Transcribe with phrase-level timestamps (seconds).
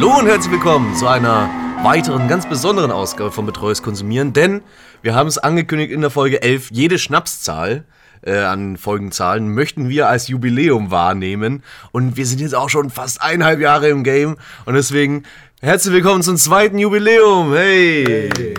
[0.00, 1.50] Hallo und herzlich willkommen zu einer
[1.82, 4.62] weiteren ganz besonderen Ausgabe von Betreues Konsumieren, denn
[5.02, 7.84] wir haben es angekündigt in der Folge 11, jede Schnapszahl
[8.22, 13.20] äh, an Folgenzahlen möchten wir als Jubiläum wahrnehmen und wir sind jetzt auch schon fast
[13.20, 15.24] eineinhalb Jahre im Game und deswegen
[15.62, 17.52] herzlich willkommen zum zweiten Jubiläum.
[17.54, 18.30] Hey!
[18.36, 18.54] hey.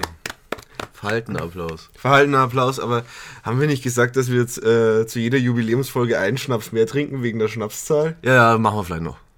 [0.92, 1.89] Verhaltener Applaus.
[1.96, 3.04] Verhaltener Applaus, aber
[3.43, 7.24] haben wir nicht gesagt, dass wir jetzt äh, zu jeder Jubiläumsfolge einen Schnaps mehr trinken
[7.24, 8.18] wegen der Schnapszahl?
[8.24, 9.29] Ja, ja, machen wir vielleicht noch.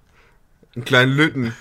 [0.75, 1.53] Einen kleinen Lütten.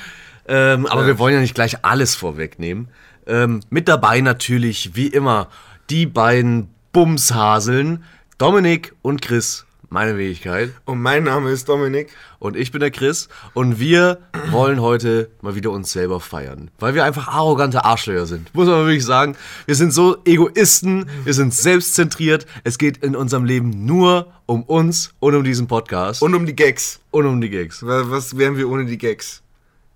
[0.48, 1.06] ähm, aber ja.
[1.08, 2.88] wir wollen ja nicht gleich alles vorwegnehmen.
[3.26, 5.48] Ähm, mit dabei natürlich, wie immer,
[5.90, 8.04] die beiden Bumshaseln,
[8.38, 10.72] Dominik und Chris meine Wenigkeit.
[10.84, 12.08] Und mein Name ist Dominik.
[12.38, 13.28] Und ich bin der Chris.
[13.54, 14.18] Und wir
[14.50, 16.70] wollen heute mal wieder uns selber feiern.
[16.78, 18.54] Weil wir einfach arrogante Arschlöcher sind.
[18.54, 19.36] Muss man wirklich sagen.
[19.66, 21.08] Wir sind so Egoisten.
[21.24, 22.46] Wir sind selbstzentriert.
[22.64, 26.22] Es geht in unserem Leben nur um uns und um diesen Podcast.
[26.22, 27.00] Und um die Gags.
[27.10, 27.82] Und um die Gags.
[27.84, 29.42] Was wären wir ohne die Gags?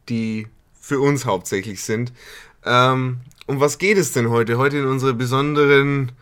[0.08, 0.46] Die
[0.80, 2.12] für uns hauptsächlich sind.
[2.64, 4.58] Ähm, um was geht es denn heute?
[4.58, 6.12] Heute in unserer besonderen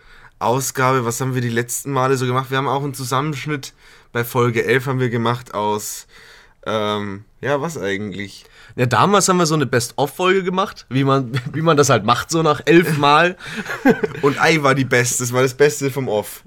[0.40, 2.50] Ausgabe, was haben wir die letzten Male so gemacht?
[2.50, 3.74] Wir haben auch einen Zusammenschnitt
[4.12, 6.06] bei Folge 11 haben wir gemacht aus,
[6.66, 8.44] ähm, ja, was eigentlich?
[8.76, 12.30] Ja, damals haben wir so eine Best-of-Folge gemacht, wie man, wie man das halt macht,
[12.30, 13.36] so nach elf Mal.
[14.22, 16.44] Und Ei war die Beste, das war das Beste vom Off.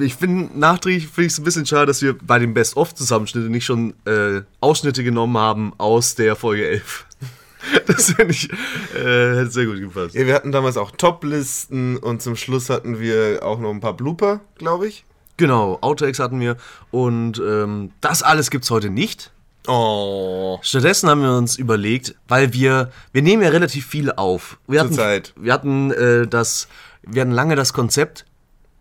[0.00, 3.64] Ich finde, nachträglich finde ich es ein bisschen schade, dass wir bei den Best-of-Zusammenschnitte nicht
[3.64, 7.06] schon äh, Ausschnitte genommen haben aus der Folge 11.
[7.86, 8.50] Das finde ich,
[8.94, 10.14] äh, hätte sehr gut gepasst.
[10.14, 13.94] Ja, wir hatten damals auch Top-Listen und zum Schluss hatten wir auch noch ein paar
[13.94, 15.04] Blooper, glaube ich.
[15.36, 16.56] Genau, Outtakes hatten wir
[16.90, 19.32] und ähm, das alles gibt es heute nicht.
[19.66, 20.58] Oh.
[20.62, 24.58] Stattdessen haben wir uns überlegt, weil wir, wir nehmen ja relativ viel auf.
[24.66, 25.34] Wir hatten, Zeit.
[25.36, 26.68] Wir hatten äh, das,
[27.02, 28.24] wir hatten lange das Konzept,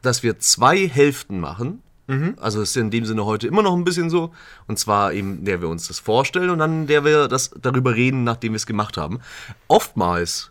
[0.01, 2.35] dass wir zwei Hälften machen Mhm.
[2.41, 4.31] Also ist in dem Sinne heute immer noch ein bisschen so.
[4.67, 8.23] Und zwar eben, der wir uns das vorstellen und dann der wir das darüber reden,
[8.23, 9.19] nachdem wir es gemacht haben.
[9.67, 10.49] Oftmals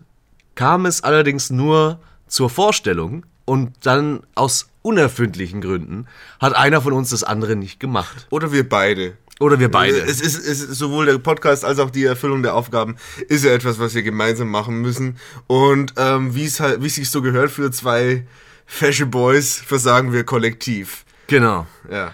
[0.55, 6.07] kam es allerdings nur zur Vorstellung und dann aus unerfindlichen Gründen
[6.39, 8.29] hat einer von uns das andere nicht gemacht.
[8.31, 9.17] Oder wir beide.
[9.41, 10.01] Oder wir beide.
[10.01, 12.97] Es ist, es ist sowohl der Podcast als auch die Erfüllung der Aufgaben
[13.29, 15.17] ist ja etwas, was wir gemeinsam machen müssen.
[15.49, 18.27] Und ähm, wie es halt, wie es sich so gehört für zwei
[18.67, 21.05] Fashion Boys, versagen wir kollektiv.
[21.29, 21.67] Genau.
[21.91, 22.13] Ja.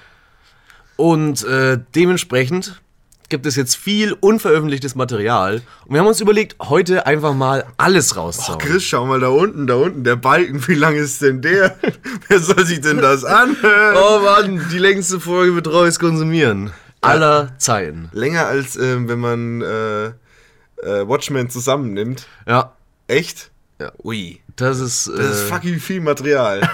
[0.96, 2.80] Und äh, dementsprechend
[3.28, 5.62] gibt es jetzt viel unveröffentlichtes Material.
[5.86, 8.58] Und wir haben uns überlegt, heute einfach mal alles rauszuhauen.
[8.58, 11.76] Chris, schau mal da unten, da unten, der Balken, wie lang ist denn der?
[12.28, 13.96] Wer soll sich denn das anhören?
[13.96, 16.72] Oh Mann, die längste Folge Betreues Konsumieren.
[17.00, 17.58] Aller ja.
[17.58, 18.08] Zeiten.
[18.12, 22.26] Länger als äh, wenn man äh, äh, Watchmen zusammennimmt.
[22.46, 22.76] Ja.
[23.08, 23.50] Echt?
[23.80, 23.92] Ja.
[24.02, 24.40] Ui.
[24.56, 26.68] Das ist, das ist äh, fucking viel Material.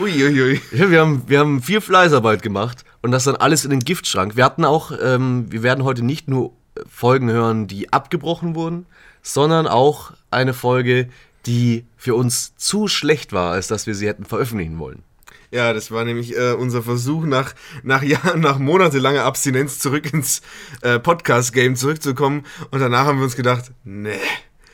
[0.00, 0.60] Uiuiui.
[0.72, 0.90] Ui, ui.
[0.90, 4.36] Wir, haben, wir haben viel Fleißarbeit gemacht und das dann alles in den Giftschrank.
[4.36, 6.52] Wir hatten auch, ähm, wir werden heute nicht nur
[6.88, 8.86] Folgen hören, die abgebrochen wurden,
[9.22, 11.08] sondern auch eine Folge,
[11.46, 15.02] die für uns zu schlecht war, als dass wir sie hätten veröffentlichen wollen.
[15.50, 20.42] Ja, das war nämlich äh, unser Versuch, nach, nach Jahren, nach monatelanger Abstinenz zurück ins
[20.82, 22.44] äh, Podcast-Game zurückzukommen.
[22.70, 24.18] Und danach haben wir uns gedacht, nee,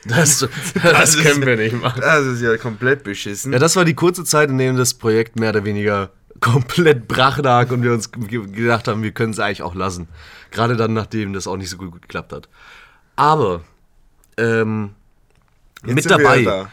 [0.07, 2.01] das, das, das können wir nicht machen.
[2.01, 3.53] Das ist ja komplett beschissen.
[3.53, 7.37] Ja, das war die kurze Zeit, in der das Projekt mehr oder weniger komplett brach
[7.37, 10.07] lag und wir uns gedacht haben, wir können es eigentlich auch lassen.
[10.49, 12.49] Gerade dann, nachdem das auch nicht so gut geklappt hat.
[13.15, 13.61] Aber
[14.37, 14.95] ähm,
[15.83, 16.67] mit dabei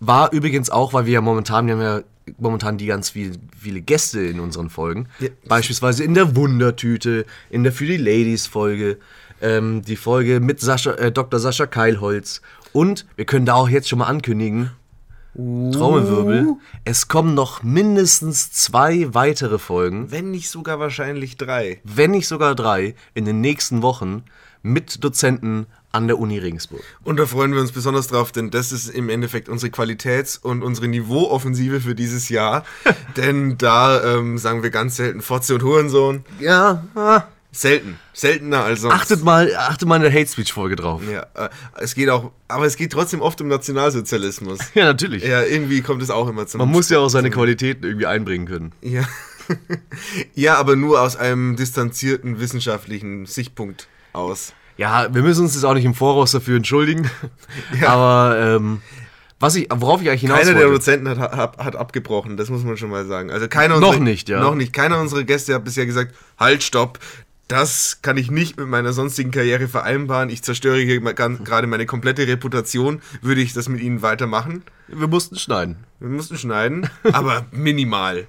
[0.00, 2.02] war übrigens auch, weil wir ja momentan, wir haben ja
[2.38, 5.08] momentan die ganz viel, viele Gäste in unseren Folgen.
[5.20, 5.28] Ja.
[5.46, 8.98] Beispielsweise in der Wundertüte, in der Für die Ladies Folge,
[9.40, 11.40] ähm, die Folge mit Sascha, äh, Dr.
[11.40, 12.42] Sascha Keilholz
[12.74, 14.72] und wir können da auch jetzt schon mal ankündigen,
[15.34, 20.10] Trommelwirbel, es kommen noch mindestens zwei weitere Folgen.
[20.12, 21.80] Wenn nicht sogar wahrscheinlich drei.
[21.82, 24.24] Wenn nicht sogar drei in den nächsten Wochen
[24.62, 26.82] mit Dozenten an der Uni Regensburg.
[27.04, 30.62] Und da freuen wir uns besonders drauf, denn das ist im Endeffekt unsere Qualitäts- und
[30.62, 32.64] unsere Niveauoffensive für dieses Jahr.
[33.16, 36.24] denn da ähm, sagen wir ganz selten Fotze und Hurensohn.
[36.40, 37.24] Ja, ah.
[37.54, 37.98] Selten.
[38.12, 38.94] Seltener als sonst.
[38.94, 41.02] Achtet mal, achtet mal in der Hate Speech Folge drauf.
[41.10, 41.48] Ja, äh,
[41.78, 44.58] es geht auch, aber es geht trotzdem oft um Nationalsozialismus.
[44.74, 45.24] ja, natürlich.
[45.24, 46.58] Ja, irgendwie kommt es auch immer zum.
[46.58, 48.72] Man muss ja auch seine Qualitäten irgendwie einbringen können.
[48.82, 49.02] Ja.
[50.34, 54.52] ja, aber nur aus einem distanzierten wissenschaftlichen Sichtpunkt aus.
[54.76, 57.10] Ja, wir müssen uns jetzt auch nicht im Voraus dafür entschuldigen.
[57.80, 57.88] Ja.
[57.88, 58.80] Aber ähm,
[59.40, 62.62] was ich, worauf ich eigentlich hinaus Keiner der Dozenten hat, hat, hat, abgebrochen, das muss
[62.62, 63.30] man schon mal sagen.
[63.30, 64.40] Also keiner noch nicht, ja.
[64.40, 64.72] Noch nicht.
[64.72, 66.98] Keiner unserer Gäste hat bisher gesagt, halt, stopp,
[67.48, 70.30] das kann ich nicht mit meiner sonstigen Karriere vereinbaren.
[70.30, 73.02] Ich zerstöre hier gerade meine komplette Reputation.
[73.20, 74.62] Würde ich das mit Ihnen weitermachen?
[74.88, 75.76] Wir mussten schneiden.
[76.00, 78.26] Wir mussten schneiden, aber minimal.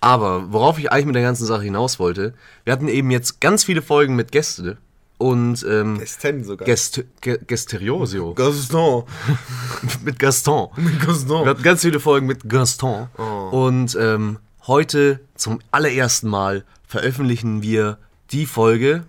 [0.00, 2.34] Aber worauf ich eigentlich mit der ganzen Sache hinaus wollte,
[2.64, 4.78] wir hatten eben jetzt ganz viele Folgen mit Gästen
[5.18, 6.64] und ähm, Gesten sogar.
[6.64, 8.34] Gest Ge Gesteriosio.
[8.34, 9.04] Gaston.
[10.04, 10.68] mit Gaston.
[10.76, 11.44] Mit Gaston.
[11.44, 13.08] Wir hatten ganz viele Folgen mit Gaston.
[13.50, 17.98] Und ähm, heute zum allerersten Mal veröffentlichen wir
[18.30, 19.04] die Folge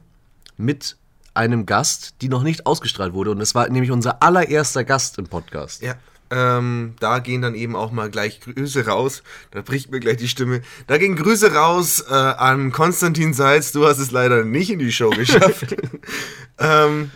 [0.57, 0.97] mit
[1.33, 3.31] einem Gast, die noch nicht ausgestrahlt wurde.
[3.31, 5.81] Und es war nämlich unser allererster Gast im Podcast.
[5.81, 5.95] Ja.
[6.31, 9.23] Ähm, da gehen dann eben auch mal gleich Grüße raus.
[9.51, 10.61] Da bricht mir gleich die Stimme.
[10.85, 13.71] Da gehen Grüße raus äh, an Konstantin Seitz.
[13.71, 15.75] Du hast es leider nicht in die Show geschafft.
[16.59, 17.09] ähm,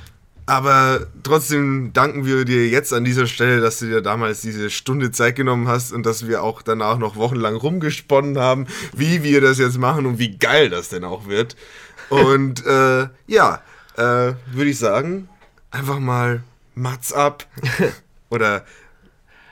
[0.46, 5.12] aber trotzdem danken wir dir jetzt an dieser Stelle, dass du dir damals diese Stunde
[5.12, 9.58] Zeit genommen hast und dass wir auch danach noch wochenlang rumgesponnen haben, wie wir das
[9.58, 11.56] jetzt machen und wie geil das denn auch wird.
[12.10, 13.62] Und äh, ja,
[13.98, 15.30] äh, würde ich sagen,
[15.72, 16.44] einfach mal
[16.76, 17.46] Mats ab.
[18.30, 18.64] Oder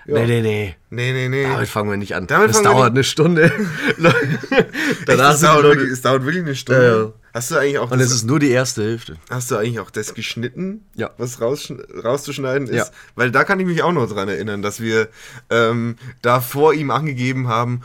[0.08, 0.76] Nee, nee, nee.
[0.90, 1.44] Nee, nee, nee.
[1.44, 2.26] Damit fangen wir nicht an.
[2.28, 3.52] Damit das dauert eine Stunde.
[5.06, 6.84] Danach es, dauert wirklich, Leute, es dauert wirklich eine Stunde.
[6.86, 7.14] Ja, ja.
[7.34, 9.16] Hast du eigentlich auch und das, es ist nur die erste Hälfte.
[9.30, 11.12] hast du eigentlich auch das geschnitten, Ja.
[11.18, 11.72] was raus,
[12.04, 12.76] rauszuschneiden ist?
[12.76, 12.86] Ja.
[13.16, 15.08] Weil da kann ich mich auch noch dran erinnern, dass wir
[15.50, 17.82] ähm, da vor ihm angegeben haben,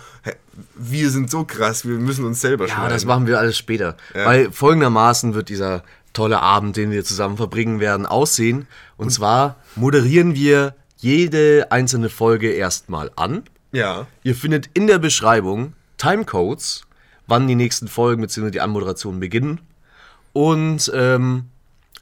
[0.74, 2.90] wir sind so krass, wir müssen uns selber Ja, schneiden.
[2.90, 3.96] das machen wir alles später.
[4.14, 4.26] Ja.
[4.26, 5.82] Weil folgendermaßen wird dieser
[6.12, 8.66] tolle Abend, den wir zusammen verbringen werden, aussehen.
[8.96, 13.42] Und zwar moderieren wir jede einzelne Folge erstmal an.
[13.72, 14.06] Ja.
[14.22, 16.82] Ihr findet in der Beschreibung Timecodes,
[17.26, 18.50] wann die nächsten Folgen bzw.
[18.50, 19.60] die Anmoderationen beginnen.
[20.32, 21.44] Und ähm,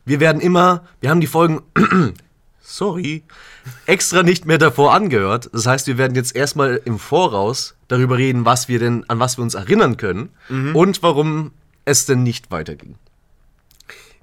[0.05, 1.63] wir werden immer, wir haben die Folgen,
[2.63, 3.23] sorry,
[3.87, 5.51] extra nicht mehr davor angehört.
[5.53, 9.39] Das heißt, wir werden jetzt erstmal im Voraus darüber reden, was wir denn, an was
[9.39, 10.31] wir uns erinnern können
[10.75, 11.53] und warum
[11.85, 12.97] es denn nicht weiterging.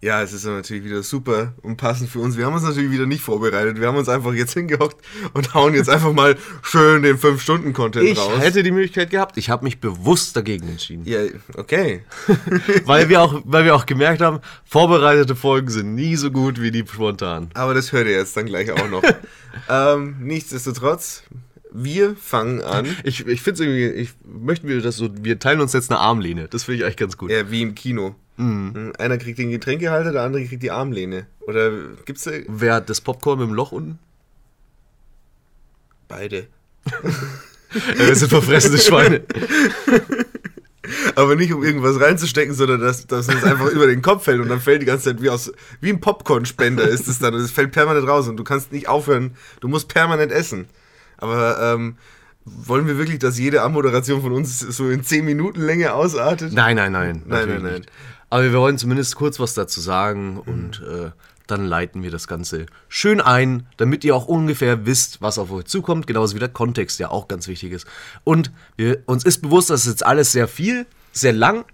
[0.04, 2.36] Ja, es ist natürlich wieder super und passend für uns.
[2.36, 3.80] Wir haben uns natürlich wieder nicht vorbereitet.
[3.80, 4.98] Wir haben uns einfach jetzt hingehockt
[5.34, 8.40] und hauen jetzt einfach mal schön den 5-Stunden-Content Ich raus.
[8.40, 11.04] hätte die Möglichkeit gehabt, ich habe mich bewusst dagegen entschieden.
[11.06, 11.20] ja,
[11.56, 12.02] okay.
[12.86, 16.72] weil, wir auch, weil wir auch gemerkt haben, vorbereitete Folgen sind nie so gut wie
[16.72, 17.52] die spontan.
[17.54, 19.04] Aber das hört ihr jetzt dann gleich auch noch.
[19.70, 21.26] ähm, nichtsdestotrotz,
[21.72, 22.86] wir fangen an.
[23.04, 26.00] Ich, ich finde es irgendwie, ich möchten wir das so, wir teilen uns jetzt eine
[26.00, 26.48] Armlehne.
[26.48, 27.32] Das finde ich eigentlich ganz gut.
[27.32, 28.16] Ja, wie im Kino.
[28.38, 28.94] Mhm.
[28.98, 31.28] Einer kriegt den Getränkehalter, der andere kriegt die Armlehne.
[31.42, 31.72] Oder
[32.06, 34.00] gibt's da Wer hat das Popcorn mit dem Loch unten?
[36.12, 36.48] beide?
[37.98, 39.22] Ja, wir sind verfressene Schweine.
[41.16, 44.50] Aber nicht um irgendwas reinzustecken, sondern dass, dass uns einfach über den Kopf fällt und
[44.50, 47.34] dann fällt die ganze Zeit wie aus wie ein Popcornspender ist es dann.
[47.34, 49.38] Es fällt permanent raus und du kannst nicht aufhören.
[49.62, 50.68] Du musst permanent essen.
[51.22, 51.96] Aber ähm,
[52.44, 56.54] wollen wir wirklich, dass jede Anmoderation von uns so in 10 Minuten Länge ausartet?
[56.54, 57.24] Nein, nein, nein.
[57.26, 57.74] Nein, nein, nein.
[57.76, 57.92] nicht.
[58.30, 61.12] Aber wir wollen zumindest kurz was dazu sagen und äh,
[61.48, 65.66] dann leiten wir das Ganze schön ein, damit ihr auch ungefähr wisst, was auf euch
[65.66, 66.08] zukommt.
[66.08, 67.86] Genauso wie der Kontext ja auch ganz wichtig ist.
[68.24, 71.66] Und wir, uns ist bewusst, dass jetzt alles sehr viel, sehr lang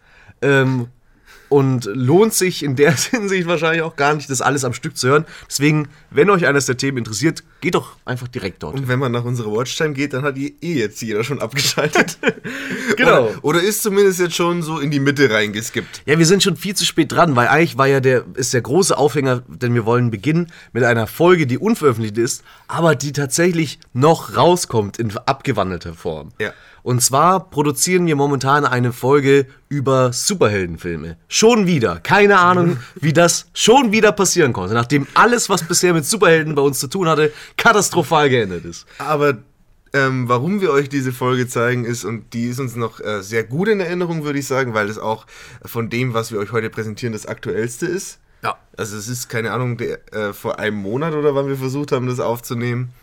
[0.41, 0.88] ähm,
[1.49, 5.07] und lohnt sich in der Hinsicht wahrscheinlich auch gar nicht, das alles am Stück zu
[5.07, 5.25] hören.
[5.49, 8.75] Deswegen, wenn euch eines der Themen interessiert, geht doch einfach direkt dort.
[8.75, 12.17] Und wenn man nach unserer Watchtime geht, dann hat eh jetzt jeder schon abgeschaltet.
[12.95, 13.25] Genau.
[13.25, 16.03] Oder, oder ist zumindest jetzt schon so in die Mitte reingeskippt.
[16.05, 18.61] Ja, wir sind schon viel zu spät dran, weil eigentlich war ja der, ist der
[18.61, 23.79] große Aufhänger, denn wir wollen beginnen mit einer Folge, die unveröffentlicht ist, aber die tatsächlich
[23.94, 26.30] noch rauskommt in abgewandelter Form.
[26.39, 26.54] Ja.
[26.87, 31.17] Und zwar produzieren wir momentan eine Folge über Superheldenfilme.
[31.27, 31.99] Schon wieder.
[31.99, 36.61] Keine Ahnung, wie das schon wieder passieren konnte, nachdem alles, was bisher mit Superhelden bei
[36.61, 38.85] uns zu tun hatte, katastrophal geendet ist.
[38.99, 39.39] Aber
[39.91, 43.44] ähm, warum wir euch diese Folge zeigen, ist, und die ist uns noch äh, sehr
[43.44, 45.27] gut in Erinnerung, würde ich sagen, weil es auch
[45.65, 48.19] von dem, was wir euch heute präsentieren, das aktuellste ist.
[48.44, 48.56] Ja.
[48.77, 52.07] Also es ist, keine Ahnung, der, äh, vor einem Monat oder wann wir versucht haben,
[52.07, 52.94] das aufzunehmen.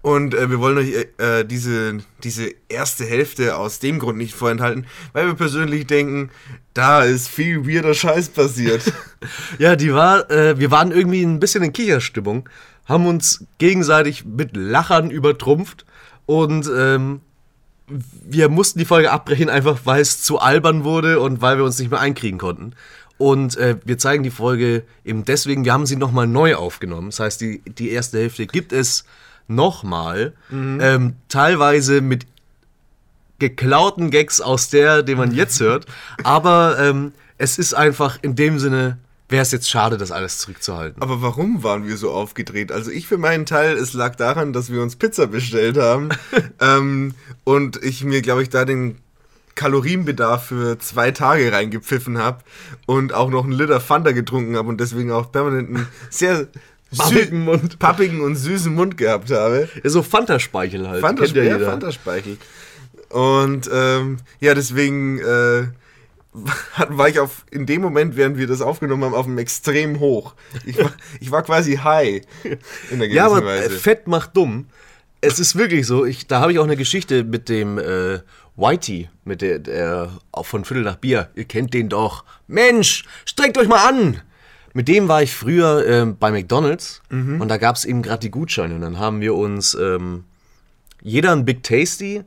[0.00, 4.86] Und äh, wir wollen euch äh, diese, diese erste Hälfte aus dem Grund nicht vorenthalten,
[5.12, 6.30] weil wir persönlich denken,
[6.72, 8.92] da ist viel weirder Scheiß passiert.
[9.58, 12.48] Ja, die war, äh, wir waren irgendwie ein bisschen in Kicherstimmung,
[12.86, 15.84] haben uns gegenseitig mit Lachern übertrumpft
[16.24, 17.20] und ähm,
[17.88, 21.80] wir mussten die Folge abbrechen, einfach weil es zu albern wurde und weil wir uns
[21.80, 22.74] nicht mehr einkriegen konnten.
[23.16, 27.10] Und äh, wir zeigen die Folge eben deswegen, wir haben sie nochmal neu aufgenommen.
[27.10, 29.04] Das heißt, die, die erste Hälfte gibt es
[29.48, 30.34] nochmal,
[30.80, 32.26] ähm, teilweise mit
[33.38, 35.86] geklauten Gags aus der, den man jetzt hört.
[36.22, 41.00] Aber ähm, es ist einfach in dem Sinne, wäre es jetzt schade, das alles zurückzuhalten.
[41.02, 42.72] Aber warum waren wir so aufgedreht?
[42.72, 46.08] Also ich für meinen Teil, es lag daran, dass wir uns Pizza bestellt haben
[46.60, 47.14] ähm,
[47.44, 48.98] und ich mir, glaube ich, da den
[49.54, 52.44] Kalorienbedarf für zwei Tage reingepfiffen habe
[52.86, 56.46] und auch noch einen Liter Fanta getrunken habe und deswegen auch permanent einen sehr
[56.96, 57.78] Pappigen Mund.
[57.78, 59.68] pappigen und süßen Mund gehabt habe.
[59.82, 61.00] Ja, so Fanta-Speichel halt.
[61.00, 61.58] Fanta, ja ja.
[61.58, 62.38] Fanta-Speichel.
[63.10, 65.68] Und ähm, ja, deswegen äh,
[66.88, 70.34] war ich auf, in dem Moment, während wir das aufgenommen haben, auf einem extrem hoch.
[70.64, 72.22] Ich war, ich war quasi high
[72.90, 73.70] in der Ja, aber Weise.
[73.70, 74.66] Fett macht dumm.
[75.20, 76.04] Es ist wirklich so.
[76.04, 78.20] Ich, da habe ich auch eine Geschichte mit dem äh,
[78.56, 80.10] Whitey, mit der, der
[80.42, 81.30] von Viertel nach Bier.
[81.34, 82.24] Ihr kennt den doch.
[82.46, 84.20] Mensch, streckt euch mal an!
[84.74, 87.02] Mit dem war ich früher ähm, bei McDonalds
[87.40, 88.74] und da gab es eben gerade die Gutscheine.
[88.74, 90.24] Und dann haben wir uns ähm,
[91.02, 92.22] jeder ein Big Tasty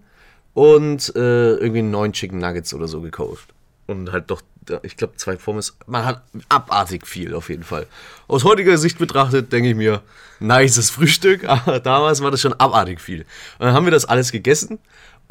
[0.53, 3.53] und äh, irgendwie einen neuen Chicken Nuggets oder so gekauft.
[3.88, 4.41] Und halt doch,
[4.83, 5.77] ich glaube, zwei Pommes.
[5.86, 7.88] Man hat abartig viel auf jeden Fall.
[8.27, 10.01] Aus heutiger Sicht betrachtet, denke ich mir,
[10.39, 13.21] nices Frühstück, aber damals war das schon abartig viel.
[13.60, 14.79] Und dann haben wir das alles gegessen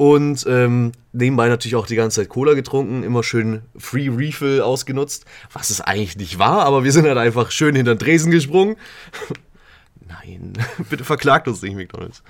[0.01, 5.25] und ähm, nebenbei natürlich auch die ganze Zeit Cola getrunken, immer schön Free Refill ausgenutzt,
[5.53, 8.77] was es eigentlich nicht war, aber wir sind halt einfach schön hinter den Tresen gesprungen.
[10.07, 10.53] Nein,
[10.89, 12.23] bitte verklagt uns nicht, McDonalds.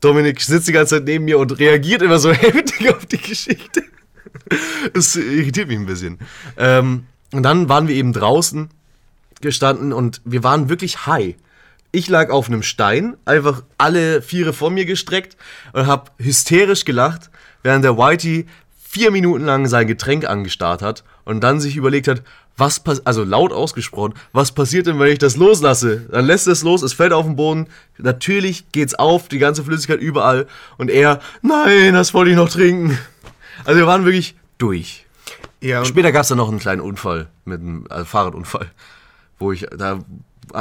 [0.00, 3.82] Dominik sitzt die ganze Zeit neben mir und reagiert immer so heftig auf die Geschichte.
[4.94, 6.20] Das irritiert mich ein bisschen.
[6.56, 8.68] Ähm, und dann waren wir eben draußen
[9.40, 11.34] gestanden und wir waren wirklich high.
[11.94, 15.36] Ich lag auf einem Stein, einfach alle Viere vor mir gestreckt
[15.74, 17.30] und habe hysterisch gelacht,
[17.62, 18.46] während der Whitey
[18.82, 22.22] vier Minuten lang sein Getränk angestarrt hat und dann sich überlegt hat,
[22.56, 26.06] was passiert, also laut ausgesprochen, was passiert denn, wenn ich das loslasse?
[26.10, 27.68] Dann lässt es los, es fällt auf den Boden,
[27.98, 30.46] natürlich geht's auf, die ganze Flüssigkeit überall
[30.78, 32.98] und er, nein, das wollte ich noch trinken.
[33.64, 35.06] Also wir waren wirklich durch.
[35.60, 38.70] ja, Später gab es dann noch einen kleinen Unfall, mit einem also Fahrradunfall,
[39.38, 40.00] wo ich, da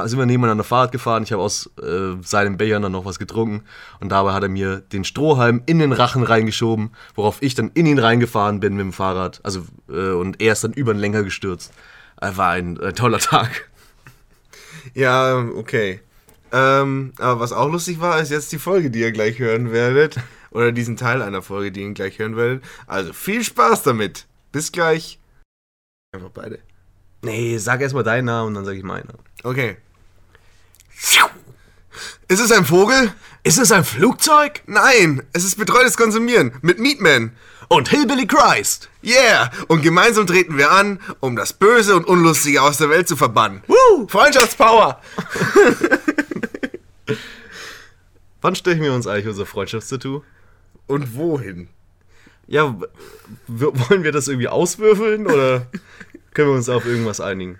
[0.05, 3.63] sind wir nebeneinander Fahrrad gefahren, ich habe aus äh, seinem Becher dann noch was getrunken
[3.99, 7.85] und dabei hat er mir den Strohhalm in den Rachen reingeschoben, worauf ich dann in
[7.85, 11.23] ihn reingefahren bin mit dem Fahrrad, also äh, und er ist dann über den Lenker
[11.23, 11.73] gestürzt.
[12.21, 13.69] Äh, War ein äh, toller Tag.
[14.93, 16.01] Ja, okay.
[16.51, 20.17] Ähm, aber was auch lustig war, ist jetzt die Folge, die ihr gleich hören werdet.
[20.51, 22.63] Oder diesen Teil einer Folge, die ihr gleich hören werdet.
[22.87, 24.27] Also viel Spaß damit.
[24.51, 25.19] Bis gleich.
[26.13, 26.59] Einfach beide.
[27.21, 29.07] Nee, sag erstmal deinen Namen und dann sag ich meinen.
[29.43, 29.77] Okay.
[32.31, 33.13] Ist es ein Vogel?
[33.43, 34.61] Ist es ein Flugzeug?
[34.65, 37.33] Nein, es ist betreutes Konsumieren mit Meatman.
[37.67, 38.89] Und Hillbilly Christ.
[39.03, 39.51] Yeah!
[39.67, 43.63] Und gemeinsam treten wir an, um das Böse und Unlustige aus der Welt zu verbannen.
[43.67, 44.07] Woo!
[44.07, 45.01] Freundschaftspower!
[48.41, 50.23] Wann stechen wir uns eigentlich unser Freundschaftstattoo?
[50.87, 51.67] Und wohin?
[52.47, 52.77] Ja,
[53.47, 55.67] wollen wir das irgendwie auswürfeln oder
[56.33, 57.59] können wir uns auf irgendwas einigen?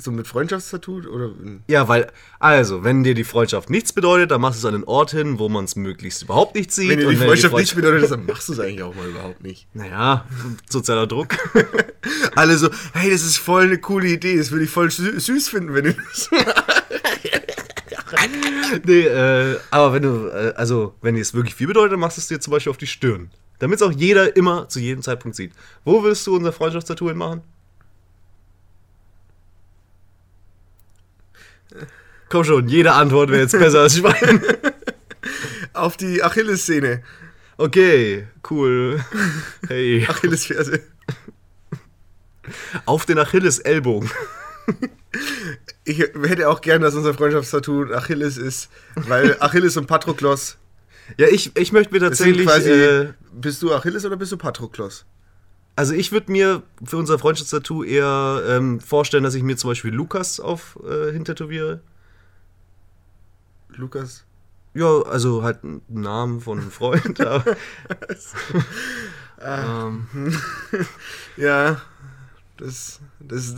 [0.00, 1.32] So mit Freundschaftstattoo oder?
[1.66, 2.06] Ja, weil,
[2.38, 5.40] also, wenn dir die Freundschaft nichts bedeutet, dann machst du es an den Ort hin,
[5.40, 6.90] wo man es möglichst überhaupt nicht sieht.
[6.90, 9.08] Wenn dir Und die wenn Freundschaft nicht bedeutet, dann machst du es eigentlich auch mal
[9.08, 9.66] überhaupt nicht.
[9.74, 10.24] Naja,
[10.68, 11.36] sozialer Druck.
[12.36, 15.48] Alle so, hey, das ist voll eine coole Idee, das würde ich voll sü süß
[15.48, 16.30] finden, wenn du das
[18.84, 22.18] nee, äh, aber wenn du, äh, also, wenn dir es wirklich viel bedeutet, dann machst
[22.18, 23.30] du es dir zum Beispiel auf die Stirn.
[23.58, 25.52] Damit es auch jeder immer zu jedem Zeitpunkt sieht.
[25.84, 27.42] Wo willst du unser Freundschaftstattoo hinmachen?
[32.28, 34.42] Komm schon, jede Antwort wäre jetzt besser als Schwein.
[35.72, 37.02] auf die Achillessehne.
[37.56, 39.02] Okay, cool.
[39.66, 40.06] Hey.
[40.08, 40.80] Achillesferse.
[42.86, 44.10] Auf den Achilles-Ellbogen.
[45.84, 50.58] Ich hätte auch gern, dass unser Freundschaftstattoo Achilles ist, weil Achilles und Patroklos
[51.16, 52.44] Ja, ich, ich möchte mir tatsächlich.
[52.46, 52.70] quasi.
[52.70, 55.06] Äh, bist du Achilles oder bist du Patroklos?
[55.76, 59.94] also, ich würde mir für unser Freundschaftstattoo eher ähm, vorstellen, dass ich mir zum Beispiel
[59.94, 61.80] Lukas auf äh, hintätowiere.
[63.78, 64.24] Lukas.
[64.74, 67.20] Ja, also halt einen Namen von einem Freund.
[67.26, 67.56] aber,
[69.40, 70.06] ähm,
[71.36, 71.80] Ja,
[72.56, 73.00] das.
[73.20, 73.54] Das.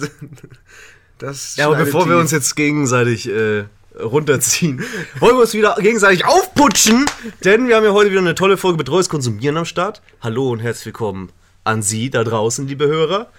[1.18, 1.56] Das.
[1.56, 2.20] ja, aber bevor wir tief.
[2.22, 3.64] uns jetzt gegenseitig äh,
[4.00, 4.82] runterziehen,
[5.18, 7.04] wollen wir uns wieder gegenseitig aufputschen,
[7.44, 10.00] denn wir haben ja heute wieder eine tolle Folge Betreues Konsumieren am Start.
[10.22, 11.30] Hallo und herzlich willkommen
[11.64, 13.30] an Sie da draußen, liebe Hörer,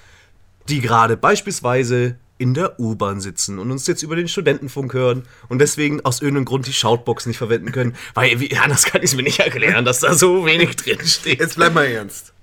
[0.69, 5.59] die gerade beispielsweise in der U-Bahn sitzen und uns jetzt über den Studentenfunk hören und
[5.59, 9.15] deswegen aus irgendeinem Grund die Shoutbox nicht verwenden können, weil wie, anders kann ich es
[9.15, 11.39] mir nicht erklären, dass da so wenig drin steht.
[11.39, 12.33] Jetzt bleib mal ernst.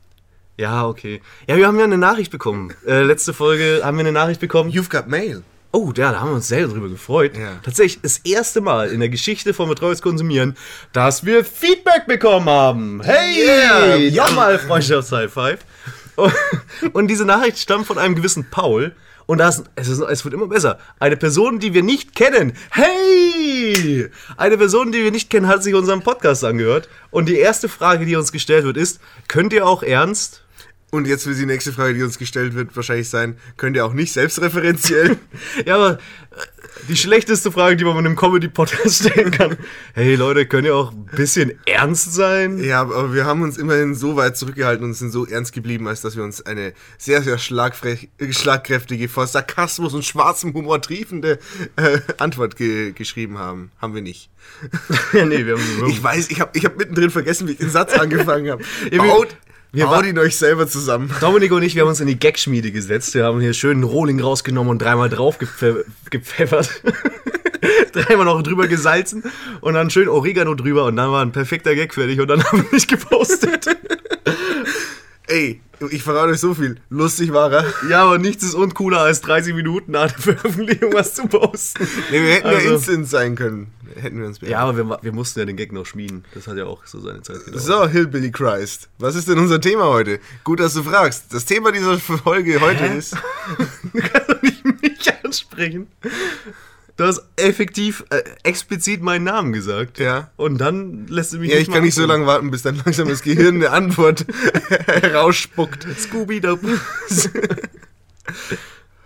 [0.57, 1.21] Ja, okay.
[1.47, 2.75] Ja, wir haben ja eine Nachricht bekommen.
[2.87, 4.71] Äh, letzte Folge haben wir eine Nachricht bekommen.
[4.71, 5.43] You've got mail.
[5.71, 7.37] Oh, ja, da haben wir uns sehr drüber gefreut.
[7.37, 7.59] Ja.
[7.62, 10.57] Tatsächlich das erste Mal in der Geschichte von Betreues Konsumieren,
[10.93, 13.00] dass wir Feedback bekommen haben.
[13.05, 13.97] Hey, Yeah.
[13.97, 15.59] ja mal Freundschafts-High Five.
[16.17, 16.33] Und-
[16.95, 18.93] Und diese Nachricht stammt von einem gewissen Paul.
[19.28, 20.78] Und das, es, ist, es wird immer besser.
[20.99, 22.54] Eine Person, die wir nicht kennen.
[22.70, 24.08] Hey!
[24.38, 26.88] Eine Person, die wir nicht kennen, hat sich unseren Podcast angehört.
[27.11, 30.44] Und die erste Frage, die uns gestellt wird, ist: Könnt ihr auch ernst?
[30.90, 33.92] Und jetzt will die nächste Frage, die uns gestellt wird, wahrscheinlich sein, könnt ihr auch
[33.92, 35.16] nicht selbstreferenziell?
[35.66, 35.99] Ja, aber äh,
[36.88, 39.57] die schlechteste Frage, die man in einem Comedy-Podcast stellen kann.
[39.95, 42.59] Hey Leute, könnt ihr auch ein bisschen ernst sein?
[42.62, 46.00] ja, aber wir haben uns immerhin so weit zurückgehalten und sind so ernst geblieben, als
[46.00, 51.38] dass wir uns eine sehr, sehr äh, schlagkräftige, vor Sarkasmus und schwarzem Humor triefende
[51.76, 53.73] äh, Antwort ge geschrieben haben.
[53.78, 54.30] Haben wir nicht.
[55.12, 57.71] Ja, nee, wir haben Ich weiß, ich habe ich hab mittendrin vergessen, wie ich den
[57.71, 58.64] Satz angefangen habe.
[58.90, 59.37] Wir- Baut,
[59.72, 61.10] wir baut wa- ihn euch selber zusammen.
[61.20, 63.14] Dominik und ich, wir haben uns in die Gagschmiede gesetzt.
[63.14, 66.82] Wir haben hier schön einen Rohling rausgenommen und dreimal drauf gepfe gepfeffert.
[67.92, 69.25] dreimal noch drüber gesalzen
[69.60, 72.62] und dann schön Oregano drüber und dann war ein perfekter Gag fertig und dann haben
[72.64, 73.66] wir nicht gepostet.
[75.28, 76.80] Ey, ich verrate euch so viel.
[76.90, 77.64] Lustig war er.
[77.88, 81.87] ja, aber nichts ist uncooler als 30 Minuten nach der Veröffentlichung was zu posten.
[82.11, 83.73] Nee, wir hätten ja Also- instant sein können.
[84.00, 86.25] Hätten wir uns Ja, aber wir, wir mussten ja den Gag noch schmieden.
[86.35, 87.62] Das hat ja auch so seine Zeit gedauert.
[87.64, 88.88] So, Hillbilly Christ.
[88.99, 90.20] Was ist denn unser Thema heute?
[90.44, 91.32] Gut, dass du fragst.
[91.32, 92.99] Das Thema dieser Folge heute Hä?
[92.99, 93.16] ist.
[93.92, 95.87] Du kannst doch nicht mich ansprechen.
[96.99, 100.00] Du hast effektiv äh, explizit meinen Namen gesagt.
[100.00, 100.33] Ja.
[100.37, 103.09] Und dann lässt du mich Ja, ich kann nicht so lange warten, bis dann langsam
[103.09, 104.26] das Gehirn eine Antwort
[104.87, 105.87] herausspuckt.
[105.97, 106.59] Scooby-Doo.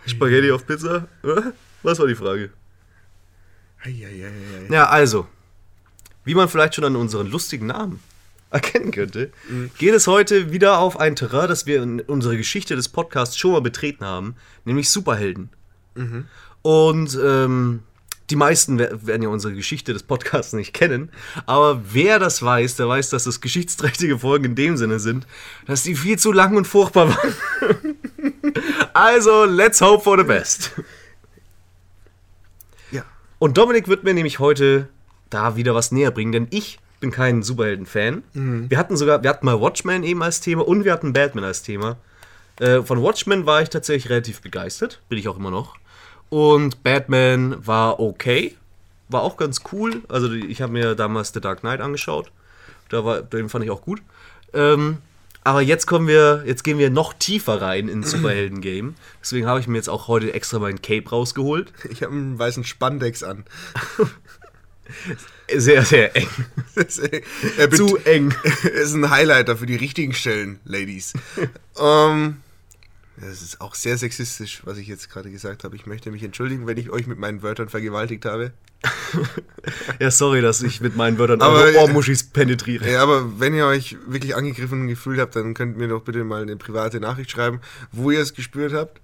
[0.07, 1.07] Spaghetti auf Pizza?
[1.83, 2.49] Was war die Frage?
[4.71, 5.27] Ja, also,
[6.25, 8.01] wie man vielleicht schon an unseren lustigen Namen
[8.51, 9.33] erkennen könnte,
[9.77, 13.53] geht es heute wieder auf ein Terrain, das wir in unserer Geschichte des Podcasts schon
[13.53, 15.51] mal betreten haben, nämlich Superhelden.
[16.63, 17.83] Und ähm,
[18.31, 21.11] die meisten wer- werden ja unsere Geschichte des Podcasts nicht kennen,
[21.45, 25.27] aber wer das weiß, der weiß, dass das geschichtsträchtige Folgen in dem Sinne sind,
[25.67, 27.35] dass die viel zu lang und furchtbar waren.
[28.95, 30.73] also, let's hope for the best.
[32.91, 33.05] Ja.
[33.39, 34.89] Und Dominik wird mir nämlich heute
[35.31, 38.23] da wieder was näher bringen, denn ich bin kein Superhelden-Fan.
[38.69, 41.63] Wir hatten sogar, wir hatten mal Watchmen eben als Thema und wir hatten Batman als
[41.63, 41.97] Thema.
[42.61, 45.75] Äh, von Watchmen war ich tatsächlich relativ begeistert, bin ich auch immer noch.
[46.33, 48.57] Und Batman war okay,
[49.11, 50.01] war auch ganz cool.
[50.09, 52.33] Also ich habe mir damals The Dark Knight angeschaut,
[52.89, 54.01] da war, den fand ich auch gut.
[54.55, 54.97] Ähm,
[55.45, 58.95] aber jetzt kommen wir, jetzt gehen wir noch tiefer rein ins Superhelden-Game.
[59.21, 61.71] Deswegen habe ich mir jetzt auch heute extra mein Cape rausgeholt.
[61.91, 63.45] Ich habe einen weißen Spandex an.
[65.55, 66.29] Sehr, sehr eng.
[67.73, 68.35] Zu eng.
[68.63, 71.13] ist ein Highlighter für die richtigen Stellen, Ladies.
[71.79, 72.39] ähm,
[73.29, 75.77] das ist auch sehr sexistisch, was ich jetzt gerade gesagt habe.
[75.77, 78.53] Ich möchte mich entschuldigen, wenn ich euch mit meinen Wörtern vergewaltigt habe.
[80.01, 82.91] Ja, sorry, dass ich mit meinen Wörtern Aber- eure Ohrmuschis penetriere.
[82.91, 86.25] Ja, aber wenn ihr euch wirklich angegriffen gefühlt habt, dann könnt ihr mir doch bitte
[86.25, 87.61] mal eine private Nachricht schreiben,
[87.93, 89.01] wo ihr es gespürt habt.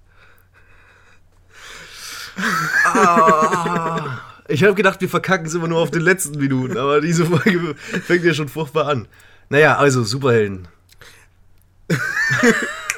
[4.49, 7.75] Ich habe gedacht, wir verkacken es immer nur auf den letzten Minuten, aber diese Folge
[7.75, 9.07] fängt ja schon furchtbar an.
[9.49, 10.67] Naja, also Superhelden.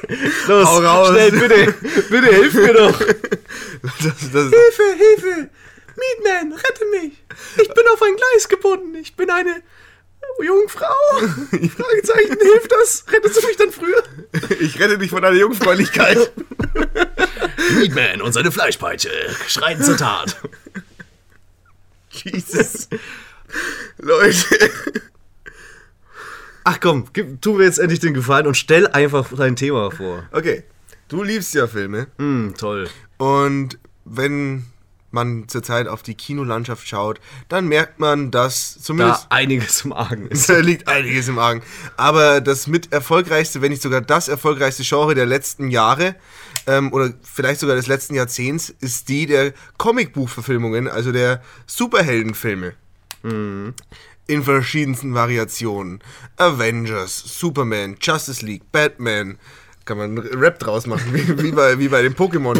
[0.48, 1.08] Los, Hau raus.
[1.08, 1.74] schnell, bitte,
[2.10, 3.00] bitte hilf mir doch.
[3.82, 5.50] Das, das, Hilfe, Hilfe!
[5.96, 7.12] Meatman, rette mich!
[7.56, 8.94] Ich bin auf ein Gleis gebunden.
[8.94, 9.62] Ich bin eine
[10.40, 10.86] Jungfrau.
[11.50, 13.04] Fragezeichen, hilft das?
[13.10, 14.02] Rettest du mich dann früher?
[14.60, 16.32] ich rette dich von deiner Jungfräulichkeit.
[17.74, 19.10] Meatman und seine Fleischpeitsche
[19.48, 20.36] schreiten zur Tat.
[22.10, 22.88] Jesus.
[23.98, 24.70] Leute.
[26.64, 30.24] Ach komm, gib, tu mir jetzt endlich den Gefallen und stell einfach dein Thema vor.
[30.32, 30.64] Okay,
[31.08, 32.06] du liebst ja Filme.
[32.18, 32.88] Hm, toll.
[33.18, 34.66] Und wenn
[35.12, 40.26] man zurzeit auf die Kinolandschaft schaut, dann merkt man, dass Da zumindest einiges im Argen
[40.28, 40.48] ist.
[40.48, 41.62] da liegt einiges im Argen.
[41.96, 46.16] Aber das mit erfolgreichste, wenn nicht sogar das erfolgreichste Genre der letzten Jahre
[46.66, 52.74] ähm, oder vielleicht sogar des letzten Jahrzehnts, ist die der Comicbuchverfilmungen, also der Superheldenfilme.
[54.26, 56.00] In verschiedensten Variationen.
[56.36, 59.38] Avengers, Superman, Justice League, Batman.
[59.84, 62.56] Kann man Rap draus machen, wie, wie, bei, wie bei den Pokémon.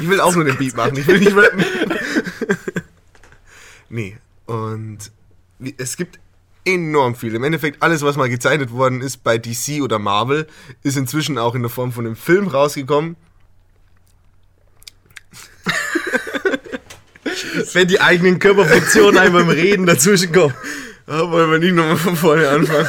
[0.00, 1.64] Ich will auch nur den Beat machen, ich will nicht rappen.
[3.88, 5.10] nee, und
[5.76, 6.18] es gibt
[6.64, 7.34] enorm viel.
[7.34, 10.46] Im Endeffekt alles, was mal gezeichnet worden ist bei DC oder Marvel,
[10.82, 13.16] ist inzwischen auch in der Form von einem Film rausgekommen.
[17.72, 20.54] Wenn die eigenen Körperfunktionen einmal im Reden dazwischenkommen.
[21.06, 22.86] Ah, wollen wir nicht nochmal von vorne anfangen?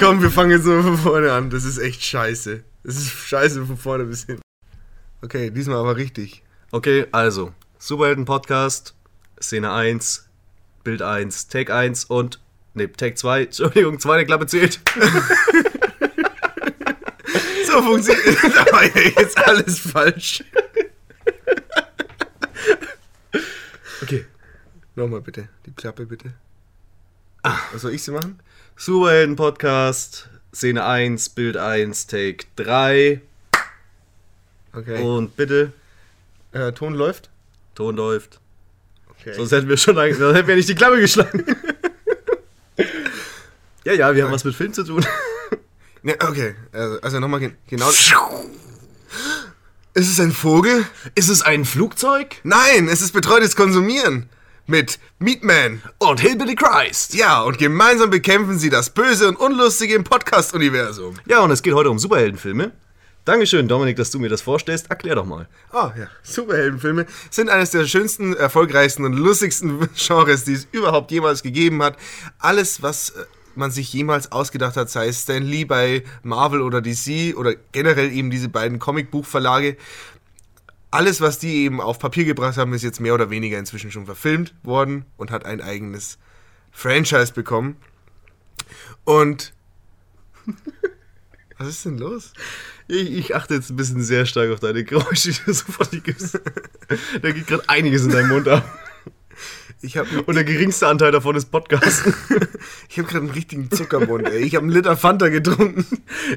[0.00, 1.50] Komm, wir fangen jetzt nochmal von vorne an.
[1.50, 2.62] Das ist echt scheiße.
[2.82, 4.40] Das ist scheiße von vorne bis hin.
[5.22, 6.42] Okay, diesmal aber richtig.
[6.70, 8.94] Okay, also, Superhelden-Podcast,
[9.40, 10.28] Szene 1,
[10.82, 12.40] Bild 1, Take 1 und,
[12.74, 14.80] ne, Take 2, Entschuldigung, zweite Klappe zählt.
[17.74, 20.44] So funktioniert das aber jetzt alles falsch.
[24.02, 24.26] Okay.
[24.96, 26.34] Nochmal bitte, die Klappe bitte.
[27.72, 28.40] Was soll ich sie machen?
[28.76, 33.20] Superhelden-Podcast, Szene 1, Bild 1, Take 3.
[34.72, 35.02] Okay.
[35.02, 35.72] Und bitte,
[36.52, 37.30] Äh, Ton läuft?
[37.74, 38.40] Ton läuft.
[39.10, 39.34] Okay.
[39.34, 41.44] Sonst hätten wir schon lang, sonst hätten wir nicht die Klappe geschlagen.
[43.84, 45.04] ja, ja, wir haben was mit Film zu tun.
[46.02, 46.54] Ne, okay.
[46.72, 47.90] Also, also nochmal gen genau.
[49.96, 50.84] Ist es ein Vogel?
[51.14, 52.40] Ist es ein Flugzeug?
[52.42, 54.28] Nein, es ist betreutes Konsumieren.
[54.66, 55.82] Mit Meatman.
[55.98, 57.14] Und Hillbilly Christ.
[57.14, 61.14] Ja, und gemeinsam bekämpfen sie das Böse und Unlustige im Podcast-Universum.
[61.26, 62.72] Ja, und es geht heute um Superheldenfilme.
[63.24, 64.90] Dankeschön, Dominik, dass du mir das vorstellst.
[64.90, 65.46] Erklär doch mal.
[65.70, 66.08] Ah, ja.
[66.24, 71.96] Superheldenfilme sind eines der schönsten, erfolgreichsten und lustigsten Genres, die es überhaupt jemals gegeben hat.
[72.40, 73.24] Alles, was äh,
[73.56, 78.12] man sich jemals ausgedacht hat, sei es Stan Lee bei Marvel oder DC oder generell
[78.12, 79.76] eben diese beiden Comicbuchverlage,
[80.94, 84.06] alles, was die eben auf Papier gebracht haben, ist jetzt mehr oder weniger inzwischen schon
[84.06, 86.18] verfilmt worden und hat ein eigenes
[86.70, 87.76] Franchise bekommen.
[89.02, 89.52] Und.
[91.58, 92.32] Was ist denn los?
[92.88, 96.40] Ich, ich achte jetzt ein bisschen sehr stark auf deine Geräusche, die du sofort gibst.
[97.22, 98.64] Da geht gerade einiges in deinem Mund ab.
[99.84, 102.14] Ich habe Und der geringste Anteil davon ist Podcasten.
[102.88, 104.42] ich hab gerade einen richtigen Zuckerbund, ey.
[104.42, 105.84] Ich habe einen Liter Fanta getrunken.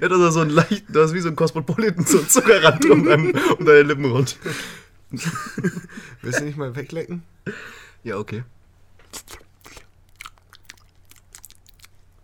[0.02, 2.90] Ja, das ist so ein leichten, das ist wie so ein Cosmopolitan, so ein Zuckerrand
[2.90, 4.38] um, deinem, um deine Lippen rund.
[6.22, 7.24] Willst du nicht mal weglecken?
[8.04, 8.44] Ja, okay.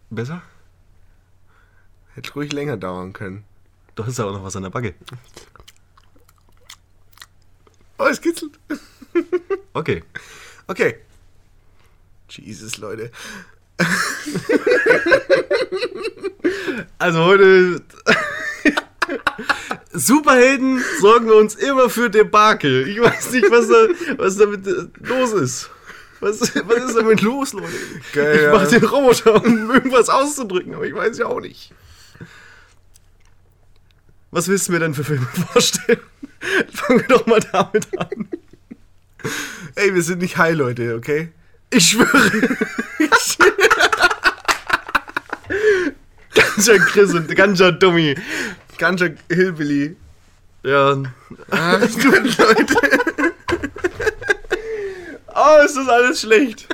[0.09, 0.41] Besser?
[2.15, 3.45] Hätte ruhig länger dauern können.
[3.95, 4.93] Du hast aber noch was an der Backe.
[7.97, 8.59] Oh, es kitzelt.
[9.73, 10.03] Okay.
[10.67, 10.97] Okay.
[12.37, 13.11] Jesus, Leute.
[16.97, 17.81] Also heute.
[19.91, 22.87] Superhelden sorgen uns immer für Debakel.
[22.87, 24.65] Ich weiß nicht, was, da, was damit
[25.01, 25.69] los ist.
[26.19, 27.73] Was, was ist damit los, Leute?
[28.13, 28.53] Geil, ich ja.
[28.53, 31.71] mach den Roboter, um irgendwas auszudrücken, aber ich weiß ja auch nicht.
[34.31, 35.99] Was willst du mir denn für Filme vorstellen?
[36.73, 38.29] Fangen wir doch mal damit an.
[39.75, 41.31] Ey, wir sind nicht high, Leute, okay?
[41.73, 42.57] Ich schwöre.
[46.35, 48.15] Ganja Chris und Ganja Dummy.
[48.77, 49.95] Ganja Hillbilly.
[50.63, 51.01] Ja.
[51.49, 52.75] Ach, gut, Leute.
[55.35, 56.67] Oh, ist das alles schlecht.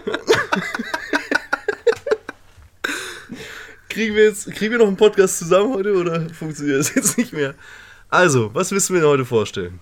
[3.87, 7.31] kriegen, wir jetzt, kriegen wir noch einen Podcast zusammen heute oder funktioniert das jetzt nicht
[7.31, 7.55] mehr?
[8.09, 9.79] Also, was mir denn heute vorstellen?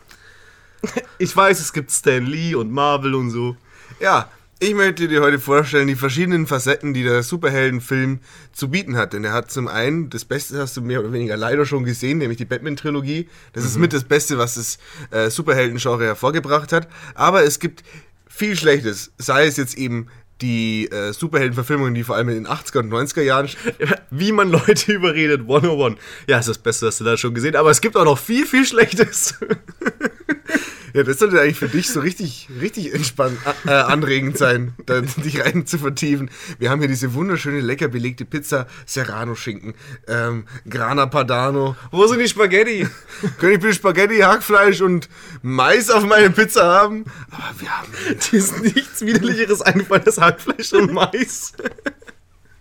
[1.17, 3.57] Ich weiß, es gibt Stan Lee und Marvel und so.
[3.99, 8.19] Ja, ich möchte dir heute vorstellen, die verschiedenen Facetten, die der Superheldenfilm
[8.53, 9.13] zu bieten hat.
[9.13, 12.17] Denn er hat zum einen, das Beste hast du mehr oder weniger leider schon gesehen,
[12.17, 13.29] nämlich die Batman-Trilogie.
[13.53, 14.79] Das ist mit das Beste, was das
[15.11, 16.87] äh, Superhelden-Genre hervorgebracht hat.
[17.13, 17.83] Aber es gibt
[18.27, 20.07] viel Schlechtes, sei es jetzt eben
[20.41, 23.49] die äh, Superhelden-Verfilmungen, die vor allem in den 80er und 90er Jahren
[24.09, 25.97] Wie man Leute überredet, 101.
[26.27, 27.55] Ja, ist das Beste, hast du da schon gesehen.
[27.55, 29.35] Aber es gibt auch noch viel, viel Schlechtes.
[30.93, 35.43] Ja, das sollte eigentlich für dich so richtig, richtig entspannt, äh, anregend sein, da, dich
[35.43, 36.29] rein zu vertiefen.
[36.59, 39.73] Wir haben hier diese wunderschöne, lecker belegte Pizza, Serrano-Schinken,
[40.07, 41.75] ähm, Grana Padano.
[41.91, 42.87] Wo sind die Spaghetti?
[43.39, 45.09] Könnte ich bitte Spaghetti, Hackfleisch und
[45.41, 47.05] Mais auf meine Pizza haben?
[47.31, 47.91] Aber wir haben...
[48.31, 51.53] Dir ist nichts widerlicheres eingefallen als Hackfleisch und Mais.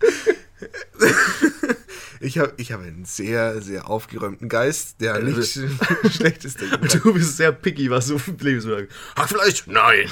[2.19, 5.59] Ich habe ich hab einen sehr, sehr aufgeräumten Geist, der nichts
[6.09, 7.01] Schlechtes denken kann.
[7.03, 9.67] Du bist sehr picky, was so Lebensmittel Hackfleisch?
[9.67, 10.09] Nein.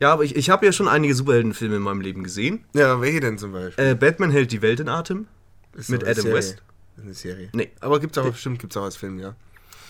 [0.00, 2.64] ja, aber ich, ich habe ja schon einige Superheldenfilme in meinem Leben gesehen.
[2.74, 3.84] Ja, welche denn zum Beispiel?
[3.84, 5.26] Äh, Batman hält die Welt in Atem.
[5.74, 6.34] Ist mit Adam Serie.
[6.34, 6.62] West?
[6.96, 7.48] Ist eine Serie.
[7.52, 7.70] Nee.
[7.80, 9.34] Aber gibt's auch, bestimmt gibt's auch als Film, ja.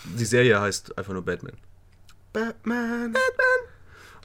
[0.05, 1.55] Die Serie heißt einfach nur Batman.
[2.33, 3.15] Batman.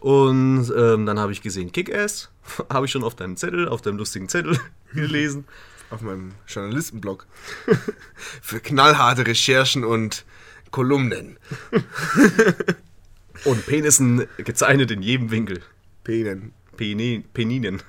[0.01, 2.31] Und ähm, dann habe ich gesehen Kick-Ass.
[2.69, 4.59] habe ich schon auf deinem Zettel, auf deinem lustigen Zettel
[4.93, 5.45] gelesen.
[5.91, 7.27] Auf meinem Journalistenblog.
[8.41, 10.25] Für knallharte Recherchen und
[10.71, 11.37] Kolumnen.
[13.43, 15.61] Und Penissen gezeichnet in jedem Winkel.
[16.03, 16.53] Penen.
[16.77, 17.83] Peni Peninen.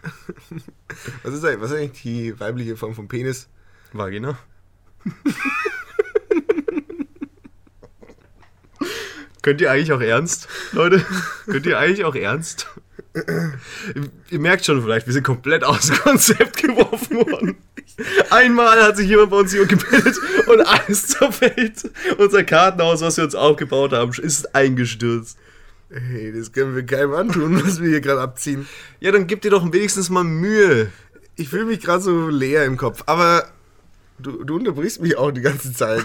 [1.23, 3.49] Was ist, was ist eigentlich die weibliche Form von Penis?
[3.93, 4.37] Vagina.
[9.43, 11.05] Könnt ihr eigentlich auch ernst, Leute?
[11.47, 12.69] Könnt ihr eigentlich auch ernst?
[14.31, 17.57] Ihr merkt schon vielleicht, wir sind komplett aus dem Konzept geworfen worden.
[18.31, 21.91] Einmal hat sich jemand bei uns hier gebildet und alles zerfällt.
[22.17, 25.37] Unser Kartenhaus, was wir uns aufgebaut haben, ist eingestürzt.
[25.91, 28.67] Hey, das können wir keinem antun, was wir hier gerade abziehen.
[29.01, 30.91] Ja, dann gib dir doch wenigstens mal Mühe.
[31.37, 33.03] Ich fühle mich gerade so leer im Kopf.
[33.05, 33.47] Aber
[34.23, 36.05] Du, du unterbrichst mich auch die ganze Zeit.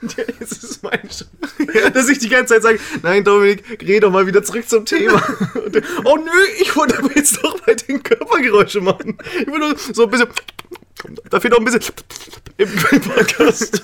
[0.40, 4.26] Es ist mein Schuld, dass ich die ganze Zeit sage, nein Dominik, geh doch mal
[4.26, 5.22] wieder zurück zum Thema.
[5.54, 6.30] Und oh nö,
[6.60, 9.18] ich wollte aber jetzt doch bei den Körpergeräusche machen.
[9.40, 10.28] Ich will nur so ein bisschen,
[11.30, 11.94] da fehlt auch ein bisschen
[12.58, 12.68] im
[13.00, 13.82] Podcast.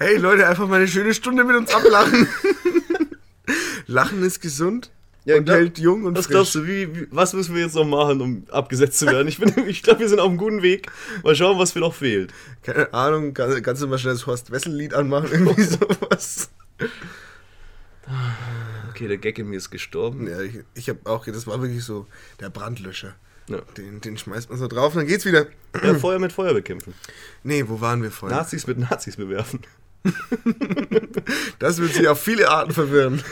[0.00, 2.28] Hey Leute, einfach mal eine schöne Stunde mit uns ablachen.
[3.86, 4.90] Lachen ist gesund
[5.36, 6.32] und glaub- hält jung und Was frisch.
[6.34, 9.28] glaubst du, wie, wie, was müssen wir jetzt noch machen, um abgesetzt zu werden?
[9.28, 10.90] Ich, bin- ich glaube, wir sind auf einem guten Weg.
[11.22, 12.32] Mal schauen, was mir noch fehlt.
[12.62, 15.28] Keine Ahnung, kann, kannst du mal schnell das Horst Wessel-Lied anmachen?
[15.30, 16.50] Irgendwie sowas.
[18.90, 20.26] Okay, der Gag in mir ist gestorben.
[20.28, 22.06] Ja, ich, ich habe auch, das war wirklich so
[22.40, 23.14] der Brandlöscher.
[23.48, 23.58] Ja.
[23.76, 25.46] Den, den schmeißt man so drauf und dann geht's wieder.
[25.82, 26.92] Ja, Feuer mit Feuer bekämpfen.
[27.42, 28.36] Nee, wo waren wir vorhin?
[28.36, 29.60] Nazis mit Nazis bewerfen.
[31.58, 33.22] Das wird sie auf viele Arten verwirren.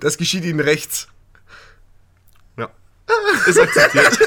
[0.00, 1.08] Das geschieht ihnen rechts.
[2.56, 2.70] Ja.
[3.46, 4.18] Ist akzeptiert.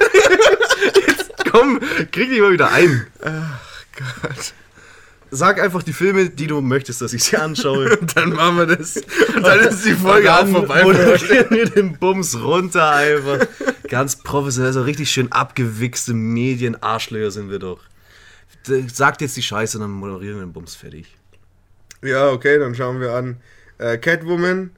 [1.07, 1.79] Jetzt komm,
[2.11, 3.07] krieg dich mal wieder ein.
[3.21, 4.53] Gott.
[5.31, 7.97] Sag einfach die Filme, die du möchtest, dass ich sie anschaue.
[8.15, 8.97] Dann machen wir das.
[9.35, 10.83] Und dann ist die Folge auch vorbei.
[10.83, 13.45] moderieren wir den Bums runter einfach.
[13.89, 17.79] Ganz professionell, so richtig schön abgewichste Medien-Arschlöcher sind wir doch.
[18.65, 21.15] Sagt jetzt die Scheiße, dann moderieren wir den Bums fertig.
[22.01, 23.37] Ja, okay, dann schauen wir an.
[23.77, 24.71] Äh, Catwoman.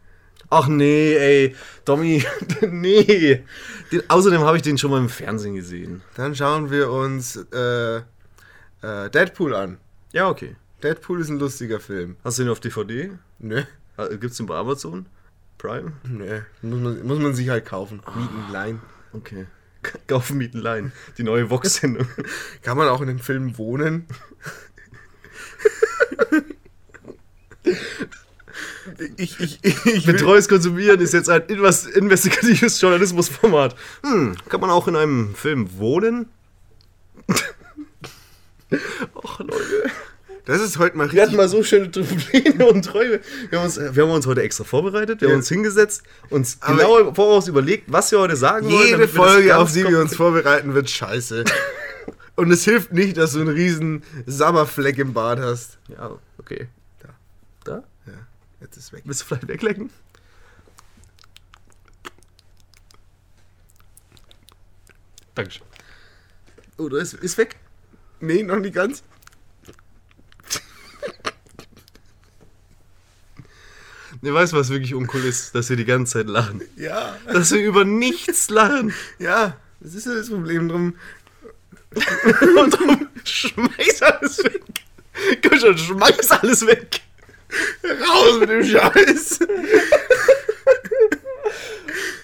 [0.50, 2.24] Ach nee, ey, Tommy,
[2.70, 3.44] nee.
[3.92, 6.02] Den, außerdem habe ich den schon mal im Fernsehen gesehen.
[6.16, 9.78] Dann schauen wir uns äh, äh, Deadpool an.
[10.14, 10.56] Ja, okay.
[10.84, 12.16] Deadpool ist ein lustiger Film.
[12.24, 13.12] Hast du den auf DVD?
[13.40, 13.64] Nö.
[14.22, 15.08] Gibt's den bei Amazon?
[15.58, 15.94] Prime?
[16.04, 16.42] Nö.
[16.62, 18.02] Muss man, muss man sich halt kaufen.
[18.16, 18.82] Mieten, leihen.
[19.12, 19.48] Okay.
[20.08, 20.92] Kaufen, mieten, leihen.
[21.18, 22.08] Die neue Vox-Sendung.
[22.62, 24.06] Kann man auch in dem Film wohnen?
[29.18, 33.76] ich, ich, ich, Betreues Konsumieren ist jetzt ein invest investigatives Journalismusformat.
[34.04, 36.30] Hm, kann man auch in einem Film wohnen?
[39.16, 39.92] Och, Leute.
[40.48, 41.38] Das ist heute mal Wir hatten richtig.
[41.38, 43.20] mal so schöne Pläne und Träume.
[43.50, 45.34] Wir haben, uns, wir haben uns heute extra vorbereitet, wir Ja.
[45.34, 48.86] haben uns hingesetzt, uns Aber- genau im voraus überlegt, was wir heute sagen wollen.
[48.86, 51.44] Jede wir das Folge, auf die wir uns vorbereiten, wird scheiße.
[52.36, 55.80] Und es hilft nicht, dass du einen riesen Sabberfleck im Bart hast.
[55.88, 56.68] Ja, okay.
[57.02, 57.10] Da.
[57.64, 57.84] Da?
[58.06, 58.14] Ja,
[58.62, 59.02] jetzt ist weg.
[59.06, 59.90] Willst du vielleicht weglecken?
[65.36, 65.66] Dankeschön.
[66.78, 67.56] Oh, ist, ist weg.
[68.20, 69.04] Nee, noch nicht ganz.
[74.22, 75.54] Ne, weißt du, was wirklich uncool ist?
[75.54, 76.62] Dass wir die ganze Zeit lachen.
[76.76, 78.92] Ja, Dass wir über nichts lachen.
[79.20, 80.96] ja, das ist ja das Problem drum.
[82.62, 84.64] Und darum schmeiß alles weg.
[85.48, 87.02] Komm schon, schmeiß alles weg.
[87.84, 89.40] Raus mit dem Scheiß!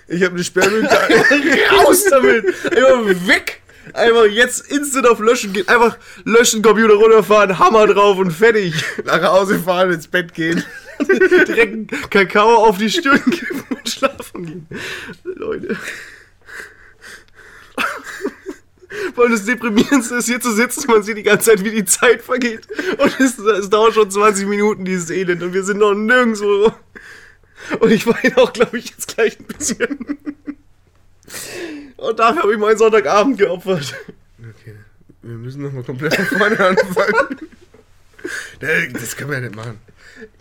[0.07, 1.13] Ich habe eine Sperrmüllkarte.
[1.71, 2.45] Raus damit.
[2.65, 3.61] Einfach weg.
[3.93, 5.67] Einfach jetzt instant auf Löschen gehen.
[5.67, 8.73] Einfach löschen, Computer runterfahren, Hammer drauf und fertig.
[9.05, 10.63] Nach Hause fahren, ins Bett gehen.
[11.47, 14.67] Direkt Kakao auf die Stirn geben und schlafen gehen.
[15.23, 15.77] Leute.
[19.15, 22.21] Weil das Deprimierendste ist, hier zu sitzen, man sieht die ganze Zeit, wie die Zeit
[22.21, 22.67] vergeht.
[22.97, 26.71] Und es, es dauert schon 20 Minuten, dieses Elend, und wir sind noch nirgendwo.
[27.79, 30.17] Und ich weine auch, glaube ich, jetzt gleich ein bisschen.
[32.03, 33.95] Und dafür habe ich meinen Sonntagabend geopfert.
[34.37, 34.75] Okay,
[35.21, 37.49] wir müssen nochmal komplett von vorne anfangen.
[38.59, 39.79] Das können wir ja nicht machen.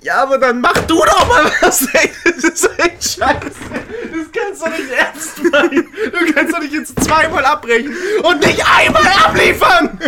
[0.00, 2.10] Ja, aber dann mach du doch mal was, ey.
[2.24, 3.40] Das ist echt scheiße.
[3.40, 5.88] Das kannst du nicht ernst meinen.
[6.04, 9.98] Du kannst doch nicht jetzt zweimal abbrechen und nicht einmal abliefern.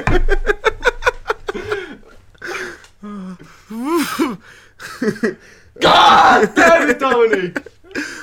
[5.81, 7.63] Gott, damn it, Dominik.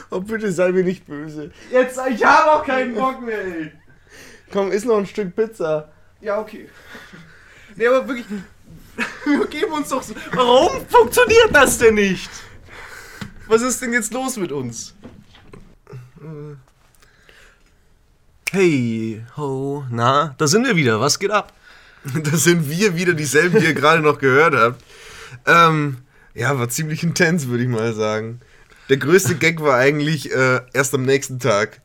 [0.10, 1.51] Oh, bitte sei mir nicht böse.
[1.71, 3.71] Jetzt, ich habe auch keinen Bock mehr, ey.
[4.51, 5.91] Komm, iss noch ein Stück Pizza.
[6.19, 6.69] Ja, okay.
[7.75, 8.25] Nee, aber wirklich,
[9.25, 10.13] wir geben uns doch so.
[10.34, 12.29] Warum funktioniert das denn nicht?
[13.47, 14.93] Was ist denn jetzt los mit uns?
[18.51, 20.99] Hey, ho, na, da sind wir wieder.
[20.99, 21.53] Was geht ab?
[22.23, 24.84] Das sind wir wieder dieselben, die ihr gerade noch gehört habt.
[25.45, 25.97] Ähm,
[26.34, 28.41] ja, war ziemlich intens, würde ich mal sagen.
[28.91, 31.80] Der größte Gag war eigentlich äh, erst am nächsten Tag.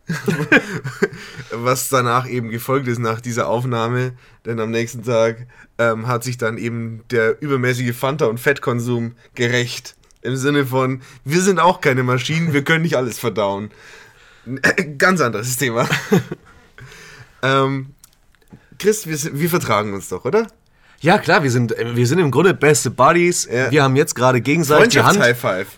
[1.53, 4.15] Was danach eben gefolgt ist nach dieser Aufnahme.
[4.45, 5.47] Denn am nächsten Tag
[5.79, 9.95] ähm, hat sich dann eben der übermäßige Fanta- und Fettkonsum gerecht.
[10.23, 13.71] Im Sinne von, wir sind auch keine Maschinen, wir können nicht alles verdauen.
[14.99, 15.89] Ganz anderes Thema.
[17.45, 17.95] ähm,
[18.81, 20.49] Chris, wir, wir vertragen uns doch, oder?
[21.07, 23.49] Ja, klar, wir sind, äh, wir sind im Grunde beste Buddies.
[23.51, 23.71] Ja.
[23.71, 25.21] Wir haben jetzt gerade gegenseitig die Hand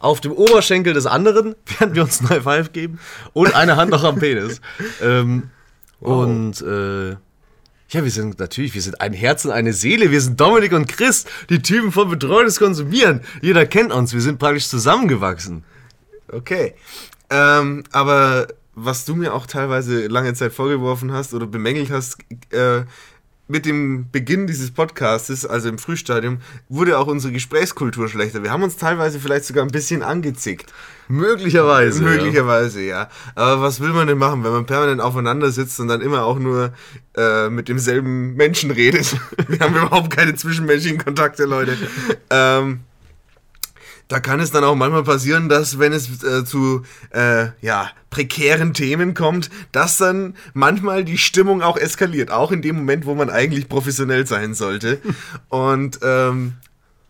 [0.01, 2.99] auf dem Oberschenkel des anderen, während wir uns ein High Five geben
[3.35, 4.63] und eine Hand noch am Penis.
[5.03, 5.51] ähm,
[6.01, 10.11] Und äh, ja, wir sind natürlich, wir sind ein Herz und eine Seele.
[10.11, 13.21] Wir sind Dominik und Chris, die Typen von betreutes Konsumieren.
[13.43, 15.63] Jeder kennt uns, wir sind praktisch zusammengewachsen.
[16.33, 16.75] Okay.
[17.29, 22.19] Ähm, aber was du mir auch teilweise lange Zeit vorgeworfen hast oder bemängelt hast,
[22.51, 22.85] äh,
[23.49, 28.43] mit dem Beginn dieses Podcastes, also im Frühstadium, wurde auch unsere Gesprächskultur schlechter.
[28.43, 30.73] Wir haben uns teilweise vielleicht sogar ein bisschen angezickt.
[31.09, 32.03] Möglicherweise.
[32.03, 33.03] Möglicherweise, ja.
[33.03, 33.09] ja.
[33.35, 36.39] Aber was will man denn machen, wenn man permanent aufeinander sitzt und dann immer auch
[36.39, 36.75] nur
[37.17, 39.17] äh, mit demselben Menschen redet?
[39.49, 41.77] Wir haben überhaupt keine zwischenmenschlichen Kontakte, Leute.
[42.29, 42.81] ähm,
[44.09, 48.73] da kann es dann auch manchmal passieren, dass wenn es äh, zu äh, ja, prekären
[48.73, 53.29] Themen kommt, dass dann manchmal die Stimmung auch eskaliert, auch in dem Moment, wo man
[53.29, 55.01] eigentlich professionell sein sollte.
[55.49, 56.55] Und ähm,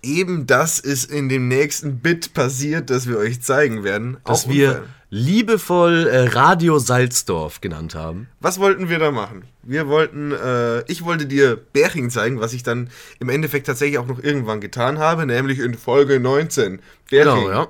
[0.02, 4.18] eben das ist in dem nächsten Bit passiert, das wir euch zeigen werden.
[4.24, 4.84] Dass wir.
[5.10, 8.28] Liebevoll äh, Radio Salzdorf genannt haben.
[8.40, 9.44] Was wollten wir da machen?
[9.62, 14.06] Wir wollten, äh, ich wollte dir Bärching zeigen, was ich dann im Endeffekt tatsächlich auch
[14.06, 16.80] noch irgendwann getan habe, nämlich in Folge 19.
[17.10, 17.34] Bärching.
[17.34, 17.68] Genau, ja.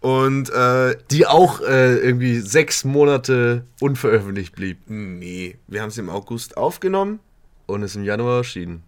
[0.00, 4.78] Und äh, die auch äh, irgendwie sechs Monate unveröffentlicht blieb.
[4.86, 7.20] Nee, wir haben sie im August aufgenommen.
[7.66, 8.82] Und ist im Januar erschienen.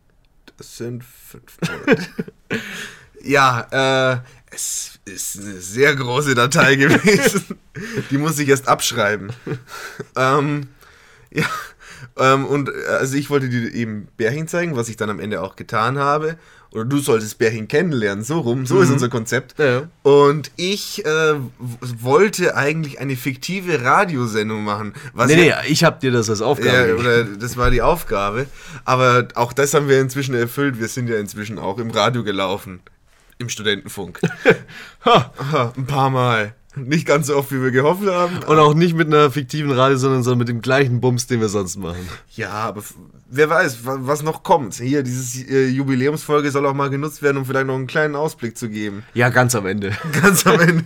[0.58, 2.06] Das sind fünf Monate.
[3.22, 4.18] ja, äh,
[4.50, 7.58] es ist eine sehr große Datei gewesen.
[8.10, 9.32] Die muss ich erst abschreiben.
[10.16, 10.68] ähm,
[11.30, 11.46] ja,
[12.18, 15.56] ähm, und also ich wollte dir eben Bärchen zeigen, was ich dann am Ende auch
[15.56, 16.36] getan habe
[16.72, 18.82] oder du solltest Bärchen kennenlernen, so rum, so mhm.
[18.82, 19.58] ist unser Konzept.
[19.58, 19.88] Ja.
[20.02, 24.92] Und ich äh, wollte eigentlich eine fiktive Radiosendung machen.
[25.14, 26.88] Was nee, nee, ich habe dir das als Aufgabe.
[26.88, 28.46] Ja, oder das war die Aufgabe.
[28.84, 30.78] Aber auch das haben wir inzwischen erfüllt.
[30.78, 32.80] Wir sind ja inzwischen auch im Radio gelaufen.
[33.38, 34.20] Im Studentenfunk.
[35.04, 35.72] ha.
[35.76, 36.54] Ein paar Mal.
[36.76, 38.36] Nicht ganz so oft, wie wir gehofft haben.
[38.46, 41.48] Und auch nicht mit einer fiktiven Radio, sondern, sondern mit dem gleichen Bums, den wir
[41.48, 42.06] sonst machen.
[42.34, 42.82] Ja, aber
[43.30, 44.74] wer weiß, was noch kommt.
[44.74, 48.58] Hier, diese äh, Jubiläumsfolge soll auch mal genutzt werden, um vielleicht noch einen kleinen Ausblick
[48.58, 49.04] zu geben.
[49.14, 49.92] Ja, ganz am Ende.
[50.20, 50.84] Ganz am Ende.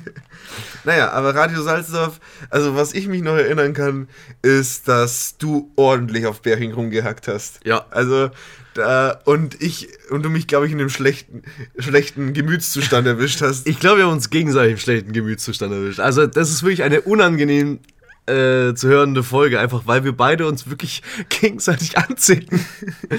[0.85, 4.09] naja, aber Radio Salzdorf, also was ich mich noch erinnern kann,
[4.43, 7.61] ist, dass du ordentlich auf Bärching rumgehackt hast.
[7.65, 7.87] Ja.
[7.91, 8.31] Also,
[8.75, 11.43] da, und ich und du mich, glaube ich, in einem schlechten,
[11.79, 13.67] schlechten Gemütszustand erwischt hast.
[13.67, 16.01] Ich glaube, wir haben uns gegenseitig im schlechten Gemütszustand erwischt.
[16.01, 17.81] Also, das ist wirklich eine unangenehm
[18.27, 22.47] äh, zu hörende Folge, einfach weil wir beide uns wirklich gegenseitig anziehen.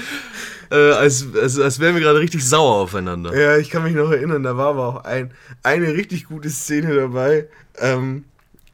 [0.70, 3.36] äh, als, als, als wären wir gerade richtig sauer aufeinander.
[3.38, 6.94] Ja, ich kann mich noch erinnern, da war aber auch ein, eine richtig gute Szene
[6.94, 8.24] dabei, ähm,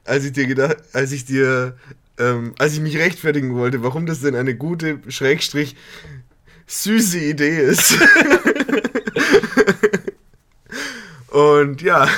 [0.05, 1.77] als ich dir gedacht, als ich dir,
[2.19, 5.77] ähm, als ich mich rechtfertigen wollte, warum das denn eine gute, Schrägstrich,
[6.68, 7.98] süße Idee ist.
[11.28, 12.09] Und ja,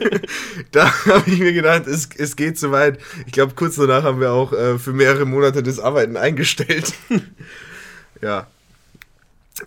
[0.72, 2.98] da habe ich mir gedacht, es, es geht zu weit.
[3.26, 6.94] Ich glaube, kurz danach haben wir auch äh, für mehrere Monate das Arbeiten eingestellt.
[8.22, 8.46] ja.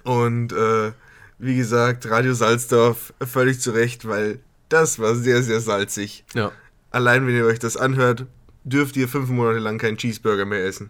[0.04, 0.92] Und äh,
[1.38, 6.26] wie gesagt, Radio Salzdorf völlig zu Recht, weil das war sehr, sehr salzig.
[6.34, 6.52] Ja.
[6.90, 8.26] Allein wenn ihr euch das anhört,
[8.64, 10.90] dürft ihr fünf Monate lang keinen Cheeseburger mehr essen.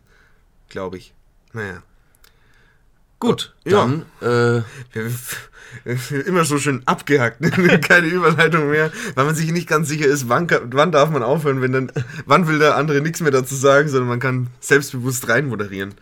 [0.69, 1.13] Glaube ich.
[1.51, 1.83] Naja.
[3.23, 4.03] Gut, dann.
[4.19, 4.57] Ja.
[4.57, 4.63] Äh,
[6.25, 7.39] immer so schön abgehackt,
[7.81, 11.61] keine Überleitung mehr, weil man sich nicht ganz sicher ist, wann, wann darf man aufhören,
[11.61, 11.91] wenn dann,
[12.25, 15.93] wann will der andere nichts mehr dazu sagen, sondern man kann selbstbewusst rein moderieren.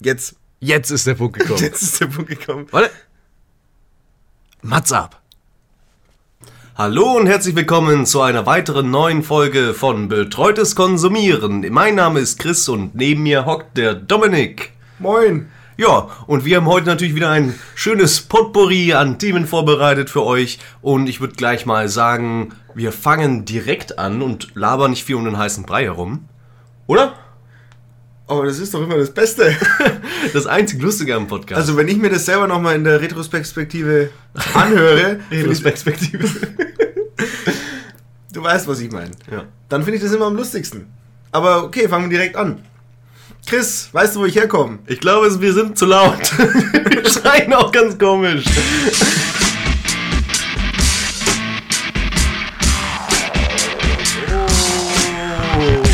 [0.00, 0.36] Jetzt.
[0.58, 1.58] Jetzt ist der Punkt gekommen.
[1.62, 2.66] Jetzt ist der Punkt gekommen.
[2.70, 2.90] Warte.
[4.62, 5.20] Mats ab.
[6.76, 11.66] Hallo und herzlich willkommen zu einer weiteren neuen Folge von Betreutes Konsumieren.
[11.70, 14.72] Mein Name ist Chris und neben mir hockt der Dominik.
[14.98, 15.50] Moin.
[15.78, 20.58] Ja, und wir haben heute natürlich wieder ein schönes Potpourri an Themen vorbereitet für euch.
[20.82, 25.24] Und ich würde gleich mal sagen, wir fangen direkt an und labern nicht viel um
[25.24, 26.28] den heißen Brei herum.
[26.88, 27.14] Oder?
[28.26, 29.56] Aber das ist doch immer das Beste.
[30.32, 31.60] Das einzig Lustige am Podcast.
[31.60, 34.10] Also wenn ich mir das selber nochmal in der Retrospektive
[34.54, 35.20] anhöre.
[35.30, 36.28] Retrospektive.
[38.32, 39.12] du weißt, was ich meine.
[39.30, 39.44] Ja.
[39.68, 40.92] Dann finde ich das immer am lustigsten.
[41.30, 42.64] Aber okay, fangen wir direkt an.
[43.48, 44.78] Chris, weißt du, wo ich herkomme?
[44.86, 46.20] Ich glaube, wir sind zu laut.
[46.38, 48.44] wir schreien auch ganz komisch.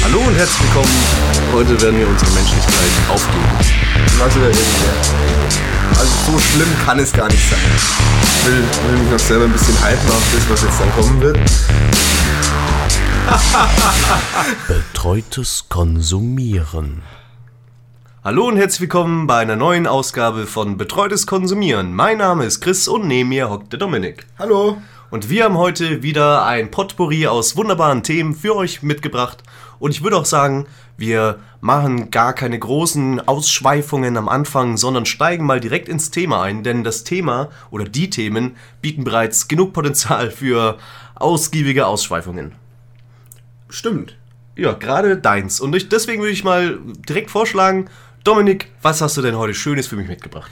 [0.02, 0.90] Hallo und herzlich willkommen.
[1.52, 3.44] Heute werden wir unsere Menschlichkeit aufgeben.
[4.18, 4.94] Was wieder irgendwer.
[5.90, 7.60] Also so schlimm kann es gar nicht sein.
[7.76, 11.20] Ich will, will mich noch selber ein bisschen halten auf das, was jetzt dann kommen
[11.20, 11.38] wird.
[14.66, 17.02] Betreutes Konsumieren.
[18.24, 21.94] Hallo und herzlich willkommen bei einer neuen Ausgabe von Betreutes Konsumieren.
[21.94, 24.24] Mein Name ist Chris und neben mir hockt der Dominik.
[24.38, 24.78] Hallo.
[25.10, 29.42] Und wir haben heute wieder ein Potpourri aus wunderbaren Themen für euch mitgebracht.
[29.78, 30.64] Und ich würde auch sagen,
[30.96, 36.62] wir machen gar keine großen Ausschweifungen am Anfang, sondern steigen mal direkt ins Thema ein,
[36.62, 40.78] denn das Thema oder die Themen bieten bereits genug Potenzial für
[41.14, 42.52] ausgiebige Ausschweifungen.
[43.68, 44.16] Stimmt.
[44.56, 45.60] Ja, gerade deins.
[45.60, 47.90] Und ich, deswegen würde ich mal direkt vorschlagen,
[48.24, 50.50] Dominik, was hast du denn heute Schönes für mich mitgebracht?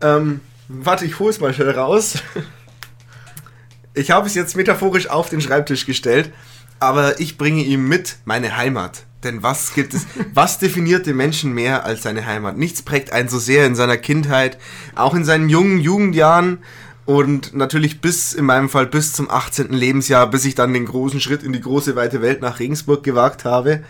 [0.00, 2.14] Ähm, warte, ich hole es mal schnell raus.
[3.94, 6.32] Ich habe es jetzt metaphorisch auf den Schreibtisch gestellt,
[6.80, 9.04] aber ich bringe ihm mit meine Heimat.
[9.22, 12.58] Denn was gibt es, was definiert den Menschen mehr als seine Heimat?
[12.58, 14.58] Nichts prägt einen so sehr in seiner Kindheit,
[14.96, 16.58] auch in seinen jungen Jugendjahren
[17.06, 19.72] und natürlich bis, in meinem Fall, bis zum 18.
[19.72, 23.44] Lebensjahr, bis ich dann den großen Schritt in die große, weite Welt nach Regensburg gewagt
[23.44, 23.84] habe.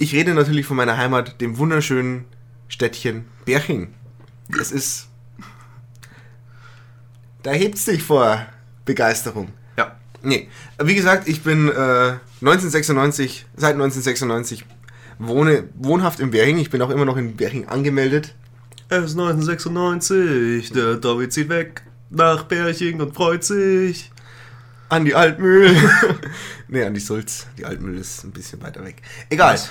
[0.00, 2.24] Ich rede natürlich von meiner Heimat, dem wunderschönen
[2.68, 3.92] Städtchen Berching.
[4.58, 5.08] Es ist.
[7.42, 8.46] Da hebt sich vor
[8.86, 9.52] Begeisterung.
[9.76, 9.98] Ja.
[10.22, 10.48] Nee,
[10.82, 14.64] wie gesagt, ich bin äh, 1996, seit 1996
[15.18, 16.56] wohne wohnhaft in Berching.
[16.56, 18.34] Ich bin auch immer noch in Berching angemeldet.
[18.88, 24.10] Es ist 1996, der David zieht weg nach Berching und freut sich.
[24.88, 25.76] An die Altmühl.
[26.68, 27.48] nee, an die Sulz.
[27.58, 29.02] Die Altmühl ist ein bisschen weiter weg.
[29.28, 29.52] Egal.
[29.52, 29.70] Was?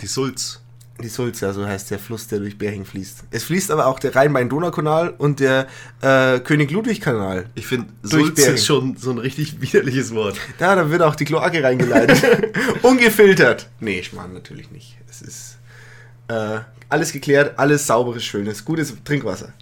[0.00, 0.60] Die Sulz.
[1.02, 3.24] Die Sulz, ja, so heißt der Fluss, der durch Berching fließt.
[3.32, 5.66] Es fließt aber auch der Rhein-Main-Donau-Kanal und der
[6.00, 7.46] äh, König-Ludwig-Kanal.
[7.56, 8.54] Ich finde, Sulz Bergen.
[8.54, 10.38] ist schon so ein richtig widerliches Wort.
[10.58, 12.22] Da, da wird auch die Kloake reingeleitet.
[12.82, 13.68] Ungefiltert.
[13.80, 14.96] Nee, Schmarrn natürlich nicht.
[15.10, 15.58] Es ist
[16.28, 19.52] äh, alles geklärt, alles sauberes, schönes, gutes Trinkwasser.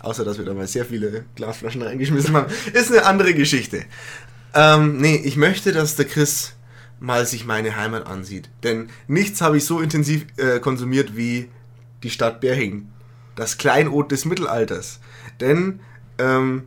[0.00, 2.50] Außer, dass wir da mal sehr viele Glasflaschen reingeschmissen haben.
[2.72, 3.84] Ist eine andere Geschichte.
[4.54, 6.54] Ähm, nee, ich möchte, dass der Chris
[7.02, 8.48] mal sich meine Heimat ansieht.
[8.62, 11.50] Denn nichts habe ich so intensiv äh, konsumiert wie
[12.02, 12.88] die Stadt Berching.
[13.34, 15.00] Das Kleinod des Mittelalters.
[15.40, 15.80] Denn,
[16.18, 16.64] ähm,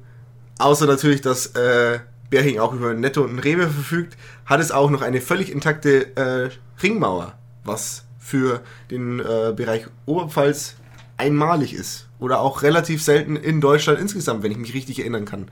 [0.60, 5.02] außer natürlich, dass äh, Berching auch über Netto und Rewe verfügt, hat es auch noch
[5.02, 6.50] eine völlig intakte äh,
[6.84, 8.62] Ringmauer, was für
[8.92, 10.76] den äh, Bereich Oberpfalz
[11.18, 12.08] einmalig ist.
[12.20, 15.48] Oder auch relativ selten in Deutschland insgesamt, wenn ich mich richtig erinnern kann.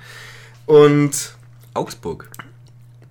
[0.66, 1.36] Und
[1.74, 2.30] Augsburg.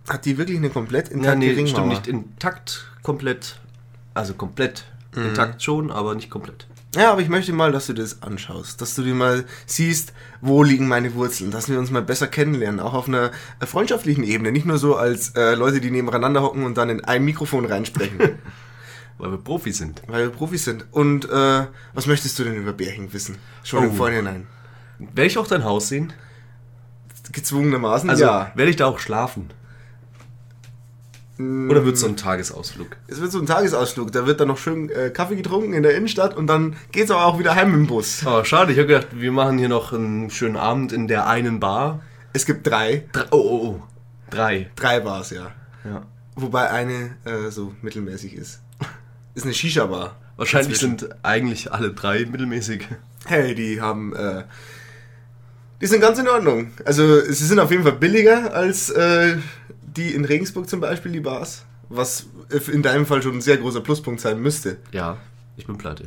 [0.09, 1.69] Hat die wirklich eine komplett intakte Ja, nee, Ringmauer?
[1.69, 3.59] stimmt nicht intakt, komplett.
[4.15, 4.85] Also komplett.
[5.15, 6.67] Intakt schon, aber nicht komplett.
[6.97, 10.63] Ja, aber ich möchte mal, dass du das anschaust, dass du dir mal siehst, wo
[10.63, 13.31] liegen meine Wurzeln, dass wir uns mal besser kennenlernen, auch auf einer
[13.61, 17.05] äh, freundschaftlichen Ebene, nicht nur so als äh, Leute, die nebeneinander hocken und dann in
[17.05, 18.19] ein Mikrofon reinsprechen,
[19.19, 20.03] Weil wir Profis sind.
[20.09, 20.87] weil wir Profis sind.
[20.91, 23.37] Und äh, was möchtest du denn über Bärchen wissen?
[23.63, 23.95] Schon im Oh.
[23.95, 24.47] Vorhinein.
[24.99, 26.13] Werde ich auch dein Haus sehen?
[27.31, 28.51] Gezwungenermaßen, Also, ja.
[28.55, 29.51] werde ich da auch schlafen?
[31.39, 32.97] Oder wird es so ein Tagesausflug?
[33.09, 35.97] Es wird so ein Tagesausflug, da wird dann noch schön äh, Kaffee getrunken in der
[35.97, 38.23] Innenstadt und dann geht's aber auch wieder heim im Bus.
[38.27, 41.59] Oh, schade, ich habe gedacht, wir machen hier noch einen schönen Abend in der einen
[41.59, 42.03] Bar.
[42.35, 43.83] Es gibt drei, Drei, oh, oh, oh.
[44.31, 44.71] Drei.
[44.77, 45.53] drei Bars, ja.
[45.85, 46.03] Ja.
[46.37, 48.61] Wobei eine äh, so mittelmäßig ist.
[49.35, 50.17] Ist eine Shisha-Bar.
[50.37, 50.99] Wahrscheinlich Dazwischen.
[50.99, 52.87] sind eigentlich alle drei mittelmäßig.
[53.27, 54.15] Hey, die haben.
[54.15, 54.45] Äh,
[55.83, 56.71] die sind ganz in Ordnung.
[56.87, 59.37] Also, sie sind auf jeden Fall billiger als äh,
[59.83, 61.65] die in Regensburg zum Beispiel, die Bars.
[61.91, 62.25] Was
[62.73, 64.79] in deinem Fall schon ein sehr großer Pluspunkt sein müsste.
[64.93, 65.19] Ja,
[65.59, 66.05] ich bin pleite.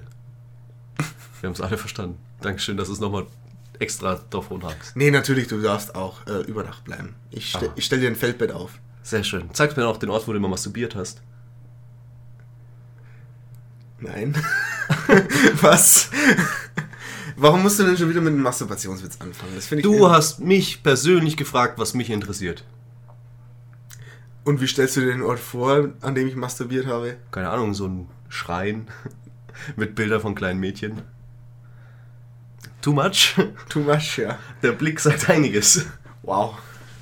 [1.41, 2.17] Wir haben es alle verstanden.
[2.41, 3.27] Dankeschön, dass du es nochmal
[3.77, 4.95] extra drauf rumhakst.
[4.95, 7.13] Nee, natürlich, du darfst auch äh, über Nacht bleiben.
[7.29, 7.73] Ich, ste Ah.
[7.75, 8.71] ich stelle dir ein Feldbett auf.
[9.03, 9.53] Sehr schön.
[9.53, 11.21] Zeigst mir noch den Ort, wo du immer masturbiert hast.
[13.99, 14.35] Nein.
[15.61, 16.09] Was?
[17.37, 19.53] Warum musst du denn schon wieder mit einem Masturbationswitz anfangen?
[19.55, 19.85] Das finde ich.
[19.85, 22.63] Du hast mich persönlich gefragt, was mich interessiert.
[24.45, 27.17] Und wie stellst du dir den Ort vor, an dem ich masturbiert habe?
[27.31, 28.87] Keine Ahnung, so ein Schrein
[29.75, 31.01] mit Bildern von kleinen Mädchen.
[32.81, 33.35] Too much?
[33.69, 34.37] Too much, ja.
[34.61, 35.85] Der Blick sagt einiges.
[36.21, 36.57] Wow.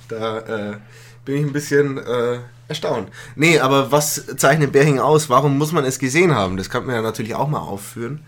[0.07, 0.77] Da äh,
[1.25, 3.09] bin ich ein bisschen äh, erstaunt.
[3.35, 5.29] Nee, aber was zeichnet Bering aus?
[5.29, 6.57] Warum muss man es gesehen haben?
[6.57, 8.21] Das kann man ja natürlich auch mal aufführen.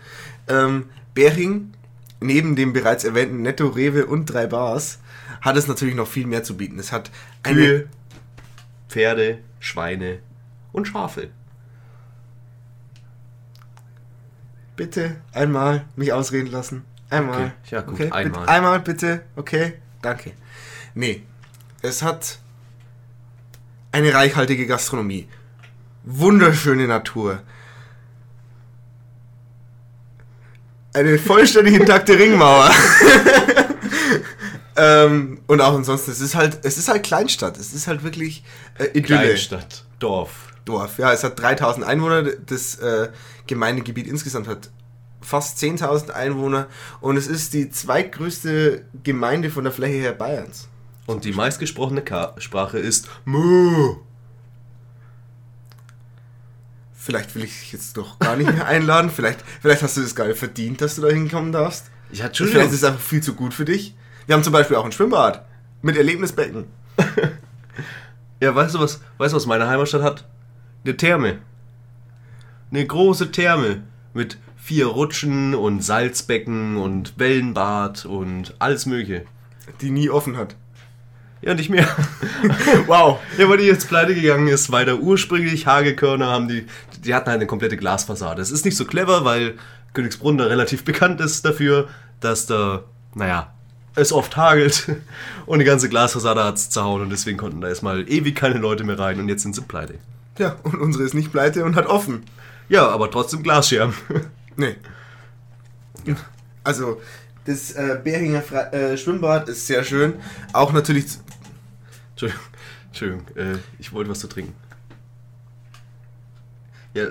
[0.48, 1.72] Ähm, Bering,
[2.26, 4.98] neben dem bereits erwähnten Netto, Rewe und drei Bars,
[5.40, 6.78] hat es natürlich noch viel mehr zu bieten.
[6.78, 7.10] Es hat
[7.42, 7.88] eine, Kühe,
[8.88, 10.18] Pferde, Schweine
[10.72, 11.30] und Schafe.
[14.76, 16.84] Bitte einmal mich ausreden lassen.
[17.08, 17.36] Einmal.
[17.36, 18.40] Okay, ja gut, okay, einmal.
[18.40, 19.22] Bitte, einmal bitte.
[19.36, 20.32] Okay, danke.
[20.94, 21.22] Nee,
[21.82, 22.38] es hat
[23.92, 25.28] eine reichhaltige Gastronomie.
[26.04, 27.42] Wunderschöne Natur.
[30.96, 32.70] Eine vollständig intakte Ringmauer.
[34.78, 37.58] ähm, und auch ansonsten, es ist halt, es ist halt Kleinstadt.
[37.58, 38.42] Es ist halt wirklich
[38.78, 39.20] äh, Idylle.
[39.20, 40.54] Kleinstadt, Dorf.
[40.64, 40.98] Dorf.
[40.98, 42.22] Ja, es hat 3000 Einwohner.
[42.22, 43.10] Das äh,
[43.46, 44.70] Gemeindegebiet insgesamt hat
[45.20, 46.66] fast 10.000 Einwohner
[47.02, 50.68] und es ist die zweitgrößte Gemeinde von der Fläche her Bayerns.
[51.04, 53.96] Und die meistgesprochene Ka Sprache ist Mu.
[57.06, 59.12] Vielleicht will ich dich jetzt doch gar nicht mehr einladen.
[59.14, 61.86] Vielleicht, vielleicht hast du das geil verdient, dass du da hinkommen darfst.
[62.10, 63.94] Ja, Vielleicht ist es einfach viel zu gut für dich.
[64.26, 65.46] Wir haben zum Beispiel auch ein Schwimmbad
[65.82, 66.64] mit Erlebnisbecken.
[68.38, 70.28] Ja, weißt du was, weißt du was meine Heimatstadt hat?
[70.84, 71.38] Eine Therme.
[72.70, 73.82] Eine große Therme
[74.12, 79.24] mit vier Rutschen und Salzbecken und Wellenbad und alles mögliche.
[79.80, 80.54] Die nie offen hat.
[81.46, 81.86] Ja, nicht mehr.
[82.86, 83.20] Wow.
[83.38, 86.66] Ja, weil die jetzt pleite gegangen ist, weil da ursprünglich Hagekörner haben die,
[87.04, 88.40] die hatten halt eine komplette Glasfassade.
[88.40, 89.54] Das ist nicht so clever, weil
[89.94, 91.88] Königsbrunn da relativ bekannt ist dafür,
[92.20, 92.84] dass da,
[93.14, 93.52] naja,
[93.94, 94.88] es oft hagelt
[95.46, 98.82] und die ganze Glasfassade hat es zerhauen und deswegen konnten da erstmal ewig keine Leute
[98.82, 99.94] mehr rein und jetzt sind sie pleite.
[100.38, 102.24] Ja, und unsere ist nicht pleite und hat offen.
[102.68, 103.94] Ja, aber trotzdem Glasscherben.
[104.58, 104.74] Nee.
[106.64, 106.98] Also,
[107.44, 110.14] das äh, Beringer Fre äh, Schwimmbad ist sehr schön.
[110.54, 111.04] Auch natürlich.
[112.16, 112.46] Entschuldigung,
[112.86, 114.54] Entschuldigung äh, ich wollte was zu trinken.
[116.94, 117.08] Ja,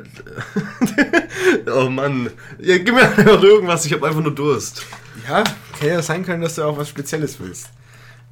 [1.76, 2.32] oh Mann.
[2.60, 4.84] Ja, gib mir einfach irgendwas, ich habe einfach nur Durst.
[5.30, 5.44] Ja,
[5.80, 7.70] kann ja sein können, dass du auch was Spezielles willst.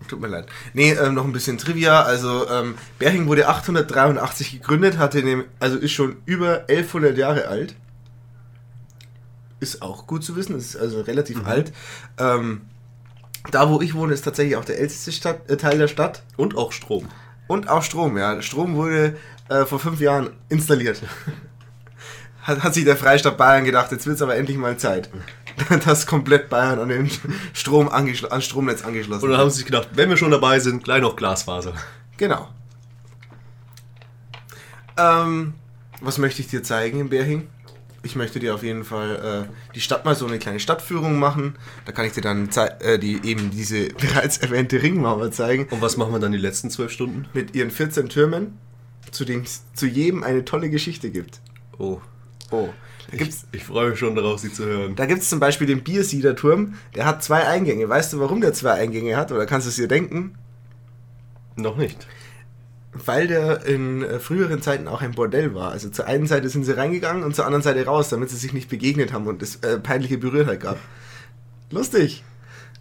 [0.08, 0.48] Tut mir leid.
[0.74, 2.02] Nee, ähm, noch ein bisschen Trivia.
[2.02, 7.76] Also, ähm, Berching wurde 883 gegründet, hatte ne, also ist schon über 1100 Jahre alt.
[9.60, 11.72] Ist auch gut zu wissen, ist also relativ alt.
[12.18, 12.62] Ähm,
[13.52, 16.24] da, wo ich wohne, ist tatsächlich auch der älteste Stadt, äh, Teil der Stadt.
[16.38, 17.08] Und auch Strom.
[17.48, 18.42] Und auch Strom, ja.
[18.42, 19.18] Strom wurde
[19.50, 21.02] äh, vor fünf Jahren installiert.
[22.44, 25.10] hat, hat sich der Freistaat Bayern gedacht, jetzt wird es aber endlich mal Zeit,
[25.86, 27.10] dass komplett Bayern an den
[27.54, 30.60] Strom angeschl- an Stromnetz angeschlossen Und dann haben sie sich gedacht, wenn wir schon dabei
[30.60, 31.74] sind, gleich noch Glasfaser.
[32.18, 32.48] Genau.
[34.98, 35.56] Ähm,
[36.02, 37.48] was möchte ich dir zeigen in Berching?
[38.06, 41.56] Ich möchte dir auf jeden Fall äh, die Stadt mal so eine kleine Stadtführung machen.
[41.86, 42.50] Da kann ich dir dann
[42.82, 45.68] äh, die, eben diese bereits erwähnte Ringmauer zeigen.
[45.72, 47.26] Und was machen wir dann die letzten zwölf Stunden?
[47.34, 48.58] Mit ihren 14 Türmen,
[49.12, 51.42] zu denen es zu jedem eine tolle Geschichte gibt.
[51.78, 52.02] Oh,
[52.52, 52.70] Oh,
[53.08, 54.96] da ich, gibt's, ich freue mich schon darauf, sie zu hören.
[54.96, 56.76] da gibt's zum Beispiel den Biersiederturm.
[56.96, 57.90] Der hat zwei Eingänge.
[57.90, 59.32] Weißt du, warum der zwei Eingänge hat?
[59.32, 60.36] Oder kannst du es dir denken?
[61.56, 62.06] Noch nicht.
[62.94, 65.72] Weil der in äh, früheren Zeiten auch ein Bordell war.
[65.72, 68.54] Also zur einen Seite sind sie reingegangen und zur anderen Seite raus, damit sie sich
[68.54, 70.78] nicht begegnet haben und es äh, peinliche Berührtheit gab.
[71.72, 72.24] Lustig.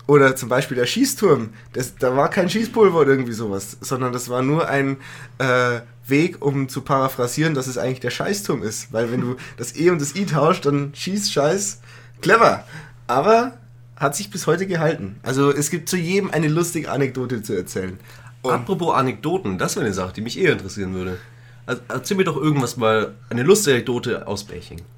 [0.07, 1.51] Oder zum Beispiel der Schießturm.
[1.73, 4.99] Das, da war kein Schießpulver oder irgendwie sowas, sondern das war nur ein
[5.39, 8.93] äh, Weg, um zu paraphrasieren, dass es eigentlich der Scheißturm ist.
[8.93, 11.81] Weil wenn du das E und das I tauscht, dann schießt Scheiß.
[12.21, 12.65] Clever.
[13.07, 13.59] Aber
[13.97, 15.21] hat sich bis heute gehalten.
[15.23, 17.99] Also es gibt zu jedem eine lustige Anekdote zu erzählen.
[18.43, 21.19] Und Apropos Anekdoten, das wäre eine Sache, die mich eher interessieren würde.
[21.65, 24.83] Also, erzähl mir doch irgendwas mal, eine lustige Anekdote aus Bärching.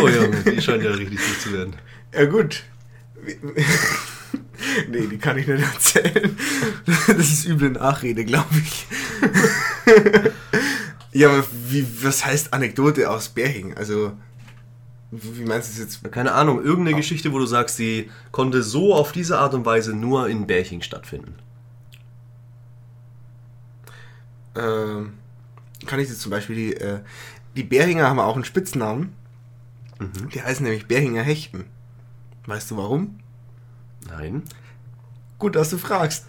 [0.00, 1.76] Oh Junge, die scheint ja richtig gut zu werden.
[2.14, 2.64] Ja gut.
[4.88, 6.36] nee, die kann ich nicht erzählen.
[6.86, 8.86] Das ist üble Nachrede, glaube ich.
[11.12, 13.74] ja, aber wie, was heißt Anekdote aus Bärhing?
[13.76, 14.12] Also,
[15.10, 16.12] wie meinst du das jetzt?
[16.12, 19.92] Keine Ahnung, irgendeine Geschichte, wo du sagst, die konnte so auf diese Art und Weise
[19.92, 21.34] nur in Bärching stattfinden.
[24.54, 25.14] Ähm,
[25.86, 27.00] kann ich jetzt zum Beispiel die, äh,
[27.56, 29.14] die Bärhinger haben auch einen Spitznamen.
[30.32, 31.66] Die heißen nämlich Bärhinger Hechten.
[32.46, 33.18] Weißt du warum?
[34.08, 34.42] Nein.
[35.38, 36.26] Gut, dass du fragst.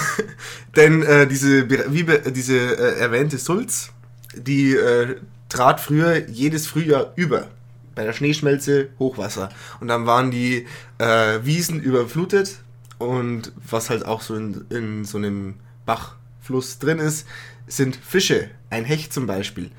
[0.76, 3.90] Denn äh, diese, wie diese äh, erwähnte Sulz,
[4.34, 5.16] die äh,
[5.48, 7.48] trat früher jedes Frühjahr über.
[7.94, 9.50] Bei der Schneeschmelze Hochwasser.
[9.80, 10.66] Und dann waren die
[10.98, 12.58] äh, Wiesen überflutet.
[12.98, 15.54] Und was halt auch so in, in so einem
[15.86, 17.26] Bachfluss drin ist,
[17.66, 18.50] sind Fische.
[18.70, 19.70] Ein Hecht zum Beispiel.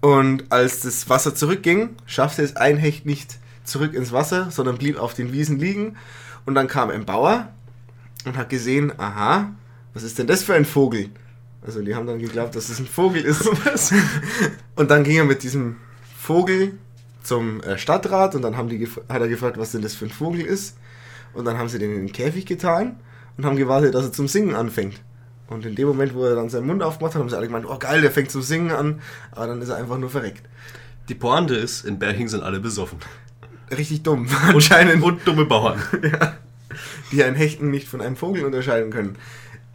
[0.00, 4.98] Und als das Wasser zurückging, schaffte es ein Hecht nicht zurück ins Wasser, sondern blieb
[4.98, 5.96] auf den Wiesen liegen.
[6.46, 7.48] Und dann kam ein Bauer
[8.24, 9.52] und hat gesehen, aha,
[9.94, 11.10] was ist denn das für ein Vogel?
[11.66, 13.48] Also die haben dann geglaubt, dass es ein Vogel ist.
[14.76, 15.76] und dann ging er mit diesem
[16.18, 16.78] Vogel
[17.24, 20.10] zum äh, Stadtrat und dann haben die hat er gefragt, was denn das für ein
[20.10, 20.76] Vogel ist.
[21.32, 22.96] Und dann haben sie den in den Käfig getan
[23.36, 25.00] und haben gewartet, dass er zum Singen anfängt.
[25.48, 27.66] Und in dem Moment, wo er dann seinen Mund aufgemacht hat, haben sie alle gemeint,
[27.68, 29.00] oh geil, der fängt zum Singen an.
[29.32, 30.42] Aber dann ist er einfach nur verreckt.
[31.08, 32.98] Die Pointe ist, in Bärching sind alle besoffen.
[33.70, 35.02] Richtig dumm, anscheinend.
[35.02, 35.82] Und dumme Bauern.
[36.02, 36.34] ja,
[37.12, 39.16] die ein Hechten nicht von einem Vogel unterscheiden können.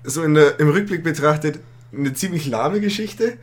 [0.03, 1.59] So in der, im Rückblick betrachtet
[1.95, 3.37] eine ziemlich lahme Geschichte.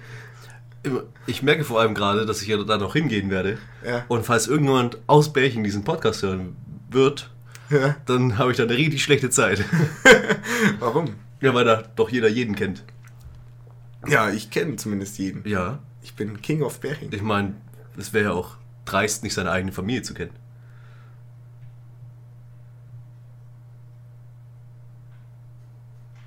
[1.26, 3.59] Ich merke vor allem gerade, dass ich ja da noch hingehen werde.
[3.84, 4.05] Ja.
[4.09, 6.57] Und falls irgendjemand aus Bärching diesen Podcast hören
[6.91, 7.30] wird,
[7.70, 7.97] Ja.
[8.07, 9.64] dann habe ich da eine richtig schlechte Zeit.
[10.78, 11.14] Warum?
[11.41, 12.82] ja, weil da doch jeder jeden kennt.
[14.09, 15.47] Ja, ich kenne zumindest jeden.
[15.49, 17.11] Ja, Ich bin King of Bering.
[17.12, 17.55] ich meine,
[17.99, 20.30] es wäre ja auch dreist, nicht seine eigene Familie zu kennen.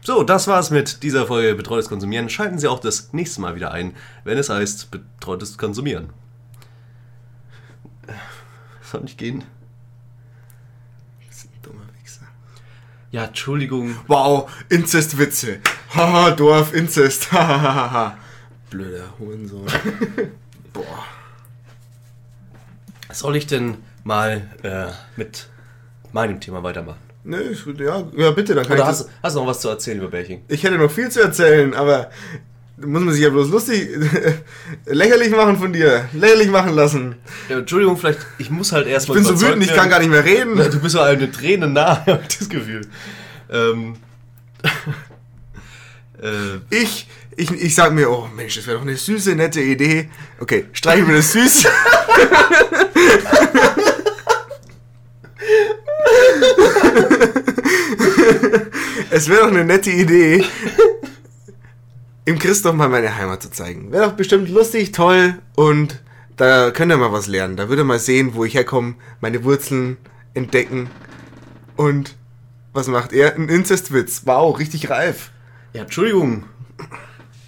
[0.10, 2.30] So, das war's mit dieser Folge Betreutes Konsumieren.
[2.30, 6.10] Schalten Sie auch das nächste Mal wieder ein, wenn es heißt Betreutes Konsumieren.
[8.82, 9.44] Soll nicht gehen?
[11.28, 12.26] Das ist ein dummer Wichser.
[13.12, 13.98] Ja, Entschuldigung.
[14.08, 15.60] Wow, Inzestwitze.
[15.94, 17.32] Haha, Dorf, Inzest.
[17.32, 18.18] Hahaha.
[18.72, 19.68] Blöder Hurensohn.
[20.74, 21.06] Boah.
[23.12, 24.88] Soll ich denn mal äh,
[25.18, 25.50] mit
[26.14, 27.09] meinem Thema weitermachen?
[27.30, 29.70] Nee, ja, ja, bitte, dann kann Oder ich das, hast, hast du noch was zu
[29.70, 30.42] erzählen über Bärchen?
[30.48, 32.10] Ich hätte noch viel zu erzählen, aber
[32.78, 33.88] muss man sich ja bloß lustig,
[34.86, 36.10] lächerlich machen von dir.
[36.14, 37.16] Lächerlich machen lassen.
[37.48, 39.18] Ja, Entschuldigung, vielleicht, ich muss halt Ich erstmal.
[39.20, 40.56] bin so wütend, ich kann gar nicht mehr reden.
[40.58, 42.82] Du bist so eine Träne nah, habe ich das Gefühl.
[43.52, 43.96] Ähm.
[46.24, 50.10] äh, Ich, ich, ich sag mir, oh Mensch, das wäre doch eine süße, nette Idee.
[50.40, 51.68] Okay, streichen wir das süß.
[59.12, 60.44] Es wäre doch eine nette Idee,
[62.26, 63.92] im Christoph mal meine Heimat zu zeigen.
[63.92, 66.02] Wäre doch bestimmt lustig, toll und
[66.38, 67.58] da könnt ihr mal was lernen.
[67.58, 69.98] Da würde mal sehen, wo ich herkomme, meine Wurzeln
[70.34, 70.90] entdecken.
[71.76, 72.16] Und
[72.72, 73.36] was macht er?
[73.36, 74.22] Ein Inzestwitz.
[74.26, 75.32] Wow, richtig reif.
[75.74, 76.46] ja, Entschuldigung.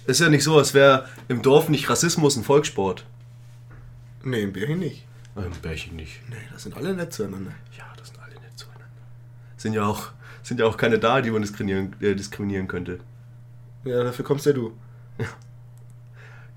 [0.06, 3.06] Ist ja nicht so, als wäre im Dorf nicht Rassismus ein Volkssport.
[4.24, 5.06] Nee, im Bärchen nicht.
[5.36, 6.20] Im Bärchen nicht.
[6.28, 7.52] Nee, das sind alle nett zueinander.
[7.78, 8.86] Ja, das sind alle nicht zueinander.
[9.56, 10.08] Sind ja auch,
[10.42, 13.00] sind ja auch keine da, die man diskriminieren, äh, diskriminieren könnte.
[13.84, 14.72] Ja, dafür kommst ja du.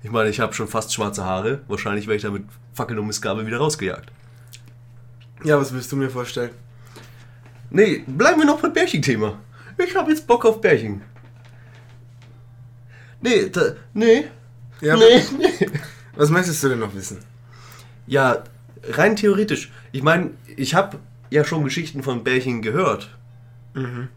[0.02, 1.62] Ich meine, ich habe schon fast schwarze Haare.
[1.66, 4.12] Wahrscheinlich werde ich da mit Fackel und Missgabe wieder rausgejagt.
[5.42, 6.50] Ja, was willst du mir vorstellen?
[7.70, 9.38] Nee, bleiben wir noch beim Bärchen-Thema.
[9.78, 11.02] Ich habe jetzt Bock auf Bärchen.
[13.20, 14.26] Nee, da, nee.
[14.80, 15.66] Ja, nee, nee.
[16.14, 17.18] Was möchtest du denn noch wissen?
[18.06, 18.44] Ja,
[18.84, 19.72] rein theoretisch.
[19.92, 20.98] Ich meine, ich habe
[21.30, 23.15] ja schon Geschichten von Bärchen gehört.
[23.76, 24.08] Mhm.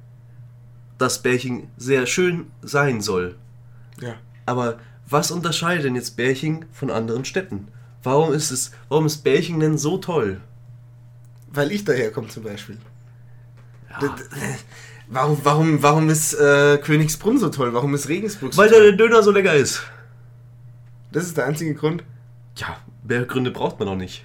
[0.97, 3.36] Dass Bärchen sehr schön sein soll.
[4.01, 4.16] Ja.
[4.45, 7.68] Aber was unterscheidet denn jetzt Bärchen von anderen Städten?
[8.03, 10.41] Warum ist es, warum ist Bärchen denn so toll?
[11.51, 12.78] Weil ich daherkomme zum Beispiel.
[13.89, 13.99] Ja.
[13.99, 14.24] D-
[15.12, 17.74] Warum, warum, warum ist äh, Königsbrunn so toll?
[17.74, 18.84] Warum ist Regensburg so Weil toll?
[18.84, 19.82] der Döner so lecker ist.
[21.12, 22.03] Das ist der einzige Grund?
[22.55, 24.24] Ja, mehr Gründe braucht man doch nicht.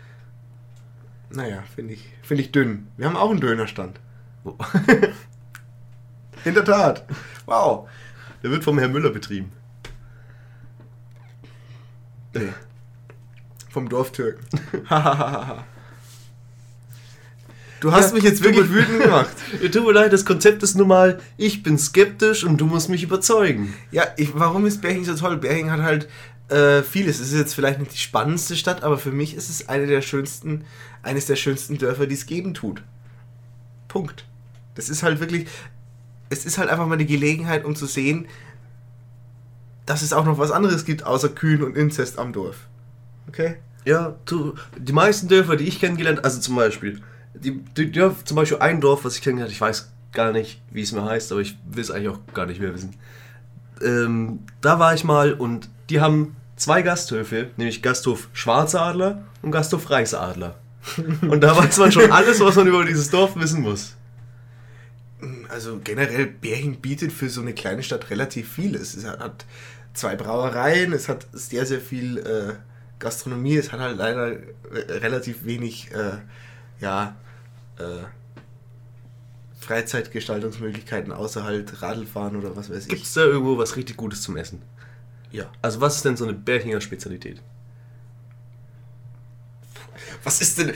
[1.30, 2.88] Naja, finde ich, find ich dünn.
[2.98, 3.98] Wir haben auch einen Dönerstand.
[4.44, 4.56] Wo-
[6.44, 7.04] In der Tat.
[7.46, 7.88] Wow.
[8.42, 9.50] Der wird vom Herrn Müller betrieben.
[12.34, 12.52] Nee.
[13.70, 14.44] Vom Dorftürken.
[17.80, 19.36] Du hast Ja, mich jetzt wirklich wütend gemacht.
[19.60, 22.88] Ja, tut mir leid, das Konzept ist nun mal, ich bin skeptisch und du musst
[22.88, 23.74] mich überzeugen.
[23.90, 25.36] Ja, ich, warum ist Berching so toll?
[25.36, 26.08] Berching hat halt
[26.48, 27.20] äh, vieles.
[27.20, 30.00] Es ist jetzt vielleicht nicht die spannendste Stadt, aber für mich ist es eine der
[30.00, 30.64] schönsten,
[31.02, 32.82] eines der schönsten Dörfer, die es geben tut.
[33.88, 34.24] Punkt.
[34.74, 35.46] Das ist halt wirklich,
[36.30, 38.26] es ist halt einfach mal die Gelegenheit, um zu sehen,
[39.86, 42.66] dass es auch noch was anderes gibt, außer Kühen und Inzest am Dorf.
[43.28, 43.56] Okay?
[43.84, 47.02] Ja, du, die meisten Dörfer, die ich kennengelernt, also zum Beispiel,
[47.34, 50.62] die, die Dörfer, zum Beispiel ein Dorf, was ich kennengelernt habe, ich weiß gar nicht,
[50.70, 52.96] wie es mir heißt, aber ich will es eigentlich auch gar nicht mehr wissen.
[53.82, 59.50] Ähm, da war ich mal und die haben zwei Gasthöfe, nämlich Gasthof Schwarzer Adler und
[59.50, 60.54] Gasthof Reichser Adler.
[61.22, 63.94] Und da weiß man schon alles, was man über dieses Dorf wissen muss.
[65.54, 68.74] Also generell, Berching bietet für so eine kleine Stadt relativ viel.
[68.74, 69.46] Es hat
[69.92, 72.54] zwei Brauereien, es hat sehr, sehr viel äh,
[72.98, 74.40] Gastronomie, es hat halt leider äh,
[74.88, 76.18] relativ wenig äh,
[76.80, 77.14] ja,
[77.78, 78.02] äh,
[79.60, 83.06] Freizeitgestaltungsmöglichkeiten, außer halt Radlfahren oder was weiß Gibt ich.
[83.06, 84.60] es da irgendwo was richtig Gutes zum Essen?
[85.30, 85.52] Ja.
[85.62, 87.40] Also was ist denn so eine Berchinger Spezialität?
[90.24, 90.72] Was ist denn,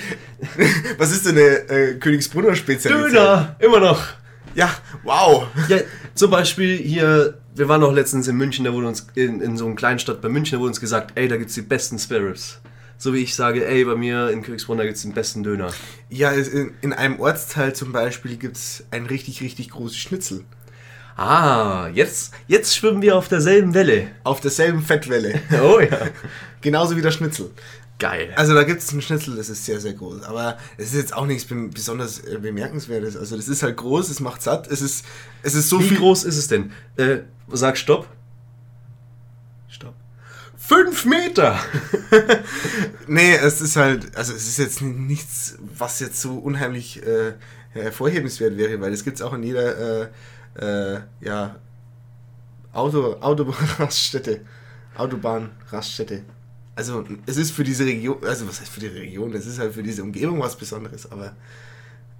[0.98, 3.12] was ist denn eine äh, Königsbrunner Spezialität?
[3.12, 3.56] Döner!
[3.58, 4.18] Immer noch!
[4.54, 4.70] Ja,
[5.04, 5.46] wow.
[5.68, 5.78] Ja,
[6.14, 9.66] zum Beispiel hier, wir waren noch letztens in München, da wurde uns in, in so
[9.66, 12.58] einer kleinen Stadt bei München, da wurde uns gesagt, ey, da gibt's die besten Sparrows.
[13.00, 15.72] So wie ich sage, ey, bei mir in Königsbrunn, da gibt's den besten Döner.
[16.08, 20.44] Ja, es- in, in einem Ortsteil zum Beispiel gibt es ein richtig, richtig großes Schnitzel.
[21.16, 24.08] Ah, jetzt, jetzt schwimmen wir auf derselben Welle.
[24.22, 25.40] Auf derselben Fettwelle.
[25.62, 25.98] Oh ja.
[26.60, 27.50] Genauso wie der Schnitzel.
[27.98, 28.32] Geil.
[28.36, 30.22] Also da gibt es einen Schnitzel, das ist sehr, sehr groß.
[30.22, 33.16] Aber es ist jetzt auch nichts besonders äh, bemerkenswertes.
[33.16, 35.04] Also das ist halt groß, es macht satt, es ist,
[35.42, 35.98] es ist so wie viel...
[35.98, 36.70] groß ist es denn?
[36.96, 37.18] Äh,
[37.48, 38.06] sag Stopp.
[39.66, 39.94] Stopp.
[40.56, 41.58] Fünf Meter!
[43.10, 47.32] Nee, es ist halt, also es ist jetzt nichts, was jetzt so unheimlich äh,
[47.70, 50.08] hervorhebenswert wäre, weil es gibt es auch in jeder, äh,
[50.94, 51.56] äh, ja,
[52.72, 54.42] Auto, Autobahnraststätte,
[54.94, 56.22] Autobahnraststätte.
[56.78, 59.74] Also es ist für diese Region, also was heißt für die Region, es ist halt
[59.74, 61.34] für diese Umgebung was Besonderes, aber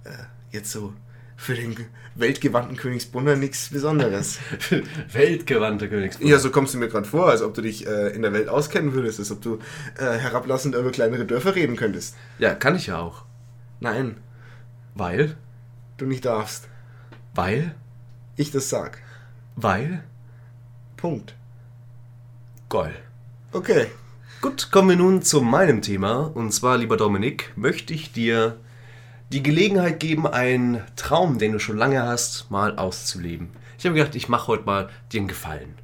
[0.03, 0.09] äh,
[0.51, 0.93] jetzt so
[1.37, 1.77] für den
[2.15, 4.37] weltgewandten Königsbrunner nichts Besonderes.
[5.13, 6.31] Weltgewandter Königsbrunner.
[6.31, 8.49] Ja, so kommst du mir gerade vor, als ob du dich äh, in der Welt
[8.49, 9.59] auskennen würdest, als ob du
[9.97, 12.17] äh, herablassend über kleinere Dörfer reden könntest.
[12.37, 13.23] Ja, kann ich ja auch.
[13.79, 14.17] Nein,
[14.93, 15.37] Weil?
[15.95, 16.67] du nicht darfst.
[17.33, 17.75] Weil?
[18.35, 19.01] Ich das sag.
[19.55, 20.03] Weil?
[20.97, 21.33] Punkt.
[22.67, 22.95] Geil.
[23.53, 23.87] Okay.
[24.41, 26.31] Gut, kommen wir nun zu meinem Thema.
[26.33, 28.55] Und zwar, lieber Dominik, möchte ich dir
[29.33, 33.49] die Gelegenheit geben, einen Traum, den du schon lange hast, mal auszuleben.
[33.77, 35.75] Ich habe gedacht, ich mache heute mal dir einen Gefallen.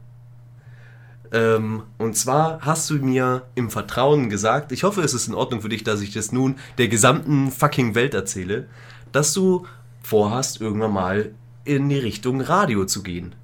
[1.33, 5.59] Ähm, und zwar hast du mir im Vertrauen gesagt, ich hoffe, es ist in Ordnung
[5.59, 8.69] für dich, dass ich das nun der gesamten fucking Welt erzähle,
[9.11, 9.67] dass du
[10.01, 11.31] vorhast, irgendwann mal
[11.65, 13.35] in die Richtung Radio zu gehen.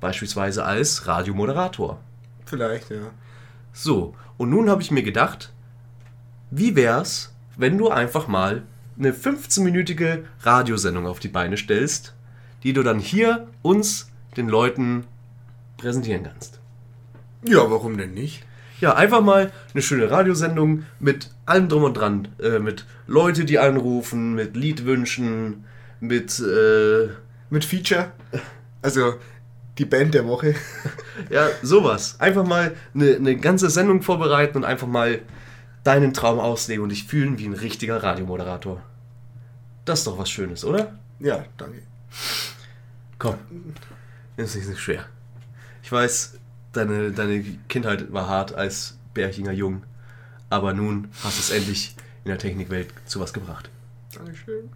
[0.00, 1.98] Beispielsweise als Radiomoderator.
[2.46, 3.10] Vielleicht, ja.
[3.72, 5.52] So, und nun habe ich mir gedacht,
[6.50, 8.62] wie wär's, wenn du einfach mal
[8.98, 12.14] eine 15-minütige Radiosendung auf die Beine stellst,
[12.62, 15.04] die du dann hier uns, den Leuten,
[15.76, 16.60] präsentieren kannst.
[17.44, 18.44] Ja, warum denn nicht?
[18.80, 22.28] Ja, einfach mal eine schöne Radiosendung mit allem drum und dran.
[22.42, 25.64] Äh, mit Leute, die anrufen, mit Liedwünschen,
[26.00, 27.08] mit, äh,
[27.50, 28.12] Mit Feature?
[28.82, 29.14] Also,
[29.80, 30.54] die Band der Woche.
[31.30, 32.20] ja, sowas.
[32.20, 35.20] Einfach mal eine, eine ganze Sendung vorbereiten und einfach mal
[35.84, 38.82] deinen Traum ausleben und dich fühlen wie ein richtiger Radiomoderator.
[39.86, 40.98] Das ist doch was Schönes, oder?
[41.18, 41.80] Ja, danke.
[43.18, 43.36] Komm,
[44.36, 45.06] ist nicht so schwer.
[45.82, 46.38] Ich weiß,
[46.72, 49.82] deine, deine Kindheit war hart als Bärchinger Jung,
[50.50, 53.70] aber nun hast du es endlich in der Technikwelt zu was gebracht.
[54.14, 54.68] Dankeschön.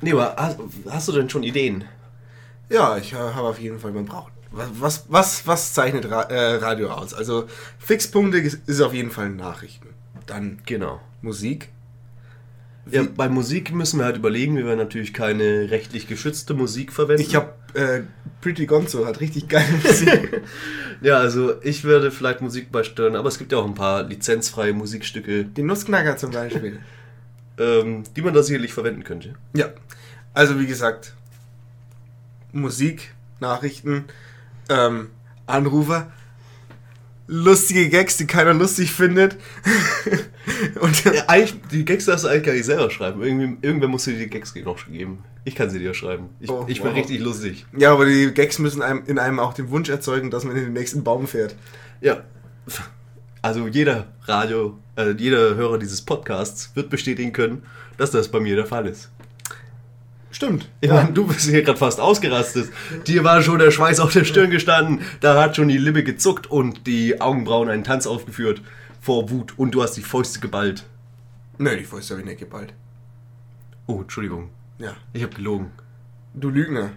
[0.00, 0.58] Nee, aber hast,
[0.88, 1.84] hast du denn schon Ideen?
[2.70, 4.32] Ja, ich habe auf jeden Fall, man braucht.
[4.50, 7.12] Was, was, was, zeichnet Ra äh, Radio aus?
[7.12, 7.46] Also,
[7.78, 9.88] Fixpunkte ist auf jeden Fall Nachrichten.
[10.26, 11.00] Dann Genau.
[11.20, 11.70] Musik.
[12.90, 17.20] Ja, bei Musik müssen wir halt überlegen, wir werden natürlich keine rechtlich geschützte Musik verwenden.
[17.20, 18.02] Ich habe äh,
[18.40, 20.42] Pretty Gonzo hat richtig geile Musik.
[21.00, 24.72] Ja, also ich werde vielleicht Musik beisteuern, aber es gibt ja auch ein paar lizenzfreie
[24.72, 26.80] Musikstücke, Den Nussknacker zum Beispiel.
[27.58, 29.34] ähm, die man da sicherlich verwenden könnte.
[29.54, 29.68] Ja,
[30.34, 31.14] also wie gesagt,
[32.60, 34.04] Musik, Nachrichten,
[34.68, 35.10] ähm,
[35.46, 36.10] Anrufer,
[37.26, 39.36] lustige Gags, die keiner lustig findet.
[40.80, 43.22] Und Ja, eigentlich, die Gags darfst du eigentlich gar nicht selber schreiben.
[43.22, 45.24] Irgendwie, irgendwer muss dir die Gags noch geben.
[45.44, 46.30] Ich kann sie dir schreiben.
[46.40, 46.96] Ich, Oh, ich bin wow.
[46.96, 47.66] richtig lustig.
[47.76, 50.64] ja, aber die Gags müssen einem, in einem auch den Wunsch erzeugen, dass man in
[50.64, 51.54] den nächsten Baum fährt.
[52.00, 52.22] Ja.
[53.40, 57.62] Also jeder Radio, äh, jeder Hörer dieses Podcasts wird bestätigen können,
[57.96, 59.10] dass das bei mir der Fall ist.
[60.30, 60.68] Stimmt.
[60.80, 62.70] Ich meine, du bist hier gerade fast ausgerastet.
[63.06, 66.50] Dir war schon der Schweiß auf der Stirn gestanden, da hat schon die Lippe gezuckt
[66.50, 68.62] und die Augenbrauen einen Tanz aufgeführt
[69.00, 70.84] vor Wut und du hast die Fäuste geballt.
[71.56, 72.74] Nö, die Fäuste habe ich nicht geballt.
[73.86, 74.50] Oh, Entschuldigung.
[74.78, 74.94] Ja.
[75.12, 75.72] Ich habe gelogen.
[76.34, 76.90] Du Lügner.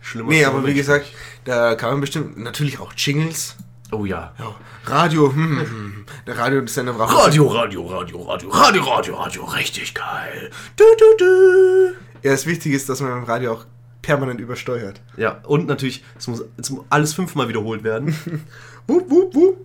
[0.00, 1.06] Schlimmer Nee, aber wie gesagt,
[1.44, 3.56] da kann man bestimmt natürlich auch Jingles.
[3.92, 4.32] Oh ja.
[4.38, 4.54] Ja,
[4.86, 6.06] Radio, hm, hm, hm.
[6.26, 10.50] der Radiosender braucht Radio, Radio, Radio, Radio, Radio, Radio, Radio, richtig geil.
[10.76, 12.11] Du, du, du.
[12.22, 13.64] Ja, das Wichtige ist, dass man beim Radio auch
[14.00, 15.00] permanent übersteuert.
[15.16, 18.16] Ja, und natürlich, es muss, es muss alles fünfmal wiederholt werden.
[18.88, 19.56] Wup, wup, wup.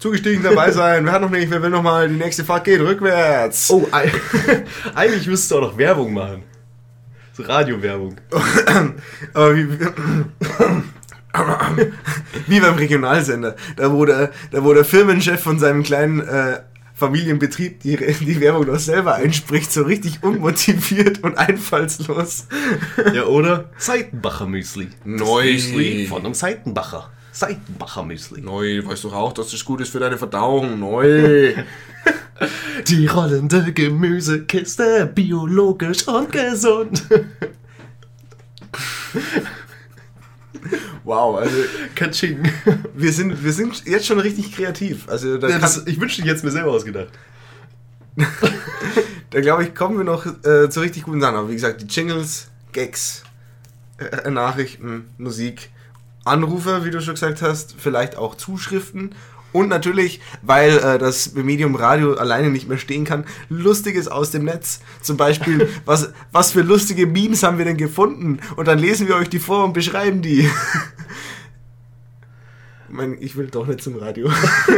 [0.00, 1.04] Zugestiegen dabei sein.
[1.04, 3.70] Wer hat noch nicht, wer will noch mal, die nächste Fahrt geht rückwärts.
[3.70, 4.10] Oh, ei-
[4.96, 6.42] eigentlich müsstest du auch noch Werbung machen.
[7.34, 8.16] So Radiowerbung.
[9.32, 9.68] Aber wie,
[12.48, 16.60] wie beim Regionalsender, da wo, der, da wo der Firmenchef von seinem kleinen äh,
[16.94, 22.46] Familienbetrieb die, die Werbung noch selber einspricht, so richtig unmotiviert und einfallslos.
[23.14, 23.70] Ja, oder?
[23.78, 24.88] Seitenbacher Müsli.
[25.04, 25.52] Neu.
[25.52, 27.10] Müsli von einem Seitenbacher.
[27.32, 28.42] Seitenbacher Müsli.
[28.42, 30.78] Neu, weißt du auch, dass das gut ist für deine Verdauung.
[30.78, 31.54] Neu.
[32.86, 37.02] Die rollende Gemüsekiste, biologisch und gesund.
[41.04, 41.56] Wow, also
[41.94, 42.48] Katsching.
[42.94, 45.08] wir sind, wir sind jetzt schon richtig kreativ.
[45.08, 47.08] Also da, Ja, das, ich wünschte, ich hätte es mir selber ausgedacht.
[49.30, 51.36] da glaube ich, kommen wir noch äh, zu richtig guten Sachen.
[51.36, 53.24] Aber wie gesagt, die Jingles, Gags,
[53.98, 55.70] äh, Nachrichten, Musik,
[56.24, 59.14] Anrufer, wie du schon gesagt hast, vielleicht auch Zuschriften.
[59.52, 64.44] Und natürlich, weil äh, das Medium Radio alleine nicht mehr stehen kann, Lustiges aus dem
[64.44, 64.80] Netz.
[65.02, 68.40] Zum Beispiel, was, was für lustige Memes haben wir denn gefunden?
[68.56, 70.48] Und dann lesen wir euch die vor und beschreiben die.
[72.88, 74.28] Ich meine, ich will doch nicht zum Radio.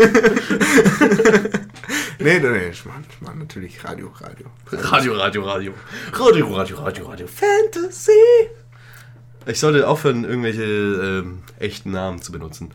[2.21, 4.47] nee, nee, nee, ich meine ich mein natürlich Radio, Radio.
[4.71, 5.75] Radio, Radio, Radio.
[6.13, 7.27] Radio, Radio, Radio, Radio.
[7.27, 8.13] Fantasy.
[9.47, 12.71] Ich sollte aufhören, irgendwelche ähm, echten Namen zu benutzen.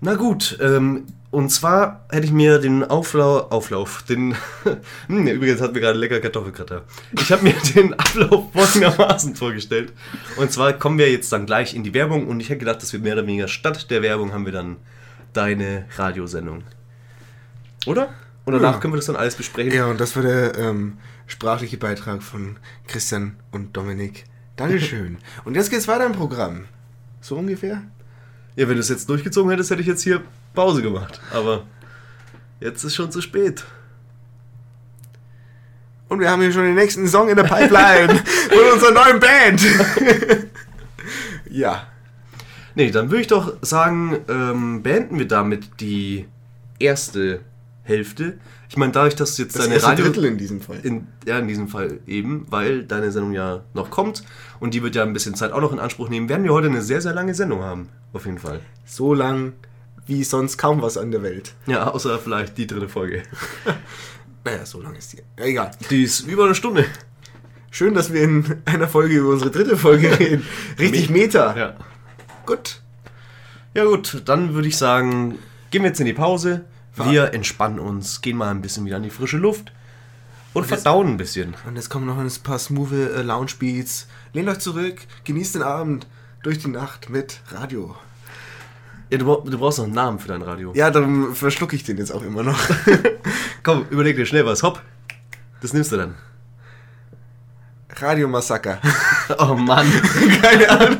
[0.00, 4.34] Na gut, ähm, Und zwar hätte ich mir den Auflauf, Auflauf, den,
[5.06, 6.82] hm, übrigens hat mir gerade lecker Kartoffelkratter.
[7.12, 9.92] Ich habe mir den Ablauf folgendermaßen vorgestellt.
[10.38, 12.92] Und zwar kommen wir jetzt dann gleich in die Werbung und ich hätte gedacht, dass
[12.92, 14.76] wir mehr oder weniger statt der Werbung haben wir dann
[15.32, 16.64] deine Radiosendung.
[17.86, 18.08] Oder?
[18.44, 18.80] Und danach Ja.
[18.80, 19.72] können wir das dann alles besprechen.
[19.72, 20.98] Ja, und das war der ähm,
[21.28, 22.56] sprachliche Beitrag von
[22.88, 24.24] Christian und Dominik.
[24.56, 25.18] Dankeschön.
[25.44, 26.64] und jetzt geht's weiter im Programm.
[27.20, 27.82] So ungefähr?
[28.56, 30.22] Ja, wenn du es jetzt durchgezogen hättest, hätte ich jetzt hier
[30.54, 31.20] Pause gemacht.
[31.32, 31.64] Aber
[32.60, 33.64] jetzt ist schon zu spät.
[36.08, 38.16] Und wir haben hier schon den nächsten Song in der Pipeline
[38.50, 39.60] von unserer neuen Band.
[41.50, 41.86] ja.
[42.74, 46.26] Nee, dann würde ich doch sagen, ähm, beenden wir damit die
[46.80, 47.40] erste
[47.84, 48.38] Hälfte.
[48.70, 50.04] Ich meine, dadurch, dass jetzt Das deine erste Radio...
[50.04, 50.78] Drittel in diesem Fall.
[50.84, 54.22] In, ja, in diesem Fall eben, weil deine Sendung ja noch kommt
[54.60, 56.68] und die wird ja ein bisschen Zeit auch noch in Anspruch nehmen, werden wir heute
[56.68, 57.88] eine sehr, sehr lange Sendung haben.
[58.12, 58.60] Auf jeden Fall.
[58.84, 59.54] So lang
[60.06, 61.54] wie sonst kaum was an der Welt.
[61.66, 63.22] Ja, außer vielleicht die dritte Folge.
[64.42, 65.18] Naja, so lang ist die.
[65.36, 65.70] Egal.
[65.90, 66.86] Die ist über eine Stunde.
[67.70, 70.46] Schön, dass wir in einer Folge über unsere dritte Folge reden.
[70.78, 71.54] Richtig Meta.
[71.54, 71.76] Ja.
[72.46, 72.80] Gut.
[73.74, 75.38] Ja gut, dann würde ich sagen,
[75.70, 76.64] gehen wir jetzt in die Pause.
[77.08, 79.72] Wir entspannen uns, gehen mal ein bisschen wieder an die frische Luft
[80.52, 81.54] und, jetzt- verdauen ein bisschen.
[81.66, 84.06] Und jetzt kommen noch ein paar smooth äh, Lounge Beats.
[84.32, 86.06] Lehnt euch zurück, genießt den Abend
[86.42, 87.96] durch die Nacht mit Radio.
[89.10, 90.72] Ja, du, du brauchst noch einen Namen für dein Radio.
[90.74, 92.58] Ja, darum verschlucke ich den jetzt auch immer noch.
[93.64, 94.62] Komm, überleg dir schnell was.
[94.62, 94.80] Hopp.
[95.60, 96.14] Das nimmst du dann.
[98.00, 98.78] Radio Massaker.
[99.38, 99.86] Oh Mann.
[100.42, 100.98] Keine Ahnung.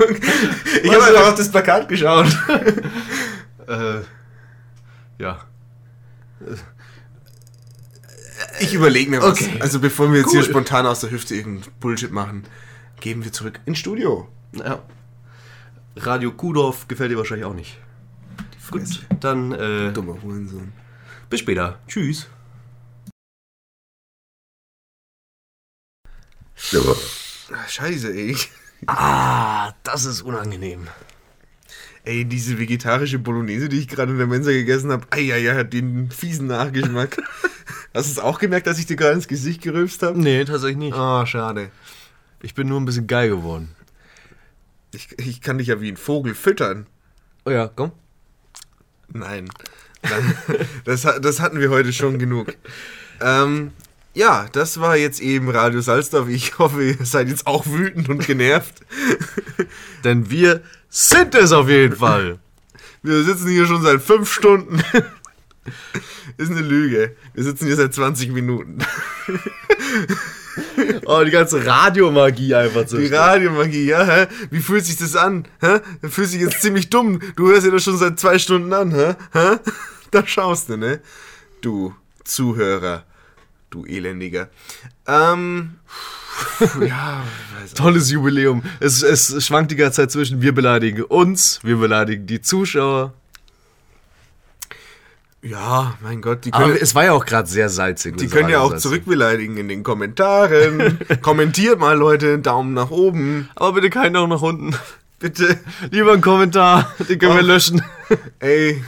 [0.85, 2.29] Ich habe einfach auf das Plakat geschaut.
[3.67, 4.01] äh,
[5.19, 5.41] ja.
[8.61, 9.41] Ich überlege mir was.
[9.41, 9.59] Okay.
[9.61, 10.49] Also bevor wir jetzt hier Cool.
[10.49, 12.45] spontan aus der Hüfte irgendeinen Bullshit machen,
[13.01, 14.29] gehen wir zurück ins Studio.
[14.55, 14.83] ja.
[15.97, 17.77] Radio Kudorf gefällt dir wahrscheinlich auch nicht.
[18.71, 20.73] Gut, dann äh, Dummer Hurensohn.
[21.29, 21.81] bis später.
[21.89, 22.29] Tschüss.
[27.53, 28.37] Ah, Scheiße, ey.
[28.87, 30.87] Ah, das ist unangenehm.
[32.11, 35.55] Ey, diese vegetarische Bolognese, die ich gerade in der Mensa gegessen habe, ei, ei, ei,
[35.55, 37.19] hat den fiesen Nachgeschmack.
[37.95, 40.21] Hast du es auch gemerkt, dass ich dir gerade ins Gesicht gerülpst habe?
[40.21, 40.97] Nee, tatsächlich nicht.
[40.97, 41.71] Ah, schade.
[42.43, 43.77] Ich bin nur ein bisschen geil geworden.
[44.93, 46.89] Ich, ich kann dich ja wie ein Vogel füttern.
[47.45, 47.93] Oh ja, komm.
[49.13, 49.49] Nein.
[50.03, 50.35] Nein.
[50.85, 52.57] Das, das hatten wir heute schon genug.
[53.21, 53.71] Ähm,
[54.15, 56.29] ja, das war jetzt eben Radio Salzdorf.
[56.29, 58.81] Ich hoffe, ihr seid jetzt auch wütend und genervt.
[60.05, 62.39] Denn wir sind es auf jeden Fall.
[63.03, 64.83] Wir sitzen hier schon seit fünf Stunden.
[66.37, 67.17] Ist eine Lüge.
[67.35, 68.79] Wir sitzen hier seit 20 Minuten.
[71.07, 74.27] Oh, die ganze Radiomagie einfach zu Die Radiomagie, ja, hä?
[74.51, 75.47] Wie fühlt sich das an?
[75.61, 75.81] Hä?
[76.03, 77.21] Das fühlt sich jetzt ziemlich dumm.
[77.37, 79.15] Du hörst dir das schon seit zwei Stunden an, hä?
[79.33, 79.59] hä?
[80.11, 81.01] Da schaust du, ne?
[81.63, 81.95] Du
[82.25, 83.05] Zuhörer.
[83.71, 84.49] Du Elendiger.
[85.07, 85.77] Ähm.
[86.85, 87.23] ja.
[87.75, 88.63] Tolles Jubiläum.
[88.81, 93.13] Es, es schwankt die ganze Zeit zwischen wir beleidigen uns, wir beleidigen die Zuschauer.
[95.43, 98.17] Ja, mein Gott, die Aber können, es war ja auch gerade sehr salzig.
[98.19, 100.99] die können ja auch zurückbeleidigen in den Kommentaren.
[101.23, 102.39] Kommentiert mal, Leute.
[102.41, 103.49] Daumen nach oben.
[103.55, 104.77] Aber bitte keinen auch nach unten.
[105.19, 105.59] Bitte.
[105.91, 107.47] Lieber einen Kommentar, den können wir Oh.
[107.47, 107.83] löschen.
[108.39, 108.83] Ey.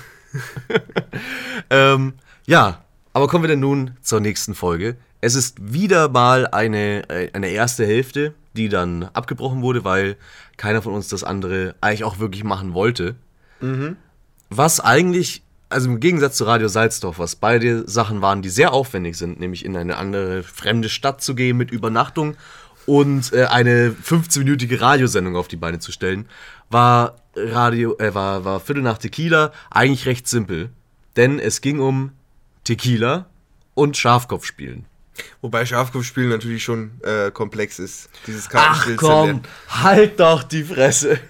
[1.70, 2.14] ähm,
[2.46, 4.96] ja, aber kommen wir denn nun zur nächsten Folge.
[5.20, 10.16] Es ist wieder mal eine, äh, eine erste Hälfte, die dann abgebrochen wurde, weil
[10.56, 13.14] keiner von uns das andere eigentlich auch wirklich machen wollte.
[14.50, 19.16] Was eigentlich, also im Gegensatz zu Radio Salzdorf, was beide Sachen waren, die sehr aufwendig
[19.16, 22.36] sind, nämlich in eine andere fremde Stadt zu gehen mit Übernachtung
[22.84, 26.26] und äh, eine 15-minütige Radiosendung auf die Beine zu stellen,
[26.68, 30.70] war Radio, äh, war, war Viertel nach Tequila eigentlich recht simpel.
[31.16, 32.12] Denn es ging um
[32.64, 33.26] Tequila
[33.74, 34.86] und Schafkopfspielen.
[35.40, 38.08] Wobei Schafkopfspielen natürlich schon äh, komplex ist.
[38.26, 41.20] Dieses Ach Kartenspiel zu komm, halt doch die Fresse.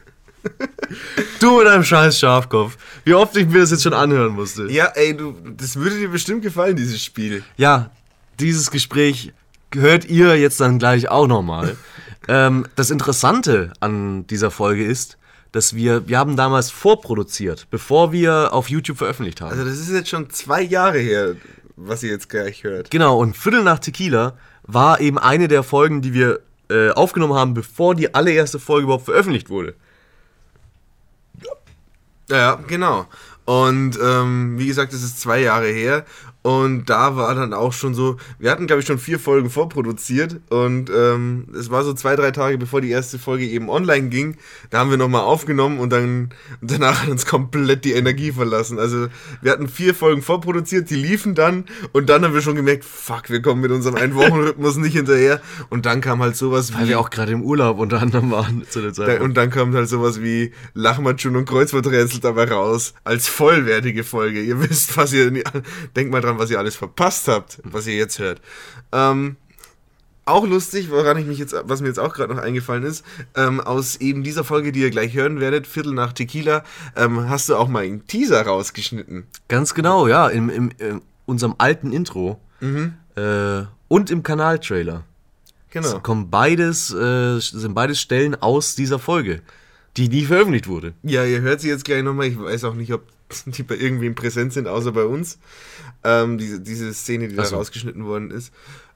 [1.40, 2.76] du mit deinem scheiß Schafkopf.
[3.04, 4.70] Wie oft ich mir das jetzt schon anhören musste.
[4.70, 7.44] Ja, ey, du, das würde dir bestimmt gefallen, dieses Spiel.
[7.56, 7.90] Ja,
[8.40, 9.32] dieses Gespräch
[9.74, 11.76] hört ihr jetzt dann gleich auch nochmal.
[12.28, 15.16] ähm, das Interessante an dieser Folge ist,
[15.52, 19.52] dass wir, wir haben damals vorproduziert, bevor wir auf YouTube veröffentlicht haben.
[19.52, 21.36] Also das ist jetzt schon zwei Jahre her,
[21.76, 22.90] was ihr jetzt gleich hört.
[22.90, 26.40] Genau, und Viertel nach Tequila war eben eine der Folgen, die wir
[26.70, 29.74] äh, aufgenommen haben, bevor die allererste Folge überhaupt veröffentlicht wurde.
[32.30, 33.06] Ja, genau.
[33.44, 36.06] Und ähm, wie gesagt, es ist zwei Jahre her.
[36.42, 40.40] Und da war dann auch schon so, wir hatten glaube ich schon vier Folgen vorproduziert
[40.50, 44.36] und ähm, es war so zwei, drei Tage bevor die erste Folge eben online ging.
[44.70, 46.30] Da haben wir nochmal aufgenommen und dann
[46.60, 48.78] und danach hat uns komplett die Energie verlassen.
[48.78, 49.06] Also
[49.40, 53.30] wir hatten vier Folgen vorproduziert, die liefen dann und dann haben wir schon gemerkt, fuck,
[53.30, 55.40] wir kommen mit unserem Ein-Wochen-Rhythmus nicht hinterher.
[55.70, 56.88] Und dann kam halt sowas Weil wie.
[56.90, 59.08] wir auch gerade im Urlaub unter anderem waren zu der Zeit.
[59.08, 62.94] Da, und dann kommt halt sowas wie Lachmatschun und Kreuzworträtsel dabei raus.
[63.04, 64.40] Als vollwertige Folge.
[64.42, 65.30] Ihr wisst, was ihr.
[65.96, 68.40] Denkt mal dran, was ihr alles verpasst habt, was ihr jetzt hört.
[68.92, 69.36] Ähm,
[70.24, 73.04] auch lustig, woran ich mich jetzt, was mir jetzt auch gerade noch eingefallen ist,
[73.34, 76.62] ähm, aus eben dieser Folge, die ihr gleich hören werdet, Viertel nach Tequila,
[76.96, 79.26] ähm, hast du auch mal einen Teaser rausgeschnitten.
[79.48, 82.40] Ganz genau, ja, in, in, in unserem alten Intro
[83.16, 85.04] äh, und im Kanaltrailer.
[85.70, 85.96] Genau.
[85.96, 89.42] Es kommen beides, äh, sind beides Stellen aus dieser Folge,
[89.96, 90.94] die nie veröffentlicht wurde.
[91.02, 92.26] Ja, ihr hört sie jetzt gleich nochmal.
[92.26, 93.02] Ich weiß auch nicht, ob
[93.46, 95.38] die bei irgendwem präsent sind, außer bei uns.
[96.04, 97.56] Ähm, diese, diese Szene, die Ach da so.
[97.56, 98.52] rausgeschnitten worden ist.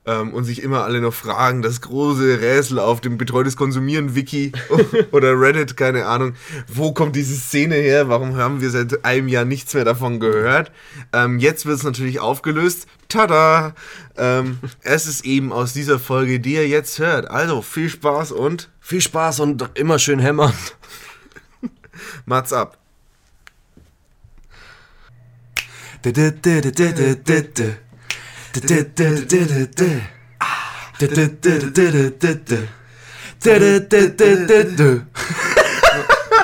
[0.07, 4.53] Ähm, und sich immer alle noch fragen, das große Rätsel auf dem Betreutes Konsumieren-Wiki
[5.13, 6.35] oder Reddit, keine Ahnung.
[6.69, 8.09] Wo kommt diese Szene her?
[8.09, 10.71] Warum haben wir seit einem Jahr nichts mehr davon gehört?
[11.13, 12.87] Ähm, jetzt wird es natürlich aufgelöst.
[13.09, 13.75] Tada!
[14.17, 17.31] Ähm, es ist eben aus dieser Folge, die ihr jetzt hört.
[17.31, 20.53] Also viel Spaß und Viel Spaß und immer schön hämmern.
[22.25, 22.79] Mats ab.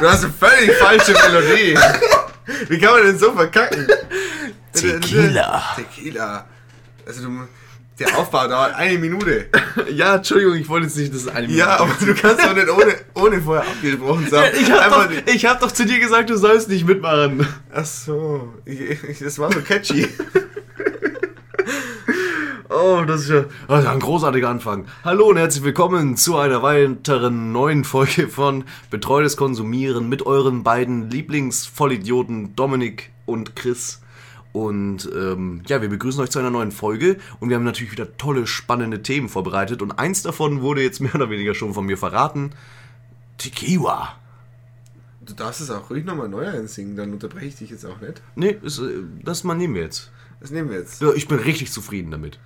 [0.00, 1.78] Du hast eine völlig falsche Melodie.
[2.68, 3.86] Wie kann man denn so verkacken?
[4.72, 5.62] Tequila.
[5.76, 6.46] Tequila.
[7.06, 7.48] Also du,
[7.98, 9.46] der Aufbau dauert eine Minute.
[9.90, 12.68] Ja, Entschuldigung, ich wollte jetzt nicht, dass es eine Ja, aber du kannst doch nicht
[12.68, 14.56] ohne, ohne vorher abgesprochen sagen.
[14.60, 17.46] Ich hab, Einfach doch, ich hab doch zu dir gesagt, du sollst nicht mitmachen.
[17.72, 20.08] Ach so, ich, ich, das war so catchy.
[22.74, 24.86] Oh, das ist ja das ist ein großartiger Anfang.
[25.04, 31.10] Hallo und herzlich willkommen zu einer weiteren neuen Folge von Betreutes Konsumieren mit euren beiden
[31.10, 34.00] Lieblingsvollidioten Dominik und Chris.
[34.52, 38.16] Und ähm, ja, wir begrüßen euch zu einer neuen Folge und wir haben natürlich wieder
[38.16, 41.98] tolle, spannende Themen vorbereitet und eins davon wurde jetzt mehr oder weniger schon von mir
[41.98, 42.52] verraten.
[43.36, 44.16] Tequila.
[45.20, 48.22] Du darfst es auch ruhig nochmal neu einsingen, dann unterbreche ich dich jetzt auch nicht.
[48.34, 50.10] Nee, ist, äh, das mal nehmen wir jetzt.
[50.40, 51.02] Das nehmen wir jetzt.
[51.02, 52.38] Ja, ich bin richtig zufrieden damit.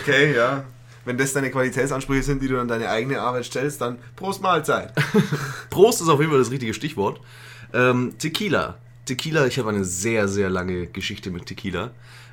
[0.00, 0.64] Okay, ja.
[1.04, 4.92] Wenn das deine Qualitätsansprüche sind, die du an deine eigene Arbeit stellst, dann Prost Mahlzeit.
[5.70, 7.20] Prost ist auf jeden Fall das richtige Stichwort.
[7.72, 8.76] Ähm, Tequila.
[9.06, 11.90] Tequila, ich habe eine sehr, sehr lange Geschichte mit Tequila.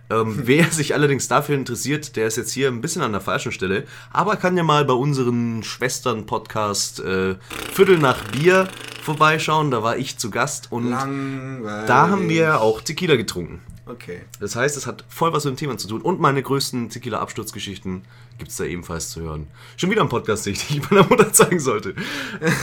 [0.09, 3.51] Ähm, wer sich allerdings dafür interessiert, der ist jetzt hier ein bisschen an der falschen
[3.51, 7.35] Stelle, aber kann ja mal bei unseren Schwestern-Podcast äh,
[7.73, 8.67] Viertel nach Bier
[9.01, 9.71] vorbeischauen.
[9.71, 11.87] Da war ich zu Gast und Langweilig.
[11.87, 13.61] da haben wir auch Tequila getrunken.
[13.87, 14.21] Okay.
[14.39, 16.01] Das heißt, es hat voll was mit dem Thema zu tun.
[16.01, 18.03] Und meine größten Tequila-Absturzgeschichten
[18.37, 19.47] gibt es da ebenfalls zu hören.
[19.77, 21.95] Schon wieder ein Podcast, den ich meiner Mutter zeigen sollte.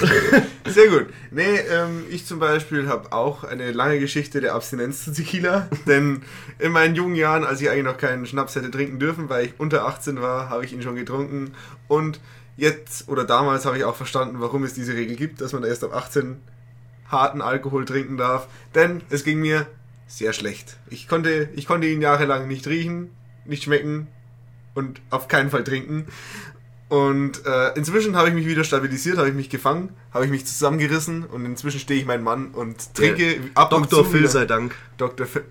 [0.66, 1.07] Sehr gut.
[1.31, 5.68] Nee, ähm, ich zum Beispiel habe auch eine lange Geschichte der Abstinenz zu Tequila.
[5.87, 6.22] Denn
[6.59, 9.55] in meinen jungen Jahren, als ich eigentlich noch keinen Schnaps hätte trinken dürfen, weil ich
[9.59, 11.53] unter 18 war, habe ich ihn schon getrunken.
[11.89, 12.20] Und
[12.57, 15.85] jetzt oder damals habe ich auch verstanden, warum es diese Regel gibt, dass man erst
[15.85, 16.37] ab 18
[17.09, 18.49] harten Alkohol trinken darf.
[18.75, 19.66] Denn es ging mir
[20.07, 20.77] sehr schlecht.
[20.91, 23.11] Ich konnte, ich konnte ihn jahrelang nicht riechen,
[23.45, 24.07] nicht schmecken
[24.75, 26.07] und auf keinen Fall trinken.
[26.89, 30.47] Und äh, inzwischen habe ich mich wieder stabilisiert, habe ich mich gefangen, habe ich mich
[30.47, 34.05] zusammengerissen und inzwischen stehe ich mein Mann und trinke ab und Dr.
[34.05, 35.27] zu Phil wieder- sei Dank Dr.
[35.27, 35.45] Phil.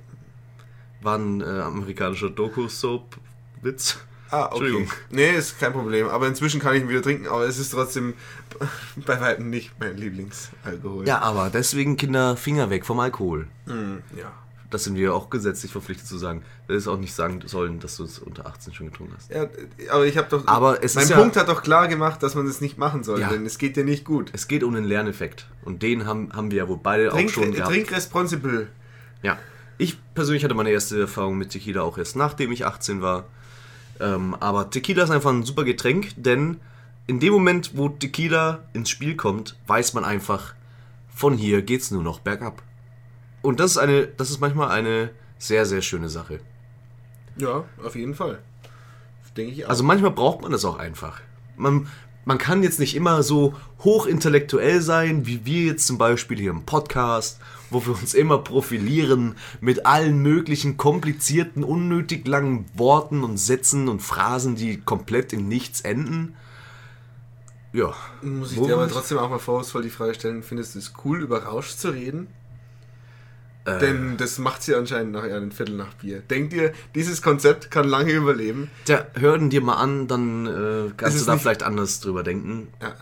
[1.02, 3.98] war ein äh, amerikanischer Doku-Soap-Witz.
[4.30, 4.52] Ah, okay.
[4.66, 4.92] Entschuldigung.
[5.12, 6.08] Nee, ist kein Problem.
[6.08, 8.14] Aber inzwischen kann ich ihn wieder trinken, aber es ist trotzdem
[9.06, 11.08] bei weitem nicht mein Lieblingsalkohol.
[11.08, 13.48] Ja, aber deswegen Kinder Finger weg vom Alkohol.
[13.66, 14.32] Mm, ja.
[14.74, 16.42] Das sind wir auch gesetzlich verpflichtet zu sagen.
[16.68, 19.30] Das ist auch nicht sagen sollen, dass du es unter 18 schon getrunken hast.
[19.32, 19.48] ja.
[19.92, 20.48] Aber ich habe doch.
[20.48, 23.04] Aber es mein ist ja- Punkt hat doch klar gemacht, dass man das nicht machen
[23.04, 23.30] soll, Ja.
[23.30, 24.32] denn es geht dir nicht gut.
[24.34, 25.48] Es geht um den Lerneffekt.
[25.64, 27.72] Und den haben, haben wir ja wohl beide Trink, auch schon gehabt.
[27.72, 28.68] trink responsible.
[29.22, 29.38] Ja.
[29.78, 33.26] Ich persönlich hatte meine erste Erfahrung mit Tequila auch erst nachdem ich 18 war.
[34.00, 36.60] Ähm, aber Tequila ist einfach ein super Getränk, denn
[37.06, 40.54] in dem Moment, wo Tequila ins Spiel kommt, weiß man einfach,
[41.14, 42.64] von hier geht's nur noch bergab.
[43.44, 46.40] Und das ist eine, das ist manchmal eine sehr, sehr schöne Sache.
[47.38, 48.40] Ja, auf jeden Fall.
[49.38, 49.70] Denke ich auch.
[49.70, 51.22] Also manchmal braucht man das auch einfach.
[51.58, 51.88] Man,
[52.26, 56.66] man kann jetzt nicht immer so hochintellektuell sein, wie wir jetzt zum Beispiel hier im
[56.66, 57.40] Podcast,
[57.70, 64.02] wo wir uns immer profilieren mit allen möglichen komplizierten, unnötig langen Worten und Sätzen und
[64.02, 66.36] Phrasen, die komplett in nichts enden.
[67.74, 67.94] Ja.
[68.22, 70.94] Muss ich Wo dir aber trotzdem auch mal vorwurfsvoll die Frage stellen, findest du es
[71.04, 72.28] cool, über Rausch zu reden?
[73.66, 73.80] Äh.
[73.80, 76.20] Denn das macht sie anscheinend nach einem Viertel nach Bier.
[76.20, 78.70] Denkt ihr, dieses Konzept kann lange überleben?
[78.86, 82.68] Tja, hör dir mal an, dann äh, kannst du da vielleicht anders drüber denken.
[82.82, 82.94] Ja.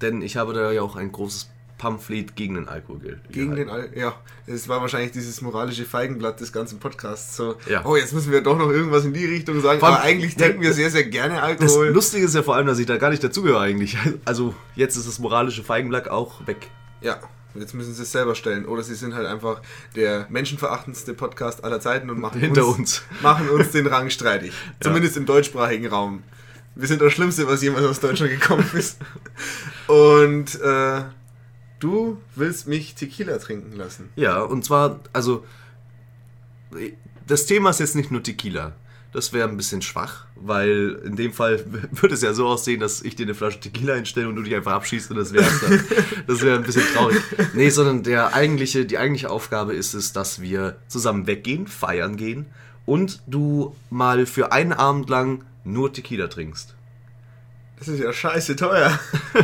[0.00, 3.66] Denn ich habe da ja auch ein großes Pamphlet gegen den Alkohol ge- Gegen den
[3.66, 3.90] gehalten.
[3.94, 4.14] Al ja,
[4.46, 7.36] es war wahrscheinlich dieses moralische Feigenblatt des ganzen Podcasts.
[7.36, 7.84] So, Ja.
[7.84, 9.80] oh, jetzt müssen wir doch noch irgendwas in die Richtung sagen.
[9.82, 11.88] Allem- Aber eigentlich trinken wir sehr, sehr gerne Das Alkohol.
[11.88, 13.96] Lustige ist ja vor allem, dass ich da gar nicht dazugehöre eigentlich.
[14.24, 16.68] Also jetzt ist das moralische Feigenblatt auch weg.
[17.00, 17.18] Ja,
[17.60, 18.66] jetzt müssen sie es selber stellen.
[18.66, 19.60] Oder sie sind halt einfach
[19.94, 23.02] der menschenverachtendste Podcast aller Zeiten und machen Hinter uns, uns.
[23.22, 24.52] machen uns den Rang streitig.
[24.80, 26.22] Zumindest im deutschsprachigen Raum.
[26.74, 28.98] Wir sind das Schlimmste, was jemals aus Deutschland gekommen ist.
[29.88, 31.02] Und äh,
[31.80, 34.10] du willst mich Tequila trinken lassen.
[34.16, 35.44] Ja, und zwar, also,
[37.26, 38.74] das Thema ist jetzt nicht nur Tequila.
[39.18, 43.02] Das wäre ein bisschen schwach, weil in dem Fall würde es ja so aussehen, dass
[43.02, 45.42] ich dir eine Flasche Tequila hinstelle und du dich einfach abschießt und das dann.
[46.28, 47.20] Das wäre ein bisschen traurig.
[47.52, 52.46] Nee, sondern der eigentliche, die eigentliche Aufgabe ist es, dass wir zusammen weggehen, feiern gehen
[52.86, 56.76] und du mal für einen Abend lang nur Tequila trinkst.
[57.80, 59.00] Das ist ja scheiße teuer.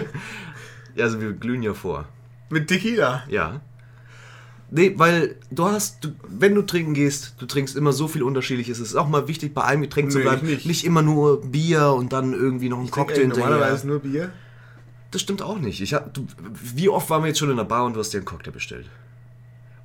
[0.94, 2.06] Ja, also wir glühen ja vor.
[2.50, 3.24] Mit Tequila.
[3.28, 3.60] Ja.
[4.70, 8.78] Nee, weil du hast, du, wenn du trinken gehst, du trinkst immer so viel Unterschiedliches.
[8.80, 10.46] Es ist auch mal wichtig, bei einem Getränk zu Nee, bleiben.
[10.46, 10.66] ich nicht.
[10.66, 10.84] Nicht.
[10.84, 13.50] immer nur Bier und dann irgendwie noch ein Cocktail eigentlich hinterher.
[13.50, 14.32] normalerweise nur Bier.
[15.12, 15.80] Das stimmt auch nicht.
[15.80, 18.10] Ich hab, du, wie oft waren wir jetzt schon in der Bar und du hast
[18.12, 18.90] dir einen Cocktail bestellt?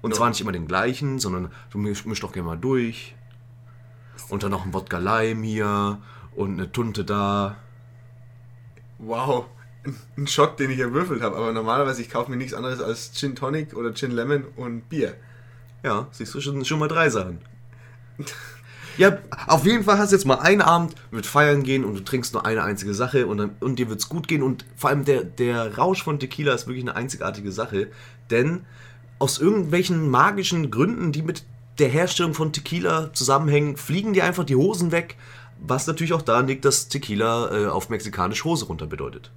[0.01, 0.15] Und No.
[0.15, 3.15] zwar nicht immer den gleichen, sondern du misch, misch doch gerne mal durch.
[4.30, 5.99] Und dann noch ein Wodka Lime hier
[6.36, 7.57] und eine Tunte da.
[8.97, 9.45] Wow.
[10.17, 11.36] Ein- Shot, den ich erwürfelt habe.
[11.38, 15.15] Aber normalerweise, ich kaufe mir nichts anderes als Gin Tonic oder Gin Lemon und Bier.
[15.84, 17.39] Ja, siehst du schon, schon mal drei Sachen.
[18.97, 19.17] Ja,
[19.47, 22.34] auf jeden Fall hast du jetzt mal einen Abend mit Feiern gehen und du trinkst
[22.34, 25.23] nur eine einzige Sache und, dann, und dir wird's gut gehen und vor allem der,
[25.23, 27.88] der Rausch von Tequila ist wirklich eine einzigartige Sache,
[28.30, 28.65] denn
[29.17, 31.45] aus irgendwelchen magischen Gründen, die mit
[31.77, 35.15] der Herstellung von Tequila zusammenhängen, fliegen dir einfach die Hosen weg,
[35.61, 39.32] was natürlich auch daran liegt, dass Tequila äh, auf mexikanisch Hose runter bedeutet.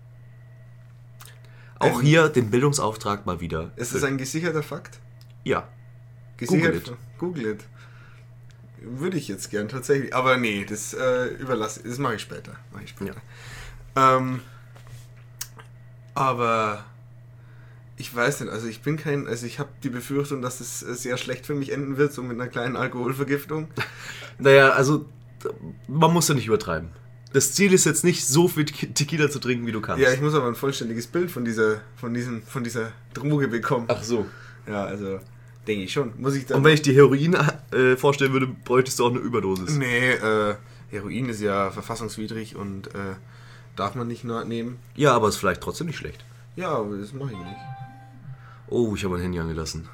[1.82, 3.70] Auch Ähm, hier den Bildungsauftrag mal wieder.
[3.76, 4.98] Ist das ein gesicherter Fakt?
[5.44, 5.68] ja.
[6.38, 6.84] Gesichert?
[6.84, 7.64] Google Google it.
[8.80, 10.12] Würde ich jetzt gern tatsächlich.
[10.12, 12.56] Aber nee, das äh, überlasse Das mache ich später.
[12.72, 13.20] Mache ich später.
[13.94, 14.40] Ähm,
[16.14, 16.84] aber
[17.96, 21.16] ich weiß nicht, also ich bin kein, also ich habe die Befürchtung, dass es sehr
[21.16, 23.68] schlecht für mich enden wird, so mit einer kleinen Alkoholvergiftung.
[24.38, 25.06] Naja, also
[25.86, 26.90] man muss ja nicht übertreiben.
[27.32, 30.02] Das Ziel ist jetzt nicht so viel Te- Tequila zu trinken, wie du kannst.
[30.02, 33.86] Ja, ich muss aber ein vollständiges Bild von dieser, von diesem, von dieser Droge bekommen.
[33.88, 34.26] Ach so.
[34.66, 35.18] Ja, also
[35.66, 36.12] denke ich schon.
[36.18, 36.58] Muss ich dann.
[36.58, 37.34] Und wenn ich dir Heroin
[37.72, 39.76] äh, vorstellen würde, bräuchtest du auch eine Überdosis.
[39.76, 40.54] nee, äh,
[40.90, 43.14] Heroin ist ja verfassungswidrig und äh,
[43.76, 44.78] darf man nicht nehmen.
[44.94, 46.22] Ja, aber ist vielleicht trotzdem nicht schlecht.
[46.56, 47.56] Ja, aber das mache ich nicht.
[48.68, 49.88] Oh, ich habe mein Handy angelassen.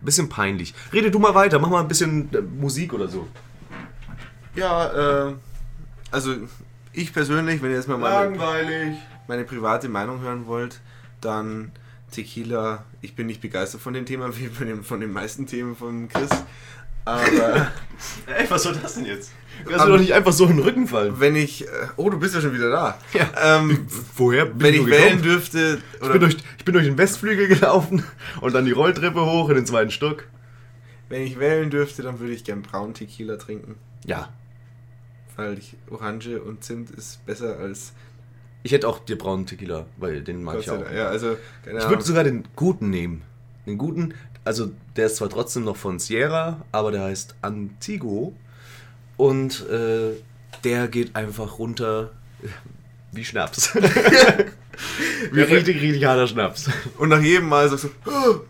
[0.00, 0.74] Bisschen peinlich.
[0.92, 3.28] Rede du mal weiter, mach mal ein bisschen äh, Musik oder so.
[4.56, 5.34] Ja, äh,
[6.12, 6.34] also
[6.92, 8.96] ich persönlich, wenn ihr jetzt mal meine,
[9.26, 10.80] meine private Meinung hören wollt,
[11.20, 11.72] dann
[12.10, 12.84] Tequila.
[13.00, 16.08] Ich bin nicht begeistert von dem Thema, wie von, dem, von den meisten Themen von
[16.08, 16.30] Chris.
[17.04, 17.22] Aber
[18.26, 19.32] Ey, was soll das denn jetzt?
[19.64, 21.18] Du kannst Aber- mir doch nicht einfach so in den Rücken fallen.
[21.18, 21.66] wenn ich.
[21.66, 22.98] Äh, oh, du bist ja schon wieder da.
[23.12, 23.28] Ja.
[23.58, 23.86] Ähm,
[24.16, 25.22] Woher bin wenn ich wählen gekommen?
[25.22, 25.82] dürfte.
[26.00, 28.04] Ich bin, durch, ich bin durch den Westflügel gelaufen
[28.40, 30.24] und dann die Rolltreppe hoch in den zweiten Stock.
[31.08, 33.74] wenn ich wählen dürfte, dann würde ich gern braun Tequila trinken.
[34.06, 34.28] Ja.
[35.36, 37.92] Weil ich Orange und Zimt ist besser als.
[38.62, 40.90] Ich hätte auch den braunen Tequila, weil den mag ich auch.
[40.90, 41.36] Ja, also.
[41.66, 43.22] Ich würde sogar den guten nehmen.
[43.66, 44.14] Den guten,
[44.44, 48.34] also der ist zwar trotzdem noch von Sierra, aber der heißt Antigo.
[49.16, 50.12] Und äh,
[50.64, 52.12] der geht einfach runter
[53.12, 53.74] wie Schnaps.
[55.32, 56.70] wie richtig, richtig harter Schnaps.
[56.98, 58.40] Und nach jedem Mal sagst du, oh,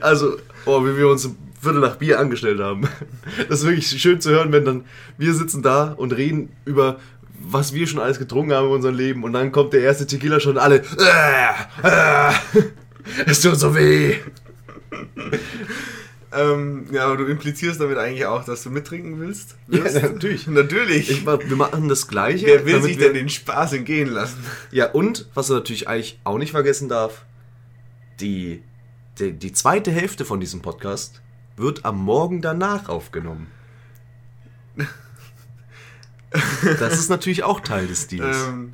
[0.00, 1.28] Also, oh, wie wir uns
[1.60, 2.88] Viertel nach Bier angestellt haben.
[3.48, 4.84] Das ist wirklich schön zu hören, wenn dann
[5.18, 6.98] wir sitzen da und reden über
[7.42, 10.40] was wir schon alles getrunken haben in unserem Leben und dann kommt der erste Tequila
[10.40, 12.32] schon alle äh, äh,
[13.26, 14.16] es tut so weh.
[16.32, 19.56] Ähm, ja, aber du implizierst damit eigentlich auch, dass du mittrinken willst?
[19.66, 20.00] Ja, Wirst?
[20.00, 20.46] natürlich.
[20.46, 21.10] Natürlich.
[21.10, 22.46] Ich, wir machen das gleiche.
[22.46, 24.38] Wer will sich denn den Spaß entgehen lassen?
[24.70, 27.24] Ja, und was man natürlich eigentlich auch nicht vergessen darf,
[28.20, 28.62] die,
[29.18, 31.20] die, die zweite Hälfte von diesem Podcast
[31.60, 33.46] wird am Morgen danach aufgenommen.
[36.78, 38.46] Das ist natürlich auch Teil des Deals.
[38.48, 38.72] Ähm,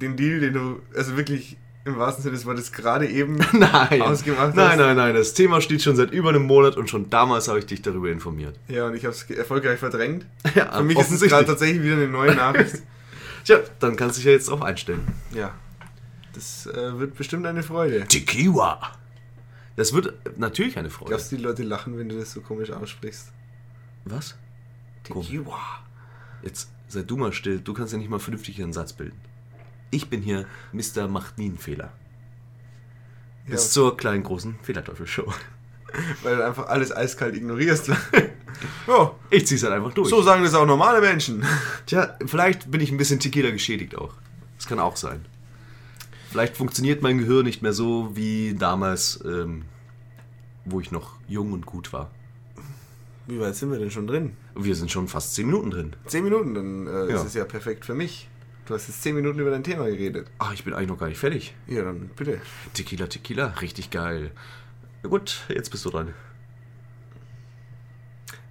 [0.00, 1.56] den Deal, den du, also wirklich
[1.86, 4.76] im wahrsten Sinne des Wortes gerade eben nein, ausgemacht nein, hast.
[4.78, 5.14] nein, nein.
[5.14, 8.10] Das Thema steht schon seit über einem Monat und schon damals habe ich dich darüber
[8.10, 8.58] informiert.
[8.68, 10.26] Ja, und ich habe es erfolgreich verdrängt.
[10.54, 12.82] Ja, Für mich ist es gerade tatsächlich wieder eine neue Nachricht.
[13.44, 15.06] Tja, dann kannst du dich ja jetzt drauf einstellen.
[15.34, 15.52] ja.
[16.32, 18.06] Das äh, wird bestimmt eine Freude.
[18.06, 18.92] Tequila.
[19.80, 21.08] Das wird natürlich eine Freude.
[21.08, 23.32] Glaubst du, die Leute lachen, wenn du das so komisch aussprichst?
[24.04, 24.36] Was?
[25.04, 25.56] Tequila.
[26.42, 29.18] Jetzt sei du mal still, du kannst ja nicht mal vernünftig einen Satz bilden.
[29.90, 31.08] Ich bin hier Mr.
[31.08, 31.94] Macht nie einen Fehler.
[33.46, 33.70] Bis Ja.
[33.70, 35.32] zur kleinen großen Fehlerteufel-Show.
[36.24, 37.88] Weil du einfach alles eiskalt ignorierst.
[38.86, 40.10] ja, Ich zieh's halt einfach durch.
[40.10, 41.42] so sagen das auch normale Menschen.
[41.86, 44.12] Tja, vielleicht bin ich ein bisschen Tequila geschädigt auch.
[44.58, 45.24] Das kann auch sein.
[46.28, 49.64] Vielleicht funktioniert mein Gehirn nicht mehr so wie damals, ähm,
[50.64, 52.10] wo ich noch jung und gut war.
[53.26, 54.36] Wie weit sind wir denn schon drin?
[54.56, 55.96] Wir sind schon fast 10 Minuten drin.
[56.06, 57.16] Zehn Minuten, dann äh, Ja.
[57.16, 58.28] ist es ja perfekt für mich.
[58.66, 60.28] Du hast jetzt zehn Minuten über dein Thema geredet.
[60.38, 61.56] Ach, ich bin eigentlich noch gar nicht fertig.
[61.66, 62.40] Ja, dann bitte.
[62.72, 64.30] Tequila, Tequila, richtig geil.
[65.02, 66.14] Na gut, jetzt bist du dran.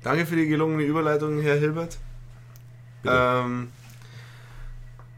[0.03, 1.97] Danke für die gelungene Überleitung, Herr Hilbert.
[3.05, 3.69] Ähm,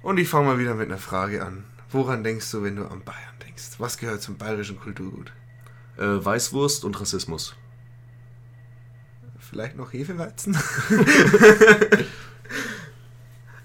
[0.04, 1.64] und ich fange mal wieder mit einer Frage an.
[1.90, 3.80] Woran denkst du, wenn du an Bayern denkst?
[3.80, 5.32] Was gehört zum bayerischen Kulturgut?
[5.98, 7.56] Äh, Weißwurst und Rassismus.
[9.40, 10.58] Vielleicht noch Hefeweizen?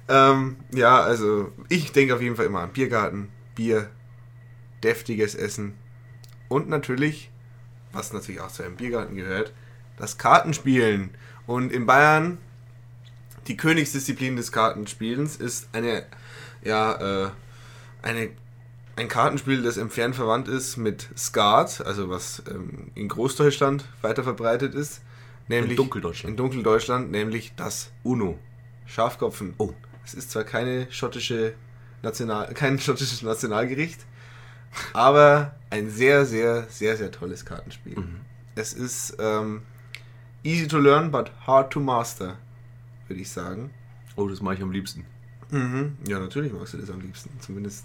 [0.09, 3.91] ähm, ja, also ich denke auf jeden Fall immer an Biergarten, Bier,
[4.83, 5.75] deftiges Essen
[6.49, 7.31] und natürlich,
[7.93, 9.53] was natürlich auch zu einem Biergarten gehört,
[9.97, 11.11] das Kartenspielen.
[11.47, 12.39] Und in Bayern,
[13.47, 16.07] die Königsdisziplin des Kartenspielens ist eine,
[16.63, 17.31] ja, äh,
[18.03, 18.31] eine,
[18.97, 24.75] ein Kartenspiel, das entfernt verwandt ist mit Skat, also was ähm, in Großdeutschland weiter verbreitet
[24.75, 25.03] ist.
[25.49, 26.31] Nämlich In Dunkeldeutschland.
[26.31, 28.39] In Dunkeldeutschland, nämlich das Uno.
[28.87, 29.55] Schafkopfen.
[29.59, 29.75] Oh.
[30.05, 31.55] Es ist zwar keine schottische
[32.03, 34.01] National, kein schottisches Nationalgericht,
[34.93, 37.97] aber ein sehr, sehr, sehr, sehr tolles Kartenspiel.
[37.99, 38.21] Mhm.
[38.55, 39.63] Es ist ähm,
[40.43, 42.39] easy to learn, but hard to master,
[43.09, 43.71] würde ich sagen.
[44.17, 45.05] Oh, das mache ich am liebsten.
[45.51, 45.99] Mhm.
[46.07, 47.31] Ja, natürlich magst du das am liebsten.
[47.41, 47.85] Zumindest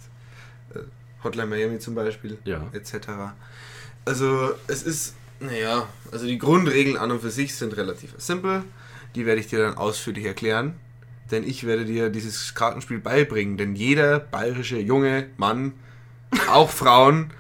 [0.73, 0.79] äh,
[1.23, 2.67] Hotline Miami zum Beispiel, Ja.
[2.73, 3.09] etc.
[4.05, 8.63] Also, es ist, naja, also die Grundregeln an und für sich sind relativ simpel.
[9.15, 10.75] Die werde ich dir dann ausführlich erklären.
[11.31, 13.57] Denn ich werde dir dieses Kartenspiel beibringen.
[13.57, 15.73] Denn jeder bayerische junge Mann,
[16.49, 17.31] auch Frauen,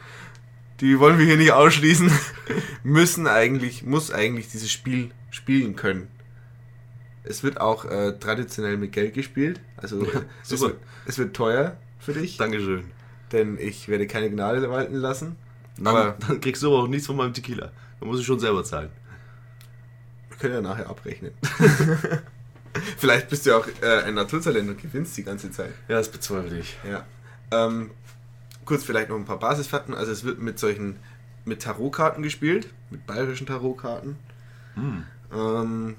[0.79, 2.11] die wollen wir hier nicht ausschließen,
[2.83, 6.07] müssen eigentlich, muss eigentlich dieses Spiel spielen können.
[7.23, 9.61] Es wird auch äh, traditionell mit Geld gespielt.
[9.77, 12.85] Also Ja, es, wird, es wird teuer für dich, Dankeschön.
[13.31, 15.35] Denn ich werde keine Gnade walten lassen.
[15.77, 17.71] Dann, dann kriegst du aber auch nichts von meinem Tequila.
[17.99, 18.89] Da muss ich schon selber zahlen.
[20.29, 21.31] wir können ja nachher abrechnen.
[22.97, 25.73] Vielleicht bist du ja auch äh, ein Naturtalent und gewinnst die ganze Zeit.
[25.87, 26.77] Ja, das bezweifle ich.
[26.89, 27.05] Ja.
[27.51, 27.91] Ähm,
[28.65, 29.93] kurz vielleicht noch ein paar Basisfakten.
[29.93, 30.97] Also es wird mit solchen,
[31.43, 34.15] mit Tarotkarten gespielt, mit bayerischen Tarotkarten.
[34.75, 35.03] Hm.
[35.33, 35.95] Ähm,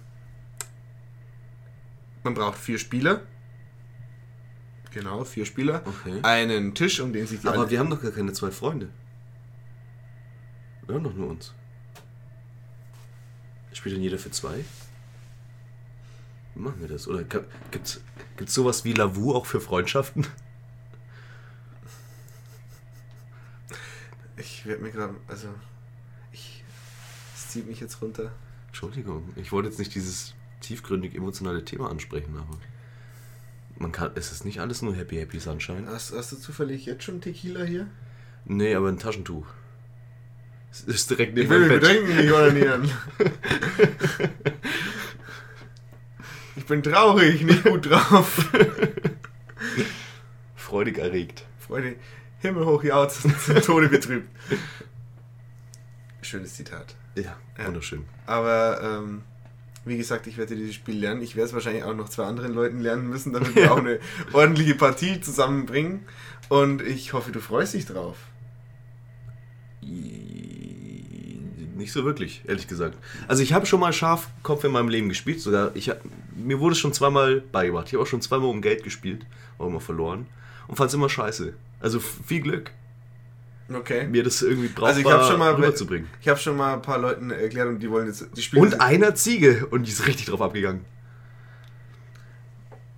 [2.25, 3.21] man braucht vier Spieler.
[4.93, 5.82] Genau, vier Spieler.
[5.85, 6.20] Okay.
[6.23, 8.89] Einen Tisch, um den sich die Aber wir haben doch gar keine zwei Freunde.
[10.86, 11.55] Wir haben doch nur uns.
[13.73, 14.64] Spielt denn jeder für zwei?
[16.55, 17.09] Wie machen wir das?
[17.09, 17.48] Oder gibt
[17.86, 18.01] es
[18.36, 20.27] gibt's sowas wie Lavu auch für Freundschaften?
[24.36, 25.48] Ich werde mir gerade, also
[26.32, 26.64] ich,
[27.35, 28.32] es zieht mich jetzt runter.
[28.69, 32.59] Entschuldigung, ich wollte jetzt nicht dieses tiefgründig emotionale Thema ansprechen, aber
[33.83, 35.87] man kann, es ist nicht alles nur Happy Happy Sunshine.
[35.89, 37.87] Hast, hast du zufällig jetzt schon Tequila hier?
[38.45, 39.47] Nee, aber ein Taschentuch.
[40.71, 41.91] Es ist direkt Ich neben will meinem mich Bett.
[41.91, 42.91] betrinken, nicht ordinieren.
[46.57, 48.51] ich bin traurig, nicht gut drauf.
[50.57, 51.45] Freudig erregt.
[51.59, 51.97] Freunde,
[52.41, 54.29] himmelhoch jauchzend, zum Tode betrübt.
[56.23, 56.95] Schönes Zitat.
[57.17, 57.67] Ja, Ja.
[57.67, 58.05] wunderschön.
[58.27, 59.23] Aber ähm,
[59.85, 61.23] wie gesagt, ich werde dieses Spiel lernen.
[61.23, 63.99] Ich werde es wahrscheinlich auch noch zwei anderen Leuten lernen müssen, damit wir auch eine
[64.33, 66.01] ordentliche Partie zusammenbringen.
[66.49, 68.17] Und ich hoffe, du freust dich drauf.
[69.83, 72.97] Nicht so wirklich, ehrlich gesagt.
[73.27, 75.91] Also ich habe schon mal Schafkopf in meinem Leben gespielt, sogar ich
[76.37, 77.89] mir wurde es schon zweimal beigebracht.
[77.89, 79.27] Ich habe auch schon zweimal um Geld gespielt,
[79.59, 80.27] aber immer verloren
[80.69, 81.55] und fand es immer scheiße.
[81.81, 82.71] Also viel Glück,
[83.73, 84.07] Okay.
[84.07, 86.09] mir das irgendwie brauchbar Also ich schon mal rüberzubringen.
[86.21, 88.81] Ich habe schon mal ein paar Leuten erklärt und die wollen jetzt die spielen Und
[88.81, 90.85] einer Ziege und die ist richtig drauf abgegangen.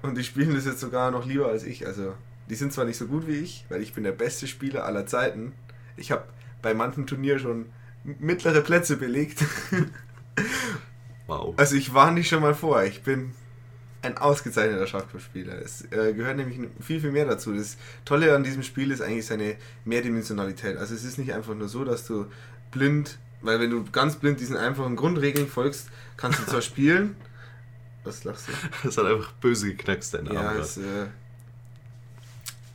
[0.03, 1.87] und die spielen das jetzt sogar noch lieber als ich.
[1.87, 2.15] Also
[2.51, 5.07] die sind zwar nicht so gut wie ich, weil ich bin der beste Spieler aller
[5.07, 5.53] Zeiten.
[5.97, 6.25] Ich habe
[6.61, 7.67] bei manchen Turnieren schon
[8.05, 9.45] mittlere Plätze belegt.
[11.27, 11.55] Wow.
[11.57, 12.85] Also ich warne dich schon mal vor.
[12.85, 13.33] Ich bin
[14.05, 15.55] ein ausgezeichneter Schachbrettspieler.
[15.61, 17.53] Es äh, gehört nämlich viel, viel mehr dazu.
[17.55, 20.77] Das Tolle an diesem Spiel ist eigentlich seine Mehrdimensionalität.
[20.77, 22.27] Also es ist nicht einfach nur so, dass du
[22.71, 27.17] blind, weil wenn du ganz blind diesen einfachen Grundregeln folgst, kannst du zwar spielen.
[28.05, 28.53] Was lachst du?
[28.83, 30.61] Das hat einfach böse geknackst, dein Ja, Arm.
[30.61, 31.07] ist äh,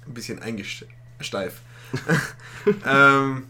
[0.07, 1.61] ein bisschen eingesteif.
[2.85, 3.43] ähm,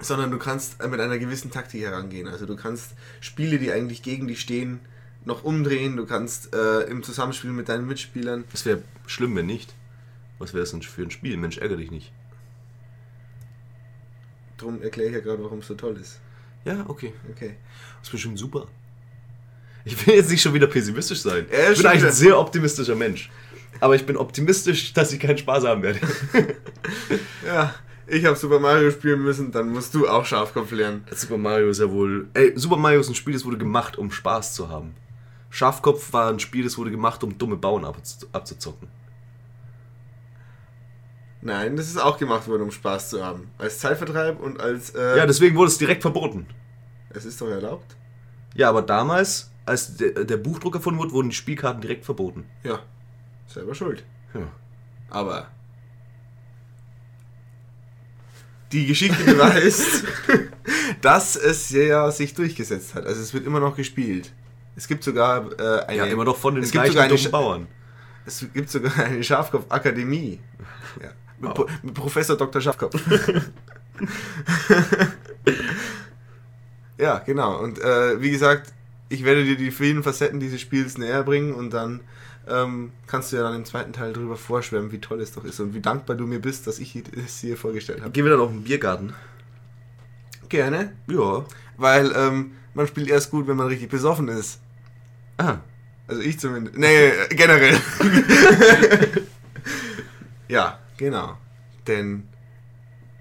[0.00, 2.28] sondern du kannst mit einer gewissen Taktik herangehen.
[2.28, 4.80] Also du kannst Spiele, die eigentlich gegen dich stehen,
[5.24, 5.96] noch umdrehen.
[5.96, 8.44] Du kannst äh, im Zusammenspiel mit deinen Mitspielern.
[8.52, 9.74] Das wäre schlimm, wenn nicht.
[10.38, 11.36] Was wäre das denn für ein Spiel?
[11.36, 12.12] Mensch, ärgere dich nicht.
[14.58, 16.20] Darum erkläre ich ja gerade, warum es so toll ist.
[16.64, 17.12] Ja, okay.
[17.30, 17.56] Okay.
[17.98, 18.66] Das ist bestimmt super.
[19.84, 21.46] Ich will jetzt nicht schon wieder pessimistisch sein.
[21.52, 23.30] Ja, ich bin eigentlich ein sehr optimistischer Mensch.
[23.80, 26.00] Aber ich bin optimistisch, dass ich keinen Spaß haben werde.
[27.46, 27.74] Ja,
[28.06, 31.04] ich habe Super Mario spielen müssen, dann musst du auch Schafkopf lernen.
[31.14, 32.28] Super Mario ist ja wohl.
[32.34, 34.94] Ey, Super Mario ist ein Spiel, das wurde gemacht, um Spaß zu haben.
[35.54, 38.88] Schafkopf war ein Spiel, das wurde gemacht, um dumme Bauern abzu- abzuzocken.
[41.42, 43.48] Nein, das ist auch gemacht worden, um Spaß zu haben.
[43.56, 44.90] Als Zeitvertreib und als.
[44.96, 46.46] Äh, Ja, deswegen wurde es direkt verboten.
[47.10, 47.94] es ist doch erlaubt.
[48.56, 52.46] Ja, aber damals, als der, der Buchdruck erfunden wurde, wurden die Spielkarten direkt verboten.
[52.64, 52.80] Ja,
[53.46, 54.04] selber schuld.
[54.34, 54.48] Ja.
[55.10, 55.46] Aber.
[58.72, 60.04] Die Geschichte beweist,
[61.00, 63.06] dass es ja sich durchgesetzt hat.
[63.06, 64.32] Also es wird immer noch gespielt.
[64.76, 65.96] Es gibt sogar äh, eine.
[65.98, 67.66] Ja, immer noch von den es gibt sogar eine Bauern.
[68.26, 70.40] Es gibt sogar eine Schafkopf-Akademie.
[71.02, 71.08] Ja.
[71.38, 71.54] Mit, Wow.
[71.54, 72.60] Pro- mit Professor Dr.
[72.60, 72.94] Schafkopf.
[76.98, 77.58] ja, genau.
[77.60, 78.72] Und äh, wie gesagt,
[79.08, 82.00] ich werde dir die vielen Facetten dieses Spiels näher bringen und dann
[82.48, 85.60] ähm, kannst du ja dann im zweiten Teil darüber vorschwärmen, wie toll es doch ist
[85.60, 86.94] und wie dankbar du mir bist, dass ich
[87.24, 88.10] es hier vorgestellt habe.
[88.10, 89.12] Gehen wir dann auf den Biergarten?
[90.48, 91.44] Gerne, Ja.
[91.76, 94.60] weil ähm, man spielt erst gut, wenn man richtig besoffen ist.
[95.38, 95.58] Ah.
[96.06, 96.76] Also ich zumindest.
[96.76, 97.78] Nee, generell.
[100.48, 101.38] ja, genau.
[101.86, 102.28] Denn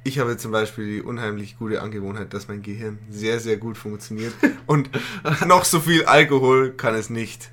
[0.03, 4.34] ich habe zum Beispiel die unheimlich gute Angewohnheit, dass mein Gehirn sehr, sehr gut funktioniert.
[4.65, 4.90] Und
[5.48, 7.52] noch so viel Alkohol kann es nicht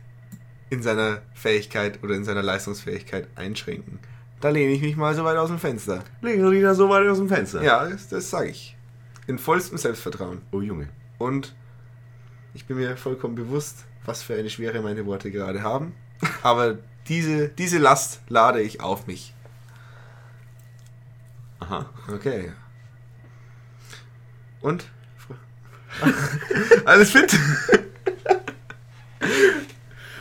[0.68, 4.00] in seiner Fähigkeit oder in seiner Leistungsfähigkeit einschränken.
[4.40, 6.02] Da lehne ich mich mal so weit aus dem Fenster.
[6.22, 7.62] Legen wir wieder so weit aus dem Fenster.
[7.62, 8.76] Ja, das, das sage ich.
[9.26, 10.40] In vollstem Selbstvertrauen.
[10.50, 10.88] Oh Junge.
[11.18, 11.54] Und
[12.54, 15.94] ich bin mir vollkommen bewusst, was für eine Schwere meine Worte gerade haben.
[16.42, 16.78] Aber
[17.08, 19.34] diese, diese Last lade ich auf mich.
[21.60, 21.88] Aha.
[22.12, 22.52] Okay.
[24.60, 24.84] Und?
[26.84, 27.34] Alles fit?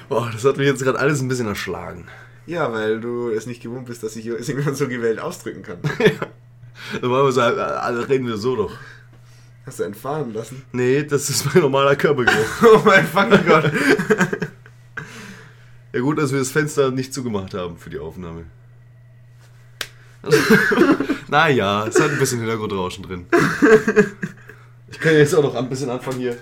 [0.09, 2.07] Boah, das hat mich jetzt gerade alles ein bisschen erschlagen.
[2.47, 5.77] Ja, weil du es nicht gewohnt bist, dass ich es irgendwann so gewählt ausdrücken kann.
[6.99, 8.75] Normalerweise äh, alle reden wir so doch.
[9.69, 10.63] Hast du entfahren lassen?
[10.71, 12.63] Nee, das ist mein normaler Körpergeruch.
[12.63, 13.71] Oh mein fucking Gott.
[15.93, 18.45] Ja gut, dass wir das Fenster nicht zugemacht haben für die Aufnahme.
[21.27, 23.25] naja, es hat ein bisschen Hintergrundrauschen drin.
[24.91, 26.37] Ich kann jetzt auch noch ein bisschen anfangen hier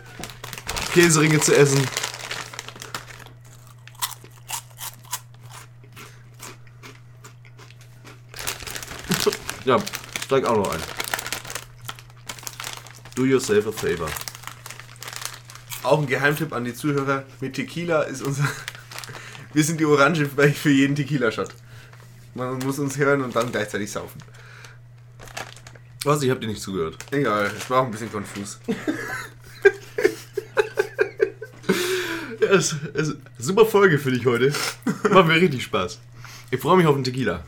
[0.94, 1.82] Käseringe zu essen.
[9.66, 9.80] Ja,
[10.26, 11.07] steig auch noch ein.
[13.18, 14.08] Do yourself a favor.
[15.82, 17.24] Auch ein Geheimtipp an die Zuhörer.
[17.42, 18.48] Mit Tequila ist unser...
[19.54, 21.50] Wir sind die Orange für jeden Tequila-Shot.
[22.36, 24.22] Man muss uns hören und dann gleichzeitig saufen.
[26.04, 26.22] Was?
[26.22, 26.96] Ich hab dir nicht zugehört.
[27.10, 28.60] Egal, es war auch ein bisschen konfus.
[32.40, 34.54] Ja, es, es, super Folge für dich heute.
[35.12, 36.00] Macht mir richtig Spaß.
[36.52, 37.44] Ich freue mich auf den Tequila.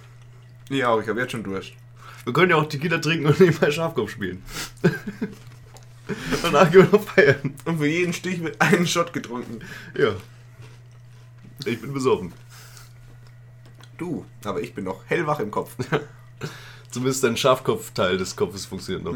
[0.70, 1.74] Ja, auch, ich habe jetzt schon Durst.
[2.26, 4.44] Wir können ja auch Tequila trinken und nebenbei Schafkopf spielen.
[6.10, 7.54] Gehen wir noch feiern.
[7.66, 9.60] Und für jeden Stich mit einem Shot getrunken.
[9.98, 10.16] Ja.
[11.66, 12.34] Ich bin besoffen.
[13.98, 15.76] Du, aber ich bin noch hellwach im Kopf.
[16.90, 19.14] Zumindest dein Schafkopfteil des Kopfes funktioniert noch.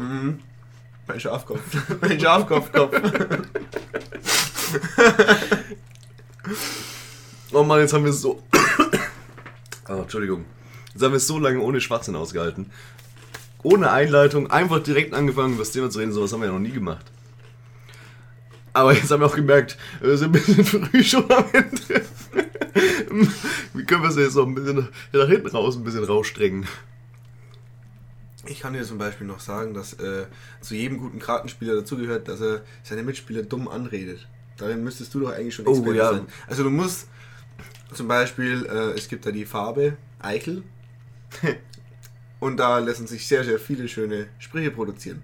[1.06, 1.60] Mein Schafkopf.
[2.00, 3.00] Mein Schafkopfkopf.
[7.52, 8.42] Oh Mann, jetzt haben wir es so.
[9.88, 10.44] Oh, Entschuldigung.
[10.92, 12.70] Jetzt haben wir es so lange ohne Schwachsinn ausgehalten.
[13.64, 16.12] Ohne Einleitung, einfach direkt angefangen, über das Thema zu reden.
[16.12, 17.04] Sowas haben wir ja noch nie gemacht.
[18.72, 22.02] Aber jetzt haben wir auch gemerkt, wir sind ein bisschen früh schon am Ende.
[23.72, 26.66] Wie können wir es jetzt noch ein bisschen nach hinten raus ein bisschen rausstrengen?
[28.46, 30.26] Ich kann dir zum Beispiel noch sagen, dass äh,
[30.60, 34.26] zu jedem guten Kartenspieler dazugehört, dass er seine Mitspieler dumm anredet.
[34.58, 36.10] Darin müsstest du doch eigentlich schon Oh, Experte ja.
[36.12, 36.26] sein.
[36.46, 37.08] Also du musst
[37.94, 40.62] zum Beispiel, äh, es gibt da die Farbe Eichel
[42.44, 45.22] und da lassen sich sehr, sehr viele schöne Sprüche produzieren.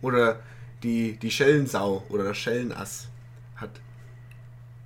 [0.00, 0.40] Oder
[0.84, 3.08] die, die Schellensau oder das Schellenass
[3.56, 3.80] hat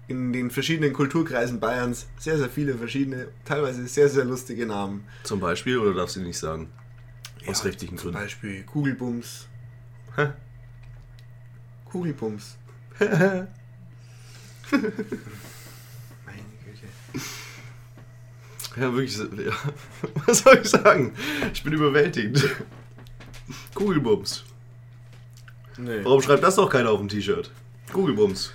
[0.09, 5.05] in den verschiedenen Kulturkreisen Bayerns sehr, sehr viele verschiedene, teilweise sehr, sehr lustige Namen.
[5.25, 6.71] Zum Beispiel, oder darfst du nicht sagen?
[7.47, 8.25] Aus rechtlichen Zum Gründen.
[8.25, 9.47] Beispiel Kugelbums.
[10.17, 10.29] Hä?
[11.85, 12.57] Kugelbums.
[12.99, 13.47] Meine
[16.65, 16.89] Güte.
[18.77, 19.17] Ja, wirklich.
[19.17, 19.53] Ja.
[20.27, 21.15] Was soll ich sagen?
[21.53, 22.45] Ich bin überwältigt.
[23.75, 24.45] Kugelbums.
[25.79, 26.05] Nee.
[26.05, 27.51] Warum schreibt das noch keiner auf dem T-Shirt?
[27.93, 28.53] Googlebums.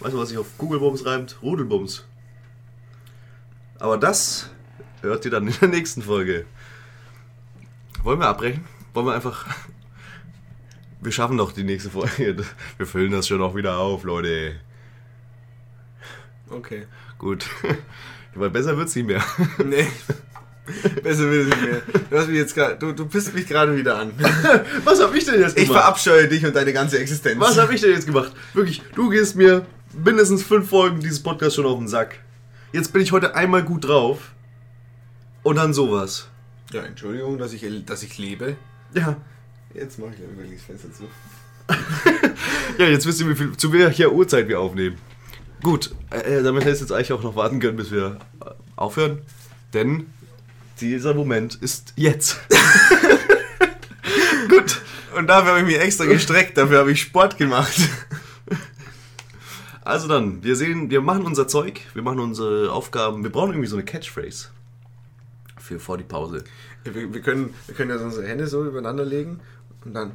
[0.00, 1.36] Weißt du, was sich auf Googlebums reimt?
[1.42, 2.06] Rudelbums.
[3.78, 4.50] Aber das
[5.02, 6.46] hört ihr dann in der nächsten Folge.
[8.02, 8.64] Wollen wir abbrechen?
[8.94, 9.46] Wollen wir einfach.
[11.02, 12.44] Wir schaffen doch die nächste Folge.
[12.76, 14.60] Wir füllen das schon auch wieder auf, Leute.
[16.50, 16.86] Okay.
[17.20, 17.44] Gut.
[18.34, 19.22] Weil besser wird's nicht mehr.
[19.64, 19.86] Nee.
[21.02, 21.82] Besser will ich nicht mehr.
[22.08, 24.12] Du, hast mich jetzt grad, du, du pisst mich gerade wieder an.
[24.84, 25.82] Was hab ich denn jetzt Ich gemacht?
[25.82, 27.38] verabscheue dich und deine ganze Existenz.
[27.40, 28.32] Was habe ich denn jetzt gemacht?
[28.54, 32.20] Wirklich, du gehst mir mindestens fünf Folgen dieses Podcasts schon auf den Sack.
[32.72, 34.30] Jetzt bin ich heute einmal gut drauf.
[35.42, 36.28] Und dann sowas.
[36.72, 38.56] Ja, Entschuldigung, dass ich, dass ich lebe.
[38.94, 39.16] Ja.
[39.74, 41.04] Jetzt mache ich wirklich das Fenster zu.
[42.78, 44.96] Ja, jetzt wisst ihr, wie viel, zu welcher Uhrzeit wir aufnehmen.
[45.62, 49.20] Gut, äh, damit hättest du jetzt eigentlich auch noch warten können, bis wir äh, aufhören.
[49.74, 50.06] Denn
[50.80, 52.40] dieser Moment ist jetzt.
[54.48, 54.80] Gut.
[55.16, 57.76] Und dafür habe ich mich extra gestreckt, dafür habe ich Sport gemacht.
[59.82, 63.24] Also dann, wir sehen, wir machen unser Zeug, wir machen unsere Aufgaben.
[63.24, 64.48] Wir brauchen irgendwie so eine Catchphrase.
[65.58, 66.44] Für vor die Pause.
[66.84, 69.40] Wir, wir, können, wir können ja unsere Hände so übereinander legen
[69.84, 70.12] und dann.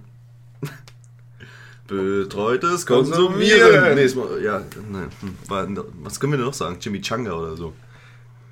[1.88, 3.96] Betreutes Konsumieren.
[3.96, 5.10] Nee, mal, ja, nein.
[5.22, 5.38] hm,
[6.04, 6.80] Was können wir denn noch sagen?
[6.80, 7.74] Chimichanga oder so.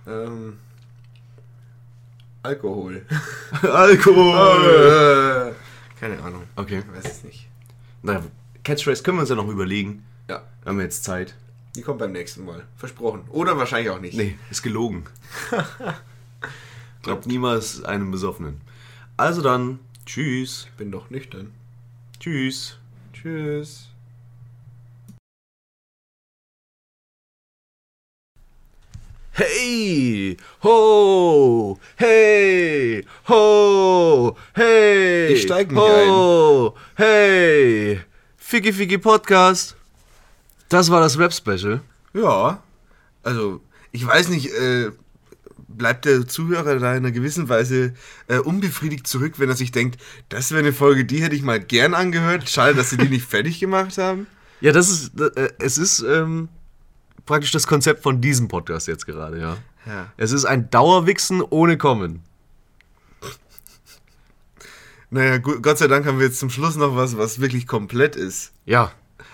[0.08, 0.58] Ähm,
[2.44, 3.06] Alkohol.
[3.62, 5.54] Alkohol.
[5.56, 6.44] Äh, Keine Ahnung.
[6.56, 6.84] Okay.
[6.88, 7.48] Ich weiß es nicht.
[8.02, 8.22] Na,
[8.64, 10.04] Catchphrase können wir uns ja noch überlegen.
[10.30, 11.36] Ja, Haben wir jetzt Zeit?
[11.76, 12.64] die kommt beim nächsten Mal.
[12.78, 13.22] Versprochen.
[13.30, 14.16] Oder wahrscheinlich auch nicht.
[14.16, 15.06] Nee, ist gelogen.
[17.02, 18.62] Glaubt niemals einem Besoffenen.
[19.18, 20.68] Also dann, tschüss.
[20.70, 21.52] Ich bin doch nüchtern.
[22.20, 22.78] Tschüss.
[23.24, 23.88] Tschüss.
[29.32, 35.28] Hey, ho, hey, ho, hey.
[35.34, 38.02] Ich steig nicht ho, hey.
[38.36, 39.78] Ficky Ficky Podcast.
[40.68, 41.80] Das war das Rap-Special.
[42.14, 42.62] Ja,
[43.24, 43.62] also
[43.94, 44.92] ich weiß nicht, äh,
[45.78, 47.94] bleibt der Zuhörer da in einer gewissen Weise
[48.28, 51.60] äh, unbefriedigt zurück, wenn er sich denkt, das wäre eine Folge, die hätte ich mal
[51.60, 52.50] gern angehört.
[52.50, 54.28] Schade, dass sie die nicht fertig gemacht haben.
[54.62, 56.50] Ja, das ist, äh, es ist ähm,
[57.26, 59.58] praktisch das Konzept von diesem Podcast jetzt gerade, ja.
[59.86, 60.14] Ja.
[60.16, 62.24] Es ist ein Dauerwichsen ohne Kommen.
[65.10, 68.52] Naja, Gott sei Dank haben wir jetzt zum Schluss noch was, was wirklich komplett ist.
[68.66, 68.92] Ja.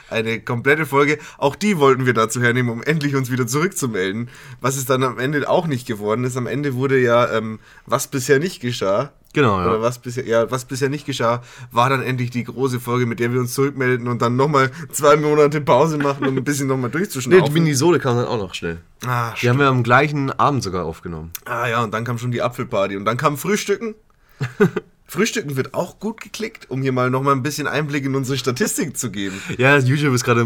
[0.09, 1.19] Eine komplette Folge.
[1.37, 4.29] Auch die wollten wir dazu hernehmen, um endlich uns wieder zurückzumelden.
[4.61, 6.37] Was es dann am Ende auch nicht geworden ist.
[6.37, 9.11] Am Ende wurde ja, ähm, was bisher nicht geschah.
[9.33, 9.67] Genau, ja.
[9.67, 13.19] Oder was bisher, ja, was bisher nicht geschah, war dann endlich die große Folge, mit
[13.19, 16.89] der wir uns zurückmelden und dann nochmal zwei Monate Pause machen, um ein bisschen nochmal
[16.91, 17.51] Nee, die.
[17.51, 18.79] Minisode kam dann auch noch schnell.
[19.05, 21.29] ah, Die haben wir am gleichen Abend sogar aufgenommen.
[21.45, 23.93] ah ja, und dann kam schon die Apfelparty und dann kam Frühstücken.
[25.09, 28.95] Frühstücken wird auch gut geklickt, um hier mal nochmal ein bisschen Einblick in unsere Statistik
[28.95, 29.41] zu geben.
[29.57, 30.41] Ja, YouTube ist gerade,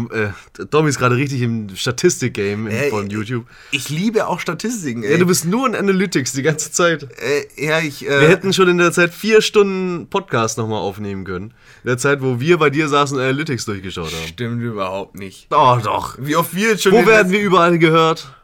[0.58, 3.46] äh, Tommy ist gerade richtig im Statistik-Game Ey, von YouTube.
[3.72, 5.12] Ich liebe auch Statistiken, ey.
[5.12, 7.06] Ja, du bist nur in Analytics die ganze Zeit.
[7.20, 11.24] äh, ja, ich, äh, Wir hätten schon in der Zeit vier Stunden Podcast nochmal aufnehmen
[11.24, 11.52] können.
[11.82, 14.26] In der Zeit, wo wir bei dir saßen und Analytics durchgeschaut haben.
[14.28, 15.46] Stimmt überhaupt nicht.
[15.50, 16.16] Oh, doch.
[16.18, 18.34] Wie oft wir jetzt schon Wo werden wir überall gehört?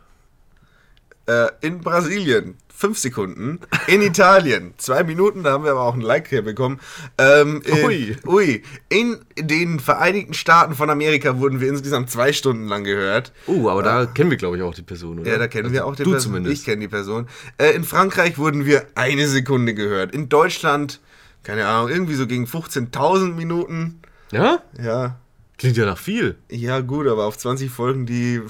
[1.24, 3.60] Äh, in Brasilien, fünf Sekunden.
[3.88, 6.80] In Italien, zwei Minuten, da haben wir aber auch ein Like hier bekommen.
[7.18, 8.16] Ähm, in, Ui.
[8.26, 8.62] ui.
[8.88, 13.32] In den Vereinigten Staaten von Amerika wurden wir insgesamt zwei Stunden lang gehört.
[13.46, 15.30] Oh, aber da kennen wir, glaube ich, auch die Person, oder?
[15.30, 16.32] Ja, da kennen wir auch die Du Person.
[16.32, 16.56] zumindest.
[16.58, 17.28] Ich kenne die Person.
[17.58, 20.14] Äh, in Frankreich wurden wir eine Sekunde gehört.
[20.14, 21.00] In Deutschland,
[21.42, 24.00] keine Ahnung, irgendwie so gegen 15.000 Minuten.
[24.32, 24.62] Ja?
[24.82, 25.18] Ja,
[25.58, 26.36] Klingt ja nach viel.
[26.50, 28.40] ja gut, aber auf 20 Folgen, die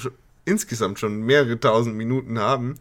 [0.45, 2.77] insgesamt schon mehrere tausend Minuten haben.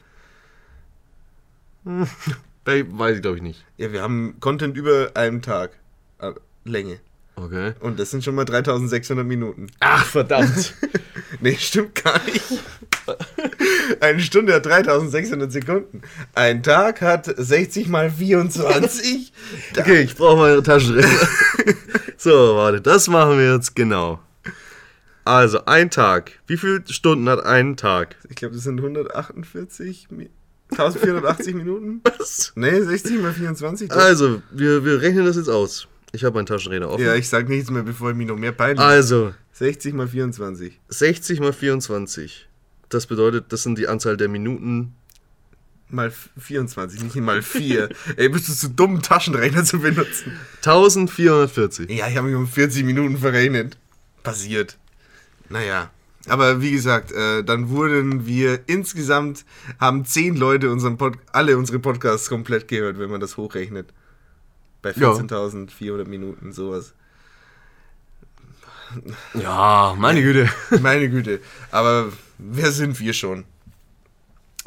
[2.66, 3.66] Weiß ich, glaube ich, nicht.
[3.78, 5.72] Ja, wir haben Content über einem Tag.
[6.20, 6.34] Äh,
[6.66, 7.00] Länge.
[7.36, 7.74] Okay.
[7.80, 9.68] Und das sind schon mal 3600 Minuten.
[9.80, 10.74] Ach, verdammt.
[11.42, 12.44] Nee, stimmt gar nicht.
[14.02, 16.02] Eine Stunde hat 3600 Sekunden.
[16.34, 19.32] Ein Tag hat 60 mal 24.
[19.74, 21.28] Da- okay, ich brauche mal Taschenrechner.
[22.18, 24.20] so, warte, das machen wir jetzt genau.
[25.24, 26.32] Also, ein Tag.
[26.48, 28.16] Wie viele Stunden hat ein Tag?
[28.28, 30.30] Ich glaube, das sind 148, Mi-
[30.72, 32.02] 1480 Minuten.
[32.20, 32.52] Was?
[32.56, 33.90] Nee, 60 mal 24.
[33.90, 33.96] doch.
[33.98, 35.88] Also, wir, wir rechnen das jetzt aus.
[36.12, 37.04] Ich habe meinen Taschenrechner offen.
[37.04, 38.80] Ja, ich sag nichts mehr, bevor ich mich noch mehr peinlich.
[38.84, 40.80] also, 60 mal 24.
[40.90, 42.48] 60 mal 24.
[42.90, 44.96] Das bedeutet, das sind die Anzahl der Minuten.
[45.92, 47.90] Mal f- 24, nicht mal 4.
[48.16, 50.34] Ey, bist du zu dumm, Taschenrechner zu benutzen?
[50.58, 51.90] 1440.
[51.90, 53.76] Ja, ich habe mich um 40 Minuten verrechnet.
[54.24, 54.78] Passiert.
[55.50, 55.90] Naja.
[56.30, 59.46] Aber wie gesagt, äh, dann wurden wir insgesamt,
[59.80, 63.94] haben 10 Leute unseren Pod alle unsere Podcasts komplett gehört, wenn man das hochrechnet.
[64.82, 65.12] Bei Ja.
[65.12, 66.94] 14.400 Minuten, sowas.
[69.36, 70.50] Ja, meine Güte.
[70.82, 71.40] Meine Güte.
[71.70, 72.08] Aber
[72.40, 73.44] wer sind wir schon?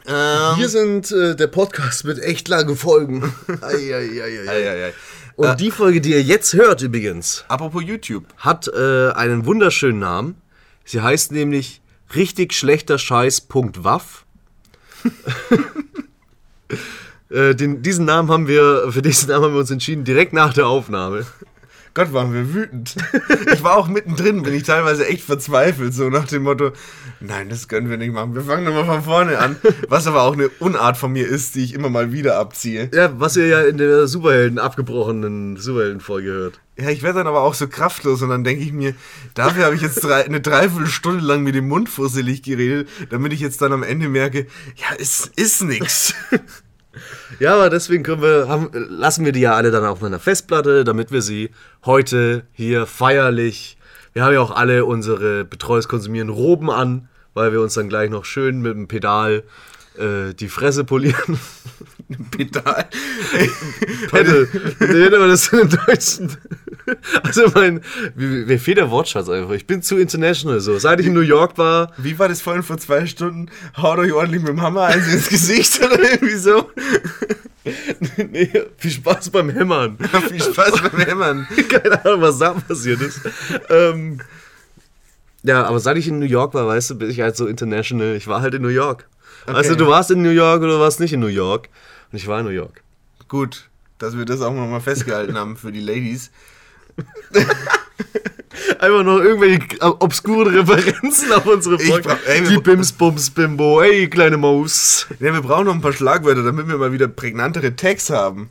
[0.06, 3.22] Ähm, Wir sind äh, der Podcast mit echt langen Folgen.
[3.62, 4.92] Ei, ei, ei.
[5.36, 8.24] Und Äh, die Folge, die ihr jetzt hört übrigens, apropos YouTube.
[8.36, 10.36] hat äh, einen wunderschönen Namen.
[10.84, 11.80] Sie heißt nämlich
[12.14, 14.24] richtig schlechter Scheiß.waff.
[17.30, 20.54] äh, den, diesen Namen haben wir, für diesen Namen haben wir uns entschieden, direkt nach
[20.54, 21.26] der Aufnahme.
[21.94, 22.96] Gott, waren wir wütend.
[23.52, 26.72] Ich war auch mittendrin, bin ich teilweise echt verzweifelt, so nach dem Motto,
[27.20, 28.34] nein, das können wir nicht machen.
[28.34, 29.56] Wir fangen nochmal von vorne an.
[29.88, 32.90] Was aber auch eine Unart von mir ist, die ich immer mal wieder abziehe.
[32.94, 36.60] Ja, was ihr ja in der Superhelden abgebrochenen Superhelden-Folge hört.
[36.78, 38.94] Ja, ich werde dann aber auch so kraftlos und dann denke ich mir,
[39.34, 43.40] dafür habe ich jetzt drei, eine Dreiviertelstunde lang mit dem Mund fusselig geredet, damit ich
[43.40, 44.46] jetzt dann am Ende merke,
[44.76, 46.14] ja, es ist nix.
[47.38, 50.84] Ja, aber deswegen können wir, haben, lassen wir die ja alle dann auf einer Festplatte,
[50.84, 51.50] damit wir sie
[51.84, 53.76] heute hier feierlich.
[54.12, 58.10] Wir haben ja auch alle unsere Betreues konsumieren Roben an, weil wir uns dann gleich
[58.10, 59.42] noch schön mit dem Pedal
[59.98, 61.38] äh, die Fresse polieren.
[62.30, 62.86] Pedal.
[64.10, 64.48] Pedal.
[64.78, 66.36] Wie nennt man das denn im Deutschen?
[67.22, 67.80] Also mein,
[68.14, 69.52] wie- mir fehlt der Wortschatz einfach.
[69.52, 70.78] Ich bin zu international so.
[70.78, 73.50] Seit ich in New York war, Wie war das vorhin vor zwei Stunden?
[73.76, 76.70] Haut euch ordentlich mit dem Hammer eins ins Gesicht oder irgendwie so?
[78.30, 79.96] nee, viel Spaß beim Hämmern.
[80.28, 81.46] Viel Spaß beim Hämmern.
[81.68, 83.20] Keine Ahnung, was da passiert ist.
[83.70, 84.20] ähm,
[85.44, 88.16] ja, aber seit ich in New York war, weißt du, bin ich halt so international.
[88.16, 89.06] Ich war halt in New York.
[89.46, 89.76] Du, Okay.
[89.76, 91.68] du warst in New York oder du warst nicht in New York.
[92.12, 92.82] Und ich war in New York.
[93.28, 93.68] Gut,
[93.98, 96.30] dass wir das auch nochmal festgehalten haben für die Ladies.
[98.78, 102.16] Einfach noch irgendwelche obskuren Referenzen auf unsere Folge.
[102.48, 105.06] Die Bims, Bums, Bimbo, ey, kleine Maus.
[105.20, 108.50] Ja, wir brauchen noch ein paar Schlagwörter, damit wir mal wieder prägnantere Tags haben.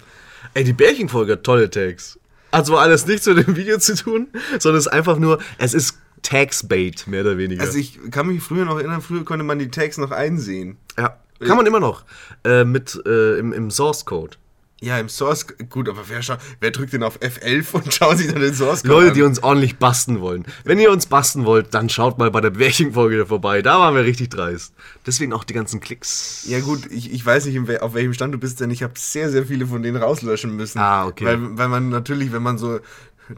[0.53, 2.19] Ey, die Bärchenfolge hat tolle Tags.
[2.51, 4.27] Hat zwar alles nichts mit dem Video zu tun,
[4.59, 7.61] sondern es ist einfach nur, es ist Tagsbait, mehr oder weniger.
[7.61, 10.77] Also ich kann mich früher noch erinnern, früher konnte man die Tags noch einsehen.
[10.97, 12.03] ja, kann man immer noch.
[12.43, 14.38] Äh, mit, äh, im, im Source Code.
[14.83, 16.21] Ja, im Source, gut, aber wer,
[16.59, 19.13] wer drückt denn auf F11 und schaut sich dann den Source Code Leute, an?
[19.13, 20.43] die uns ordentlich basten wollen.
[20.63, 23.61] Wenn ihr uns basten wollt, dann schaut mal bei der Bärchenfolge vorbei.
[23.61, 24.73] Da waren wir richtig dreist.
[25.05, 26.45] Deswegen auch die ganzen Klicks.
[26.47, 29.29] Ja gut, ich, ich weiß nicht, auf welchem Stand du bist, denn ich habe sehr,
[29.29, 30.79] sehr viele von denen rauslöschen müssen.
[30.79, 31.25] Ah, okay.
[31.25, 32.79] Weil, weil man natürlich, wenn man so,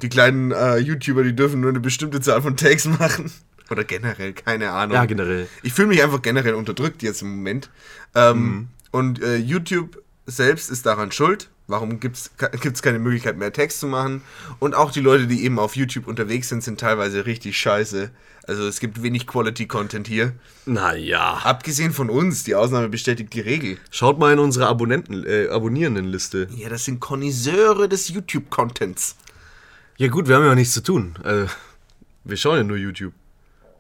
[0.01, 3.29] die kleinen äh, YouTuber, die dürfen nur eine bestimmte Zahl von Tags machen.
[3.69, 4.95] Oder generell, keine Ahnung.
[4.95, 5.47] Ja, generell.
[5.61, 7.69] Ich fühle mich einfach generell unterdrückt jetzt im Moment.
[8.15, 8.67] Ähm, Mhm.
[8.91, 11.49] Und äh, YouTube selbst ist daran schuld.
[11.67, 14.21] Warum gibt es keine Möglichkeit mehr Text zu machen?
[14.59, 18.11] Und auch die Leute, die eben auf YouTube unterwegs sind, sind teilweise richtig scheiße.
[18.45, 20.33] Also es gibt wenig Quality-Content hier.
[20.65, 21.39] Naja.
[21.43, 23.77] Abgesehen von uns, die Ausnahme bestätigt die Regel.
[23.91, 26.49] Schaut mal in unsere Abonnenten, äh, Abonnierendenliste.
[26.53, 29.15] Ja, das sind Konnoisseure des YouTube-Contents.
[29.97, 31.15] Ja gut, wir haben ja nichts zu tun.
[31.23, 31.45] Äh,
[32.25, 33.13] wir schauen ja nur YouTube.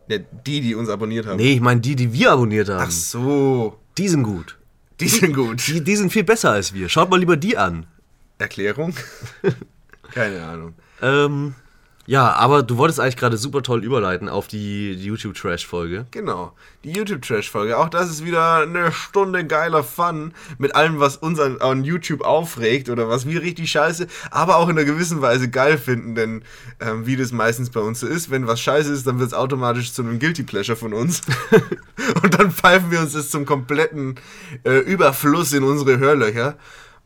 [0.07, 1.37] Ja, die, die uns abonniert haben.
[1.37, 2.85] Nee, ich meine die, die wir abonniert haben.
[2.87, 4.57] Ach so, Die sind gut.
[5.03, 5.67] Die sind gut.
[5.67, 6.89] Die, die sind viel besser als wir.
[6.89, 7.85] Schaut mal lieber die an.
[8.37, 8.95] Erklärung?
[10.13, 10.75] Keine Ahnung.
[11.01, 11.55] Ähm,
[12.05, 16.05] ja, aber du wolltest eigentlich gerade super toll überleiten auf die, die YouTube-Trash-Folge.
[16.11, 16.51] Genau,
[16.83, 17.77] die YouTube-Trash-Folge.
[17.77, 22.21] Auch das ist wieder eine Stunde geiler Fun mit allem, was uns an, an YouTube
[22.21, 26.13] aufregt oder was wir richtig scheiße, aber auch in einer gewissen Weise geil finden.
[26.13, 26.43] Denn
[26.81, 29.33] ähm, wie das meistens bei uns so ist, wenn was scheiße ist, dann wird es
[29.33, 31.21] automatisch zu einem Guilty Pleasure von uns.
[32.23, 34.15] Und dann pfeifen wir uns das zum kompletten
[34.65, 36.57] äh, Überfluss in unsere Hörlöcher.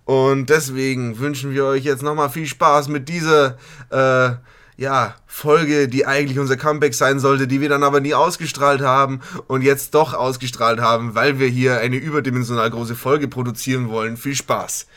[0.06, 3.58] Und deswegen wünschen wir euch jetzt nochmal viel Spaß mit dieser
[3.90, 4.38] äh,
[4.78, 9.22] ja, Folge, die eigentlich unser Comeback sein sollte, die wir dann aber nie ausgestrahlt haben
[9.48, 14.18] und jetzt doch ausgestrahlt haben, weil wir hier eine überdimensional große Folge produzieren wollen.
[14.18, 14.88] Viel Spaß.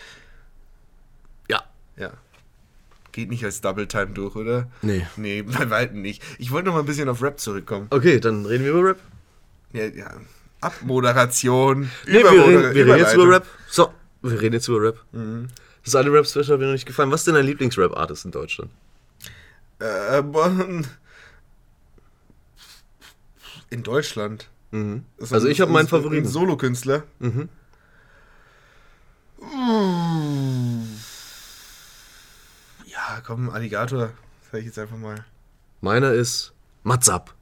[1.49, 1.63] Ja.
[1.97, 2.11] Ja.
[3.13, 4.69] Geht nicht als Double Time durch, oder?
[4.83, 5.07] Nee.
[5.17, 6.23] Nee, bei Weitem nicht.
[6.39, 7.87] Ich wollte noch mal ein bisschen auf Rap zurückkommen.
[7.89, 8.99] Okay, dann reden wir über Rap.
[9.73, 10.13] Ja, ja.
[10.61, 11.91] Abmoderation.
[12.07, 13.31] Nee, wir reden, wir reden jetzt über.
[13.31, 13.47] Rap.
[13.67, 13.89] So,
[14.21, 14.99] wir reden jetzt über Rap.
[15.83, 17.11] Das eine Rap-Special hat mir noch nicht gefallen.
[17.11, 18.71] Was ist denn dein Lieblings-Rap-Artist in Deutschland?
[23.71, 24.49] In Deutschland.
[25.19, 26.29] Ist Also ein- ich habe meinen ist ein- Favoriten.
[26.29, 27.05] Solokünstler.
[27.19, 27.49] Mhm.
[32.87, 34.11] Ja, komm, Alligator.
[34.51, 35.25] Sag ich jetzt einfach mal.
[35.81, 36.53] Meiner ist
[36.83, 37.35] Matzab.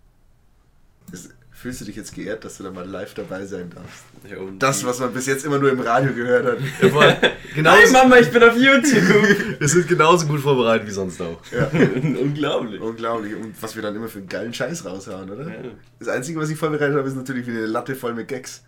[1.61, 4.05] Fühlst du dich jetzt geehrt, dass du da mal live dabei sein darfst?
[4.31, 6.59] Ja, Das, was man bis jetzt immer nur im Radio gehört hat.
[7.53, 9.03] genau, Hi Mama, ich bin auf YouTube.
[9.59, 11.43] wir sind genauso gut vorbereitet wie sonst auch.
[11.73, 12.81] Unglaublich.
[12.81, 13.35] Unglaublich.
[13.35, 15.49] Und was wir dann immer für einen geilen Scheiß raushauen, oder?
[15.49, 15.57] Ja.
[15.99, 18.63] Das Einzige, was ich vorbereitet habe, ist natürlich wieder eine Latte voll mit Gags.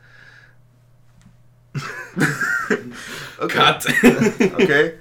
[3.39, 3.57] okay.
[3.57, 3.87] Cut.
[4.55, 4.95] Okay.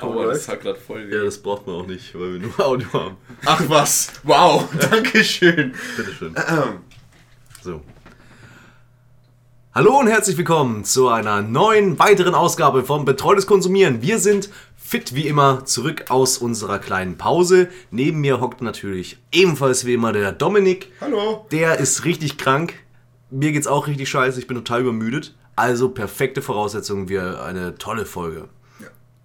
[0.00, 0.36] Läuft.
[0.36, 1.16] das hat gerade voll weh.
[1.16, 3.16] Ja, das braucht man auch nicht, weil wir nur Audio haben.
[3.44, 5.74] Ach was, wow, Dankeschön.
[5.96, 6.34] Bitteschön.
[7.62, 7.82] So.
[9.74, 14.00] Hallo und herzlich willkommen zu einer neuen, weiteren Ausgabe vom Betreutes Konsumieren.
[14.02, 17.68] Wir sind fit wie immer zurück aus unserer kleinen Pause.
[17.90, 20.92] Neben mir hockt natürlich ebenfalls wie immer der Dominik.
[21.00, 21.46] Hallo.
[21.50, 22.74] Der ist richtig krank.
[23.30, 24.38] Mir geht's auch richtig scheiße.
[24.38, 25.34] Ich bin total übermüdet.
[25.56, 28.48] Also perfekte Voraussetzungen für eine tolle Folge.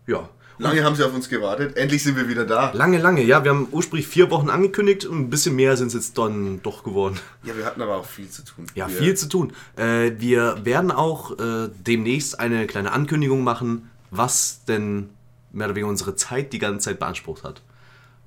[0.07, 0.29] Ja.
[0.63, 1.77] Lange haben sie auf uns gewartet.
[1.77, 2.71] Endlich sind wir wieder da.
[2.73, 3.43] Lange, lange, ja.
[3.43, 6.83] Wir haben ursprünglich vier Wochen angekündigt und ein bisschen mehr sind es jetzt dann doch
[6.83, 7.19] geworden.
[7.43, 8.65] Ja, wir hatten aber auch viel zu tun.
[8.75, 9.53] Ja, wir, viel zu tun.
[9.75, 15.09] Äh, wir werden auch äh, demnächst eine kleine Ankündigung machen, was denn
[15.51, 17.61] mehr oder weniger unsere Zeit die ganze Zeit beansprucht hat.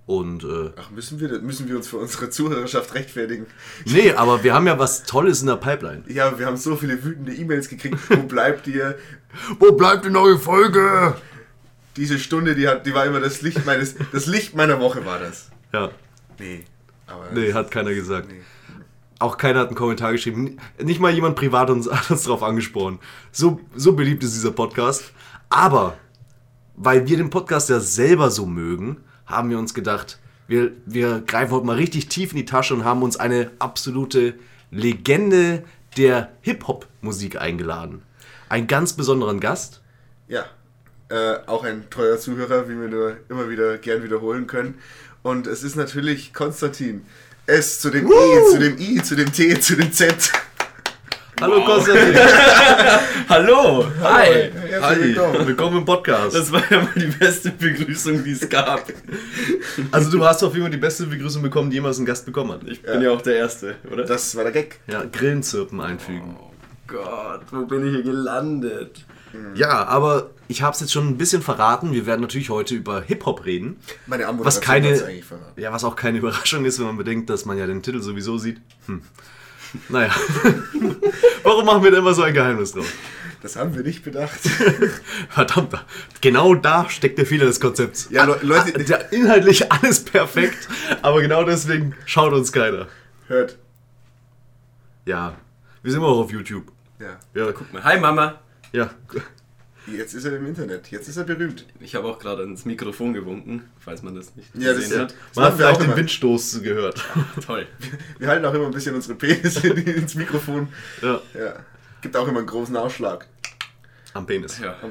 [0.07, 3.47] Und äh, Ach, müssen wir, müssen wir uns für unsere Zuhörerschaft rechtfertigen?
[3.87, 6.05] nee, aber wir haben ja was Tolles in der Pipeline.
[6.07, 7.99] Ja, wir haben so viele wütende E-Mails gekriegt.
[8.09, 8.97] Wo bleibt ihr?
[9.59, 11.17] Wo bleibt die neue Folge?
[11.97, 15.19] Diese Stunde, die, hat, die war immer das Licht meines, das Licht meiner Woche war
[15.19, 15.51] das.
[15.73, 15.91] Ja,
[16.39, 16.65] Nee,
[17.07, 18.29] aber nee, hat keiner gesagt.
[18.31, 18.41] Nee.
[19.19, 20.59] Auch keiner hat einen Kommentar geschrieben.
[20.83, 22.99] Nicht mal jemand privat uns, hat uns darauf angesprochen.
[23.33, 25.13] So, so beliebt ist dieser Podcast.
[25.49, 25.97] Aber
[26.77, 31.53] weil wir den Podcast ja selber so mögen, haben wir uns gedacht, wir, wir greifen
[31.53, 34.35] heute mal richtig tief in die Tasche und haben uns eine absolute
[34.71, 35.65] Legende
[35.97, 38.03] der Hip-Hop-Musik eingeladen.
[38.49, 39.81] Einen ganz besonderen Gast.
[40.29, 40.45] Ja,
[41.09, 44.75] äh, auch ein treuer Zuhörer, wie wir nur immer wieder gern wiederholen können.
[45.23, 47.05] Und es ist natürlich Konstantin.
[47.47, 50.33] S zu dem E, zu dem I, zu dem T, zu dem Z.
[51.41, 52.15] Hallo Konstantin.
[53.29, 53.87] Hallo!
[54.03, 54.51] Hi!
[54.69, 55.47] Herzlich willkommen.
[55.47, 56.35] Willkommen im Podcast.
[56.35, 58.91] Das war ja mal die beste Begrüßung, die es gab.
[59.93, 62.53] also du hast auf jeden Fall die beste Begrüßung bekommen, die jemals ein Gast bekommen
[62.53, 62.63] hat.
[62.67, 64.05] Ich bin ja auch der Erste, oder?
[64.05, 64.81] Das war der Gag.
[64.89, 66.37] Ja, Grillenzirpen einfügen.
[66.41, 66.51] oh
[66.89, 69.05] Gott, wo bin ich hier gelandet?
[69.55, 71.93] Ja, aber ich habe es jetzt schon ein bisschen verraten.
[71.93, 73.79] Wir werden natürlich heute über Hip-Hop reden.
[74.07, 75.61] Meine Was Anmoderation keine, hat's eigentlich verraten.
[75.61, 78.39] ja, was auch keine Überraschung ist, wenn man bedenkt, dass man ja den Titel sowieso
[78.39, 78.61] sieht.
[78.87, 79.03] Hm.
[79.89, 80.11] Naja.
[81.43, 82.91] Warum machen wir da immer so ein Geheimnis drauf?
[83.43, 84.39] Das haben wir nicht bedacht.
[85.29, 85.75] Verdammt,
[86.21, 88.09] genau da steckt der Fehler des Konzepts.
[88.11, 90.69] Ja, Le- Leute- Ah, der, inhaltlich alles perfekt,
[91.03, 92.87] aber genau deswegen schaut uns keiner.
[93.29, 93.59] Hört.
[95.05, 95.37] Ja,
[95.83, 96.73] wir sind immer auch auf YouTube.
[96.99, 97.19] Ja.
[97.35, 97.85] Ja, Guck mal.
[97.85, 98.41] Hi Mama!
[98.77, 98.91] Ja.
[99.87, 100.91] Jetzt ist er im Internet.
[100.91, 101.65] Jetzt ist er berühmt.
[101.79, 105.11] Ich habe auch gerade ins Mikrofon gewunken, falls man das nicht Ja, das gesehen hat.
[105.29, 105.97] Das Man hat wir vielleicht auch den.
[105.97, 107.05] Windstoß gehört.
[107.47, 107.69] Toll.
[108.19, 110.69] Wir halten auch immer ein bisschen unsere Penisse ins Mikrofon.
[111.03, 111.55] Ja, Ja.
[112.03, 113.27] Gibt auch immer einen großen Ausschlag.
[114.15, 114.59] am Penis.
[114.59, 114.91] Ja, um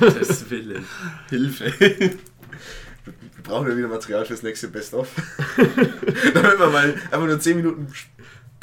[0.00, 0.84] Gottes Willen.
[1.30, 1.72] Hilfe.
[1.78, 5.08] Wir brauchen ja wieder Material fürs nächste Best-of.
[6.34, 7.86] Damit man mal einfach nur 10 Minuten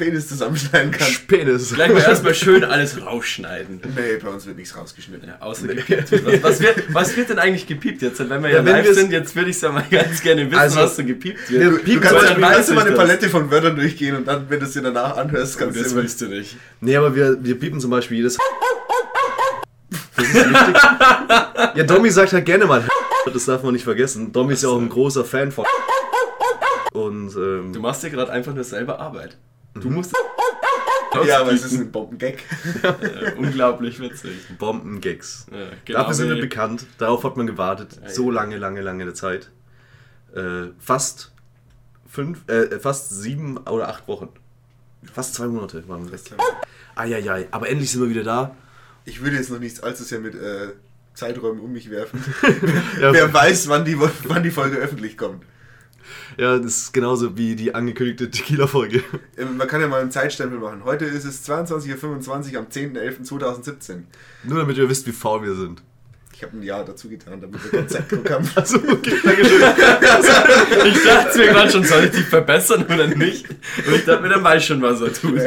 [0.01, 1.07] Penis zusammenschneiden kann.
[1.27, 1.73] Penis.
[1.73, 3.81] Gleich mal erstmal schön alles rausschneiden.
[3.95, 5.27] Nee, bei uns wird nichts rausgeschnitten.
[5.29, 6.25] Ja, außer gepiept wird.
[6.25, 8.17] Was, was, wird, was wird denn eigentlich gepiept jetzt?
[8.19, 10.47] Wenn wir ja, Ja, wenn live sind, jetzt würde ich es ja mal ganz gerne
[10.49, 11.61] wissen, Also, was so gepiept wird.
[11.61, 12.99] wir Du, du kannst, ja, dann du kannst immer eine das.
[12.99, 15.91] Palette von Wörtern durchgehen und dann, wenn du es dir danach anhörst, kannst du das
[15.91, 16.01] immer...
[16.01, 16.57] willst du nicht.
[16.79, 18.37] Nee, aber wir, wir piepen zum Beispiel jedes.
[20.17, 20.75] Das ist wichtig.
[21.75, 22.83] Ja, Domi sagt halt gerne mal.
[23.31, 24.31] Das darf man nicht vergessen.
[24.31, 25.65] Domi ist ja auch ein großer Fan von.
[26.93, 29.37] Und ähm, Du machst dir gerade einfach nur selber Arbeit.
[29.73, 30.13] Du musst.
[31.25, 32.37] Ja, aber es ist ein Bombengag.
[33.37, 34.31] Unglaublich witzig.
[34.57, 35.45] Bombengags.
[35.51, 36.85] Ja, genau Dafür sind wir bekannt.
[36.97, 37.99] Darauf hat man gewartet.
[38.01, 39.51] Ja, So lange, lange, lange eine Zeit.
[40.33, 41.33] Äh, fast
[42.07, 44.29] fünf, äh, fast sieben oder acht Wochen.
[45.13, 46.21] Fast zwei Monate waren wir weg.
[46.95, 47.47] Eieiei.
[47.51, 48.55] Aber endlich sind wir wieder da.
[49.03, 50.69] Ich würde jetzt noch nicht allzu sehr mit äh,
[51.13, 52.23] Zeiträumen um mich werfen.
[53.01, 55.43] Ja, Wer weiß, wann die, wann die Folge öffentlich kommt.
[56.37, 59.03] Ja, das ist genauso wie die angekündigte Tequila-Folge.
[59.35, 60.83] Äh, Man kann ja mal einen Zeitstempel machen.
[60.83, 64.03] Heute ist es 22.25 Uhr am 10.11.2017.
[64.43, 65.81] Nur damit ihr wisst, wie faul wir sind.
[66.33, 68.49] Ich habe ein Jahr dazu getan, damit wir keinen Zeitdruck haben.
[68.55, 69.61] Also, okay, Dankeschön.
[70.87, 73.47] Ich dachte mir gerade schon, soll ich dich verbessern oder nicht?
[73.49, 75.39] Und ich dachte mir, dann weiß schon, was er tut.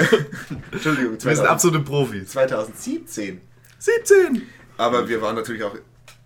[0.71, 2.29] Entschuldigung, Wir sind 2000, absolute Profis.
[2.29, 3.41] 2017.
[3.79, 4.43] 17!
[4.77, 5.75] Aber wir waren natürlich auch,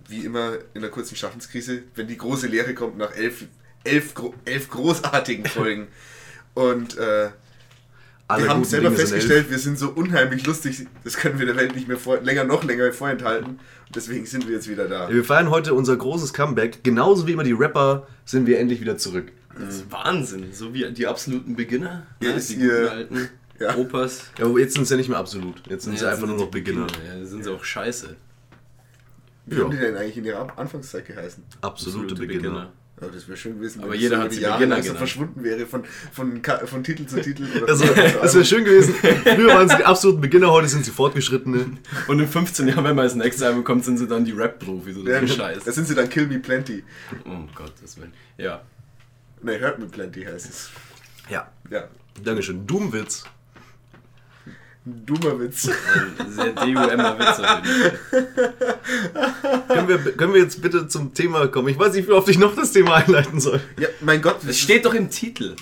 [0.08, 3.44] wie immer, in einer kurzen Schaffenskrise, wenn die große Lehre kommt nach elf,
[3.84, 4.14] elf,
[4.44, 5.88] elf großartigen Folgen.
[6.54, 7.30] Und äh,
[8.26, 11.46] Alle wir haben selber Dinge sind festgestellt, wir sind so unheimlich lustig, das können wir
[11.46, 13.50] der Welt nicht mehr vor, länger, noch länger vorenthalten.
[13.86, 15.08] Und deswegen sind wir jetzt wieder da.
[15.08, 16.82] Wir feiern heute unser großes Comeback.
[16.84, 19.32] Genauso wie immer die Rapper sind wir endlich wieder zurück.
[19.58, 20.52] Das ist Wahnsinn.
[20.52, 22.06] So wie die absoluten Beginner.
[22.22, 22.34] Ja, ne?
[22.36, 23.28] ist die ihr- guten alten
[23.60, 23.74] Ja.
[23.76, 24.30] Opas.
[24.38, 25.66] Ja, aber jetzt sind sie ja nicht mehr absolut.
[25.68, 26.86] Jetzt sind Ja, sie jetzt einfach sind nur noch die Beginner.
[27.08, 28.14] Ja, sind sie auch scheiße.
[29.46, 29.64] Wie Ja.
[29.64, 31.42] haben die denn eigentlich in ihrer Anfangszeit geheißen?
[31.62, 32.72] Absolute, Beginner.
[33.00, 34.98] Ja, das wäre schön gewesen, Aber das jeder so hat sie Jahre Beginner so genannt.
[34.98, 37.44] verschwunden wäre von, von, von Titel zu Titel.
[37.56, 38.94] Oder Also, es wäre schön gewesen.
[38.94, 41.78] Früher waren sie die absoluten Beginner, heute sind sie Fortgeschrittene.
[42.08, 44.96] Und in 15 Jahren, wenn man das nächste Album kommt, sind sie dann die Rap-Profis
[44.96, 45.64] oder ja, so Scheiß.
[45.64, 46.82] Da sind sie dann Kill Me Plenty.
[47.24, 48.12] Oh Gottes Willen.
[48.36, 48.62] Ja.
[49.42, 50.70] Ne, Hurt Me Plenty heißt es.
[51.30, 51.50] Ja.
[51.70, 51.84] Ja.
[52.24, 52.66] Dankeschön.
[52.66, 53.24] Doomwitz.
[54.86, 55.68] Ein dummer Witz.
[56.18, 57.42] Ein sehr DUMer Witz.
[59.68, 61.68] Können wir, können wir jetzt bitte zum Thema kommen?
[61.68, 63.60] Ich weiß nicht, wie oft ich noch das Thema einleiten soll.
[63.78, 64.38] Ja, mein Gott.
[64.46, 65.56] Es steht doch im Titel.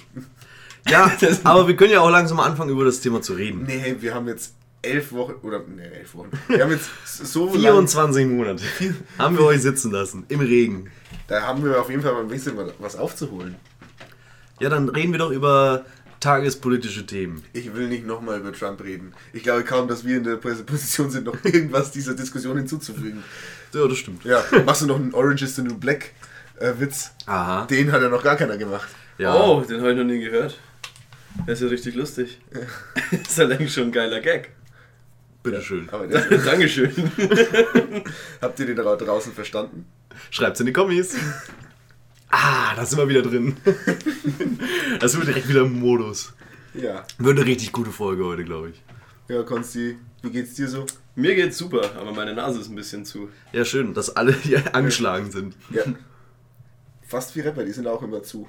[0.89, 1.11] Ja,
[1.45, 3.65] aber wir können ja auch langsam mal anfangen, über das Thema zu reden.
[3.67, 6.31] Nee, wir haben jetzt elf Wochen, oder, ne, elf Wochen.
[6.49, 8.63] Wir haben jetzt so lang, 24 Monate
[9.19, 10.91] haben wir euch sitzen lassen, im Regen.
[11.27, 13.57] da haben wir auf jeden Fall mal ein bisschen was aufzuholen.
[14.61, 15.85] Ja, dann reden wir doch über
[16.27, 17.45] tagespolitische Themen.
[17.53, 19.15] Ich will nicht nochmal über Trump reden.
[19.33, 23.23] Ich glaube kaum, dass wir in der Position sind, noch irgendwas dieser Diskussion hinzuzufügen.
[23.73, 24.25] Ja, das stimmt.
[24.25, 26.15] Ja, machst du noch einen Orange is the New Black
[26.59, 27.13] äh, Witz?
[27.27, 27.67] Aha.
[27.67, 28.89] Den hat ja noch gar keiner gemacht.
[29.19, 29.37] Ja.
[29.37, 30.59] Oh, den habe ich noch nie gehört.
[31.47, 32.41] Der ist ja richtig lustig.
[33.13, 34.51] ist halt eigentlich schon ein geiler Gag.
[35.45, 35.89] Bitteschön.
[36.11, 36.91] Der, Dankeschön.
[38.43, 39.87] habt ihr den da draußen verstanden?
[40.31, 41.15] Schreibt's in die Kommis.
[42.31, 43.57] Ah, da sind wir wieder drin.
[45.01, 46.33] Da sind wir direkt wieder im Modus.
[46.73, 47.05] Ja.
[47.19, 48.83] Wird eine richtig gute Folge heute, glaube ich.
[49.29, 50.87] Ja, Konsti, wie geht's dir so?
[51.15, 53.29] Mir geht's super, aber meine Nase ist ein bisschen zu.
[53.53, 55.55] Ja, schön, dass alle hier angeschlagen sind.
[55.71, 55.83] Ja.
[57.07, 58.49] Fast wie Rapper, die sind auch immer zu.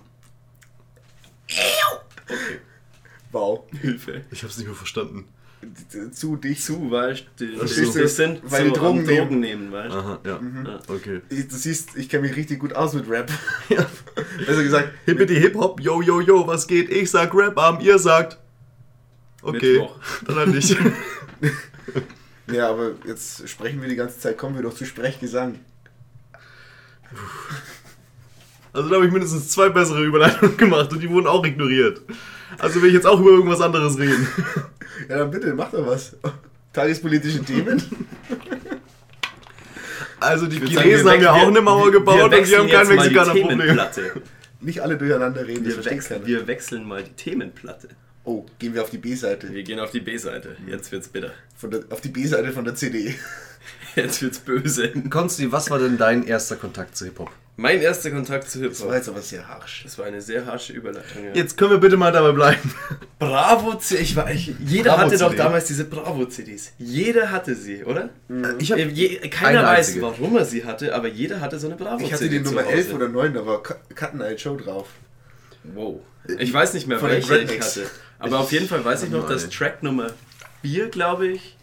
[2.23, 2.59] Okay.
[3.31, 3.65] Wow.
[3.81, 4.23] Hilfe.
[4.31, 5.27] Ich hab's nicht mehr verstanden.
[6.11, 6.63] Zu dich.
[6.63, 7.45] Zu, weißt du?
[7.45, 8.07] Die du?
[8.07, 9.99] sind Weil zu die Drogen am Drogen nehmen, weißt du?
[9.99, 10.39] Aha, ja.
[10.65, 10.79] Ja.
[10.87, 11.21] Okay.
[11.29, 13.31] Ich, du siehst, ich kenne mich richtig gut aus mit Rap.
[14.45, 16.89] Besser gesagt, Hippity Hip Hop, yo yo yo, was geht?
[16.89, 18.37] Ich sag Rap Arm, ihr sagt.
[19.41, 19.95] Okay, Mittwoch.
[20.27, 20.77] dann halt nicht.
[22.51, 25.59] ja, aber jetzt sprechen wir die ganze Zeit, kommen wir doch zu Sprechgesang.
[28.73, 32.01] Also da habe ich mindestens zwei bessere Überleitungen gemacht und die wurden auch ignoriert.
[32.59, 34.27] Also will ich jetzt auch über irgendwas anderes reden.
[35.09, 36.15] Ja, dann bitte, mach doch was.
[36.73, 37.81] Tagespolitische Themen?
[40.19, 43.79] Also die sagen, Chinesen haben ja auch eine Mauer gebaut und die haben kein Mexikaner-Problem.
[44.59, 47.89] Nicht alle durcheinander reden, Wir, wechseln, wir wechseln mal die Themenplatte.
[48.23, 49.53] Oh, gehen wir auf die B-Seite.
[49.53, 50.57] Wir gehen auf die B-Seite.
[50.67, 51.31] Jetzt wird's bitter.
[51.55, 53.15] Von der- Auf die B-Seite von der CD.
[53.95, 54.89] Jetzt wird's böse.
[55.09, 57.31] Konsti, was war denn dein erster Kontakt zu Hip-Hop?
[57.59, 58.95] Mein erster Kontakt zu Das war Hip-Hop.
[58.97, 59.81] jetzt aber sehr harsch.
[59.83, 61.23] Das war eine sehr harsche Überleitung.
[61.25, 61.31] Ja.
[61.33, 62.73] Jetzt können wir bitte mal dabei bleiben.
[63.19, 64.03] Bravo CD.
[64.03, 65.41] Ich war, ich, jeder Bravo hatte doch CD.
[65.41, 66.73] damals diese Bravo-CDs.
[66.77, 68.09] Jeder hatte sie, oder?
[68.59, 70.01] Ich hab Äh, Je, keiner eine weiß, einzige.
[70.03, 72.05] warum er sie hatte, aber jeder hatte so eine Bravo-CD.
[72.05, 72.73] Ich hatte die Nummer Hause.
[72.73, 74.89] 11 oder 9, da war Cut Cut Night Show drauf.
[75.63, 75.99] Wow.
[76.37, 77.89] Ich weiß nicht mehr, Von den welche ich hatte.
[78.19, 79.49] Aber auf jeden Fall weiß ich noch, dass.
[79.49, 80.11] Track Nummer
[80.61, 81.55] 4, glaube ich,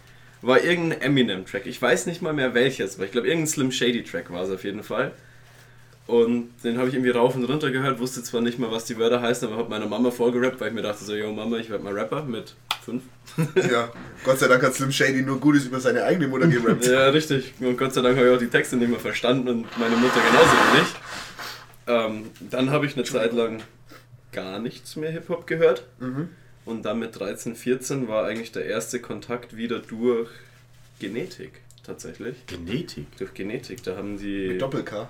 [0.42, 1.66] war irgendein Eminem-Track.
[1.66, 4.64] Ich weiß nicht mal mehr welches, aber ich glaube, irgendein Slim Shady-Track war es auf
[4.64, 5.12] jeden Fall.
[6.06, 8.98] Und den habe ich irgendwie rauf und runter gehört, wusste zwar nicht mal, was die
[8.98, 11.70] Wörter heißen, aber habe meiner Mama vorgerappt, weil ich mir dachte so, yo Mama, ich
[11.70, 12.54] werde mal Rapper mit
[12.84, 13.02] 5.
[13.70, 13.90] Ja,
[14.22, 16.86] Gott sei Dank hat Slim Shady nur Gutes über seine eigene Mutter gerappt.
[16.86, 17.54] Ja, richtig.
[17.58, 20.20] Und Gott sei Dank habe ich auch die Texte nicht mehr verstanden und meine Mutter
[20.30, 20.94] genauso nicht.
[21.86, 23.62] Ähm, dann habe ich eine Zeit lang
[24.32, 25.86] gar nichts mehr Hip-Hop gehört.
[26.00, 26.28] Mhm.
[26.66, 30.30] Und dann mit 13, 14 war eigentlich der erste Kontakt wieder durch
[30.98, 32.46] Genetik, tatsächlich.
[32.46, 33.06] Genetik.
[33.18, 33.82] Durch Genetik.
[33.82, 34.48] Da haben sie.
[34.48, 35.08] Mit Doppel-K.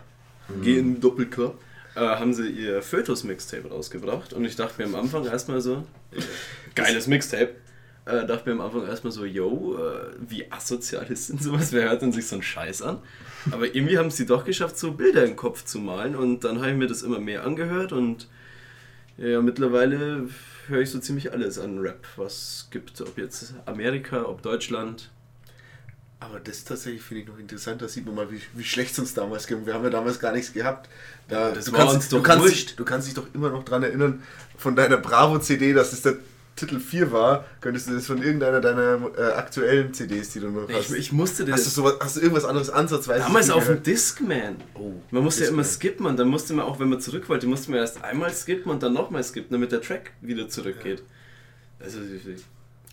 [0.63, 1.55] Gen Doppelk.
[1.97, 4.33] Äh, haben sie ihr Fötus-Mixtape rausgebracht.
[4.33, 5.85] Und ich dachte mir am Anfang erstmal so,
[6.75, 7.55] geiles Mixtape.
[8.07, 11.73] Äh, dachte mir am Anfang erstmal so, yo, äh, wie asozial ist denn sowas?
[11.73, 12.99] Wer hört denn sich so einen Scheiß an?
[13.53, 16.17] Aber irgendwie haben sie doch geschafft, so Bilder im Kopf zu malen.
[16.17, 17.93] Und dann habe ich mir das immer mehr angehört.
[17.93, 18.29] Und
[19.17, 20.29] ja, mittlerweile
[20.67, 23.01] höre ich so ziemlich alles an Rap, was es gibt.
[23.01, 25.11] Ob jetzt Amerika, ob Deutschland.
[26.21, 28.99] Aber das tatsächlich finde ich noch interessant, da sieht man mal, wie, wie schlecht es
[28.99, 29.67] uns damals ging.
[29.67, 30.89] Wir haben ja damals gar nichts gehabt.
[31.29, 32.69] Da, Das du, war kannst, uns du, doch kannst wurscht.
[32.71, 34.23] dich, du kannst dich doch immer noch dran erinnern,
[34.57, 36.15] von deiner Bravo-CD, dass es der
[36.57, 40.69] Titel 4 war, könntest du das von irgendeiner deiner äh, aktuellen CDs, die du noch
[40.69, 40.93] hast.
[40.93, 41.55] Ich, ich musste das.
[41.57, 43.83] hast, du sowas, hast du irgendwas anderes ansatzweise Damals auf dem?
[43.83, 44.57] Discman.
[44.75, 45.81] Oh, Man musste ja immer Discman.
[45.91, 48.71] skippen und dann musste man auch, wenn man zurück wollte, musste man erst einmal skippen
[48.71, 51.03] und dann nochmal skippen, damit der Track wieder zurückgeht.
[51.81, 51.99] Also,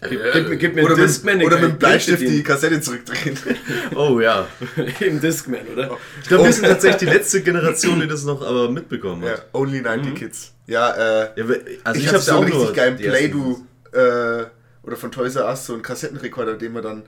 [0.09, 1.43] gib, gib, mir- gib mir Oder, einen mit, Discman.
[1.43, 3.37] oder mit dem Bleistift die Kassette zurückdrehen.
[3.95, 4.47] Oh ja.
[4.99, 5.97] Im Discman, oder?
[6.21, 9.47] Ich glaube, wir sind tatsächlich die letzte Generation, die das noch aber mitbekommen ja, hat.
[9.53, 10.53] Only 90 Kids.
[10.67, 11.45] Ja, äh, Ja,
[11.83, 14.45] also ich, ich, habe so ja auch einen richtig geilen Play-Do äh,
[14.83, 17.03] oder von Toys R Us so einen Kassettenrekorder, den man dann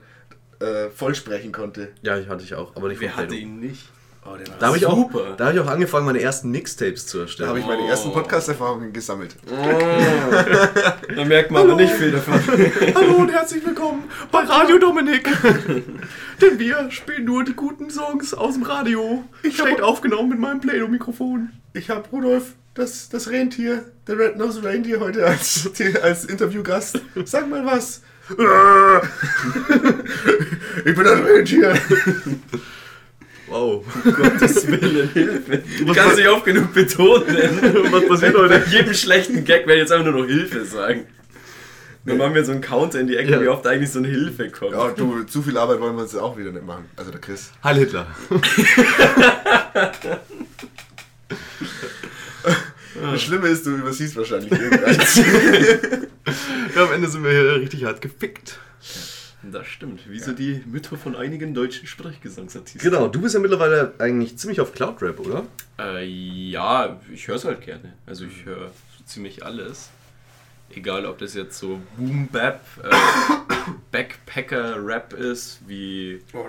[0.60, 1.88] äh, voll sprechen konnte.
[2.02, 3.88] Ja, ich hatte ich auch, aber nicht Wer hatte ihn nicht?
[4.26, 7.06] Oh, der war Da habe ich, auch- da hab ich auch angefangen, meine ersten Mixtapes
[7.06, 7.48] zu Da erstellen.
[7.50, 7.88] habe ich meine Oh.
[7.88, 9.36] ersten Podcast-Erfahrungen gesammelt.
[11.14, 12.40] Da merkt man aber nicht viel davon.
[12.94, 15.24] Hallo und herzlich willkommen bei Radio Dominik.
[16.40, 19.22] Denn wir spielen nur die guten Songs aus dem Radio.
[19.52, 21.50] Schlecht aufgenommen mit meinem Play-Doh-Mikrofon.
[21.74, 25.70] Ich habe Rudolf, das, das Rentier, der Red-Nosed Reindeer heute als,
[26.02, 27.00] als Interviewgast.
[27.24, 28.02] Sag mal was.
[30.84, 31.74] ich bin das Rentier.
[33.54, 33.84] Wow.
[34.02, 35.62] Gottes Willen, Hilfe.
[35.86, 37.24] Du kannst nicht oft genug betonen.
[37.92, 38.58] Was passiert heute?
[38.58, 41.06] Bei jedem schlechten Gag werde ich jetzt einfach nur noch Hilfe sagen.
[42.04, 43.40] Dann machen wir so einen Counter in die Ecke, Ja.
[43.40, 44.72] wie oft eigentlich so eine Hilfe kommt.
[44.72, 46.86] Ja, du, zu viel Arbeit wollen wir uns auch wieder nicht machen.
[46.96, 47.52] Also der Chris.
[47.62, 48.08] Heil Hitler.
[53.12, 55.16] Das Schlimme ist, du übersiehst wahrscheinlich irgendeins.
[56.74, 58.58] Ja, am Ende sind wir hier richtig hart gefickt.
[59.52, 60.08] Das stimmt.
[60.08, 62.80] Wie so die Mütter von einigen deutschen Sprechgesangsartisten.
[62.80, 65.44] Genau, du bist ja mittlerweile eigentlich ziemlich auf Cloud-Rap, oder?
[65.78, 67.92] Äh, ja, ich höre es halt gerne.
[68.06, 68.68] Also ich höre
[68.98, 69.90] so ziemlich alles.
[70.74, 72.90] Egal, ob das jetzt so Boom-Bap, äh,
[73.92, 76.46] Backpacker-Rap ist, wie, Oh,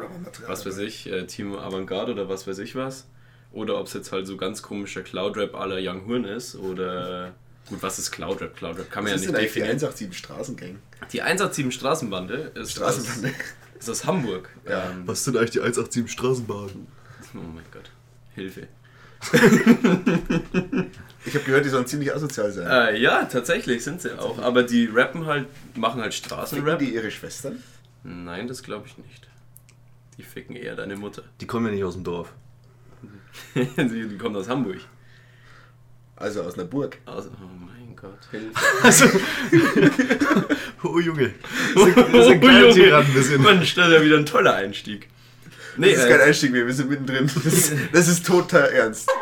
[0.47, 3.07] was weiß ich, äh, Team Avantgarde oder was weiß ich was.
[3.51, 7.33] Oder ob es jetzt halt so ganz komischer Cloud-Rap à la Young Horn ist oder...
[7.67, 8.55] Gut, was ist Cloud-Rap?
[8.55, 9.77] Cloud-Rap kann man Was ja ist nicht eigentlich die definieren.
[9.77, 10.79] 187 Straßengang?
[11.11, 13.29] Die 187 Straßenbande ist, Straßenbande.
[13.29, 14.49] Aus, ist aus Hamburg.
[14.67, 14.89] Ja.
[14.91, 16.87] Ähm, Was sind eigentlich die 187 Straßenbahn?
[17.33, 17.89] oh mein Gott.
[18.35, 18.67] Hilfe.
[21.25, 22.67] Ich habe gehört, die sollen ziemlich asozial sein.
[22.67, 24.37] Äh, ja, tatsächlich sind sie auch.
[24.39, 26.77] Aber die rappen halt, machen halt Ficken Straßenrap.
[26.79, 27.63] die ihre Schwestern?
[28.03, 29.27] Nein, das glaube ich nicht.
[30.17, 31.23] Die ficken eher deine Mutter.
[31.41, 32.31] Die kommen ja nicht aus dem Dorf.
[33.55, 34.77] die, kommt aus Hamburg.
[36.17, 36.97] Also aus einer Burg.
[37.05, 38.19] Aus, oh mein Gott.
[38.31, 38.51] Hilfe.
[38.83, 39.05] Also,
[40.83, 41.33] oh Junge.
[41.75, 43.41] Das ist das ist ein kleiner Tyrann bisschen.
[43.41, 45.09] Mensch, das ist ja wieder ein toller Einstieg.
[45.77, 47.29] Nee, Das ist kein äh, Einstieg mehr, wir sind mittendrin.
[47.43, 49.09] Das ist, das ist total ernst.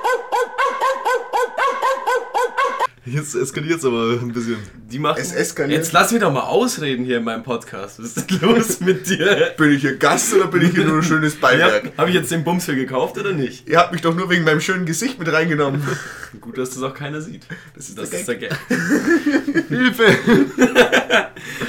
[3.05, 4.55] Jetzt eskaliert es aber ein bisschen.
[4.89, 5.19] die machen.
[5.19, 5.77] Es eskaliert.
[5.77, 7.99] Jetzt lass mich doch mal ausreden hier in meinem Podcast.
[7.99, 9.53] Was ist denn los mit dir?
[9.57, 11.91] Bin ich hier Gast oder bin ich hier nur ein schönes Beiwerk?
[11.97, 13.67] Habe ich jetzt den Bums für gekauft oder nicht?
[13.67, 15.85] Ihr habt mich doch nur wegen meinem schönen Gesicht mit reingenommen.
[16.39, 17.45] Gut, dass das auch keiner sieht.
[17.75, 18.57] Das ist Das der ist der Gag.
[19.67, 20.05] Hilfe!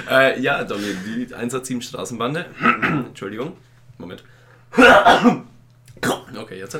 [0.08, 2.46] Äh, ja, Domi, die 187 Straßenbande.
[3.08, 3.56] Entschuldigung.
[3.98, 4.22] Moment.
[6.36, 6.78] Okay, jetzt.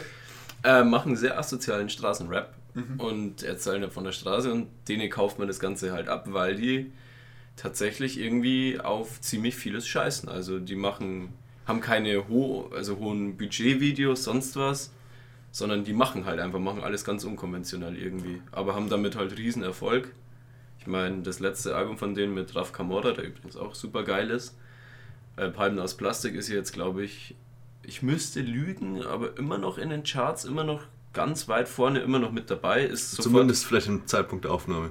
[0.64, 2.54] Äh, machen sehr asozialen Straßenrap
[2.98, 6.90] und erzählen von der Straße und denen kauft man das Ganze halt ab, weil die
[7.56, 10.28] tatsächlich irgendwie auf ziemlich vieles scheißen.
[10.28, 11.34] Also die machen,
[11.66, 14.92] haben keine ho also hohen Budgetvideos, sonst was,
[15.52, 19.62] sondern die machen halt einfach, machen alles ganz unkonventionell irgendwie, aber haben damit halt riesen
[19.62, 20.12] Erfolg.
[20.80, 24.30] Ich meine, das letzte Album von denen mit Raf Kamora, der übrigens auch super geil
[24.30, 24.56] ist,
[25.36, 27.36] äh, Palmen aus Plastik ist jetzt, glaube ich,
[27.86, 30.82] ich müsste lügen, aber immer noch in den Charts, immer noch
[31.12, 32.84] ganz weit vorne, immer noch mit dabei.
[32.84, 34.90] Ist sofort, Zumindest vielleicht im Zeitpunkt der Aufnahme.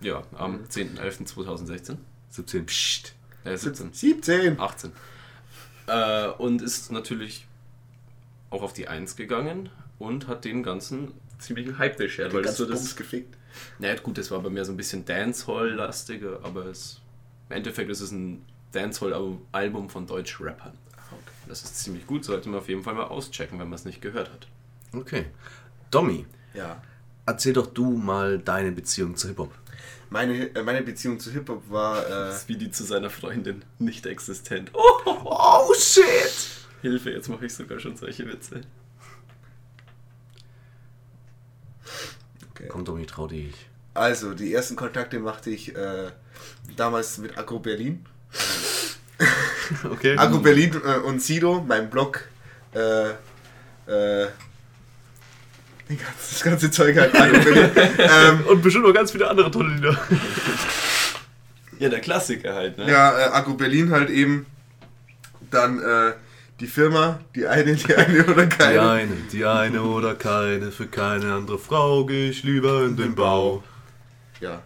[0.00, 1.96] ja, am 10.11.2016.
[2.30, 2.66] 17.
[2.66, 3.14] Psst.
[3.44, 3.92] Äh, 17.
[3.92, 4.60] 17.
[4.60, 4.92] 18.
[5.86, 7.46] Äh, und ist natürlich
[8.50, 12.58] auch auf die 1 gegangen und hat den ganzen ziemlichen Hype beschert, weil das Ganz
[12.58, 12.96] so das.
[12.96, 13.36] gefickt.
[13.78, 17.00] Naja, gut, das war bei mir so ein bisschen Dancehall-lastiger, aber es,
[17.48, 20.72] im Endeffekt ist es ein Dancehall-Album von Deutsch-Rappern.
[21.48, 24.00] Das ist ziemlich gut, sollte man auf jeden Fall mal auschecken, wenn man es nicht
[24.02, 24.46] gehört hat.
[24.92, 25.26] Okay.
[25.90, 26.82] Domi, Ja.
[27.26, 29.52] erzähl doch du mal deine Beziehung zu Hip-Hop.
[30.10, 32.06] Meine, äh, meine Beziehung zu Hip-Hop war.
[32.06, 34.70] Äh, Das ist wie die zu seiner Freundin, nicht existent.
[34.74, 34.88] Oh,
[35.24, 36.48] Oh shit!
[36.82, 38.60] Hilfe, jetzt mache ich sogar schon solche Witze.
[42.50, 42.66] okay.
[42.68, 43.54] Komm Domi, trau dich.
[43.94, 46.10] Also, die ersten Kontakte machte ich äh,
[46.76, 48.04] damals mit Agro Berlin.
[49.84, 50.16] Okay.
[50.16, 52.24] Agro Berlin äh, und Sido, mein Blog.
[52.74, 54.28] Äh, äh,
[55.88, 55.98] die
[56.30, 57.12] das ganze Zeug halt.
[57.12, 57.70] Berlin.
[57.98, 59.98] ähm, Und bestimmt noch ganz viele andere tolle Lieder.
[61.78, 62.90] Ja, der Klassiker halt, ne?
[62.90, 64.46] ja, äh, Agro Berlin halt eben.
[65.50, 66.12] Dann äh,
[66.60, 68.90] die Firma, die eine, die eine oder Die keine.
[68.90, 73.62] eine, die eine oder keine, für keine andere Frau gehe ich lieber in den Bau.
[74.40, 74.62] Ja.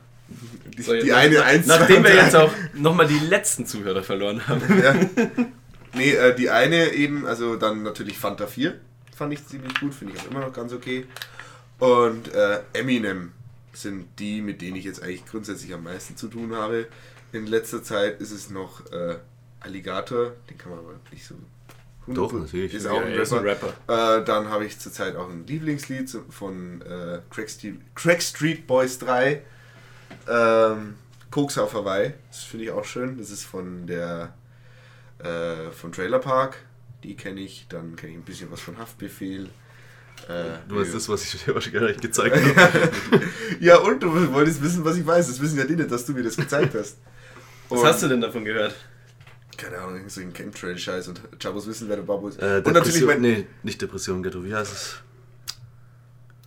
[0.76, 2.22] Die, So, die eine, eins, zwei, Nachdem wir drei.
[2.24, 4.82] jetzt auch nochmal die letzten Zuhörer verloren haben.
[4.82, 4.94] Ja.
[5.94, 8.80] Nee, äh, die eine eben, also dann natürlich Fanta 4.
[9.14, 11.04] Fand ich ziemlich gut, finde ich auch immer noch ganz okay.
[11.78, 13.32] Und äh, Eminem
[13.74, 16.86] sind die, mit denen ich jetzt eigentlich grundsätzlich am meisten zu tun habe.
[17.32, 19.16] In letzter Zeit ist es noch äh,
[19.60, 21.34] Alligator, den kann man aber nicht so.
[22.06, 22.72] Doch, natürlich.
[22.72, 23.68] Ist Ja, auch ein er ist ein Rapper.
[23.86, 28.98] Äh, dann habe ich zurzeit auch ein Lieblingslied von äh, Crack, Street, Crack Street Boys
[28.98, 29.42] 3.
[30.28, 30.94] Ähm,
[31.30, 32.14] Koks auf Hawaii.
[32.30, 33.18] Das finde ich auch schön.
[33.18, 34.34] Das ist von der
[35.18, 36.56] äh, von Trailer Park.
[37.02, 37.66] Die kenne ich.
[37.68, 39.48] Dann kenne ich ein bisschen was von Haftbefehl.
[40.28, 42.90] Äh, Du weißt das, was ich dir wahrscheinlich gezeigt habe.
[43.60, 45.26] ja, und du wolltest wissen, was ich weiß.
[45.28, 46.98] Das wissen ja die nicht, dass du mir das gezeigt hast.
[47.68, 48.74] Was hast du denn davon gehört?
[49.56, 52.40] Keine Ahnung, so ein Chemtrail-Scheiß und Chabos wissen, wer der Babu ist.
[52.40, 54.96] Äh, und natürlich mein nee, nicht Depression, Ghetto, wie heißt es?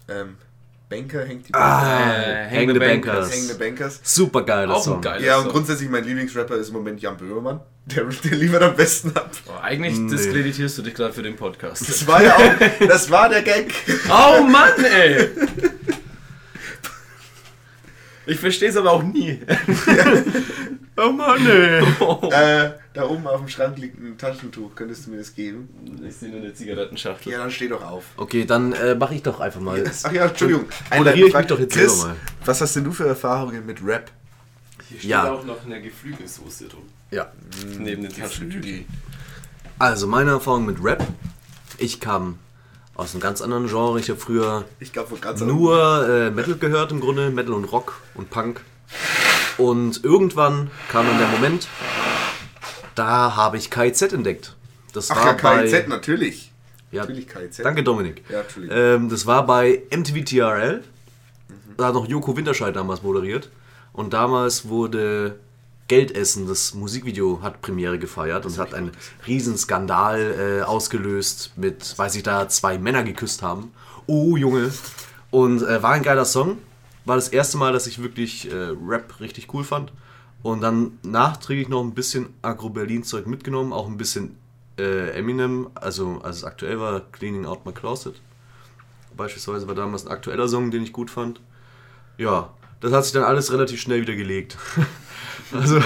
[0.07, 0.35] ähm,
[0.89, 3.31] Banker hängt die Ah, Äh, Hängende Bankers.
[3.33, 3.99] Hängende Bankers.
[4.03, 4.95] Super geiler Auch Song.
[4.97, 5.51] ein geiler Ja, und Song.
[5.53, 7.59] grundsätzlich mein Lieblingsrapper ist im Moment Jan Böhmermann.
[7.87, 9.29] Der, der liefert am besten ab.
[9.47, 10.09] Oh, eigentlich Nee.
[10.11, 11.87] diskreditierst du dich gerade für den Podcast.
[11.87, 13.71] Das war ja auch, das war der Gag.
[14.09, 15.29] Oh Mann, ey!
[18.27, 19.39] Ich verstehe es aber auch nie.
[20.97, 21.83] Oh Mann, ey.
[22.31, 24.73] Äh, da oben auf dem Schrank liegt ein Taschentuch.
[24.73, 25.69] Könntest du mir das geben?
[26.07, 27.31] Ich sehe nur eine Zigarettenschachtel.
[27.31, 28.05] Ja, dann steh doch auf.
[28.17, 29.83] Okay, dann äh, mache ich doch einfach mal.
[30.03, 30.65] Ach ja, Entschuldigung.
[30.95, 32.15] Moderiere ich mich doch jetzt Chris, selber mal.
[32.45, 34.11] Was hast denn du für Erfahrungen mit Rap?
[34.89, 35.31] Hier steht Ja.
[35.31, 36.83] auch noch eine Geflügelsoße drum.
[37.11, 37.31] Ja.
[37.77, 38.85] Neben den Taschentüchern.
[39.77, 41.05] Also, meine Erfahrung mit Rap.
[41.77, 42.39] Ich kam
[42.95, 43.99] aus einem ganz anderen Genre.
[43.99, 48.29] Ich habe früher Ich ganz nur äh, Metal gehört im Grunde, Metal und Rock und
[48.29, 48.61] Punk.
[49.57, 51.67] Und irgendwann kam dann der Moment,
[52.95, 54.55] da habe ich KIZ entdeckt.
[54.93, 56.51] Das Ach war ja, bei, KIZ, natürlich.
[56.91, 57.57] Ja, Natürlich KIZ.
[57.57, 58.23] Danke Dominik.
[58.29, 58.43] Ja.
[58.69, 60.83] Ähm, das war bei MTV TRL.
[61.77, 63.49] Da hat noch Joko Winterscheid damals moderiert.
[63.91, 65.37] Und damals wurde
[65.87, 68.91] Geldessen, das Musikvideo, hat Premiere gefeiert und hat einen
[69.27, 73.71] riesen Skandal äh, ausgelöst mit, weiß ich da, zwei Männer geküsst haben.
[74.07, 74.71] Oh, Junge.
[75.31, 76.57] Und äh, war ein geiler Song.
[77.03, 79.91] War das erste Mal, dass ich wirklich äh, Rap richtig cool fand.
[80.45, 84.37] Und dann nachträglich noch ein bisschen Agro-Berlin-Zeug mitgenommen, auch ein bisschen
[84.77, 88.13] äh, Eminem, also als es aktuell war, Cleaning Out My Closet.
[89.17, 91.41] Beispielsweise war damals ein aktueller Song, den ich gut fand.
[92.19, 94.55] Ja, das hat sich dann alles relativ schnell wieder gelegt.
[95.51, 95.81] also,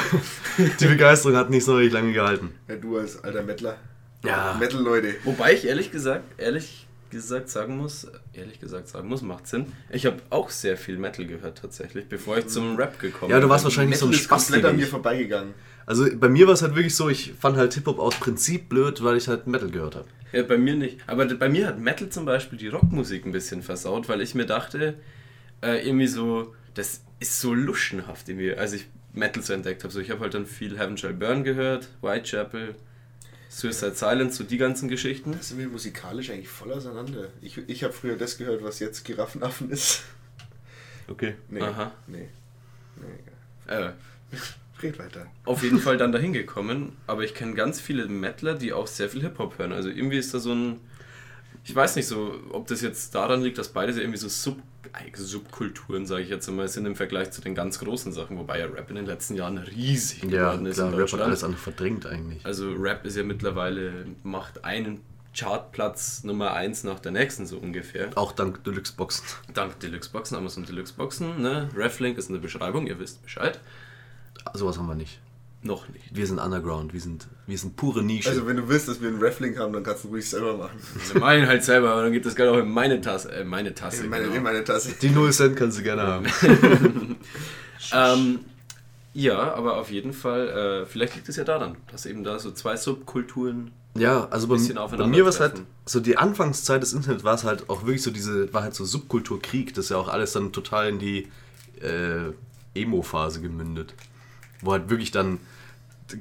[0.57, 2.53] die Begeisterung hat nicht so richtig lange gehalten.
[2.67, 3.77] Ja, du als alter Mettler.
[4.25, 4.57] Ja.
[4.59, 5.15] Metal-Leute.
[5.23, 9.67] Wobei ich ehrlich gesagt, ehrlich gesagt sagen muss, ehrlich gesagt sagen muss, macht Sinn.
[9.91, 13.43] Ich habe auch sehr viel Metal gehört tatsächlich, bevor ich zum Rap gekommen Ja, du
[13.43, 13.49] bin.
[13.49, 14.47] warst wahrscheinlich so ein Metal ist Spaß.
[14.47, 15.53] komplett an mir vorbeigegangen.
[15.85, 19.03] Also bei mir war es halt wirklich so, ich fand halt Hip-Hop aus Prinzip blöd,
[19.03, 20.07] weil ich halt Metal gehört habe.
[20.31, 20.99] Ja, bei mir nicht.
[21.07, 24.45] Aber bei mir hat Metal zum Beispiel die Rockmusik ein bisschen versaut, weil ich mir
[24.45, 24.93] dachte,
[25.63, 29.91] äh, irgendwie so, das ist so luschenhaft irgendwie, als ich Metal so entdeckt habe.
[29.91, 32.75] So, ich habe halt dann viel Heaven Shall Burn gehört, Whitechapel,
[33.49, 35.31] Suicide Silence, so die ganzen Geschichten.
[35.31, 37.29] Da sind wir musikalisch eigentlich voll auseinander.
[37.41, 40.03] Ich, ich habe früher das gehört, was jetzt Giraffenaffen ist.
[41.07, 41.35] Okay.
[41.49, 41.61] Nee.
[41.61, 41.91] Aha.
[42.05, 42.29] Nee.
[42.95, 43.07] Nee,
[43.65, 43.95] egal.
[44.31, 44.37] Äh,
[44.81, 45.25] Red weiter.
[45.45, 49.09] auf jeden Fall dann dahin gekommen, aber ich kenne ganz viele Metaler, die auch sehr
[49.09, 49.73] viel Hip-Hop hören.
[49.73, 50.79] Also irgendwie ist da so ein.
[51.65, 54.57] Ich weiß nicht so, ob das jetzt daran liegt, dass beide so irgendwie so Sub,
[55.15, 58.65] Subkulturen, sage ich jetzt einmal, sind im Vergleich zu den ganz großen Sachen, wobei ja
[58.65, 62.05] Rap in den letzten Jahren riesig Ja, geworden ist in Rap hat alles andere verdrängt
[62.05, 62.45] eigentlich.
[62.45, 65.01] Also Rap ist ja mittlerweile, macht einen
[65.37, 68.09] Chartplatz Nummer 1 nach der nächsten so ungefähr.
[68.15, 69.25] Auch dank Deluxe Boxen.
[69.53, 71.69] Dank Deluxe Boxen, Amazon Deluxe Boxen, ne?
[71.75, 73.59] Reflink ist in der Beschreibung, ihr wisst Bescheid.
[74.53, 75.19] Sowas haben wir nicht.
[75.61, 76.05] Noch nicht.
[76.15, 78.29] Wir sind Underground, wir sind, wir sind pure Nische.
[78.29, 80.79] Also, wenn du willst, dass wir einen Raffling haben, dann kannst du ruhig selber machen.
[81.11, 83.29] Wir meinen halt selber, aber dann geht das Geld auch in meine Tasse.
[83.31, 84.05] Äh, meine Tasse.
[84.05, 84.35] In meine, genau.
[84.37, 84.95] in meine Tasse.
[85.01, 86.25] die 0 Cent kannst du gerne haben.
[87.93, 88.39] ähm,
[89.13, 92.51] ja, aber auf jeden Fall, äh, vielleicht liegt es ja daran, dass eben da so
[92.51, 93.71] zwei Subkulturen.
[93.95, 97.25] Ja, also bei, bisschen bei aufeinander mir war es halt, so die Anfangszeit des Internets
[97.25, 100.07] war es halt auch wirklich so diese, war halt so Subkulturkrieg, das ist ja auch
[100.07, 101.27] alles dann total in die
[101.81, 102.31] äh,
[102.75, 103.93] Emo-Phase gemündet.
[104.61, 105.39] Wo halt wirklich dann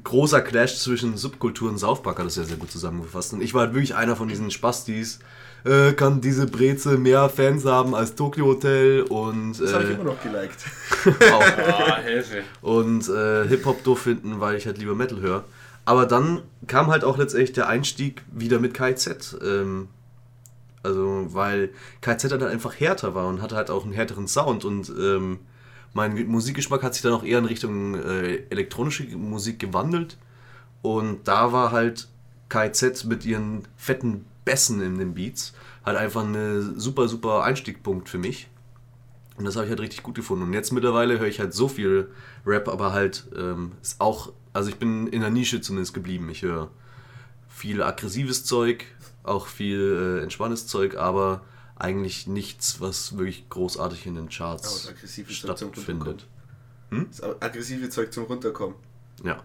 [0.05, 3.32] großer Clash zwischen Subkultur und South Park hat das ja sehr gut zusammengefasst.
[3.32, 5.20] Und ich war halt wirklich einer von diesen Spastis,
[5.65, 9.94] äh, kann diese Breze mehr Fans haben als Tokyo Hotel und Das habe ich äh,
[9.94, 10.65] immer noch geliked.
[12.05, 12.43] Hilfe.
[12.60, 15.44] und äh, Hip-Hop doof finden, weil ich halt lieber Metal höre.
[15.85, 19.39] Aber dann kam halt auch letztendlich der Einstieg wieder mit KZ.
[19.43, 19.89] Ähm,
[20.82, 21.70] also, weil
[22.02, 25.39] KZ dann halt einfach härter war und hatte halt auch einen härteren Sound und ähm,
[25.94, 30.16] mein Musikgeschmack hat sich dann auch eher in Richtung äh, elektronische Musik gewandelt.
[30.82, 32.09] Und da war halt
[32.48, 35.55] KZ mit ihren fetten Bässen in den Beats
[35.85, 38.48] halt einfach ein super, super Einstiegpunkt für mich.
[39.36, 40.44] Und das habe ich halt richtig gut gefunden.
[40.44, 42.10] Und jetzt mittlerweile höre ich halt so viel
[42.47, 46.28] Rap, aber halt ähm, ist auch, also ich bin in der Nische zumindest geblieben.
[46.28, 46.70] Ich höre
[47.48, 48.85] viel aggressives Zeug,
[49.23, 51.43] auch viel äh, entspanntes Zeug, aber
[51.79, 54.93] eigentlich nichts, was wirklich großartig in den Charts
[55.29, 56.27] stattfindet.
[56.91, 58.77] Das aggressive Zeug zum Runterkommen.
[59.25, 59.43] Ja.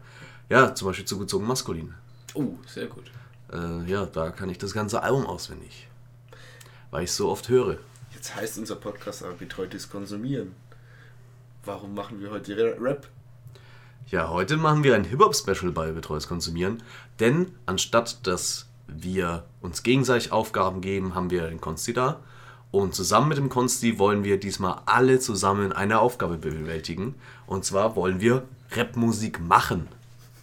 [0.50, 1.94] ja, zum Beispiel zugezogen maskulin.
[2.34, 3.12] Oh, sehr gut.
[3.52, 5.88] Äh, ja, da kann ich das ganze Album auswendig.
[6.92, 7.78] Weil ich so oft höre.
[8.14, 10.56] Jetzt heißt unser Podcast aber betreutes Konsumieren.
[11.66, 13.10] Warum machen wir heute Ra- Rap?
[14.08, 16.84] Ja, heute machen wir ein Hip-Hop-Special bei Betreues Konsumieren,
[17.20, 18.68] denn anstatt dass
[19.00, 22.20] wir uns gegenseitig Aufgaben geben, haben wir den Konsti da.
[22.72, 27.16] Und zusammen mit dem Konsti wollen wir diesmal alle zusammen eine Aufgabe bewältigen.
[27.46, 29.88] Und zwar wollen wir Rapmusik machen,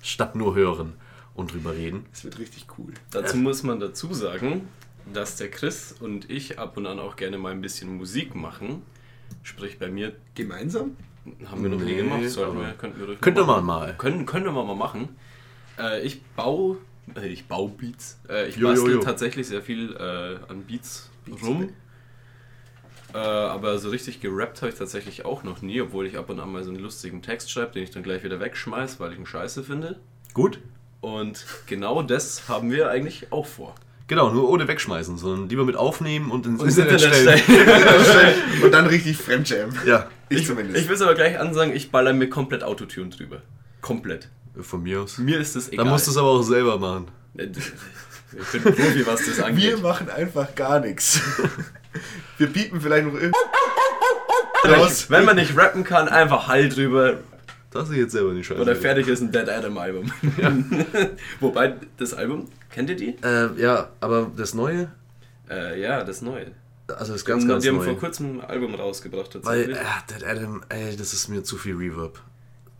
[0.02, 0.92] statt nur hören
[1.34, 2.06] und drüber reden.
[2.12, 2.92] Das wird richtig cool.
[3.10, 4.68] Dazu muss man dazu sagen,
[5.12, 8.82] dass der Chris und ich ab und an auch gerne mal ein bisschen Musik machen.
[9.42, 10.96] Sprich, bei mir Gemeinsam?
[11.50, 13.64] haben wir noch nie Nee, gemacht, sollten wir, könnten wir könnte machen.
[13.66, 13.94] man mal.
[13.98, 15.08] Können, können wir mal machen.
[15.78, 16.78] Äh, ich baue, äh,
[17.24, 18.18] ich baue Beats.
[18.28, 19.00] Äh, ich Jo, jo, bastel jo.
[19.00, 21.70] tatsächlich sehr viel äh, an Beats, Beats, rum.
[23.12, 26.38] Äh, aber so richtig gerappt habe ich tatsächlich auch noch nie, obwohl ich ab und
[26.40, 29.18] an mal so einen lustigen Text schreibe, den ich dann gleich wieder wegschmeiß, weil ich
[29.18, 29.98] ihn scheiße finde.
[30.32, 30.60] Gut?
[31.00, 33.74] Und genau das haben wir eigentlich auch vor.
[34.06, 38.34] Genau, nur ohne wegschmeißen, sondern lieber mit aufnehmen und ins Und Internet, Internet stellen.
[38.64, 39.70] Und dann richtig Fremdjam.
[39.86, 40.78] Ja, Ich, Ich, zumindest.
[40.80, 43.42] ich will es aber gleich ansagen, ich baller mir komplett Autotune drüber.
[43.80, 44.28] Komplett.
[44.60, 45.18] Von mir aus.
[45.18, 45.84] Mir ist das egal.
[45.84, 47.08] Dann musst du es aber auch selber machen.
[47.34, 47.50] Ich
[48.52, 49.82] bin Profi, was das wir angeht.
[49.82, 51.20] machen einfach gar nichts.
[52.38, 55.10] Wir piepen vielleicht noch irgendwas.
[55.10, 57.18] Wenn, wenn man nicht rappen kann, einfach Hall drüber
[57.72, 58.60] Das ist jetzt selber nicht scheiße.
[58.60, 60.12] oder fertig ist ein Dead Adam Album.
[61.40, 63.16] Wobei, das Album, kennt ihr die?
[63.24, 64.90] Äh, ja, aber das Neue,
[65.50, 66.52] Äh, ja, das neue.
[66.96, 67.84] also das ganz, ganz die haben neu.
[67.84, 69.76] vor kurzem ein Album rausgebracht Weil, tatsächlich.
[69.76, 69.82] äh,
[70.20, 72.20] Dead Adam, ey, das ist mir zu viel Reverb.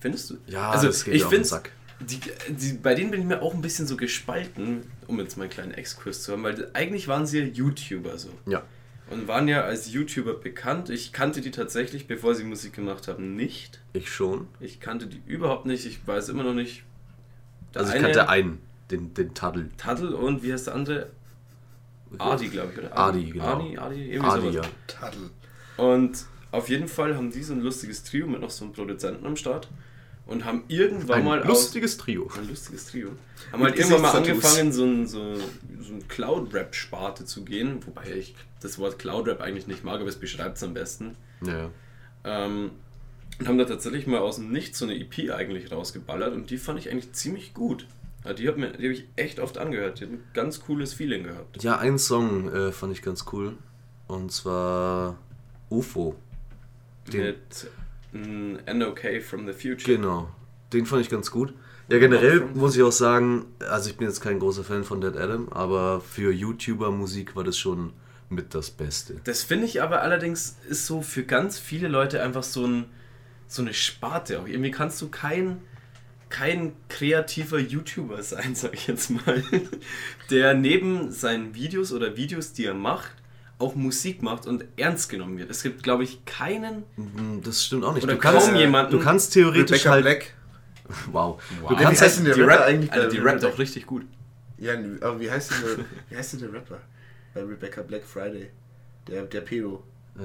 [0.01, 0.39] Findest du?
[0.47, 1.71] Ja, also das geht ich finde, Sack.
[2.01, 5.45] die, die, bei denen bin ich mir auch ein bisschen so gespalten, um jetzt mal
[5.45, 8.31] einen kleinen Exkurs zu haben, weil eigentlich waren sie ja YouTuber so.
[8.47, 8.63] Ja.
[9.11, 10.89] Und waren ja als YouTuber bekannt.
[10.89, 13.81] Ich kannte die tatsächlich, bevor sie Musik gemacht haben, nicht.
[13.93, 14.47] Ich schon.
[14.61, 15.85] Ich kannte die überhaupt nicht.
[15.85, 16.85] Ich weiß immer noch nicht.
[17.75, 18.59] Der Also ich eine- kannte einen,
[18.91, 19.69] den, den Taddel.
[19.77, 21.11] Taddel und wie heißt der andere?
[22.19, 22.97] Adi, glaube ich, oder?
[22.99, 23.45] Adi, genau.
[23.57, 24.55] Adi, Adi, irgendwie Adi, sowas.
[24.55, 24.63] ja.
[24.87, 25.31] Taddel.
[25.77, 29.25] Und auf jeden Fall haben die so ein lustiges Trio mit noch so einem Produzenten
[29.27, 29.69] am Start
[30.31, 32.27] und haben irgendwann Ein mal lustiges Trio.
[32.27, 33.11] aus, ein lustiges Trio.
[33.51, 38.37] Haben halt irgendwann mal angefangen, so ein, so, so ein Cloud-Rap-Sparte zu gehen, wobei ich
[38.61, 41.17] das Wort Cloud-Rap eigentlich nicht mag, aber es beschreibt es am besten.
[41.45, 41.71] Ja.
[42.23, 42.71] Ähm,
[43.41, 46.59] und haben da tatsächlich mal aus dem Nichts so eine EP eigentlich rausgeballert und die
[46.59, 47.89] fand ich eigentlich ziemlich gut.
[48.25, 49.99] Ja, die habe hab ich echt oft angehört.
[49.99, 51.61] Die hat ein ganz cooles Feeling gehabt.
[51.65, 53.57] Ja, einen Song äh, fand ich ganz cool.
[54.07, 55.19] Und zwar
[55.71, 56.15] UFO.
[57.13, 57.67] Den, Mit
[58.13, 59.97] NOK from the Future.
[59.97, 60.29] genau.
[60.73, 61.53] Den fand ich ganz gut.
[61.89, 65.17] Ja, generell muss ich auch sagen, also ich bin jetzt kein großer Fan von Dead
[65.17, 67.93] Adam, aber für YouTuber-Musik war das schon
[68.29, 69.17] mit das Beste.
[69.25, 72.85] Das finde ich aber allerdings ist so für ganz viele Leute einfach so, ein,
[73.49, 74.41] so eine Sparte.
[74.41, 75.63] Auch irgendwie kannst du kein,
[76.29, 79.43] kein kreativer YouTuber sein, sag ich jetzt mal,
[80.31, 83.11] der neben seinen Videos oder Videos, die er macht,
[83.61, 85.51] auch Musik macht und ernst genommen wird.
[85.51, 86.85] Es gibt, glaube ich, keinen.
[86.97, 88.05] Mm, Das stimmt auch nicht.
[88.05, 90.05] Oder du kannst, kaum jemanden- Du kannst theoretisch Rebecca halt.
[90.05, 90.35] Black.
[91.13, 91.41] Wow.
[91.61, 91.69] Wow.
[91.71, 92.93] Du Wie kannst heißt denn der Die, Rapper Rap, eigentlich?
[92.93, 94.05] also die Äh, rappt auch richtig gut.
[94.59, 96.79] Ja, aber wie heißt denn der, wie heißt denn der Rapper?
[97.35, 98.51] Bei Rebecca Black Friday.
[99.07, 99.83] Der, der Pedo.
[100.19, 100.21] äh,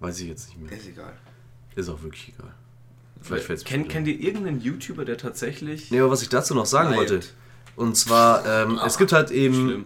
[0.00, 0.72] weiß ich jetzt nicht mehr.
[0.78, 1.12] Ist egal.
[1.74, 2.52] Ist auch wirklich egal.
[3.22, 5.90] Vielleicht fällt es Kennt, kennt ihr irgendeinen YouTuber, der tatsächlich.
[5.90, 6.98] Nee, aber was ich dazu noch sagen Riot.
[7.10, 7.20] wollte.
[7.76, 9.54] Und zwar, ähm, es gibt halt eben.
[9.54, 9.84] Schlimm.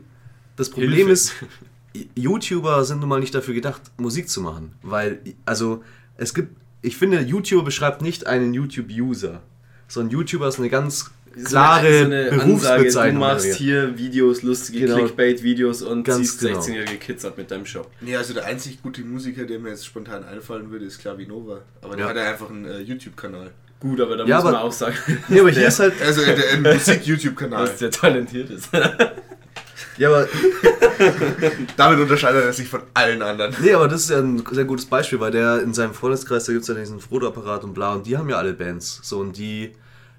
[0.56, 1.12] Das Problem Hilfe.
[1.12, 1.32] ist,
[2.16, 4.72] YouTuber sind nun mal nicht dafür gedacht, Musik zu machen.
[4.82, 5.82] Weil, also,
[6.16, 6.56] es gibt.
[6.80, 9.42] Ich finde, YouTuber beschreibt nicht einen YouTube-User.
[9.88, 11.10] Sondern YouTuber ist eine ganz
[11.44, 13.14] klare so eine Berufsbezeichnung.
[13.22, 14.96] du machst hier Videos, lustige Genau.
[14.98, 16.60] Clickbait-Videos und Ganz ziehst genau.
[16.60, 17.90] 16-jährige Kids ab mit deinem Shop.
[18.00, 21.62] Nee, also der einzig gute Musiker, der mir jetzt spontan einfallen würde, ist Clavinova.
[21.82, 22.10] Aber der Ja.
[22.10, 23.50] hat ja einfach einen äh, YouTube-Kanal.
[23.80, 24.96] Gut, aber da Ja, muss man aber- auch sagen,
[25.28, 25.94] Nee, aber hier ist halt.
[26.02, 27.66] Also der, ein Musik-YouTube-Kanal.
[27.66, 28.68] dass der talentiert ist.
[29.96, 30.28] Ja, aber
[31.76, 33.54] Damit unterscheidet er sich von allen anderen.
[33.60, 36.52] Nee, aber das ist ja ein sehr gutes Beispiel, weil der in seinem Freundeskreis, da
[36.52, 39.00] gibt es ja diesen Frodo-Apparat und bla, und die haben ja alle Bands.
[39.02, 39.72] So, und die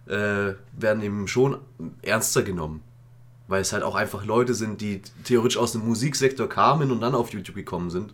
[0.07, 1.57] äh, werden eben schon
[2.01, 2.81] ernster genommen.
[3.47, 7.15] Weil es halt auch einfach Leute sind, die theoretisch aus dem Musiksektor kamen und dann
[7.15, 8.13] auf YouTube gekommen sind.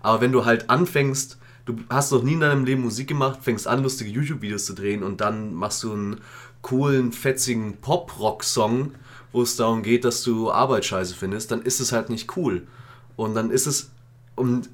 [0.00, 3.66] Aber wenn du halt anfängst, du hast noch nie in deinem Leben Musik gemacht, fängst
[3.66, 6.20] an, lustige YouTube-Videos zu drehen und dann machst du einen
[6.62, 8.92] coolen, fetzigen Pop-Rock-Song,
[9.32, 12.66] wo es darum geht, dass du Arbeit scheiße findest, dann ist es halt nicht cool.
[13.16, 13.90] Und dann ist es,
[14.36, 14.70] und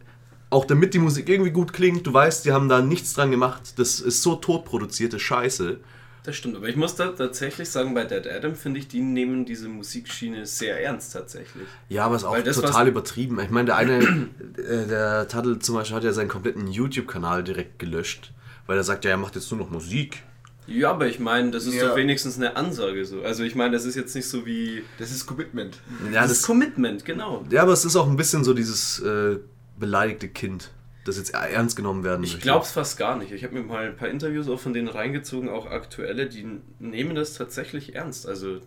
[0.51, 3.78] auch damit die Musik irgendwie gut klingt, du weißt, die haben da nichts dran gemacht,
[3.78, 5.81] das ist so totproduzierte Scheiße.
[6.22, 9.44] Das stimmt, aber ich muss da tatsächlich sagen, bei Dead Adam finde ich, die nehmen
[9.44, 11.68] diese Musikschiene sehr ernst tatsächlich.
[11.90, 13.39] Ja, aber ist auch das, total übertrieben.
[13.40, 17.78] Ich meine, der eine, äh, der Taddel zum Beispiel hat ja seinen kompletten YouTube-Kanal direkt
[17.78, 18.32] gelöscht,
[18.66, 20.22] weil er sagt, ja, er macht jetzt nur noch Musik.
[20.66, 21.89] Ja, aber ich meine, das ist Ja.
[21.89, 23.23] doch wenigstens eine Ansage so.
[23.23, 25.78] Also ich meine, das ist jetzt nicht so wie Das ist Commitment.
[26.12, 27.45] Ja, das, ist Commitment, genau.
[27.51, 29.39] ja, aber es ist auch ein bisschen so dieses äh,
[29.78, 30.70] beleidigte Kind,
[31.05, 32.43] das jetzt ernst genommen werden Ich möchte.
[32.45, 33.31] glaube es fast gar nicht.
[33.32, 36.47] Ich habe mir mal ein paar Interviews auch von denen reingezogen, auch aktuelle, die
[36.78, 38.27] nehmen das tatsächlich ernst.
[38.27, 38.61] Also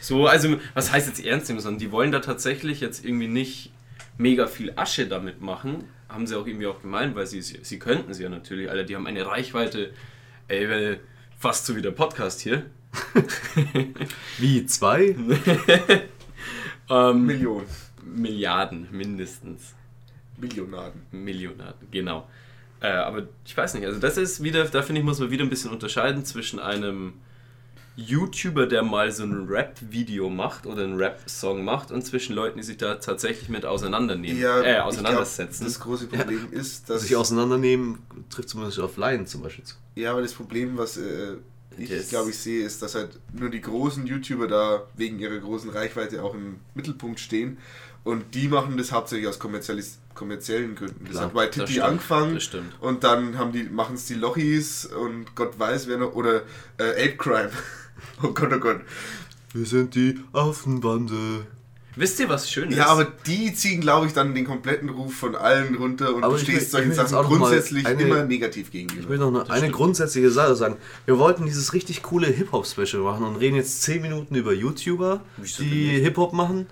[0.00, 3.72] So, also, was heißt jetzt ernst nehmen, sondern die wollen da tatsächlich jetzt irgendwie nicht
[4.18, 5.84] mega viel Asche damit machen.
[6.08, 8.94] Haben sie auch irgendwie auch gemeint, weil sie, sie könnten sie ja natürlich, Alter, die
[8.96, 9.90] haben eine Reichweite,
[10.48, 11.00] ey, weil
[11.40, 12.66] fast so wie der Podcast hier.
[14.38, 15.16] Wie, zwei?
[16.92, 17.68] Ähm, Millionen.
[18.02, 19.76] Milliarden mindestens.
[20.36, 21.02] Millionaden.
[21.12, 21.62] Millionen,
[21.92, 22.28] genau.
[22.80, 25.44] Äh, aber ich weiß nicht, also das ist wieder, da finde ich, muss man wieder
[25.44, 27.12] ein bisschen unterscheiden zwischen einem
[28.06, 32.64] YouTuber, der mal so ein Rap-Video macht oder einen Rap-Song macht und zwischen Leuten, die
[32.64, 35.58] sich da tatsächlich mit auseinandernehmen, Ja, äh, auseinandersetzen.
[35.60, 37.02] glaub, das große Problem ist, dass.
[37.02, 37.98] Sich auseinandernehmen,
[38.30, 39.74] trifft zumindest auf Laien zum Beispiel zu.
[39.96, 41.36] Ja, aber das Problem, was äh,
[41.78, 45.70] ich glaube ich sehe, ist, dass halt nur die großen YouTuber da wegen ihrer großen
[45.70, 47.58] Reichweite auch im Mittelpunkt stehen.
[48.02, 51.04] Und die machen das hauptsächlich aus kommerziellen Gründen.
[51.04, 52.72] Das Klar, hat bei das Titi stimmt, angefangen das stimmt.
[52.80, 56.42] und dann haben die, machen es die Lochis und Gott weiß wer noch, oder
[56.78, 57.50] äh, Ape Crime.
[58.22, 58.80] Oh Gott, oh Gott.
[59.52, 61.46] Wir sind die Affenbande.
[61.96, 62.76] Wisst ihr, was schön ist?
[62.76, 66.34] Ja, aber die ziehen, glaube ich, dann den kompletten Ruf von allen runter und Aber
[66.36, 69.16] du stehst solchen Sachen grundsätzlich eine- immer negativ Ich will gegenüber.
[69.18, 69.72] noch eine, eine stimmt.
[69.72, 70.76] grundsätzliche Sache sagen.
[71.04, 75.20] Wir wollten dieses richtig coole Hip-Hop-Special machen und reden jetzt 10 Minuten über YouTuber,
[75.58, 75.98] die?
[76.00, 76.66] Hip-Hop machen.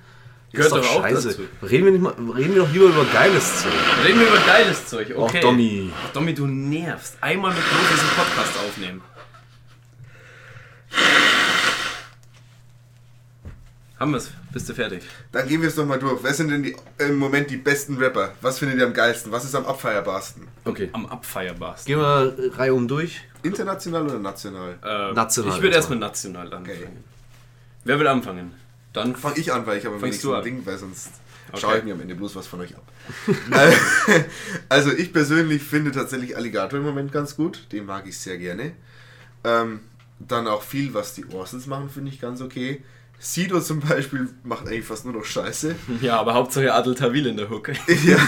[0.53, 1.29] Gehört ist doch doch auch scheiße.
[1.29, 1.43] dazu.
[1.67, 3.73] Reden wir, nicht mal, reden wir doch lieber über geiles Zeug.
[4.07, 5.39] Reden wir über geiles Zeug, okay.
[5.39, 5.91] Och, Domi.
[6.07, 7.19] Ach, Domi, du nervst.
[7.21, 9.03] Einmal mit Lo diesen Podcast aufnehmen.
[13.99, 14.31] Haben wir's?
[14.53, 15.03] Bist du fertig?
[15.33, 16.23] Dann gehen wir es nochmal durch.
[16.23, 18.33] Wer sind denn die, im Moment die besten Rapper?
[18.41, 19.33] Was findet ihr am geilsten?
[19.33, 20.47] Was ist am abfeierbarsten?
[20.65, 20.89] Okay.
[20.93, 21.87] Am Abfeierbarsten.
[21.93, 23.21] Gehen wir Reihe um durch.
[23.43, 24.79] International oder national?
[24.85, 25.99] Äh, National Ich würde erstmal.
[25.99, 26.79] national anfangen.
[26.79, 26.89] Okay.
[27.85, 28.53] Wer will anfangen?
[28.93, 30.45] Dann Fang ich an, weil ich am wenigsten du an.
[30.45, 31.11] Ding, weil sonst
[31.51, 31.61] Okay.
[31.63, 32.83] schaue ich mir am Ende bloß was von euch ab.
[34.69, 37.73] also ich persönlich finde tatsächlich Alligator im Moment ganz gut.
[37.73, 38.73] Den mag ich sehr gerne.
[39.45, 39.81] Ähm,
[40.19, 42.83] dann auch viel, was die Orsons machen, finde ich ganz okay.
[43.21, 45.75] Sido zum Beispiel macht eigentlich fast nur noch Scheiße.
[46.03, 47.73] Ja, aber Hauptsache Adel Tawil in der Hucke.
[48.07, 48.19] ja,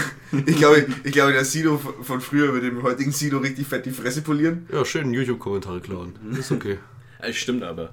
[0.45, 3.91] ich glaube, ich glaube, der Sido von früher wird dem heutigen Sido richtig fett die
[3.91, 4.67] Fresse polieren.
[4.71, 6.15] Ja, schön YouTube-Kommentare klauen.
[6.37, 6.77] Ist okay.
[7.23, 7.91] Es stimmt aber.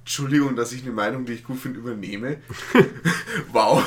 [0.00, 2.36] Entschuldigung, dass ich eine Meinung, die ich gut finde, übernehme.
[3.52, 3.82] wow.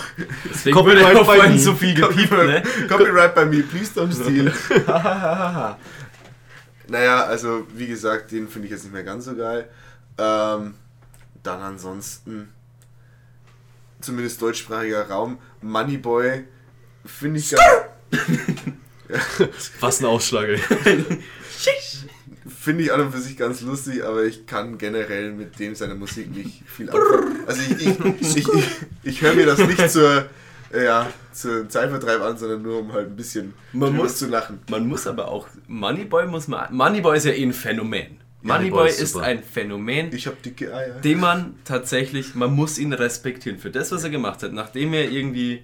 [0.49, 1.59] Deswegen Copyright wurde auch bei vorhin mir.
[1.59, 2.63] so viel gepiept, ne?
[2.87, 4.51] Copyright bei mir, please don't steal.
[6.89, 9.69] Naja, also wie gesagt, den finde ich jetzt nicht mehr ganz so geil.
[10.17, 10.73] Ähm,
[11.43, 12.49] dann ansonsten,
[14.01, 16.43] zumindest deutschsprachiger Raum, Moneyboy
[17.05, 17.63] finde ich, ganz-
[19.79, 20.59] Was ein Ausschlag, ey.
[22.47, 25.95] finde ich an und für sich ganz lustig, aber ich kann generell mit dem seiner
[25.95, 27.39] Musik nicht viel anfangen.
[27.47, 28.67] Also ich, ich, ich, ich,
[29.03, 30.25] ich höre mir das nicht zur,
[30.73, 34.59] ja, zur Zeitvertreib an, sondern nur um halt ein bisschen Man muss- zu lachen.
[34.69, 35.47] Man muss aber auch.
[35.67, 36.73] Moneyboy muss man.
[36.73, 38.19] Moneyboy ist ja eh ein Phänomen.
[38.41, 39.25] Moneyboy ist ist super.
[39.25, 40.93] ein Phänomen, Ich habe dicke Eier.
[41.01, 44.53] den man tatsächlich, man muss ihn respektieren für das, was er gemacht hat.
[44.53, 45.61] Nachdem er irgendwie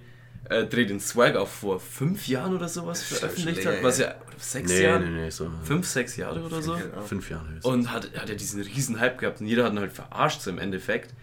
[0.50, 4.70] äh, Dreh den Swag auch vor fünf Jahren oder sowas veröffentlicht hat, was ja sechs
[4.70, 5.50] Nee, Jahre, nee, nee, so.
[5.64, 6.76] fünf, sechs Jahre oder so.
[7.06, 7.44] Fünf Jahre.
[7.48, 7.64] höchstens.
[7.64, 10.50] Und hat, hat er diesen riesen Hype gehabt und jeder hat ihn halt verarscht so
[10.50, 11.14] im Endeffekt.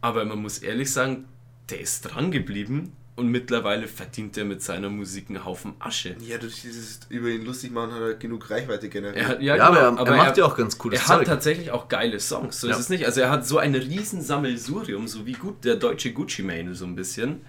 [0.00, 1.26] Aber man muss ehrlich sagen,
[1.70, 6.16] der ist dran geblieben und mittlerweile verdient er mit seiner Musik einen Haufen Asche.
[6.20, 9.16] Ja, durch dieses über ihn lustig machen hat er genug Reichweite generiert.
[9.16, 11.26] Er hat, Ja, aber er- er macht ja auch ganz cooles Er hat Zeug.
[11.26, 12.74] tatsächlich auch geile Songs, so Ja.
[12.74, 13.06] ist es nicht.
[13.06, 16.84] Also er hat so ein riesen Sammelsurium, so wie gut der deutsche Gucci Mane so
[16.84, 17.40] ein bisschen.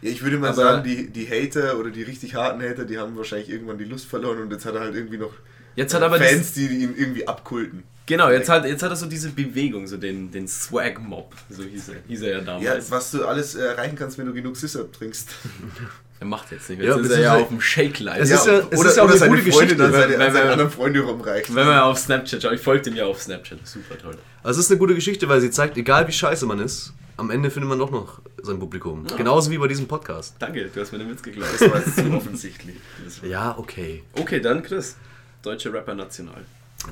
[0.00, 2.98] Ja, ich würde mal Aber- sagen, die, die Hater oder die richtig harten Hater, die
[2.98, 5.32] haben wahrscheinlich irgendwann die Lust verloren und jetzt hat er halt irgendwie noch
[5.76, 7.84] Jetzt hat er aber Fans, die ihn irgendwie abkulten.
[8.06, 11.62] Genau, jetzt hat, jetzt hat er so diese Bewegung, so den, den Swag Mob, so
[11.62, 12.90] hieß er, hieß er ja Ja, damals.
[12.90, 15.28] was du alles erreichen kannst, wenn du genug Sissab trinkst.
[16.20, 18.18] er macht jetzt nicht, Ja, jetzt ist er ja auf dem Shake-Line.
[18.18, 19.76] Es Ja, ist ja- es oder, ist ja auch oder eine seine gute Freunde Geschichte,
[19.76, 21.54] dann seine, wenn- an seine wenn- anderen Freunde rumreicht.
[21.54, 24.18] wenn man auf Snapchat schaut, ich folge dem ja auf Snapchat, super toll.
[24.42, 27.30] Also es ist eine gute Geschichte, weil sie zeigt, egal wie scheiße man ist, am
[27.30, 29.06] Ende findet man doch noch sein Publikum.
[29.16, 30.34] Genauso wie bei diesem Podcast.
[30.40, 31.46] Danke, du hast mir den Witz geklaut.
[31.56, 32.76] Das war jetzt zu offensichtlich.
[33.04, 34.02] Das war- Ja, okay.
[34.18, 34.96] Okay, dann Chris.
[35.42, 36.42] Deutsche Rapper National.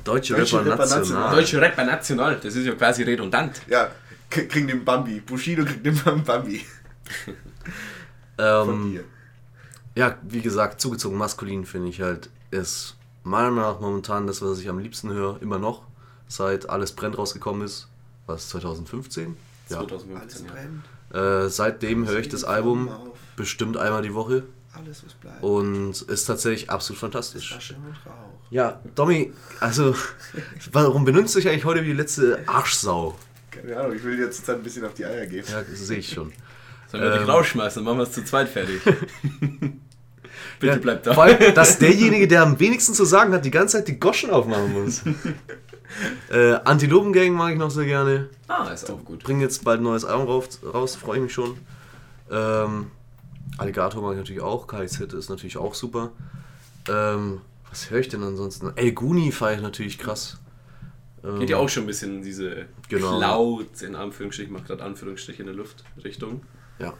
[0.03, 0.99] Deutsche, Deutsche Rapper, Rapper national.
[1.01, 1.35] national.
[1.35, 3.61] Deutsche Rapper National, das ist ja quasi redundant.
[3.67, 3.91] Ja,
[4.29, 5.19] kriegen den Bambi.
[5.19, 6.65] Bushido kriegt den Bambi.
[7.25, 7.35] Von
[8.37, 9.03] Ähm, dir.
[9.95, 14.59] ja, wie gesagt, zugezogen maskulin finde ich halt, ist meiner Meinung nach momentan das, was
[14.59, 15.83] ich am liebsten höre, immer noch,
[16.27, 17.87] seit Alles brennt rausgekommen ist.
[18.25, 19.35] Was, 2015?
[19.69, 19.77] Ja.
[19.77, 20.51] 2015, ja.
[20.51, 21.45] brennt.
[21.45, 22.89] Äh, seitdem höre ich das Album
[23.35, 24.43] bestimmt einmal die Woche
[24.73, 25.43] Alles, was bleibt.
[25.43, 27.51] und ist tatsächlich absolut fantastisch.
[28.05, 28.20] Rauch.
[28.51, 29.95] Ja, Domi, also,
[30.73, 33.17] warum benutzt du dich eigentlich heute wie die letzte Arschsau?
[33.49, 35.45] Keine Ahnung, ich will dir jetzt ein bisschen auf die Eier gehen.
[35.49, 36.33] Ja, das sehe ich schon.
[36.91, 37.29] Sollen wir dich Ähm.
[37.29, 38.81] rausschmeißen, dann machen wir es zu zweit fertig.
[40.59, 41.13] Bitte Ja, bleib da.
[41.13, 44.29] Vor allem, dass derjenige, der am wenigsten zu sagen hat, die ganze Zeit die Goschen
[44.31, 45.01] aufmachen muss.
[46.29, 48.29] Äh, Antilopen-Gang mag ich noch sehr gerne.
[48.47, 49.23] Ah, ist auch gut.
[49.23, 51.57] Bringen jetzt bald ein neues Album raus, raus freue ich mich schon.
[52.31, 52.89] Ähm,
[53.57, 54.67] Alligator mag ich natürlich auch.
[54.67, 56.13] KZ ist natürlich auch super.
[56.87, 57.41] Ähm,
[57.71, 58.71] was höre ich denn ansonsten?
[58.75, 60.37] El Guni feiere ich natürlich krass.
[61.23, 63.17] Ähm, Geht ja auch schon ein bisschen in diese Genau.
[63.17, 66.41] Cloud, in Anführungsstrichen, macht gerade Anführungsstriche in der Luft, Richtung.
[66.79, 66.93] Ja.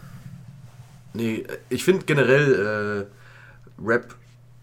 [1.14, 3.08] Nee, ich finde generell
[3.80, 4.16] äh, Rap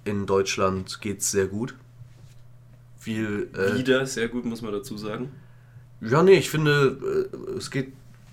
[0.04, 1.74] in Deutschland geht sehr gut.
[2.98, 3.50] Viel.
[3.54, 5.30] Äh, Wieder sehr gut, muss man dazu sagen.
[6.00, 7.92] ja, nee, ich finde, äh, es geht,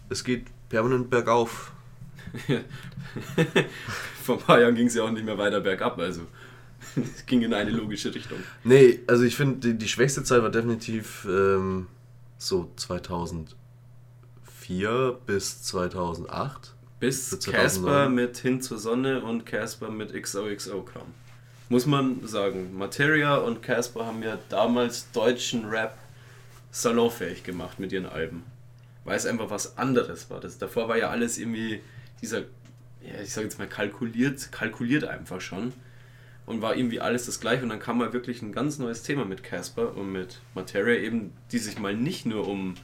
[0.09, 1.71] es geht permanent bergauf.
[4.23, 6.21] Vor ein paar Jahren ging es ja auch nicht mehr weiter bergab, also
[6.95, 8.39] es ging in eine logische Richtung.
[8.63, 11.87] Nee, also ich finde, die, die schwächste Zeit war definitiv ähm,
[12.37, 16.73] so 2004 bis 2008.
[16.99, 17.61] Bis Für 2009.
[17.61, 21.13] Casper mit Hin zur Sonne und Casper mit XOXO kam.
[21.67, 25.97] Muss man sagen, Materia und Casper haben ja damals deutschen Rap
[26.71, 28.43] salonfähig gemacht mit ihren Alben.
[29.03, 30.39] Weil es einfach was anderes war.
[30.39, 31.81] Das, davor war ja alles irgendwie
[32.21, 32.41] dieser,
[33.01, 35.73] ja, ich sag jetzt mal kalkuliert, kalkuliert einfach schon.
[36.45, 37.63] Und war irgendwie alles das gleiche.
[37.63, 41.33] Und dann kam mal wirklich ein ganz neues Thema mit Casper und mit Materia eben,
[41.51, 42.75] die sich mal nicht nur um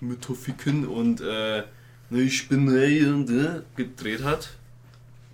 [0.00, 1.62] Metaphiken und äh,
[2.10, 4.50] ne, ich bin hey und äh, gedreht hat.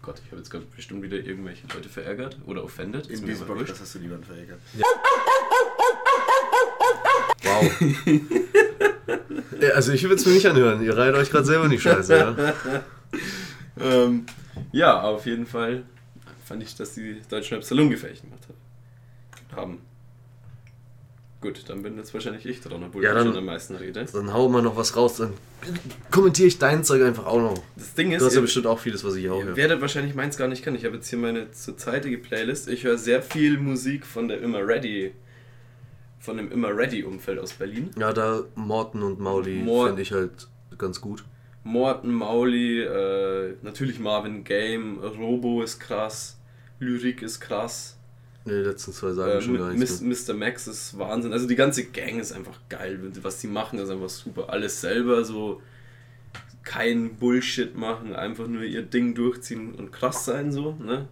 [0.02, 3.06] Gott, ich habe jetzt gerade bestimmt wieder irgendwelche Leute verärgert oder offended.
[3.06, 3.46] Ist In mir diesem.
[3.46, 4.60] Podcast hast du niemanden verärgert.
[7.42, 7.80] Wow.
[9.60, 10.82] ja, also ich will es mir nicht anhören.
[10.82, 12.54] Ihr reiht euch gerade selber nicht scheiße, ja?
[13.80, 14.26] Ähm,
[14.72, 15.84] ja, auf jeden Fall
[16.50, 19.78] fand ich, dass die deutschen Rap salongefähig gemacht hat- haben.
[21.40, 24.04] Gut, dann bin jetzt wahrscheinlich ich dran, obwohl Ja, ich dann- schon am meisten rede.
[24.12, 25.32] Dann hau mal noch was raus, dann
[26.10, 27.62] kommentiere ich dein Zeug einfach auch noch.
[27.76, 29.56] Das Ding ist, Du hast ja bestimmt auch vieles, was ich auch ihr höre.
[29.56, 30.74] werdet wahrscheinlich meins gar nicht kennen.
[30.76, 32.68] Ich habe jetzt hier meine zurzeitige Playlist.
[32.68, 35.12] Ich höre sehr viel Musik von der Immer Ready,
[36.18, 37.90] von dem Immer Ready Umfeld aus Berlin.
[37.96, 40.48] Ja, da Morten und Mauli finde ich halt
[40.78, 41.24] ganz gut.
[41.62, 46.38] Morten, Mauli, äh, natürlich Marvin Game, Robo ist krass,
[46.80, 47.96] Lyrik ist krass.
[48.44, 50.00] Ne, die letzten zwei sagen Äh, schon gar nichts.
[50.02, 50.34] Mis- Mr.
[50.34, 51.32] Max ist Wahnsinn.
[51.32, 52.98] Also die ganze Gang ist einfach geil.
[53.22, 54.50] Was die machen, ist einfach super.
[54.50, 55.60] Alles selber so
[56.62, 60.72] kein Bullshit machen, einfach nur ihr Ding durchziehen und krass sein so.
[60.74, 61.06] Ne?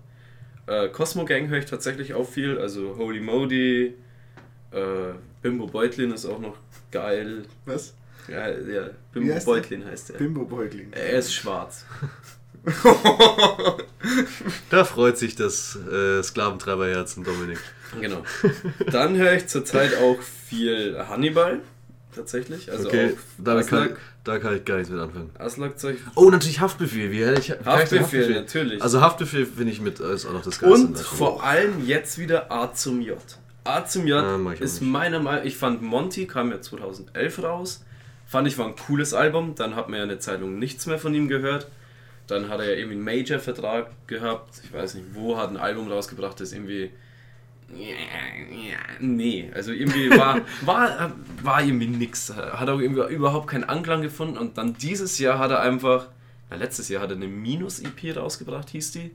[0.66, 2.58] Äh, Cosmo Gang höre ich tatsächlich auch viel.
[2.58, 3.94] Also Holy Modi,
[4.70, 5.12] äh,
[5.42, 6.56] Bimbo Beutlin ist auch noch
[6.90, 7.44] geil.
[7.66, 7.94] Was?
[8.28, 9.52] Ja, ja Bimbo heißt der?
[9.52, 10.18] Beutlin heißt er.
[10.18, 10.92] Bimbo Beugling.
[10.92, 11.84] Er ist schwarz.
[14.70, 17.58] Da freut sich das äh, Sklaventreiberherzen, Dominik.
[18.00, 18.22] Genau.
[18.90, 21.60] Dann höre ich zurzeit auch viel Hannibal.
[22.14, 22.70] Tatsächlich.
[22.70, 25.30] Also Okay, auch da kann, da kann ich gar nichts mit anfangen.
[25.38, 25.98] Aslak-Zeug.
[26.14, 27.10] Oh, natürlich Haftbefehl.
[27.12, 28.82] Wie hätte ich Haftbefehl, natürlich.
[28.82, 30.86] Also Haftbefehl finde ich mit ist auch noch das Geilste.
[30.86, 33.18] Und vor allem jetzt wieder A zum J.
[33.64, 37.84] A zum J Ah, ist meiner Meinung ich fand Monty kam ja 2011 raus.
[38.26, 39.54] Fand ich war ein cooles Album.
[39.54, 41.68] Dann hat man ja eine Zeit lang nichts mehr von ihm gehört.
[42.28, 44.60] Dann hat er ja irgendwie einen Major-Vertrag gehabt.
[44.62, 46.90] Ich weiß nicht wo, hat ein Album rausgebracht, das irgendwie.
[49.00, 52.32] Nee, also irgendwie war, war, war irgendwie nix.
[52.34, 54.36] Hat auch irgendwie überhaupt keinen Anklang gefunden.
[54.36, 56.08] Und dann dieses Jahr hat er einfach.
[56.50, 59.10] Na, letztes Jahr hat er eine Minus-EP rausgebracht, hieß die.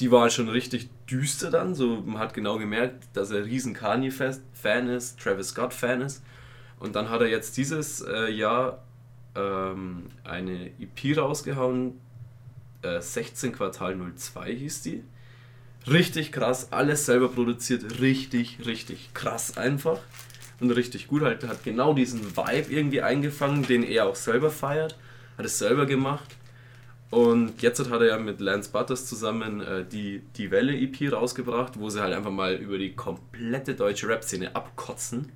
[0.00, 1.74] Die war schon richtig düster dann.
[1.74, 6.22] So, man hat genau gemerkt, dass er riesen Kanye-Fan ist, Travis Scott-Fan ist.
[6.78, 8.84] Und dann hat er jetzt dieses äh, Jahr
[9.34, 12.00] ähm, eine EP rausgehauen.
[12.82, 15.04] Äh, 16 Quartal 02 hieß die.
[15.86, 20.00] Richtig krass, alles selber produziert, richtig, richtig krass einfach.
[20.60, 24.98] Und richtig gut, halt, hat genau diesen Vibe irgendwie eingefangen, den er auch selber feiert.
[25.36, 26.36] Hat es selber gemacht.
[27.10, 31.78] Und jetzt hat er ja mit Lance Butters zusammen äh, die, die Welle EP rausgebracht,
[31.78, 35.32] wo sie halt einfach mal über die komplette deutsche Rap-Szene abkotzen.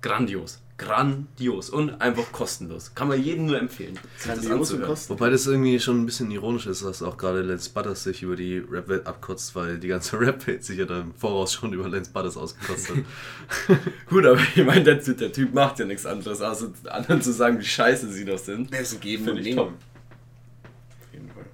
[0.00, 0.60] Grandios.
[0.78, 1.70] Grandios.
[1.70, 2.94] Und einfach kostenlos.
[2.94, 3.98] Kann man jedem nur empfehlen.
[4.24, 5.10] das Grandios und kostenlos.
[5.10, 8.36] Wobei das irgendwie schon ein bisschen ironisch ist, dass auch gerade Lance Butters sich über
[8.36, 12.12] die Rap-Welt abkotzt, weil die ganze Rap-Welt sich ja dann im Voraus schon über Lance
[12.12, 12.96] Butters ausgekotzt hat.
[14.08, 17.58] Gut, aber ich meine, der, der Typ macht ja nichts anderes, außer anderen zu sagen,
[17.58, 18.72] wie scheiße sie doch sind.
[18.72, 19.56] Der ist ein Geben Finde und ich Nehmen.
[19.56, 19.74] top.
[19.74, 21.46] Auf jeden Fall.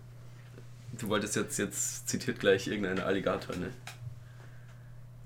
[1.01, 3.71] Du wolltest jetzt, jetzt zitiert gleich irgendeinen Alligator, ne?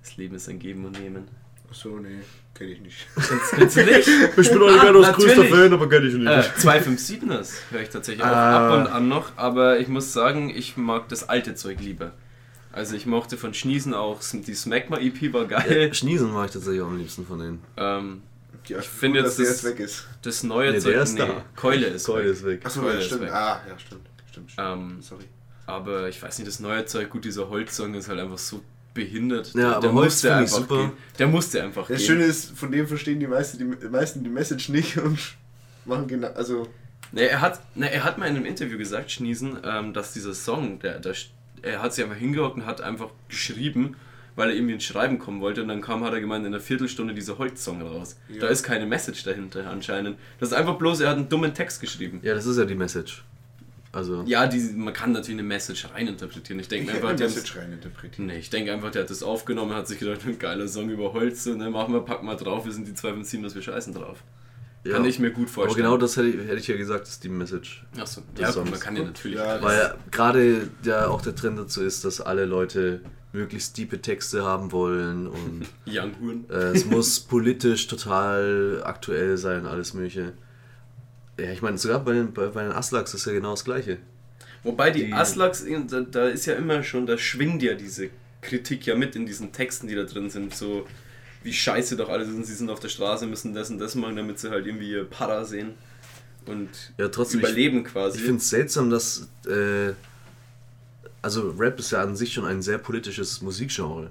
[0.03, 1.29] Das Leben ist ein Geben und Nehmen.
[1.69, 2.21] Achso, nee,
[2.59, 3.07] kenne ich nicht.
[3.15, 4.09] Kennst, kennst du nicht?
[4.37, 5.45] Ich bin Alligators Ah, größter.
[5.45, 8.69] Fan, aber kenne ich Äh, 257ers höre ich tatsächlich auch Ah.
[8.69, 12.13] ab und an noch, aber ich muss sagen, ich mag das alte Zeug lieber.
[12.73, 15.93] Also ich mochte von Schniesen auch, die Smegma EP war geil.
[15.95, 17.63] Schniesen mag ich tatsächlich auch am liebsten von denen.
[17.77, 18.23] Ähm,
[18.67, 20.07] Ja, Ich finde dass jetzt der das- jetzt weg ist.
[20.23, 21.45] das neue Nee, Zeug, der ist da.
[21.57, 22.33] Keule ist Keule weg.
[22.33, 22.61] ist weg.
[22.67, 23.21] Achso, Keule ja, ist stimmt.
[23.23, 23.33] weg.
[23.33, 24.03] Ah, ja, stimmt.
[24.31, 24.69] Stimmt, stimmt.
[24.73, 25.25] Ähm, Sorry.
[25.67, 28.61] Aber ich weiß nicht, das neue Zeug, gut, dieser Holzsong ist halt einfach so
[28.95, 29.55] behindert.
[29.55, 30.77] Ja, der, aber der musste einfach super.
[30.77, 30.93] gehen.
[31.19, 32.07] Der musste einfach Das gehen.
[32.07, 35.19] Schöne ist, von dem verstehen die meisten die, meisten die Message nicht und
[35.85, 36.69] machen genau, also
[37.13, 40.35] Ne, er hat, ne, er hat mal in einem Interview gesagt, Schniesen, ähm, dass dieser
[40.35, 41.15] Song, der, der,
[41.63, 43.97] er hat sich einfach hingehockt und hat einfach geschrieben,
[44.37, 46.61] weil er irgendwie ins Schreiben kommen wollte und dann kam, hat er gemeint, in einer
[46.63, 48.17] Viertelstunde dieser Holz-Song raus.
[48.29, 48.41] Ja.
[48.41, 50.19] Da ist keine Message dahinter anscheinend.
[50.39, 52.21] Das ist einfach bloß, er hat einen dummen Text geschrieben.
[52.23, 53.25] Ja, das ist ja die Message.
[53.93, 56.61] Also, Ja, die, man kann natürlich eine Message reininterpretieren.
[56.61, 58.27] Ich denke einfach, eine Message reininterpretiert.
[58.27, 61.13] Nee, ich denke einfach, der hat das aufgenommen, hat sich gedacht, ein geiler Song über
[61.13, 64.19] Holz, ne, machen wir, packen wir drauf, wir sind die 257, dass wir scheißen drauf.
[64.85, 64.93] ja.
[64.93, 65.87] Kann ich mir gut Aber vorstellen.
[65.87, 67.85] genau das hätte ich, hätte ich ja gesagt, ist die Message.
[67.99, 68.71] Achso, ja, gut, Songs.
[68.71, 69.39] man kann ja natürlich.
[69.39, 73.01] Ja, Weil gerade ja auch der Trend dazu ist, dass alle Leute
[73.33, 79.93] möglichst tiefe Texte haben wollen und Young äh, es muss politisch total aktuell sein, alles
[79.95, 80.33] mögliche.
[81.39, 83.99] Ja, ich meine, sogar bei den, bei, bei den Aslaks ist ja genau das Gleiche.
[84.65, 88.11] Wobei die Die- Aslaks, da, da ist ja immer schon, da schwingt ja diese
[88.41, 90.55] Kritik ja mit in diesen Texten, die da drin sind.
[90.55, 90.87] So,
[91.45, 94.17] wie scheiße doch alle sind, sie sind auf der Straße, müssen das und das machen,
[94.17, 95.75] damit sie halt irgendwie ihr Para sehen
[96.47, 98.19] und Ja, trotzdem, ich- überleben quasi.
[98.19, 99.29] Ich finde es seltsam, dass.
[99.47, 99.93] Äh,
[101.23, 104.11] also, Rap ist ja an sich schon ein sehr politisches Musikgenre.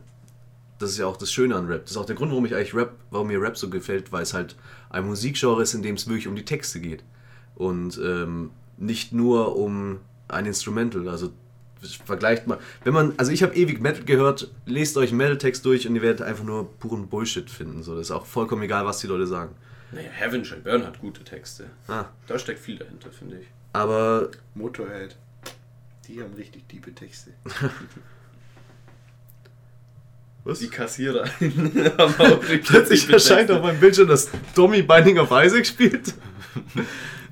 [0.80, 1.84] Das ist ja auch das Schöne an Rap.
[1.84, 4.24] Das ist auch der Grund, warum ich eigentlich Rap, warum mir Rap so gefällt, weil
[4.24, 4.56] es halt
[4.90, 7.04] ein Musikgenre ist, in dem es wirklich um die Texte geht.
[7.58, 11.08] Und ähm, nicht nur um ein Instrumental.
[11.10, 11.32] Also
[12.06, 12.60] vergleicht mal.
[12.84, 16.02] Wenn man, also ich habe ewig Metal gehört, lest euch einen Metal-Text durch und ihr
[16.02, 17.82] werdet einfach nur puren Bullshit finden.
[17.84, 19.56] So, das ist auch vollkommen egal, was die Leute sagen.
[19.92, 21.66] naja, Heaven Shall Burn hat gute Texte.
[21.88, 23.48] Ah, Da steckt viel dahinter, finde ich.
[23.74, 25.16] aber Motorhead.
[26.08, 27.32] Die haben richtig tiefe Texte.
[30.44, 30.60] was?
[30.60, 31.26] Die Kassierer
[31.98, 36.14] haben auch richtig Plötzlich erscheint auf meinem Bildschirm, dass Tommy Binding of Isaac spielt.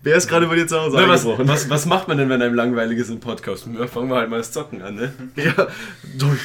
[0.06, 2.40] Wer ist gerade bei dir zu Hause Na, was, was, was macht man denn, wenn
[2.40, 3.68] einem langweilig ist im Podcast?
[3.73, 5.11] Ja, fangen wir halt mal das Zocken an, ne?
[5.36, 5.52] Ja,
[6.19, 6.38] Tommy,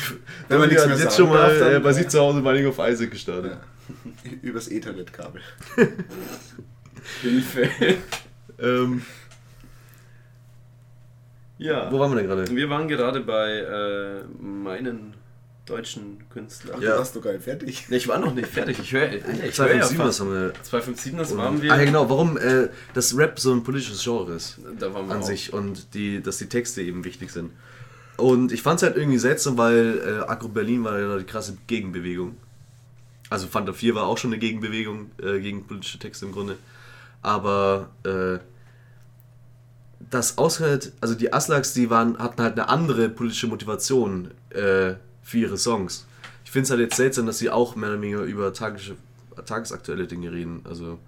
[0.49, 2.41] Wenn man hat mehr jetzt sagen schon mal darf, dann- äh, bei sich zu Hause
[2.41, 3.53] Binding of Isaac gestartet.
[3.53, 4.31] Ja.
[4.43, 5.43] Übers Ethernet-Kabel.
[7.23, 7.69] Hilfe.
[8.59, 9.03] Ähm,
[11.59, 11.93] Ja.
[11.93, 12.49] wo waren wir denn gerade?
[12.57, 15.13] Wir waren gerade bei äh, meinen
[15.71, 16.77] deutschen Künstlern.
[16.79, 16.93] Ach, Ja.
[16.93, 17.89] du warst doch gar nicht fertig.
[17.89, 18.79] Ne, ich war noch nicht fertig.
[18.79, 20.21] Ich höre ich ja 257, was fast.
[20.21, 20.53] haben wir?
[20.63, 21.73] 257, das waren wir.
[21.73, 25.15] Ah ja genau, warum äh, das Rap so ein politisches Genre ist Da waren wir
[25.15, 25.27] an auch.
[25.27, 27.51] sich und die, dass die Texte eben wichtig sind.
[28.17, 31.57] Und ich fand es halt irgendwie seltsam, weil äh, Agro Berlin war ja die krasse
[31.67, 32.37] Gegenbewegung.
[33.31, 36.57] Also Fanta 4 war auch schon eine Gegenbewegung äh, gegen politische Texte im Grunde.
[37.23, 38.39] Aber äh,
[40.11, 44.95] das ausgerechnet, also die Aslaks, die waren, hatten halt eine andere politische Motivation äh,
[45.31, 46.07] für ihre Songs.
[46.45, 48.97] Ich finde es halt jetzt seltsam, dass sie auch mehr oder weniger über tagesche,
[49.47, 50.63] tagesaktuelle Dinge reden.
[50.65, 50.99] Also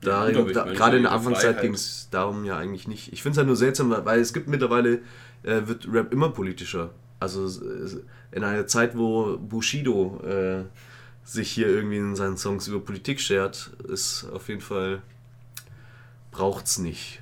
[0.00, 3.12] da, ich da, gerade in der Anfangszeit ging es darum ja eigentlich nicht.
[3.12, 5.00] Ich finde es halt nur seltsam, weil es gibt mittlerweile,
[5.42, 6.90] äh, wird Rap immer politischer.
[7.18, 7.48] Also
[8.30, 10.64] in einer Zeit, wo Bushido äh,
[11.24, 15.02] sich hier irgendwie in seinen Songs über Politik schert, ist auf jeden Fall
[16.30, 17.20] braucht's nicht.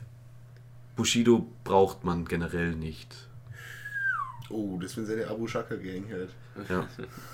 [0.94, 3.23] Bushido braucht man generell nicht.
[4.54, 6.30] Oh, das wenn seine Abu Shaka Gang hört.
[6.68, 6.88] Ja.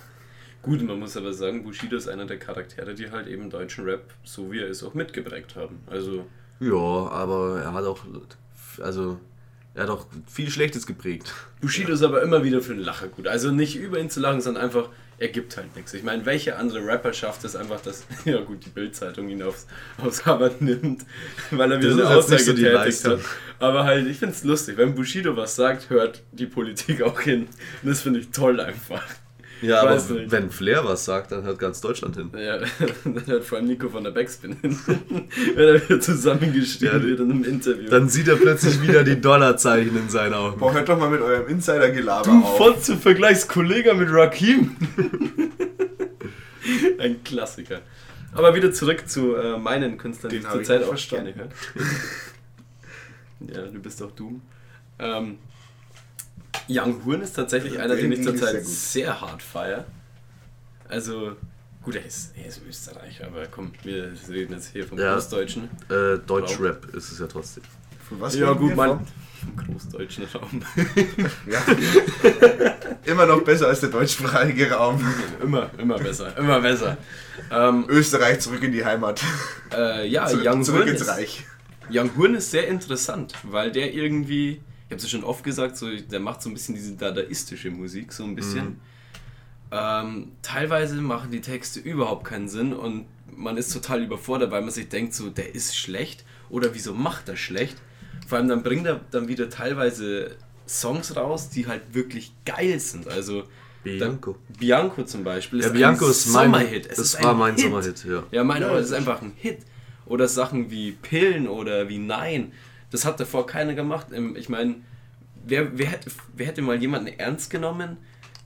[0.63, 4.13] Gut, man muss aber sagen, Bushido ist einer der Charaktere, die halt eben deutschen Rap,
[4.25, 5.81] so wie er ist, auch mitgeprägt haben.
[5.87, 6.27] Also,
[6.61, 8.01] ja, aber er hat auch,
[8.83, 9.19] also
[9.75, 11.33] er hat auch viel Schlechtes geprägt.
[11.61, 13.27] Bushido ist aber immer wieder für den Lacher gut.
[13.27, 14.89] Also nicht über ihn zu lachen, sondern einfach,
[15.21, 15.93] er gibt halt nichts.
[15.93, 19.67] Ich meine, welcher andere Rapper schafft es einfach, dass, ja gut, die Bildzeitung ihn aufs,
[20.03, 21.05] aufs Cover nimmt,
[21.51, 23.21] weil er wieder Das eine Aussage so getätigt hat.
[23.59, 27.49] Aber halt, ich finde es lustig, wenn Bushido was sagt, hört die Politik auch hin.
[27.83, 29.05] Und das finde ich toll einfach.
[29.63, 30.31] Ja, aber nicht.
[30.31, 32.31] wenn Flair was sagt, dann hört ganz Deutschland hin.
[32.37, 32.59] Ja,
[33.05, 37.21] dann hört vor allem Nico von der Backspin hin, wenn er wieder zusammengeschrieben Ja, wird
[37.21, 37.89] in einem Interview.
[37.91, 40.59] Dann sieht er plötzlich wieder die Dollarzeichen in seinen Augen.
[40.59, 42.57] Boah, hört doch mal mit eurem Insider-Gelaber Du auf.
[42.57, 44.77] Fotze Vergleichskollege mit Rakim.
[46.99, 47.81] Ein Klassiker.
[48.33, 51.35] Aber wieder zurück zu äh, meinen Künstlern, Den die ich zurzeit auch verstanden.
[51.35, 51.51] gerne
[53.49, 53.65] höre.
[53.65, 54.43] ja, du bist doch Doom.
[54.99, 55.39] Ähm,
[56.69, 59.85] Young Horn ist tatsächlich einer, den ich zurzeit sehr sehr, hart feiere.
[60.89, 61.37] Also,
[61.83, 65.15] gut, er ist, er ist Österreicher, aber komm, wir reden jetzt hier vom Ja.
[65.15, 65.69] Großdeutschen.
[65.89, 67.63] Äh, Deutschrap ist es ja trotzdem.
[68.09, 68.75] Von was Ja, gut?
[68.75, 69.07] Mann.
[69.41, 70.63] Vom großdeutschen Raum.
[71.51, 71.63] Ja.
[73.05, 75.03] Immer noch besser als der deutschsprachige Raum.
[75.43, 76.99] immer, immer besser, immer besser.
[77.51, 79.23] Ähm, Österreich zurück in die Heimat.
[79.73, 81.45] äh, ja, Zurück, Young zurück Horn ins ist, Reich.
[81.91, 85.89] Young Horn ist sehr interessant, weil der irgendwie, habe es ja schon oft gesagt, so,
[85.95, 88.81] der macht so ein bisschen diese dadaistische Musik, so ein bisschen.
[89.73, 93.05] Ähm, teilweise machen die Texte überhaupt keinen Sinn und
[93.37, 97.29] man ist total überfordert, weil man sich denkt, so, der ist schlecht oder wieso macht
[97.29, 97.77] er schlecht?
[98.27, 100.37] Vor allem dann bringt er dann wieder teilweise
[100.67, 103.07] Songs raus, die halt wirklich geil sind.
[103.09, 103.45] Also
[103.85, 104.33] Bianco.
[104.49, 106.87] Da, Bianco zum Beispiel Ja, Bianco ein ist mein- Sommerhit.
[106.87, 107.65] Es das ist war ein mein Hit.
[107.65, 108.23] Sommerhit, ja.
[108.33, 109.59] Ja, mein, aber das ist einfach ein Hit.
[110.07, 112.53] Oder Sachen wie Pillen oder wie Nein.
[112.91, 114.09] Das hat davor keiner gemacht.
[114.13, 114.77] Ähm, Ich meine,
[115.45, 117.97] wer, wer, hätte, wer hätte mal jemanden ernst genommen,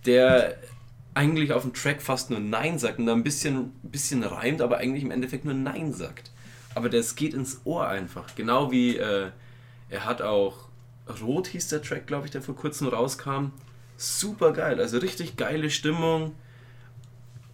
[0.07, 0.57] der
[1.15, 4.79] eigentlich auf dem Track fast nur Nein sagt und da ein bisschen, bisschen reimt, aber
[4.79, 6.31] eigentlich im Endeffekt nur Nein sagt.
[6.75, 8.35] Aber das geht ins Ohr einfach.
[8.35, 9.31] Genau wie äh,
[9.91, 10.69] er hat auch
[11.23, 13.53] Rot hieß der Track, glaube ich, der vor kurzem rauskam.
[13.97, 16.35] Super geil, also richtig geile Stimmung.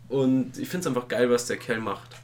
[0.08, 2.16] Und ich finde es einfach geil, was der Kerl macht.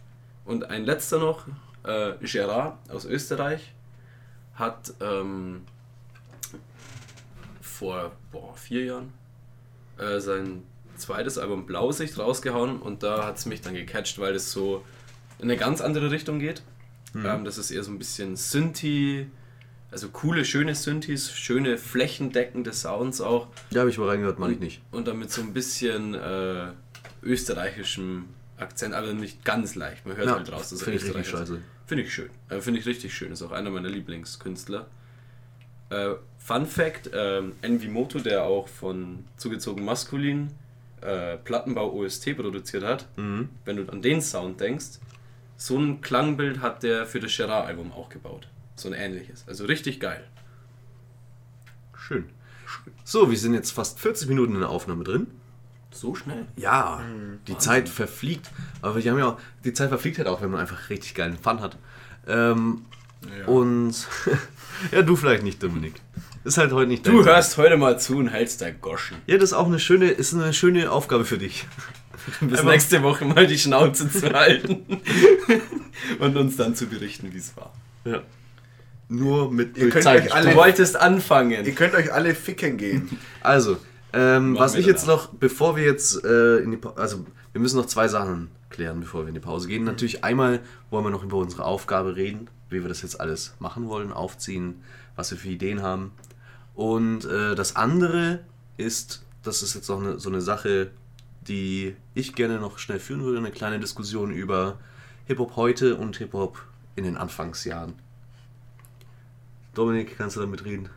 [0.45, 1.47] Und ein letzter noch,
[1.85, 3.73] äh, Gerard aus Österreich
[4.57, 5.63] hat ähm,
[7.61, 9.13] vor boah, vier Jahren
[9.99, 10.63] äh, sein
[10.97, 14.85] zweites Album Blausicht rausgehauen und da hat es mich dann gecatcht, weil es so
[15.39, 16.63] in eine ganz andere Richtung geht.
[17.15, 19.27] Ähm, das ist eher so ein bisschen Synthi,
[19.91, 24.61] also coole, schöne Synthes, schöne flächendeckende Sounds auch Ja, habe ich mal reingehört, meine ich
[24.61, 24.83] nicht.
[24.91, 26.69] und dann mit so ein bisschen äh,
[27.23, 28.27] österreichischem
[28.59, 30.05] Akzent, aber nicht ganz leicht.
[30.07, 31.53] Man hört Ja, halt raus, dass er Österreicher ist.
[31.87, 32.31] Finde ich schön.
[32.49, 33.33] Äh, Finde ich richtig schön.
[33.33, 34.87] Ist auch einer meiner Lieblingskünstler.
[35.91, 40.51] Äh, Fun Fact: ähm, Envy Moto, der auch von Zugezogen Maskulin
[41.01, 43.49] äh, Plattenbau OST produziert hat, Mhm.
[43.65, 44.99] wenn du an den Sound denkst,
[45.57, 48.49] so ein Klangbild hat der für das Gerard-Album auch gebaut.
[48.75, 49.45] So ein ähnliches.
[49.47, 50.25] Also richtig geil.
[51.97, 52.29] Schön.
[53.05, 55.29] So, wir sind jetzt fast 40 Minuten in der Aufnahme drin.
[56.01, 56.47] So schnell.
[56.57, 57.01] Ja,
[57.49, 58.51] die Zeit verfliegt.
[58.83, 61.39] Aber wir haben ja auch, die Zeit verfliegt halt auch, wenn man einfach richtig geilen
[61.39, 61.77] Fun hat.
[62.29, 62.83] Ähm,
[63.47, 63.95] Und
[64.93, 65.95] ja, du vielleicht nicht, Dominik.
[66.45, 69.17] Ist halt heute nicht Du hörst heute mal zu und hältst dein Goschen.
[69.27, 71.67] Ja, das ist auch eine schöne, ist eine schöne Aufgabe für dich.
[72.41, 74.85] Bis Einfach- nächste Woche mal die Schnauze zu halten
[76.19, 77.73] und uns dann zu berichten, wie es war.
[78.05, 78.23] Ja.
[79.09, 81.65] Nur mit Ihr könnt euch alle- Du wolltest anfangen.
[81.65, 83.19] Ihr könnt euch alle ficken gehen.
[83.41, 83.79] Also,
[84.13, 87.77] ähm, was ich jetzt noch, bevor wir jetzt äh, in die Pa- also wir müssen
[87.77, 89.85] noch zwei Sachen klären, bevor wir in die Pause gehen.
[89.85, 90.61] Natürlich einmal
[90.91, 94.83] wollen wir noch über unsere Aufgabe reden, wie wir das jetzt alles machen wollen, aufziehen,
[95.17, 96.13] was wir für Ideen haben.
[96.75, 98.41] Und äh, das andere
[98.77, 100.91] ist, das ist jetzt noch eine, so eine Sache,
[101.49, 104.79] die ich gerne noch schnell führen würde, eine kleine Diskussion über
[105.27, 106.61] Hip-Hop heute und Hip-Hop
[106.97, 107.95] in den Anfangsjahren.
[109.75, 110.89] Dominik, kannst du damit reden?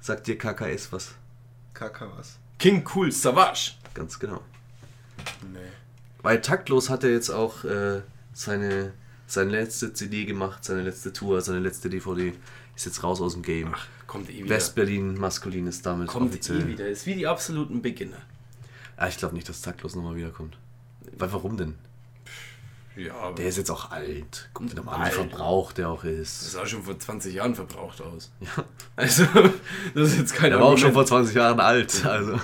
[0.00, 1.14] Sagt dir KKS was?
[1.74, 2.38] Kaka was.
[2.58, 3.72] King Cool Savage.
[3.92, 4.40] Ganz genau.
[5.52, 5.58] Nee.
[6.22, 8.00] Weil taktlos hat er jetzt auch äh,
[8.32, 8.92] seine,
[9.26, 12.32] seine letzte CD gemacht, seine letzte Tour, seine letzte DVD.
[12.76, 13.72] Ist jetzt raus aus dem Game.
[13.74, 14.48] Ach, kommt eh wieder.
[14.48, 16.62] West-Berlin maskulin ist damit kommt offiziell.
[16.62, 16.88] eh wieder.
[16.88, 18.22] Ist wie die absoluten Beginner.
[18.96, 20.56] Ah, ich glaube nicht, dass taktlos nochmal wiederkommt.
[21.18, 21.74] Weil warum denn?
[22.96, 24.48] Ja, Der ist jetzt auch alt.
[24.54, 25.14] Doch mal an, wie Alt.
[25.14, 26.52] verbraucht der auch das ist.
[26.52, 28.30] sah schon vor 20 Jahren verbraucht aus.
[28.40, 28.64] Ja.
[28.96, 29.24] Also,
[29.94, 31.28] das ist jetzt kein Der war auch schon vor Argument.
[31.28, 32.06] 20 Jahren alt.
[32.06, 32.38] Also.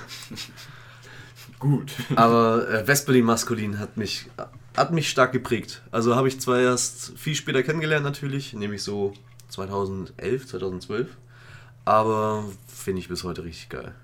[1.61, 1.93] Gut.
[2.17, 4.27] Aber äh, West-Berlin maskulin hat mich,
[4.77, 5.83] hat mich stark geprägt.
[5.93, 9.13] Also habe ich zwar erst viel später kennengelernt natürlich, nämlich so
[9.51, 11.09] 2011, 2012.
[11.85, 13.95] Aber finde ich bis heute richtig geil.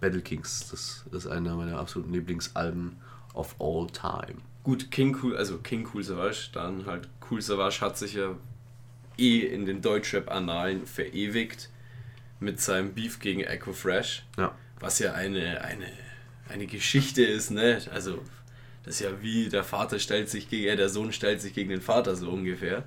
[0.00, 2.96] Battle Kings, das ist einer meiner absoluten Lieblingsalben
[3.34, 4.38] of all time.
[4.62, 8.36] Gut, King Cool, also King Cool Savage, dann halt Cool Savage hat sich ja
[9.16, 11.70] eh in den Deutschrap-Annalen verewigt
[12.40, 14.54] mit seinem Beef gegen Echo Fresh, Ja.
[14.80, 15.86] was ja eine, eine,
[16.48, 17.80] eine Geschichte ist, ne?
[17.92, 18.22] Also,
[18.84, 21.70] das ist ja wie der Vater stellt sich gegen, äh, der Sohn stellt sich gegen
[21.70, 22.84] den Vater, so ungefähr.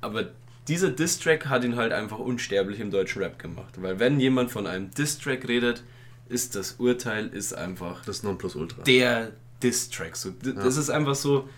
[0.00, 0.30] Aber
[0.68, 3.74] dieser Diss-Track hat ihn halt einfach unsterblich im deutschen Rap gemacht.
[3.80, 5.82] Weil wenn jemand von einem Diss-Track redet,
[6.28, 8.82] ist das Urteil ist einfach Das Nonplusultra.
[8.82, 9.32] der
[9.62, 10.16] Diss-Track.
[10.16, 11.48] So, Das ist einfach so.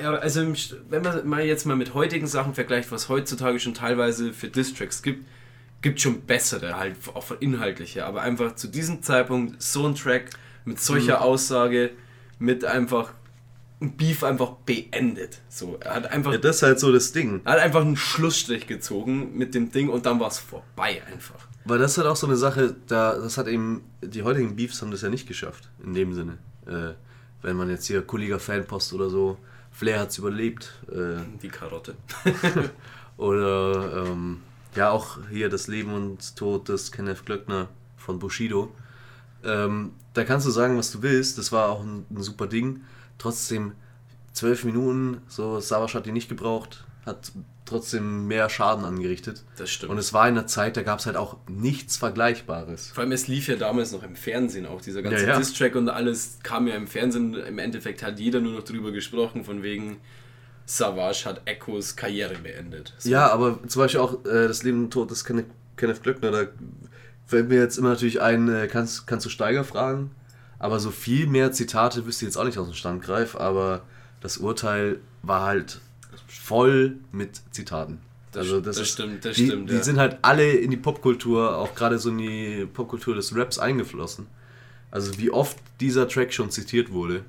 [0.00, 0.40] Ja, Also,
[0.88, 5.02] wenn man mal jetzt mal mit heutigen Sachen vergleicht, was heutzutage schon teilweise für Diss-Tracks
[5.02, 5.26] gibt,
[5.82, 8.06] gibt schon bessere, halt auch von inhaltliche.
[8.06, 10.30] Aber einfach zu diesem Zeitpunkt so ein Track
[10.64, 11.90] mit solcher Aussage,
[12.38, 13.12] mit einfach
[13.80, 15.42] ein Beef einfach beendet.
[15.50, 17.42] So, er hat einfach, Ja, das ist halt so das Ding.
[17.44, 21.46] er hat einfach einen Schlussstrich gezogen mit dem Ding und dann war es vorbei einfach.
[21.66, 24.80] Weil das ist halt auch so eine Sache, da, das hat eben, die heutigen Beefs
[24.82, 26.38] haben das ja nicht geschafft, in dem Sinne.
[26.64, 26.94] Äh,
[27.42, 29.36] wenn man jetzt hier Kollega Fanpost oder so,
[29.72, 30.72] Flair hat es überlebt.
[30.88, 31.96] Äh, Die Karotte.
[33.16, 34.42] oder ähm,
[34.76, 38.72] ja, auch hier das Leben und Tod des Kenneth Glöckner von Bushido.
[39.42, 42.82] Ähm, da kannst du sagen, was du willst, das war auch ein, ein super Ding.
[43.18, 43.72] Trotzdem,
[44.32, 47.32] zwölf Minuten, so Savas hat die nicht gebraucht, hat
[47.64, 49.42] trotzdem mehr Schaden angerichtet.
[49.56, 49.92] Das stimmt.
[49.92, 52.90] Und es war in einer Zeit, da gab es halt auch nichts Vergleichbares.
[52.90, 55.38] Vor allem, es lief ja damals noch im Fernsehen auch, dieser ganze Ja, ja.
[55.38, 57.34] Diss-Track und alles kam ja im Fernsehen.
[57.34, 59.98] Im Endeffekt hat jeder nur noch drüber gesprochen, von wegen
[60.66, 62.92] Savage hat Echos Karriere beendet.
[62.98, 63.08] So.
[63.08, 65.46] Ja, aber zum Beispiel auch äh, das Leben und Tod des Kenneth,
[65.76, 66.46] Kenneth Glöckner, da
[67.26, 70.10] fällt mir jetzt immer natürlich ein, äh, kannst, kannst du Steiger fragen?
[70.58, 73.82] Aber so viel mehr Zitate wüsste ich jetzt auch nicht aus dem Standgreif, aber
[74.20, 75.80] das Urteil war halt
[76.26, 77.98] voll mit Zitaten.
[78.32, 79.82] Das- also das, das ist, stimmt, das die, stimmt, Die ja.
[79.82, 84.26] sind halt alle in die Popkultur, auch gerade so in die Popkultur des Raps eingeflossen.
[84.90, 87.24] Also wie oft dieser Track schon zitiert wurde.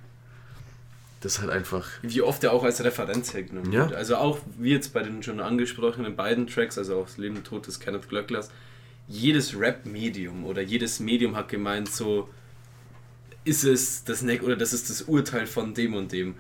[1.22, 1.88] Das ist halt einfach.
[2.04, 3.86] Wie oft er auch als Referenz hergenommen Ja.
[3.90, 3.94] wird.
[3.98, 7.44] Also auch wie jetzt bei den schon angesprochenen beiden Tracks, also auch das Leben und
[7.46, 8.50] Tod des Kenneth Glöcklers,
[9.08, 12.30] jedes Rap-Medium oder jedes Medium hat gemeint, so
[13.46, 16.36] ist es das Neck oder das ist das Urteil von dem und dem.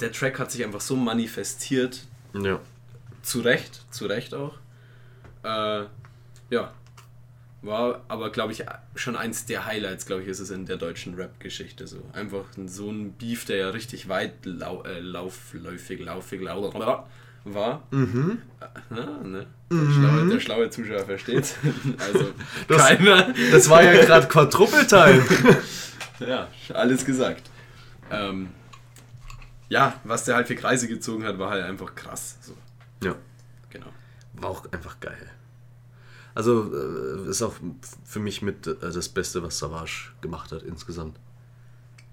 [0.00, 2.60] Der Track hat sich einfach so manifestiert, Ja.
[3.22, 4.54] zu Recht, zu Recht auch.
[5.44, 5.84] Äh,
[6.50, 6.72] ja.
[7.62, 8.62] War aber, glaube ich,
[8.94, 12.02] schon eins der Highlights, glaube ich, ist es in der deutschen Rap-Geschichte so.
[12.12, 16.70] Einfach so ein Beef, der ja richtig weit lau äh, laufläufig, laufig, lau
[17.44, 17.82] war.
[17.90, 18.38] Mhm.
[18.60, 19.46] Äh, ja, ne?
[19.70, 21.54] der, schlaue, der schlaue Zuschauer versteht.
[21.98, 22.32] also,
[22.68, 23.32] Das- keiner.
[23.50, 25.24] Das war ja gerade Quadruple-Time.
[26.20, 27.42] Ja, alles gesagt.
[28.10, 28.50] Ähm,
[29.68, 32.38] ja, was der halt für Kreise gezogen hat, war halt einfach krass.
[32.40, 32.56] So,
[33.02, 33.14] ja.
[33.70, 33.86] genau.
[34.34, 35.30] War auch einfach geil.
[36.34, 37.54] Also äh, ist auch
[38.04, 41.18] für mich mit äh, das Beste, was Savage gemacht hat insgesamt.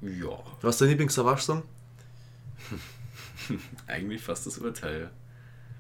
[0.02, 0.30] Ja.
[0.62, 1.64] Was ist dein Lieblings-Savage-Song?
[3.88, 5.10] Eigentlich fast das Urteil.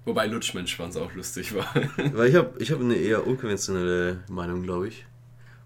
[0.06, 1.74] Wobei Lutschmenschschwanz auch lustig war.
[2.14, 5.06] Weil ich habe ich hab eine eher unkonventionelle Meinung, glaube ich.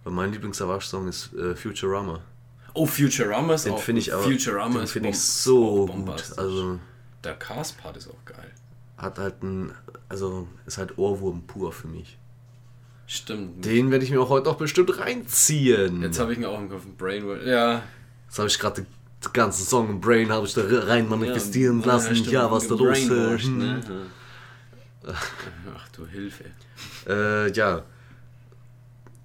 [0.04, 2.22] Weil mein Lieblings-Savage-Song ist äh, Futurama.
[2.76, 6.24] Oh, Futurama ist Den auch finde ich aber Futurama den finde ich so gut.
[6.38, 6.80] Also
[7.24, 8.52] der Cast-Part ist auch geil.
[8.98, 9.72] hat halt ein,
[10.10, 12.18] also ist halt Ohrwurm pur für mich.
[13.08, 13.64] Stimmt.
[13.66, 16.02] Den werde ich mir auch heute noch bestimmt reinziehen.
[16.02, 16.84] Jetzt habe ich ihn auch im Kopf.
[16.98, 17.46] Brainworld.
[17.46, 17.84] Ja.
[18.28, 18.88] Jetzt habe ich gerade den
[19.34, 22.16] ganzen Song im Brain habe ich da rein manifestieren ja, lassen.
[22.16, 23.08] stimmt, Ja, was da los ist.
[23.10, 23.58] gebrainwashed, Hm.
[23.60, 23.82] ne?
[25.08, 26.46] Ach du Hilfe.
[27.08, 27.84] Äh, ja.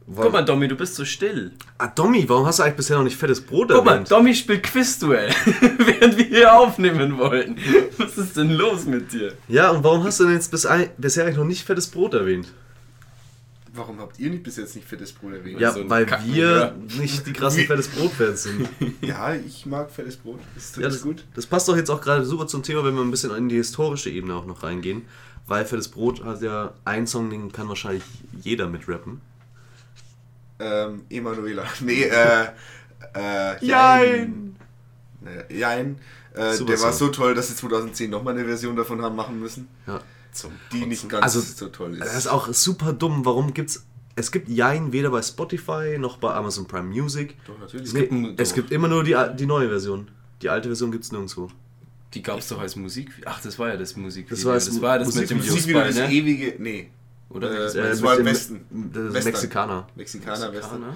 [0.07, 1.53] Guck mal, Domi, du bist so still.
[1.79, 4.11] Ah, Domi, warum hast du eigentlich bisher noch nicht fettes Brot Guck mal, erwähnt?
[4.11, 5.31] Domi spielt Quizduell,
[5.79, 7.57] während wir hier aufnehmen wollen.
[7.97, 9.35] Was ist denn los mit dir?
[9.49, 12.15] Ja, und warum hast du denn jetzt bis ein, bisher eigentlich noch nicht fettes Brot
[12.15, 12.49] erwähnt?
[13.73, 15.61] Warum habt ihr nicht bis jetzt nicht fettes Brot erwähnt?
[15.61, 16.75] Ja, so ein weil Kacken, wir ja.
[17.01, 18.69] nicht die krassen fettes Brot-Fans sind.
[19.01, 20.41] Ja, ich mag fettes Brot.
[20.57, 21.25] Ist Ja, das das, gut?
[21.37, 23.55] das passt doch jetzt auch gerade super zum Thema, wenn wir ein bisschen in die
[23.57, 25.03] historische Ebene auch noch reingehen.
[25.47, 28.03] Weil fettes Brot hat ja ein Song, den kann wahrscheinlich
[28.43, 29.21] jeder mitrappen.
[30.61, 31.65] Ähm, Emanuela.
[31.81, 32.47] Nee, äh.
[33.15, 34.57] äh Jein.
[35.51, 35.99] Jein.
[36.35, 39.41] Äh, Super der war so toll, dass sie 2010 nochmal eine Version davon haben machen
[39.41, 39.69] müssen.
[39.87, 40.01] Ja.
[40.33, 42.01] Zum Die nicht ganz Also, so toll ist.
[42.01, 43.25] Das ist auch super dumm.
[43.25, 43.85] Warum gibt's.
[44.17, 47.37] Es gibt Jein weder bei Spotify noch bei Amazon Prime Music.
[47.47, 47.89] Doch, natürlich.
[47.89, 48.57] Es Nee, gibt es doch.
[48.57, 50.11] gibt immer nur die, die neue Version.
[50.43, 51.49] Die alte Version gibt's nirgendwo.
[52.15, 53.11] Die gab es doch als Musik.
[53.25, 54.37] Ach, das war ja das Musikvideo.
[54.37, 55.81] Das war das das, war das mit dem Musikvideo.
[55.81, 56.13] Fußball, das ne?
[56.13, 56.55] ewige.
[56.59, 56.91] Nee.
[57.31, 58.67] Oder Äh, das war im Westen.
[58.93, 59.33] Das Western.
[59.33, 59.89] Mexikaner.
[59.95, 60.81] Mexikaner, Western.
[60.81, 60.95] Mexikaner?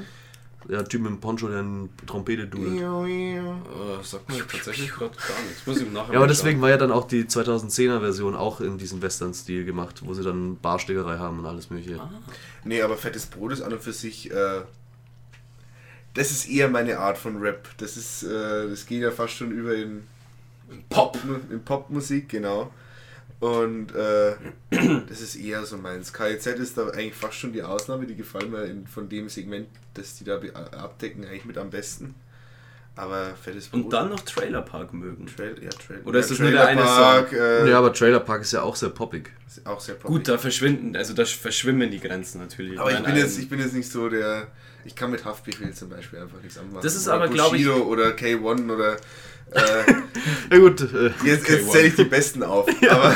[0.68, 2.82] Der Typ mit dem Poncho, der eine Trompete dudelt.
[2.82, 5.66] Oh, sagt mir tatsächlich gerade gar nichts.
[5.66, 8.78] Muss ich nachher Ja, aber deswegen war ja dann auch die 2010er Version auch in
[8.78, 12.00] diesem Western-Stil gemacht, wo sie dann Barschlägerei haben und alles mögliche.
[12.00, 12.10] Ah.
[12.64, 14.30] Nee, aber fettes Brot ist an und für sich.
[14.30, 14.62] Äh,
[16.14, 17.68] das ist eher meine Art von Rap.
[17.76, 20.04] Das ist, äh, das geht ja fast schon über in
[20.88, 21.18] Pop.
[21.50, 22.72] in Popmusik, genau.
[23.40, 24.34] Und äh,
[25.08, 26.12] das ist eher so meins.
[26.12, 28.06] KIZ ist da eigentlich fast schon die Ausnahme.
[28.06, 31.70] Die gefallen mir in, von dem Segment, das die da be- abdecken, eigentlich mit am
[31.70, 32.14] besten.
[32.96, 33.84] Aber fettes Brot.
[33.84, 35.26] Und dann noch Trailer Park mögen.
[35.26, 38.20] Trail, ja, Trail, Oder ist ja, das nur der eine Trailerpark, Äh, Ja, aber Trailer
[38.20, 39.30] Park ist ja auch sehr poppig.
[39.48, 42.78] ist auch sehr Gut, da verschwinden, also da verschwimmen die Grenzen natürlich.
[42.78, 44.46] Aber ich bin, jetzt, ich bin jetzt nicht so der.
[44.84, 46.82] Ich kann mit Haftbefehl zum Beispiel einfach nichts anmachen.
[46.82, 48.96] Das ist Oder aber, glaub ich- Oder K1 oder.
[49.52, 49.60] Äh,
[50.50, 52.66] Ja gut, äh, jetzt jetzt zähle ich die Besten auf.
[52.90, 53.14] Aber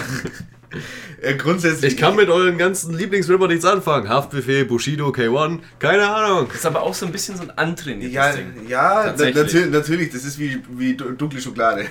[1.23, 1.94] äh, grundsätzlich.
[1.94, 4.08] ich kann mit euren ganzen Lieblingsrapper nichts anfangen.
[4.08, 6.47] Haftbefehl, Bushido, K1, keine Ahnung.
[6.48, 8.68] Das ist aber auch so ein bisschen so ein antrainiertes Ja, Ding.
[8.68, 11.86] ja na, natürlich, natürlich, das ist wie, wie du- dunkle Schokolade.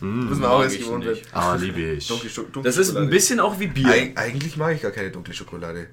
[0.00, 1.24] Muss man auch ich gewohnt nicht.
[1.26, 1.28] werden.
[1.32, 2.06] Ah, liebe ich.
[2.08, 3.06] Dunkle, dunkle Das ist Schokolade.
[3.08, 3.88] ein bisschen auch wie Bier.
[3.88, 5.88] Eig eigentlich mag ich gar keine dunkle Schokolade.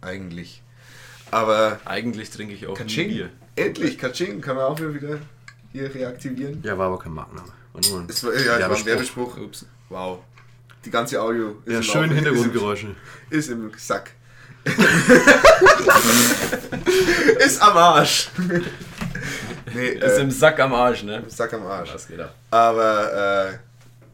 [0.00, 0.62] Eigentlich.
[1.30, 3.30] Aber Eigentlich trinke ich auch nie Katsching, Bier.
[3.56, 5.18] endlich, Katsching, kann man auch wieder
[5.72, 6.62] hier reaktivieren.
[6.62, 7.48] Ja, war aber kein Markenname.
[7.72, 9.36] War nur ein Es war, ja, es war ein Werbespruch.
[9.38, 9.66] Ups.
[9.88, 10.20] Wow.
[10.84, 12.94] Die ganze Audio ist, Ja, im schön Hintergrundgeräusche.
[13.30, 14.10] Ist im, ist im Sack.
[17.38, 18.30] ist am Arsch.
[19.74, 21.24] nee, Ist äh, im Sack am Arsch, ne?
[21.28, 21.94] Sack am Arsch.
[21.94, 22.34] Was geht ab?
[22.50, 23.58] Aber, äh,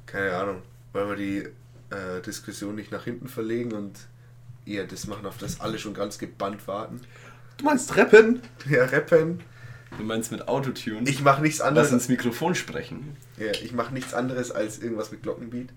[0.06, 0.62] keine Ahnung,
[0.92, 1.38] wollen wir die
[1.94, 3.92] äh, Diskussion nicht nach hinten verlegen und
[4.64, 7.00] eher das machen, auf das alle schon ganz gebannt warten.
[7.56, 8.42] Du meinst Rappen?
[8.68, 9.40] Ja, rappen.
[9.96, 11.08] Du meinst mit Autotune?
[11.08, 11.92] Ich mache nichts Lass anderes.
[11.92, 13.16] ins Mikrofon sprechen.
[13.38, 15.68] ja, ich mache nichts anderes als irgendwas mit Glockenbeat.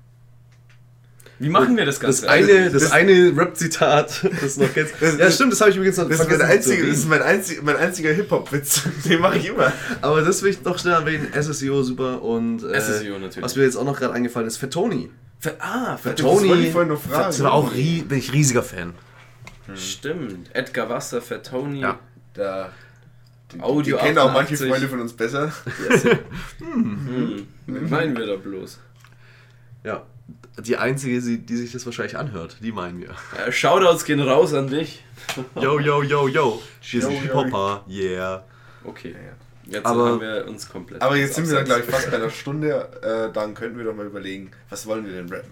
[1.40, 2.30] Wie machen wir das Das Ganze?
[2.30, 4.94] eine, das, das- eine Rap-Zitat, das noch kennst.
[5.00, 7.22] Das- ja, stimmt, das habe ich übrigens noch Das ist, mein einziger, das ist mein,
[7.24, 8.82] einzig, mein einziger Hip-Hop-Witz.
[9.06, 9.72] Den mache ich immer.
[10.02, 11.30] Aber das will ich noch schnell erwähnen.
[11.34, 13.42] SSIO super und äh, SSIO natürlich.
[13.44, 15.10] was mir jetzt auch noch gerade eingefallen ist, Fettoni.
[15.40, 17.24] Fe- ah, Das Tony, wollte ich vorhin noch fragen.
[17.26, 18.94] das war auch rie bin ich riesiger Fan.
[19.74, 20.50] Stimmt.
[20.54, 21.82] Edgar Wasser, Fettoni.
[21.82, 21.98] Ja.
[22.36, 22.72] Da,
[23.60, 24.70] Audio die kennen auch manche 88.
[24.70, 25.52] Freunde von uns besser.
[26.60, 27.48] Hm.
[27.68, 28.80] Wie meinen wir da bloß?
[29.84, 30.06] Ja.
[30.60, 33.10] Die einzige, die, sich das wahrscheinlich anhört, die meinen wir.
[33.46, 35.04] Äh, Shoutouts gehen raus an dich.
[35.56, 36.62] Yo, yo, yo, yo.
[36.90, 37.22] Wir sind Yo, yo.
[37.24, 38.44] Hip-Hopper, yeah.
[38.84, 39.16] Okay.
[39.66, 41.02] Jetzt Aber- haben wir uns komplett.
[41.02, 42.90] Aber jetzt sind wir dann, glaube ich, fast bei einer Stunde.
[43.02, 45.52] Äh, dann könnten wir doch mal überlegen, was wollen wir denn rappen?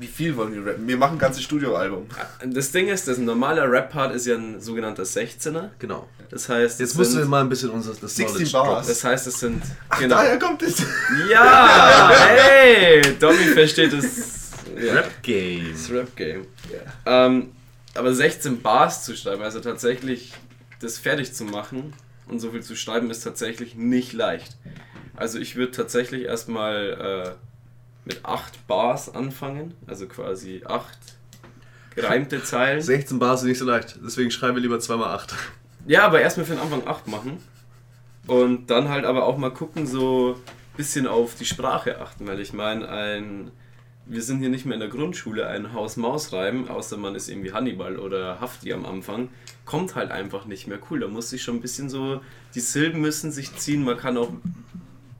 [0.00, 0.88] Wie viel wollen wir rappen?
[0.88, 2.06] Wir machen ein ganzes Studioalbum.
[2.46, 5.68] Das Ding ist, das ein normaler Rap-Part ist ja ein sogenannter 16er.
[5.78, 6.08] Genau.
[6.30, 8.86] Das heißt, Jetzt musst du mal ein bisschen unser das 16 Knowledge Bars.
[8.86, 9.62] Das heißt, es sind.
[9.90, 10.16] Ach, genau.
[10.16, 10.82] daher kommt es.
[11.30, 14.52] Ja, hey, Domi versteht das.
[14.80, 15.72] Ja, Rap-Game.
[15.72, 16.46] das Rap-Game.
[17.04, 17.52] Ähm,
[17.94, 20.32] aber 16 Bars zu schreiben, also tatsächlich
[20.80, 21.92] das fertig zu machen
[22.26, 24.56] und so viel zu schreiben, ist tatsächlich nicht leicht.
[25.16, 27.49] Also ich würde tatsächlich erstmal äh,
[28.10, 30.98] mit 8 Bars anfangen, also quasi 8
[31.94, 32.80] gereimte Zeilen.
[32.80, 35.32] 16 Bars ist nicht so leicht, deswegen schreiben wir lieber 2x8.
[35.86, 37.38] Ja, aber erstmal für den Anfang 8 machen.
[38.26, 42.40] Und dann halt aber auch mal gucken, so ein bisschen auf die Sprache achten, weil
[42.40, 43.50] ich meine, ein.
[44.06, 47.96] Wir sind hier nicht mehr in der Grundschule, ein Haus-Maus-Reim, außer man ist irgendwie Hannibal
[47.96, 49.28] oder Hafti am Anfang,
[49.64, 50.98] kommt halt einfach nicht mehr cool.
[50.98, 52.20] Da muss sich schon ein bisschen so,
[52.56, 54.30] die Silben müssen sich ziehen, man kann auch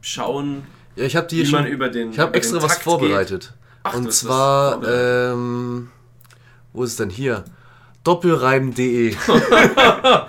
[0.01, 0.65] schauen,
[0.97, 1.67] Ja, ich habe dir Wie schon.
[1.67, 3.53] über den- ich habe extra den was vorbereitet.
[3.83, 5.89] Ach, Und zwar, ähm,
[6.73, 7.45] wo ist es denn hier?
[8.05, 9.15] Doppelreim.de.
[9.29, 10.27] oh,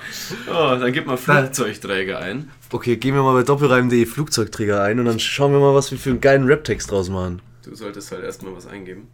[0.47, 2.51] dann gibt man Flugzeugträger ein.
[2.71, 5.97] Okay, gehen wir mal bei doppelreim.de Flugzeugträger ein und dann schauen wir mal, was wir
[5.97, 7.41] für einen geilen Rap-Text draus machen.
[7.63, 9.07] Du solltest halt erstmal was eingeben.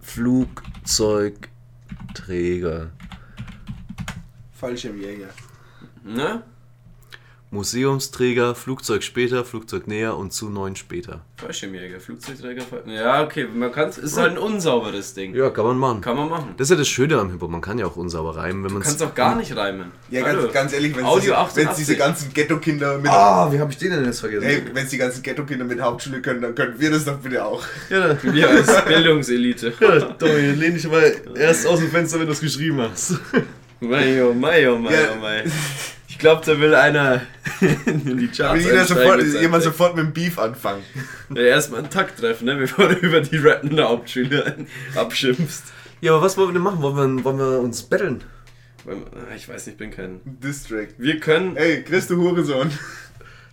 [0.00, 2.90] Flugzeugträger.
[4.52, 5.28] Fallschirmjäger.
[6.04, 6.42] Ne?
[7.50, 11.22] Museumsträger, Flugzeug später, Flugzeug näher und zu neun später.
[11.38, 12.60] Fallschirmjäger, Flugzeugträger.
[12.62, 15.34] Fall- Ja, okay, man kann ist halt ein unsauberes Ding.
[15.34, 16.00] Ja, kann man machen.
[16.02, 16.54] Kann man machen.
[16.58, 18.82] Das ist ja das Schöne am Hip-Hop, man kann ja auch unsauber reimen, wenn man
[18.82, 19.92] Du kannst auch gar nicht reimen.
[20.10, 20.42] Ja, Hallo.
[20.42, 21.66] ganz, ganz ehrlich, wenn es diese, 88.
[21.66, 23.10] wenn's diese ganzen Ghetto-Kinder mit.
[23.10, 24.44] Ah, wie habe ich den denn jetzt vergessen?
[24.46, 27.62] Hey, wenn die ganzen Ghetto-Kinder mit Hauptschule können, dann können wir das doch bitte auch.
[27.88, 29.72] ja, Wir als Bildungselite.
[29.80, 33.14] ja, Tommy, lehn dich mal erst aus dem Fenster, wenn du es geschrieben hast.
[33.80, 34.98] Mei, oh mei, oh mei, Ja.
[35.16, 35.44] oh mei.
[36.18, 37.22] Ich glaube, da will einer
[37.86, 39.78] in die Charts Will sofort, jemand Text.
[39.78, 40.82] sofort mit dem Beef anfangen.
[41.32, 44.56] Ja, erstmal einen Takt treffen, ne, bevor du über die rappende Hauptschüler
[44.96, 45.62] abschimpfst.
[46.00, 46.82] Ja, aber was wollen wir denn machen?
[46.82, 48.24] Wollen wir, wollen wir uns betteln?
[48.84, 50.20] Weil, ah, Ich weiß nicht, ich bin kein...
[50.24, 50.88] Distrack.
[50.98, 51.56] Wir können...
[51.56, 52.72] Ey, Chris, du Hurensohn.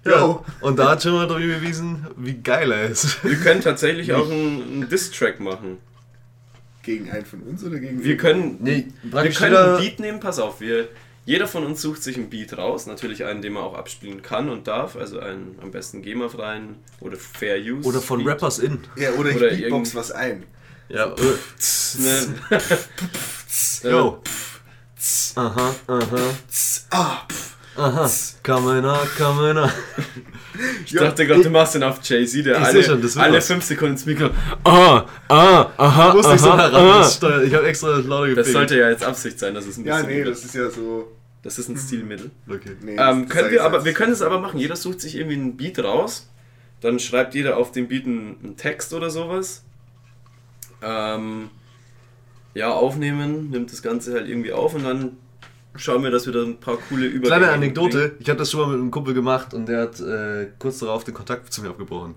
[0.03, 0.17] Ja.
[0.21, 0.45] Yo.
[0.61, 3.23] Und da hat schon mal Tommy bewiesen, wie geil er ist.
[3.23, 5.77] Wir können tatsächlich auch einen, einen Diss-Track machen.
[6.81, 10.39] Gegen einen von uns oder gegen Wir können, Nee, wir können einen Beat nehmen, pass
[10.39, 10.87] auf, wir,
[11.25, 14.47] jeder von uns sucht sich einen Beat raus, natürlich einen, den man auch abspielen kann
[14.49, 17.87] und darf, also einen am besten GEMA-freien oder Fair Use.
[17.87, 18.27] Oder von Beat.
[18.35, 18.79] Rappers in.
[18.95, 20.43] Ja, oder ich Oder Beatbox was ein.
[20.87, 21.13] Ja,
[21.97, 22.35] Ne?
[23.83, 24.21] yo.
[25.35, 26.05] Aha, aha,
[26.91, 27.54] Ah, pff.
[27.77, 28.09] Aha.
[28.43, 29.71] Kamena, Kamena.
[30.85, 33.93] Ich dachte gerade, du machst den auf Jay-Z, der alle, schon, das alle fünf Sekunden
[33.95, 34.29] ins Mikro.
[34.63, 36.75] Ah, ah, aha, Muss nicht so aha, ran.
[36.75, 36.99] aha.
[36.99, 38.05] das steuert- Ich habe extra lauter
[38.35, 38.47] Das gepegelt.
[38.53, 40.29] sollte ja jetzt Absicht sein, dass es ein Ja, bisschen nee, wird.
[40.35, 41.11] das ist ja so.
[41.43, 42.31] das ist ein Stilmittel.
[42.49, 42.71] Okay.
[42.81, 44.59] Nee, Ähm, das können wir, aber, wir können es aber machen.
[44.59, 46.29] Jeder sucht sich irgendwie einen Beat raus.
[46.81, 49.63] Dann schreibt jeder auf dem Beat einen, einen Text oder sowas.
[50.81, 51.49] Ähm,
[52.53, 55.17] ja, aufnehmen, nimmt das Ganze halt irgendwie auf und dann
[55.77, 57.51] schauen wir, dass wir da ein paar coole Übergänge Kleine.
[57.51, 60.79] Anekdote, ich habe das schon mal mit einem Kumpel gemacht und der hat äh, kurz
[60.79, 62.15] darauf den Kontakt zu mir abgebrochen.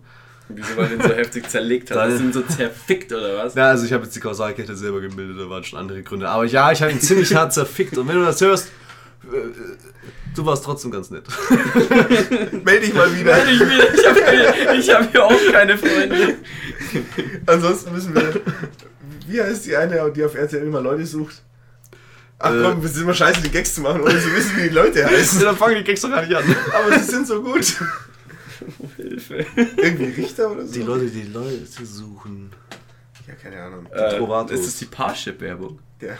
[0.50, 2.10] Wieso weil den so heftig zerlegt hat?
[2.12, 3.54] Sind so zerfickt oder was?
[3.54, 6.28] Ja, also ich habe jetzt die Kausalkette selber gebildet, da waren schon andere Gründe.
[6.28, 8.68] Aber ja, ich habe ihn ziemlich hart zerfickt und wenn du das hörst,
[9.30, 9.36] äh,
[10.34, 11.24] du warst trotzdem ganz nett.
[12.64, 13.36] Meld dich mal wieder.
[13.46, 16.36] Ich, will- ich habe hier, ich hab hier auch keine Freunde.
[17.46, 18.40] Ansonsten müssen wir.
[19.26, 21.42] Wie heißt die eine, die auf RTL immer Leute sucht?
[22.40, 22.62] Ach Äh.
[22.62, 25.04] komm, es ist immer scheiße, die Gags zu machen, ohne zu wissen, wie die Leute
[25.06, 25.40] heißen.
[25.40, 26.44] dann fangen die Gags doch gar nicht an.
[26.72, 27.74] Aber sie sind so gut.
[28.96, 29.44] Hilfe.
[29.76, 30.72] Irgendwie Richter oder so?
[30.72, 32.50] Die Leute, die Leute suchen.
[33.26, 33.86] Ja, keine Ahnung.
[33.92, 34.52] Äh, Trovatos.
[34.58, 35.78] ist das die Parship-Werbung?
[36.00, 36.16] Ja.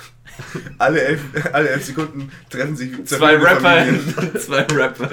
[0.79, 1.21] Alle, elf,
[1.53, 4.15] alle elf Sekunden treffen sich Zwei Rapper, Familien.
[4.41, 5.09] zwei Rapper.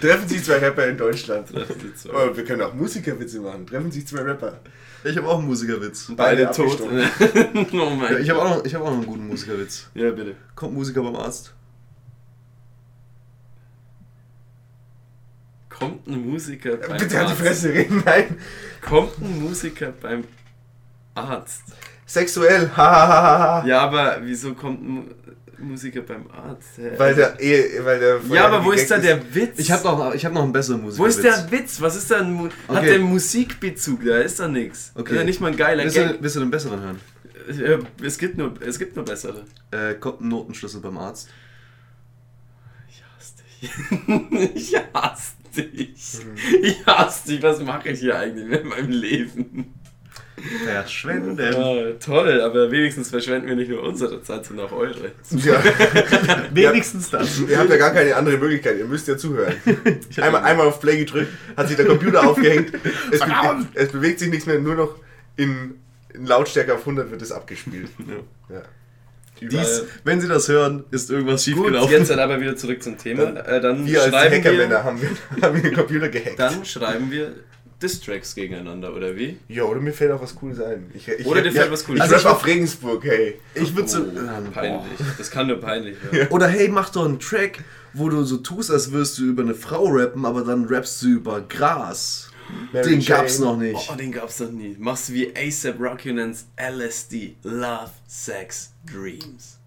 [0.00, 1.48] Treffen sich zwei Rapper in Deutschland.
[1.48, 2.10] Treffen zwei.
[2.12, 3.66] Oh, wir können auch Musikerwitze machen.
[3.66, 4.60] Treffen sich zwei Rapper.
[5.04, 6.12] Ich habe auch einen Musikerwitz.
[6.16, 6.80] Beide Beide tot.
[7.72, 9.88] oh mein Ja, ich habe auch, noch- ich hab auch noch einen guten Musikerwitz.
[9.94, 10.34] Ja, bitte.
[10.54, 11.54] Kommt Musiker beim Arzt?
[15.68, 17.40] Kommt ein Musiker beim Bitte halt die Arzt?
[17.40, 18.02] Fresse reden.
[18.04, 18.36] Nein.
[18.80, 20.24] Kommt ein Musiker beim
[21.14, 21.62] Arzt?
[22.06, 22.70] Sexuell.
[22.74, 23.66] Hahaha.
[23.66, 25.10] Ja, aber wieso kommt ein
[25.60, 26.78] Musiker beim Arzt?
[26.96, 29.58] Weil der, eh, weil der ja, aber wo ist da der Witz?
[29.58, 31.02] Ich habe noch, ich hab noch einen besseren Musiker.
[31.02, 31.80] Wo ist der Witz?
[31.80, 32.84] Was ist da ein Mu Hat Okay.
[32.86, 34.04] der einen Musikbezug?
[34.04, 34.92] Da ist da nichts.
[34.94, 35.12] Okay.
[35.12, 36.16] Ist ja nicht mal ein geiler Willst du, Gag.
[36.22, 37.00] willst du den besseren hören?
[37.48, 39.44] Äh, Es gibt nur, es gibt nur bessere.
[39.70, 41.28] Äh, kommt ein Notenschlüssel beim Arzt.
[42.88, 44.54] Ich hasse dich.
[44.54, 46.18] ich hasse dich.
[46.62, 47.42] Ich hasse dich.
[47.42, 49.74] Was mache ich hier eigentlich mit meinem Leben?
[50.64, 51.38] Verschwenden.
[51.38, 55.12] Ja, toll, aber wenigstens verschwenden wir nicht nur unsere Zeit, sondern auch eure.
[55.30, 55.62] Ja.
[56.52, 57.40] Wenigstens das.
[57.40, 59.54] Ihr habt ja gar keine andere Möglichkeit, ihr müsst ja zuhören.
[60.20, 62.72] Einmal, einmal auf Play gedrückt, hat sich der Computer aufgehängt,
[63.10, 63.32] es, be
[63.74, 64.94] es bewegt sich nichts mehr, nur noch
[65.36, 65.74] in,
[66.14, 67.88] in Lautstärke auf 100 wird es abgespielt.
[68.48, 68.62] Ja.
[69.40, 71.92] Dies, wenn Sie das hören, ist irgendwas Gut, schiefgelaufen.
[71.92, 73.36] jetzt dann aber wieder zurück zum Thema.
[73.46, 75.10] Äh, dann Wir als Hackermänner haben, wir,
[75.42, 76.38] haben wir den Computer gehackt.
[76.38, 77.34] dann schreiben wir
[77.80, 79.38] Distracks gegeneinander, oder wie?
[79.48, 80.90] ja, oder mir fällt auch was Cooles ein.
[80.94, 83.40] Ich, ich, Oder dir ja, fällt was Cooles Ich Also ich auf Regensburg, hey.
[83.54, 84.00] Ich würde so.
[84.02, 84.98] Oh, peinlich.
[85.16, 86.28] Das kann nur peinlich werden.
[86.30, 89.54] Oder hey, mach doch einen Track, wo du so tust, als würdest du über eine
[89.54, 92.30] Frau rappen, aber dann rappst du über Gras.
[92.72, 93.20] Mary Den Jane.
[93.20, 93.88] gab's noch nicht.
[93.92, 94.74] Oh, den gab's noch nie.
[94.78, 97.36] Machst du wie ASAP nennst LSD.
[97.44, 99.58] Love, Sex, Dreams.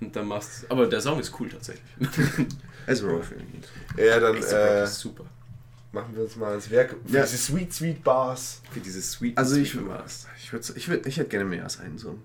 [0.00, 1.82] Und dann machst Aber der Song ist cool tatsächlich.
[2.86, 3.20] Also,
[3.96, 5.24] Ja, dann ASAP Rocky äh, ist super.
[5.92, 6.94] machen wir uns mal ans Werk.
[7.06, 7.22] Für Ja.
[7.22, 8.60] diese Sweet, Sweet Bars.
[8.72, 10.26] Für diese Sweet Also ich, Sweet Bars.
[10.42, 12.20] ich, würd, ich, würd, ich hätte gerne mehr als einen Song.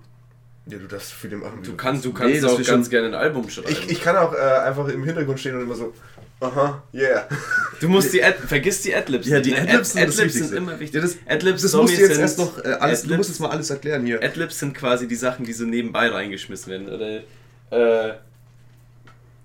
[0.66, 1.64] Ja, du darfst für den machen.
[1.64, 3.70] Du kannst, du Nee, kannst das auch ganz schon- gerne ein Album schreiben.
[3.70, 5.94] Ich, ich kann auch äh, einfach im Hintergrund stehen und immer so,
[6.42, 7.28] aha, yeah.
[7.80, 9.26] du musst die Ad, vergiss die Adlibs.
[9.28, 10.48] Ja, die Ne, Adlibs sind das Adlibs Wichtigste.
[10.50, 10.96] sind immer wichtig.
[10.96, 13.40] Ja, das- Adlibs Das musst du jetzt sind- erst noch äh, alles, du musst jetzt
[13.40, 14.22] mal alles erklären hier.
[14.22, 16.88] Adlibs sind quasi die Sachen, die so nebenbei reingeschmissen werden.
[16.90, 18.14] Oder äh,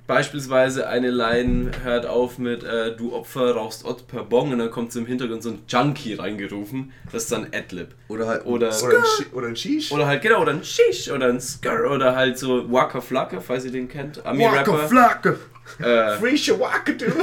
[0.07, 4.71] beispielsweise eine Line hört auf mit äh, Du Opfer rauchst Ott per Bong und dann
[4.71, 6.93] kommt so im Hintergrund so ein Junkie reingerufen.
[7.11, 7.89] Das ist dann Adlib.
[8.09, 8.45] Oder halt.
[8.45, 9.93] Oder, Oder ein, oder ein Shish.
[9.93, 13.65] oder halt, genau, oder ein Shish oder ein Skr oder halt so Waka Flocka, falls
[13.65, 14.25] ihr den kennt.
[14.25, 14.89] Ami-Rapper.
[14.89, 15.39] Flacke.
[15.79, 17.07] Äh, Free Shawakadu.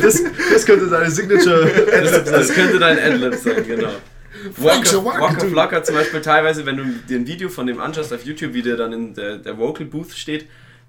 [0.00, 1.66] Das, das könnte deine Signature.
[1.90, 3.88] das, das könnte dein Adlib sein, genau.
[4.58, 7.80] Waka, Waka Waka Waka Flocka zum Beispiel teilweise, wenn du dir ein Video von dem
[7.80, 10.46] anschaust auf YouTube, wie der dann in der, der Vocal Booth steht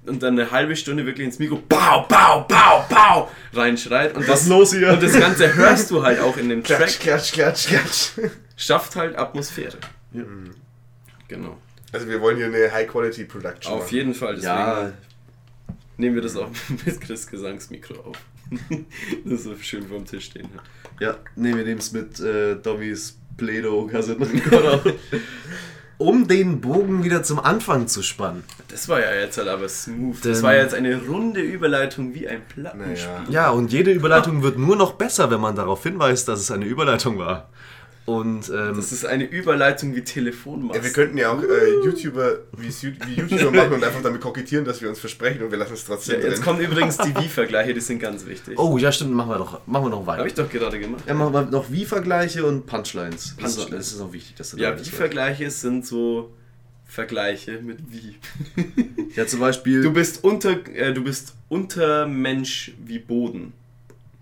[0.08, 4.42] und dann eine halbe Stunde wirklich ins Mikro Bau, Bau, Bau, Bau reinschreit und Was
[4.42, 4.92] das, los hier?
[4.94, 8.30] und das Ganze hörst du halt auch in dem Klatsch, Track, klatsch, klatsch, klatsch.
[8.56, 9.77] schafft halt Atmosphäre.
[10.14, 10.24] Ja.
[11.27, 11.58] Genau.
[11.92, 13.95] Also wir wollen hier eine High-Quality-Production Auf machen.
[13.95, 14.92] jeden Fall, deswegen Ja,
[15.98, 16.50] nehmen wir das auch
[16.86, 18.18] mit Chris Gesangsmikro auf.
[19.26, 20.48] das so schön vorm Tisch stehen
[21.00, 24.94] ja, nee, wir nehmen es mit äh, Dommys Pledo-Kassettenrekorder auf.
[26.00, 28.43] Um den Bogen wieder zum Anfang zu spannen.
[28.67, 30.24] Das war ja jetzt halt aber smooth.
[30.24, 33.09] Denn- Das war jetzt eine runde Überleitung wie ein Plattenspiel.
[33.11, 33.26] Naja.
[33.30, 36.66] Ja, und jede Überleitung wird nur noch besser, wenn man darauf hinweist, dass es eine
[36.66, 37.50] Überleitung war.
[38.08, 40.77] Und ähm, Das ist eine Überleitung wie Telefonmast.
[40.77, 44.64] Ja, wir könnten ja auch äh, YouTuber wie, wie YouTuber machen und einfach damit kokettieren,
[44.64, 46.42] dass wir uns versprechen und wir lassen es ja, trotzdem jetzt drin.
[46.45, 48.58] kommen übrigens die Wie-Vergleiche, die sind ganz wichtig.
[48.58, 50.26] oh ja, stimmt, machen wir doch, machen wir noch Habe weiter.
[50.26, 51.03] ich doch gerade gemacht.
[51.06, 53.36] Ja, machen wir noch Wie-Vergleiche und Punchlines.
[53.42, 53.86] Das, ist, Punchlines.
[53.90, 54.80] das ist auch wichtig, dass du Ja.
[54.80, 56.32] Wie-Vergleiche sind so
[56.86, 58.16] Vergleiche mit Wie.
[59.18, 59.82] Ja, zum Beispiel.
[59.82, 63.52] Du bist unter, äh, du bist unter Mensch wie Boden.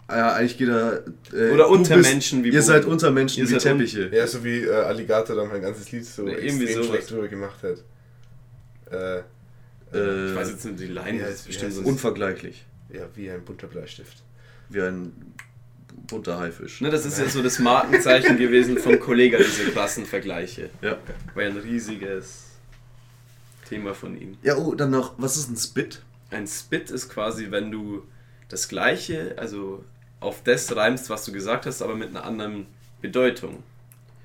[0.10, 1.04] Ja, eigentlich geht er.
[1.34, 2.64] Äh, Oder du unter bist- Menschen wie Ihr Boden.
[2.64, 4.10] seid unter Menschen Ihr wie seid un- Teppiche.
[4.16, 6.88] Ja, so wie äh, Alligator dann mein ganzes Lied so extrem irgendwie sowas.
[6.88, 7.84] schlecht drüber gemacht hat.
[8.92, 9.22] Äh,
[9.94, 12.66] Äh, Ich weiß jetzt nicht die Line, Ja, das ist bestimmt heißt so unvergleichlich.
[12.92, 14.18] ja, wie ein bunter Bleistift.
[14.70, 15.14] Wie ein
[16.08, 16.82] bunter Haifisch.
[16.82, 20.70] Ne, das ist ja so das Markenzeichen gewesen vom Kollega, diese Klassenvergleiche.
[20.82, 20.98] Ja.
[21.34, 22.46] War ja ein riesiges
[23.70, 24.38] Thema von ihm.
[24.44, 26.02] Ja, oh, dann noch, was ist ein Spit?
[26.32, 28.04] Ein Spit ist quasi, wenn du
[28.50, 29.84] das Gleiche, also
[30.26, 32.66] auf das reimst, was du gesagt hast, aber mit einer anderen
[33.02, 33.64] Bedeutung.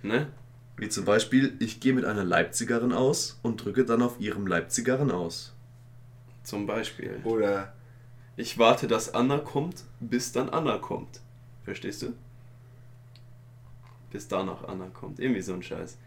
[0.02, 0.28] Ne?
[0.76, 5.10] Wie zum Beispiel, ich gehe mit einer Leipzigerin aus und drücke dann auf ihrem Leipzigerin
[5.10, 5.52] aus.
[6.42, 7.20] Zum Beispiel.
[7.24, 7.74] Oder
[8.36, 11.20] Ich warte, dass Anna kommt, bis dann Anna kommt.
[11.64, 12.14] Verstehst du?
[14.10, 15.20] Bis danach Anna kommt.
[15.20, 15.98] Irgendwie so ein Scheiß.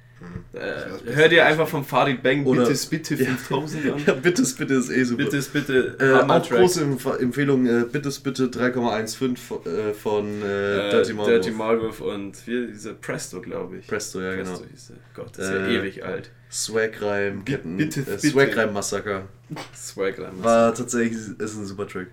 [0.52, 4.02] Weiß, Äh, hör dir einfach vom Farid Bang Oder- bitte, bitte 5000 an.
[4.08, 5.24] Ja, bitte, bitte ist eh super.
[5.24, 6.60] Bitte, bitte, Äh, auch Hammer-Track.
[6.60, 11.34] große Empf- Empfehlung, äh, bitte, bitte 3,15 von, äh, von äh, Äh, Dirty Marvel.
[11.34, 13.88] Dirty Marwolf und wie, diese Presto, glaube ich.
[13.88, 14.52] Presto, ja genau.
[14.52, 14.96] Presto hieß er.
[15.16, 16.30] Gott, das ist ja Äh, ewig alt.
[16.52, 18.20] Swag-Reim, Ketten, bitte, äh, bitte.
[18.30, 19.24] Swag-Reim-Massaker.
[19.76, 20.32] Swag rein.
[20.44, 22.08] War tatsächlich, ist ein super Track.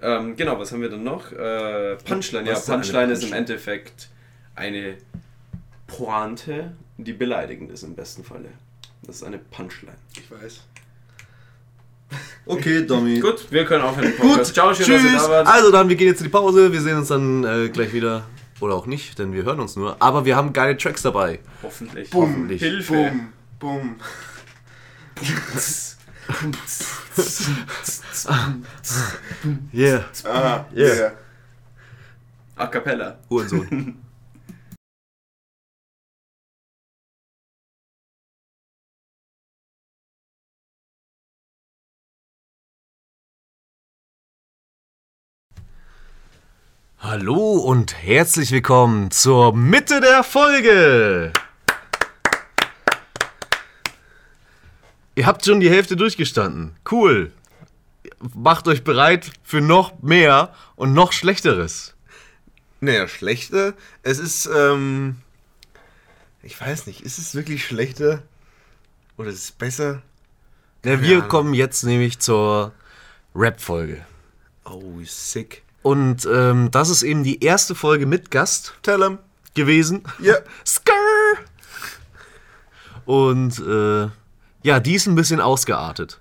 [0.00, 1.32] Ähm, genau, was haben wir dann noch?
[1.32, 3.36] Äh, Punchline, ja, Was ist denn eine Punchline ist im Punchline?
[3.38, 4.08] Endeffekt
[4.54, 4.94] eine
[5.88, 8.50] Pointe, die beleidigend ist im besten Falle.
[9.02, 9.96] Das ist eine Punchline.
[10.14, 10.60] ich weiß.
[12.46, 13.18] Okay, Domi.
[13.20, 14.12] Gut, wir können aufhören.
[14.18, 14.46] Gut.
[14.46, 15.22] Ciao, schön, dass ihr tschüss.
[15.24, 15.46] da wart.
[15.48, 16.72] Also dann, wir gehen jetzt in die Pause.
[16.72, 18.24] Wir sehen uns dann äh, gleich wieder.
[18.60, 19.96] Oder auch nicht, denn wir hören uns nur.
[20.00, 21.38] Aber wir haben geile Tracks dabei.
[21.62, 22.10] Hoffentlich.
[22.10, 22.60] Bumm, Hoffentlich.
[22.60, 22.94] Hilfe.
[22.94, 23.96] Bumm, bumm.
[29.72, 30.04] Yeah.
[30.24, 30.94] Ah, Yeah.
[30.94, 31.10] yeah.
[32.56, 33.16] A cappella.
[33.30, 33.96] Hurensohn.
[47.00, 51.32] Hallo und herzlich willkommen zur Mitte der Folge.
[55.14, 56.74] Ihr habt schon die Hälfte durchgestanden.
[56.90, 57.30] Cool.
[58.34, 61.94] Macht euch bereit für noch mehr und noch schlechteres.
[62.80, 63.74] Naja, schlechter.
[64.02, 65.18] Es ist, ähm.
[66.42, 68.24] Ich weiß nicht, ist es wirklich schlechter?
[69.16, 70.02] Oder ist es besser?
[70.84, 72.72] Ja, wir kommen jetzt nämlich zur
[73.36, 74.04] Rap-Folge.
[74.64, 75.62] Oh, sick.
[75.82, 79.18] Und ähm, das ist eben die erste Folge mit Gast Tell him.
[79.54, 80.02] gewesen.
[80.18, 80.34] Ja.
[80.66, 81.38] Skrrr!
[83.04, 84.10] Und äh,
[84.62, 86.20] ja, die ist ein bisschen ausgeartet.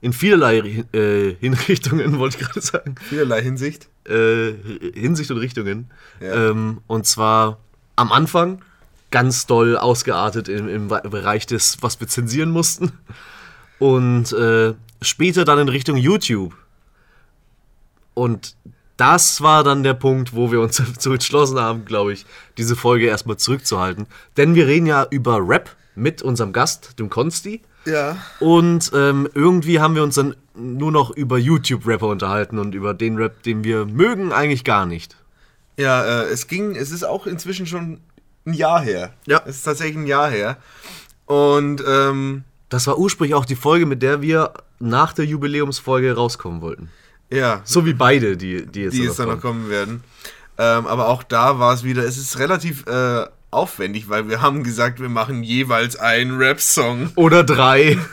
[0.00, 2.94] In vielerlei äh, Hinrichtungen, wollte ich gerade sagen.
[3.08, 3.88] Vielerlei Hinsicht.
[4.04, 4.52] Äh,
[4.94, 5.90] Hinsicht und Richtungen.
[6.20, 6.50] Ja.
[6.50, 7.58] Ähm, und zwar
[7.96, 8.62] am Anfang
[9.10, 12.92] ganz doll ausgeartet im, im Bereich des, was wir zensieren mussten.
[13.78, 16.54] Und äh, später dann in Richtung YouTube.
[18.14, 18.56] Und
[18.98, 22.26] das war dann der Punkt, wo wir uns dazu entschlossen haben, glaube ich,
[22.58, 24.06] diese Folge erstmal zurückzuhalten.
[24.36, 27.62] Denn wir reden ja über Rap mit unserem Gast, dem Konsti.
[27.86, 28.18] Ja.
[28.40, 33.16] Und ähm, irgendwie haben wir uns dann nur noch über YouTube-Rapper unterhalten und über den
[33.16, 35.16] Rap, den wir mögen, eigentlich gar nicht.
[35.76, 38.00] Ja, äh, es ging, es ist auch inzwischen schon
[38.44, 39.14] ein Jahr her.
[39.26, 39.40] Ja.
[39.46, 40.58] Es ist tatsächlich ein Jahr her.
[41.26, 46.60] Und, ähm, Das war ursprünglich auch die Folge, mit der wir nach der Jubiläumsfolge rauskommen
[46.60, 46.90] wollten.
[47.30, 49.60] Ja, So wie beide, die, die jetzt die noch jetzt dann noch kommen.
[49.62, 50.04] kommen werden.
[50.58, 54.62] Ähm, aber auch da war es wieder, es ist relativ äh, aufwendig, weil wir haben
[54.64, 57.10] gesagt, wir machen jeweils einen Rap-Song.
[57.14, 57.98] Oder drei.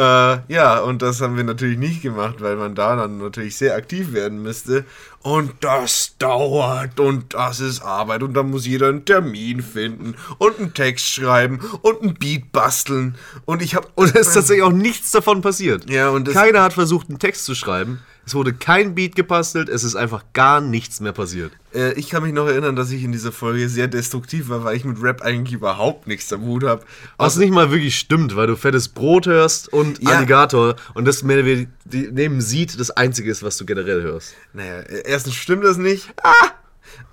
[0.00, 3.74] Äh, ja, und das haben wir natürlich nicht gemacht, weil man da dann natürlich sehr
[3.74, 4.86] aktiv werden müsste.
[5.22, 10.58] Und das dauert und das ist Arbeit und da muss jeder einen Termin finden und
[10.58, 13.16] einen Text schreiben und einen Beat basteln.
[13.44, 15.90] Und ich habe Und es ist tatsächlich auch nichts davon passiert.
[15.90, 17.98] Ja, und Keiner hat versucht, einen Text zu schreiben.
[18.26, 21.52] Es wurde kein Beat gebastelt, es ist einfach gar nichts mehr passiert.
[21.74, 24.76] Äh, ich kann mich noch erinnern, dass ich in dieser Folge sehr destruktiv war, weil
[24.76, 26.84] ich mit Rap eigentlich überhaupt nichts am Hut habe.
[27.16, 30.10] Was nicht mal wirklich stimmt, weil du fettes Brot hörst und Ja.
[30.18, 34.34] Alligator und das mehr wie die, neben Sieht das einzige ist, was du generell hörst.
[34.52, 36.12] Naja, erstens stimmt das nicht.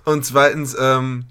[0.04, 1.24] Und zweitens, ähm,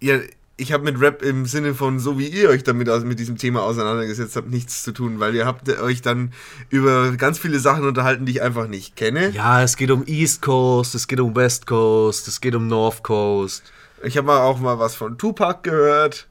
[0.00, 0.18] ja,
[0.60, 3.38] ich habe mit Rap im Sinne von, so wie ihr euch damit aus, mit diesem
[3.38, 6.32] Thema auseinandergesetzt habt, nichts zu tun, weil ihr habt euch dann
[6.68, 9.30] über ganz viele Sachen unterhalten, die ich einfach nicht kenne.
[9.30, 13.04] Ja, es geht um East Coast, es geht um West Coast, es geht um North
[13.04, 13.62] Coast.
[14.02, 16.28] Ich habe mal auch mal was von Tupac gehört,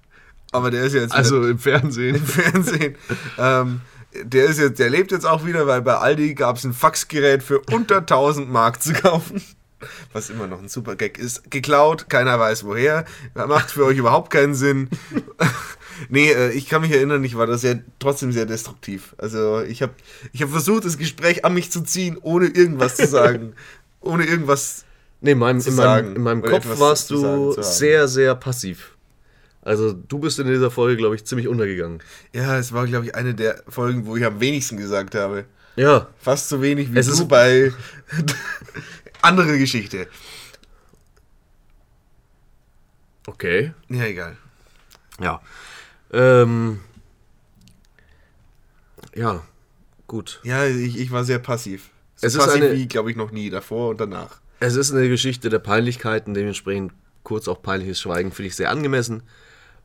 [0.51, 2.15] aber der ist jetzt Also im Fernsehen.
[2.17, 2.95] im Fernsehen.
[3.37, 3.81] ähm,
[4.23, 7.43] der ist jetzt, der lebt jetzt auch wieder, weil bei Aldi gab es ein Faxgerät
[7.43, 9.41] für unter 1000 Mark zu kaufen.
[10.13, 11.51] Was immer noch ein super Gag ist.
[11.51, 13.05] Geklaut, keiner weiß woher.
[13.35, 14.89] Macht für euch überhaupt keinen Sinn.
[16.09, 19.13] nee, äh, ich kann mich erinnern, ich war da sehr, trotzdem sehr destruktiv.
[19.17, 19.93] Also ich habe
[20.33, 23.53] ich hab versucht, das Gespräch an mich zu ziehen, ohne irgendwas zu sagen.
[24.01, 24.83] ohne irgendwas.
[25.21, 27.61] Nee, in meinem, zu in sagen meinem, in meinem Kopf warst zu sagen du zu
[27.61, 27.71] haben.
[27.73, 28.91] sehr, sehr passiv.
[29.61, 32.01] Also du bist in dieser Folge, glaube ich, ziemlich untergegangen.
[32.33, 35.45] Ja, es war, glaube ich, eine der Folgen, wo ich am wenigsten gesagt habe.
[35.75, 37.71] Ja, Fast so wenig wie Es du ist- bei
[39.27, 40.07] andere Geschichte.
[43.27, 43.73] okay.
[43.89, 44.37] Ja, egal.
[45.19, 45.41] Ja.
[46.11, 46.79] Ähm,
[49.15, 49.43] ja,
[50.07, 50.39] gut.
[50.43, 51.89] Ja, ich, ich war sehr passiv.
[52.15, 54.39] So Es ist passiv eine- wie, glaube ich, noch nie davor und danach.
[54.59, 59.23] Es ist eine Geschichte der Peinlichkeiten, dementsprechend kurz auch peinliches Schweigen finde ich sehr angemessen.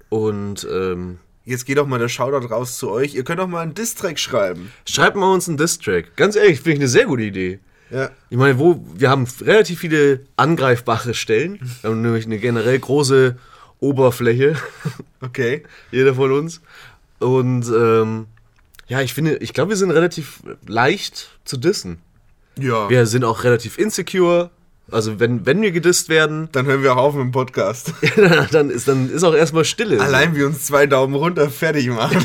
[0.08, 3.14] Und ähm, Jetzt geht doch mal der Shoutout raus zu euch.
[3.16, 4.70] Ihr könnt doch mal einen Distrack schreiben.
[4.88, 6.14] schreibt mal uns einen Diss-Track.
[6.16, 7.58] Ganz ehrlich, finde ich eine sehr gute Idee.
[7.92, 8.10] Ja.
[8.30, 11.58] Ich meine, wo wir haben relativ viele angreifbare Stellen.
[11.82, 13.36] Wir haben nämlich eine generell große
[13.80, 14.56] Oberfläche,
[15.20, 15.62] Okay.
[15.90, 16.60] jeder von uns.
[17.18, 18.26] Und ähm,
[18.88, 21.98] ja, ich finde, ich glaube, wir sind relativ leicht zu dissen.
[22.58, 22.88] Ja.
[22.88, 24.50] Wir sind auch relativ insecure.
[24.90, 27.92] Also wenn, wenn wir gedisst werden, Dann hören wir auch auf mit dem Podcast.
[28.52, 30.00] dann ist, dann ist auch erstmal Stille.
[30.00, 32.24] Allein wie uns zwei Daumen runter fertig machen.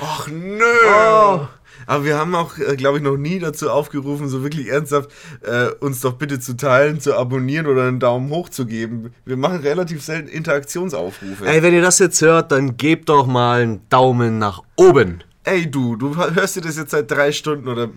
[0.00, 0.64] Och nö.
[0.88, 1.46] Oh.
[1.86, 5.10] Aber wir haben auch, äh, glaube ich, noch nie dazu aufgerufen, so wirklich ernsthaft,
[5.42, 9.12] äh, uns doch bitte zu teilen, zu abonnieren oder einen Daumen hoch zu geben.
[9.24, 11.46] Wir machen relativ selten Interaktionsaufrufe.
[11.46, 15.22] Ey, wenn ihr das jetzt hört, dann gebt doch mal einen Daumen nach oben.
[15.44, 17.88] Ey du, du hörst dir das jetzt seit drei Stunden oder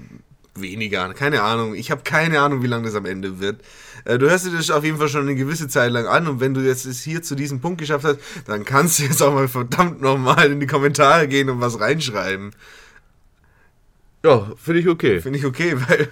[0.55, 1.13] weniger.
[1.13, 1.75] Keine Ahnung.
[1.75, 3.61] Ich habe keine Ahnung, wie lange das am Ende wird.
[4.05, 6.39] Äh, du hörst dir das auf jeden Fall schon eine gewisse Zeit lang an und
[6.39, 9.33] wenn du jetzt es hier zu diesem Punkt geschafft hast, dann kannst du jetzt auch
[9.33, 12.51] mal verdammt nochmal in die Kommentare gehen und was reinschreiben.
[14.25, 15.21] Ja, finde ich okay.
[15.21, 16.07] Finde ich okay, weil,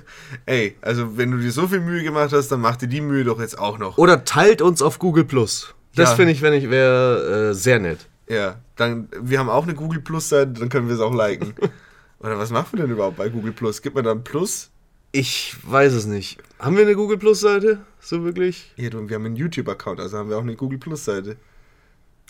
[0.46, 3.24] ey, also wenn du dir so viel Mühe gemacht hast, dann mach dir die Mühe
[3.24, 3.98] doch jetzt auch noch.
[3.98, 5.74] Oder teilt uns auf Google Plus.
[5.96, 6.16] Das Ja.
[6.16, 8.08] finde ich, wenn ich wäre äh, sehr nett.
[8.30, 11.54] Ja, dann, wir haben auch eine Google Plus Seite, dann können wir es auch liken.
[12.20, 13.82] Oder was machen wir denn überhaupt bei Google Plus?
[13.82, 14.70] Gibt man da ein Plus?
[15.12, 16.38] Ich weiß es nicht.
[16.60, 17.80] Haben wir eine Google Plus Seite?
[18.00, 18.74] So wirklich?
[18.78, 21.36] Ja, du, wir haben einen YouTube-Account, also haben wir auch eine Google Plus Seite.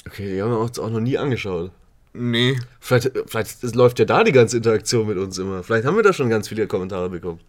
[0.07, 1.71] Okay, die haben wir uns auch noch nie angeschaut.
[2.13, 5.63] Nee, Vielleicht, vielleicht läuft ja da die ganze Interaktion mit uns immer.
[5.63, 7.39] Vielleicht haben wir da schon ganz viele Kommentare bekommen.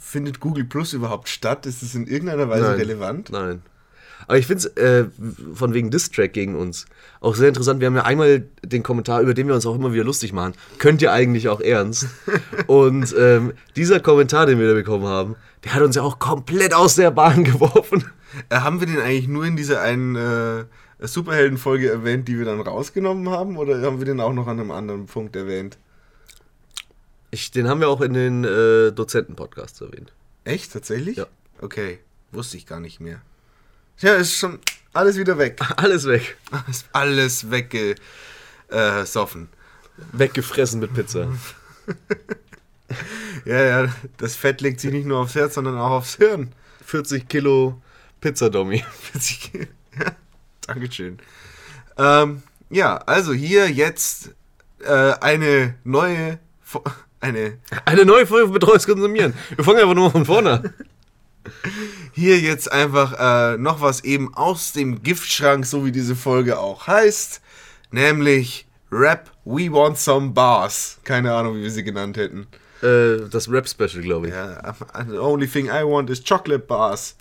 [0.00, 1.66] findet Google Plus überhaupt statt?
[1.66, 2.76] Ist es in irgendeiner Weise Nein.
[2.76, 3.30] relevant?
[3.30, 3.62] Nein.
[4.26, 5.04] Aber ich finde es äh,
[5.54, 6.86] von wegen Distrack gegen uns
[7.20, 7.80] auch sehr interessant.
[7.80, 10.54] Wir haben ja einmal den Kommentar, über den wir uns auch immer wieder lustig machen.
[10.78, 12.06] Könnt ihr eigentlich auch ernst?
[12.66, 16.74] Und ähm, dieser Kommentar, den wir da bekommen haben, der hat uns ja auch komplett
[16.74, 18.04] aus der Bahn geworfen.
[18.48, 20.64] Äh, haben wir den eigentlich nur in dieser einen äh,
[20.98, 23.56] Superhelden-Folge erwähnt, die wir dann rausgenommen haben?
[23.56, 25.78] Oder haben wir den auch noch an einem anderen Punkt erwähnt?
[27.30, 30.12] Ich, den haben wir auch in den äh, Dozenten-Podcasts erwähnt.
[30.44, 30.72] Echt?
[30.72, 31.16] Tatsächlich?
[31.18, 31.26] Ja.
[31.60, 31.98] Okay,
[32.32, 33.20] wusste ich gar nicht mehr.
[33.98, 34.58] Ja, ist schon
[34.92, 35.58] alles wieder weg.
[35.76, 36.36] Alles weg.
[36.68, 39.48] Ist alles weggesoffen.
[40.12, 41.28] Weggefressen mit Pizza.
[43.44, 46.52] Ja, ja, das Fett legt sich nicht nur aufs Herz, sondern auch aufs Hirn.
[46.84, 47.80] 40 Kilo
[48.20, 48.84] Pizzadommy.
[49.98, 50.06] ja,
[50.74, 51.18] Dankeschön.
[51.98, 54.30] Ähm, ja, also hier jetzt
[54.80, 56.84] äh, eine neue, Fo-
[57.20, 59.34] eine, Eine neue Folge von Betreues Konsumieren.
[59.54, 60.74] Wir fangen einfach nur von vorne an.
[62.12, 66.86] hier jetzt einfach äh, noch was eben aus dem Giftschrank, so wie diese Folge auch
[66.88, 67.40] heißt,
[67.92, 70.98] nämlich Rap We Want Some Bars.
[71.04, 72.46] Keine Ahnung, wie wir sie genannt hätten.
[72.82, 74.34] Äh, das Rap-Special, glaube ich.
[74.34, 74.74] Ja,
[75.08, 77.16] the only thing I want is chocolate bars.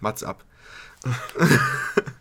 [0.00, 0.42] Mats ab.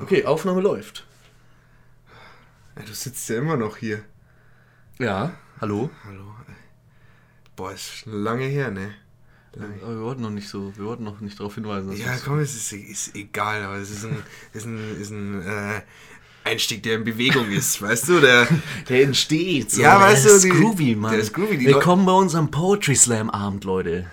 [0.00, 1.06] Okay, Aufnahme läuft.
[2.76, 4.04] Ja, du sitzt ja immer noch hier.
[4.98, 5.90] Ja, hallo.
[6.04, 6.34] Hallo.
[7.54, 8.92] Boah, ist schon lange her, ne?
[9.56, 11.90] Aber wir wollten noch nicht so, wir wollten noch nicht darauf hinweisen.
[11.90, 14.20] dass Ja, komm, es ist, ist egal, aber es ist ein,
[14.52, 15.82] ist ein, ist ein äh,
[16.44, 18.20] Einstieg, der in Bewegung ist, weißt du?
[18.20, 18.46] Der,
[18.88, 19.70] Der entsteht.
[19.72, 19.80] So.
[19.82, 21.12] Ja, der weißt du, ist die- groovy, Mann.
[21.12, 24.06] der ist groovy, die Leu- Willkommen bei unserem Poetry Slam Abend, Leute.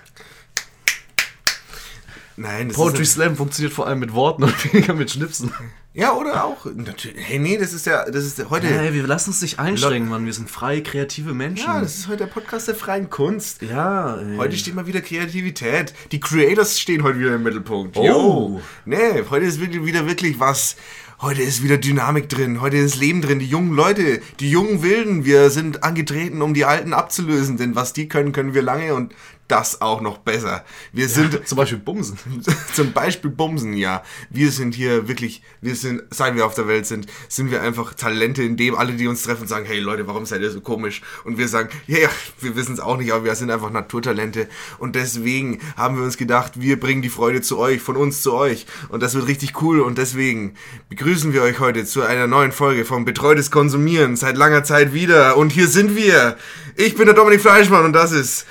[2.38, 5.51] nein, das Poetry ist Slam funktioniert vor allem mit Worten und weniger mit Schnipsen.
[5.93, 6.66] Ja, oder auch.
[6.74, 7.18] Natürlich.
[7.27, 8.66] Hey, nee, das ist ja, das ist der, heute.
[8.68, 10.26] Hey, wir lassen uns nicht einschränken, Mann.
[10.26, 11.66] Wir sind freie, kreative Menschen.
[11.66, 13.61] ja, das ist heute der Podcast der freien Kunst.
[13.61, 14.38] ja ey.
[14.38, 15.93] Heute steht mal wieder Kreativität.
[16.14, 17.98] Die Creators stehen heute wieder im Mittelpunkt.
[17.98, 18.06] Oh.
[18.06, 18.61] Jo.
[18.85, 20.77] Nee, heute ist wirklich wieder wirklich was.
[21.22, 23.38] Heute ist wieder Dynamik drin, heute ist Leben drin.
[23.38, 27.93] Die jungen Leute, die jungen Wilden, wir sind angetreten, um die Alten abzulösen, denn was
[27.93, 28.95] die können, können wir lange.
[28.95, 29.14] Und
[29.51, 30.63] das auch noch besser.
[30.93, 32.17] Wir sind Zum Beispiel Bumsen.
[32.73, 34.03] zum Beispiel Bumsen, ja.
[34.30, 37.93] Wir sind hier wirklich, wir sind, seit wir auf der Welt sind, sind wir einfach
[37.93, 41.01] Talente, in dem alle, die uns treffen, sagen, hey Leute, warum seid ihr so komisch?
[41.25, 44.47] Und wir sagen, ja, ja, wir wissen es auch nicht, aber wir sind einfach Naturtalente.
[44.80, 48.33] Und deswegen haben wir uns gedacht, wir bringen die Freude zu euch, von uns zu
[48.33, 48.65] euch.
[48.89, 49.81] Und das wird richtig cool.
[49.81, 50.53] Und deswegen
[50.89, 54.15] begrüßen wir euch heute zu einer neuen Folge vom Betreutes Konsumieren.
[54.15, 55.35] Seit langer Zeit wieder.
[55.35, 56.38] Und hier sind wir.
[56.75, 58.45] Ich bin der Dominik Fleischmann und das ist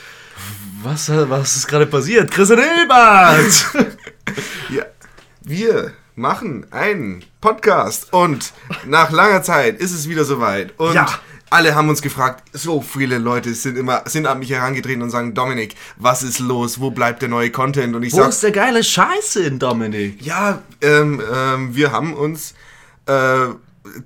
[0.83, 2.31] Was, was ist gerade passiert?
[2.31, 3.67] Christian Hilbert!
[4.71, 4.85] Ja,
[5.43, 8.53] wir machen einen Podcast und
[8.87, 10.79] nach langer Zeit ist es wieder soweit.
[10.79, 11.09] Und Ja.
[11.51, 15.35] alle haben uns gefragt, so viele Leute sind immer sind an mich herangetreten und sagen,
[15.35, 16.79] Dominik, was ist los?
[16.81, 17.97] Wo bleibt der neue Content?
[17.97, 20.23] Und ich Wo sag, ist der geile Scheiß hin, Dominik?
[20.25, 22.55] ja, ähm, ähm, wir haben uns
[23.07, 23.47] äh,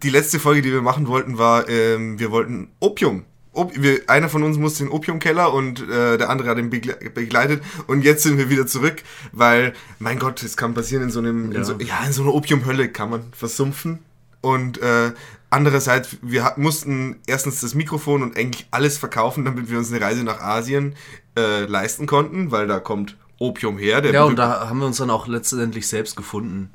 [0.03, 3.25] die letzte Folge, die wir machen wollten, war, ähm, wir wollten Opium.
[3.74, 6.97] Wir, einer von uns musste in den Opiumkeller und äh, der andere hat ihn begle
[7.15, 7.62] begleitet.
[7.86, 9.02] Und jetzt sind wir wieder zurück,
[9.33, 12.23] weil, mein Gott, es kann passieren in so einem, ja, in so, ja, in so
[12.23, 14.00] einer Opiumhölle kann man versumpfen.
[14.41, 15.12] Und äh,
[15.50, 20.24] andererseits, wir mussten erstens das Mikrofon und eigentlich alles verkaufen, damit wir uns eine Reise
[20.24, 20.97] nach Asien
[21.36, 24.05] äh, leisten konnten, weil da kommt Opium her.
[24.05, 26.70] Ja, und da haben wir uns dann auch letztendlich selbst gefunden.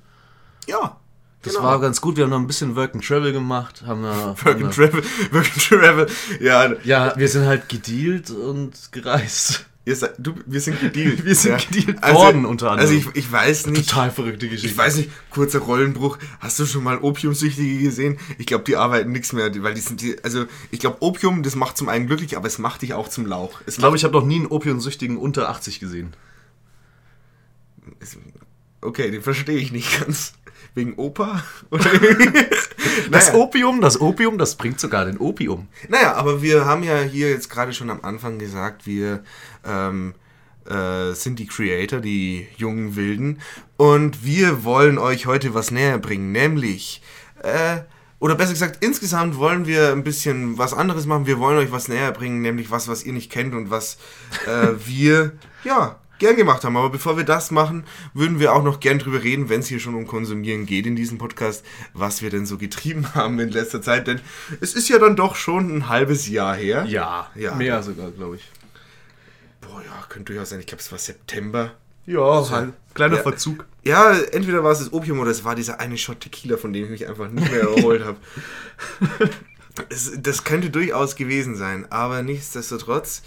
[0.68, 0.98] ja,
[1.42, 1.66] Das genau.
[1.66, 2.18] war ganz gut.
[2.18, 3.84] Wir haben noch ein bisschen Work and Travel gemacht.
[3.86, 6.08] Haben da, Work haben and Travel, Work and Travel.
[6.42, 9.66] Ja, ja, wir sind halt gedealt und gereist.
[9.86, 11.24] seid, du, wir sind gedealt.
[11.26, 11.58] Wir sind ja.
[11.58, 12.90] gedealt worden, unter anderem.
[12.90, 14.68] Also ich, ich weiß nicht, Total verrückte Geschichte.
[14.68, 16.18] ich weiß nicht, kurzer Rollenbruch.
[16.42, 18.20] Hast du schon mal Opiumsüchtige gesehen?
[18.38, 21.56] Ich glaube, die arbeiten nichts mehr, weil die sind, die, also ich glaube, Opium, das
[21.56, 23.62] macht zum einen glücklich, aber es macht dich auch zum Lauch.
[23.66, 26.14] Es Ich glaube, ich habe noch nie einen Opiumsüchtigen unter 80 gesehen.
[28.82, 30.34] Okay, den verstehe ich nicht ganz.
[30.80, 31.44] Wegen Opa?
[33.12, 33.40] Das Naja.
[33.40, 35.68] Opium, das Opium, das bringt sogar den Opium.
[35.88, 39.24] Naja, aber wir haben ja hier jetzt gerade schon am Anfang gesagt, wir
[39.66, 40.14] ähm,
[40.66, 43.40] äh, sind die Creator, die jungen Wilden.
[43.78, 47.02] Und wir wollen euch heute was näher bringen, nämlich,
[47.42, 47.80] äh,
[48.20, 51.26] oder besser gesagt, insgesamt wollen wir ein bisschen was anderes machen.
[51.26, 53.98] Wir wollen euch was näher bringen, nämlich was, was ihr nicht kennt und was
[54.46, 55.34] äh, wir,
[55.64, 56.78] ja, gern gemacht haben.
[56.78, 59.80] Aber bevor wir das machen, würden wir auch noch gern drüber reden, wenn es hier
[59.80, 63.82] schon um Konsumieren geht in diesem Podcast, was wir denn so getrieben haben in letzter
[63.82, 64.08] Zeit.
[64.08, 64.22] Denn
[64.62, 66.86] es ist ja dann doch schon ein halbes Jahr her.
[66.88, 67.56] Ja, Ja.
[67.56, 68.44] mehr sogar, glaube ich.
[69.62, 70.60] Boah, ja, könnte durchaus sein.
[70.60, 71.72] Ich glaube, es war September.
[72.06, 72.74] Ja, halt.
[72.96, 73.22] kleiner Ja.
[73.22, 73.66] Verzug.
[73.84, 76.86] Ja, entweder war es das Opium oder es war dieser eine Shot Tequila, von dem
[76.86, 78.18] ich mich einfach nicht mehr erholt habe.
[80.18, 83.22] Das könnte durchaus gewesen sein, aber nichtsdestotrotz,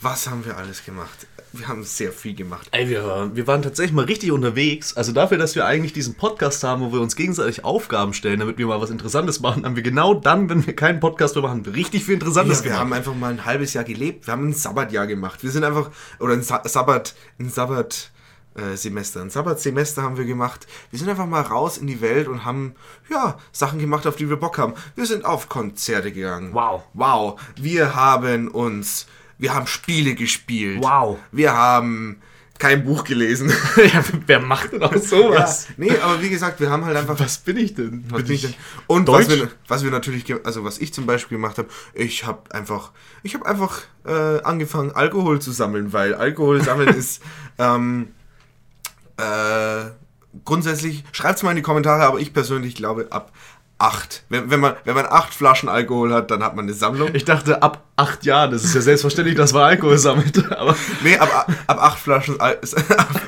[0.00, 1.26] was haben wir alles gemacht?
[1.58, 2.68] Wir haben sehr viel gemacht.
[2.70, 4.96] Ey, wir, waren- wir waren tatsächlich mal richtig unterwegs.
[4.96, 8.58] Also dafür, dass wir eigentlich diesen Podcast haben, wo wir uns gegenseitig Aufgaben stellen, damit
[8.58, 11.64] wir mal was Interessantes machen, haben wir genau dann, wenn wir keinen Podcast mehr machen,
[11.66, 12.80] richtig viel Interessantes Ja, wir gemacht.
[12.80, 14.26] haben einfach mal ein halbes Jahr gelebt.
[14.26, 15.42] Wir haben ein Sabbatjahr gemacht.
[15.42, 18.10] Wir sind einfach, oder ein Sa Sabbat, ein Sabbat.
[18.54, 19.20] äh, Semester.
[19.22, 20.66] Ein Sabbatsemester haben wir gemacht.
[20.90, 22.74] Wir sind einfach mal raus in die Welt und haben,
[23.08, 24.74] ja, Sachen gemacht, auf die wir Bock haben.
[24.96, 26.52] Wir sind auf Konzerte gegangen.
[26.54, 26.82] Wow.
[26.92, 27.40] Wow.
[27.56, 29.06] Wir haben uns,
[29.38, 30.82] wir haben Spiele gespielt.
[30.82, 31.18] Wow.
[31.32, 32.20] Wir haben
[32.58, 33.50] kein Buch gelesen.
[33.76, 35.68] ja, wer macht denn auch sowas?
[35.68, 37.18] Ja, nee, aber wie gesagt, wir haben halt einfach.
[37.18, 38.04] Was bin ich denn?
[38.08, 38.54] Was bin bin ich denn?
[38.86, 42.52] Und was wir, was wir natürlich, also was ich zum Beispiel gemacht habe, ich habe
[42.52, 42.90] einfach,
[43.22, 47.22] ich habe einfach äh, angefangen, Alkohol zu sammeln, weil Alkohol sammeln ist
[47.58, 48.08] ähm,
[49.16, 49.90] äh,
[50.44, 53.32] grundsätzlich, schreibt es mal in die Kommentare, aber ich persönlich glaube ab
[53.78, 54.24] acht.
[54.28, 57.10] Wenn, wenn, man, wenn man acht Flaschen Alkohol hat, dann hat man eine Sammlung.
[57.14, 60.50] Ich dachte, ab acht Jahren, das ist ja selbstverständlich, dass man Alkohol sammelt.
[60.58, 60.74] Aber
[61.04, 62.58] Nee, ab, ab acht Flaschen, ab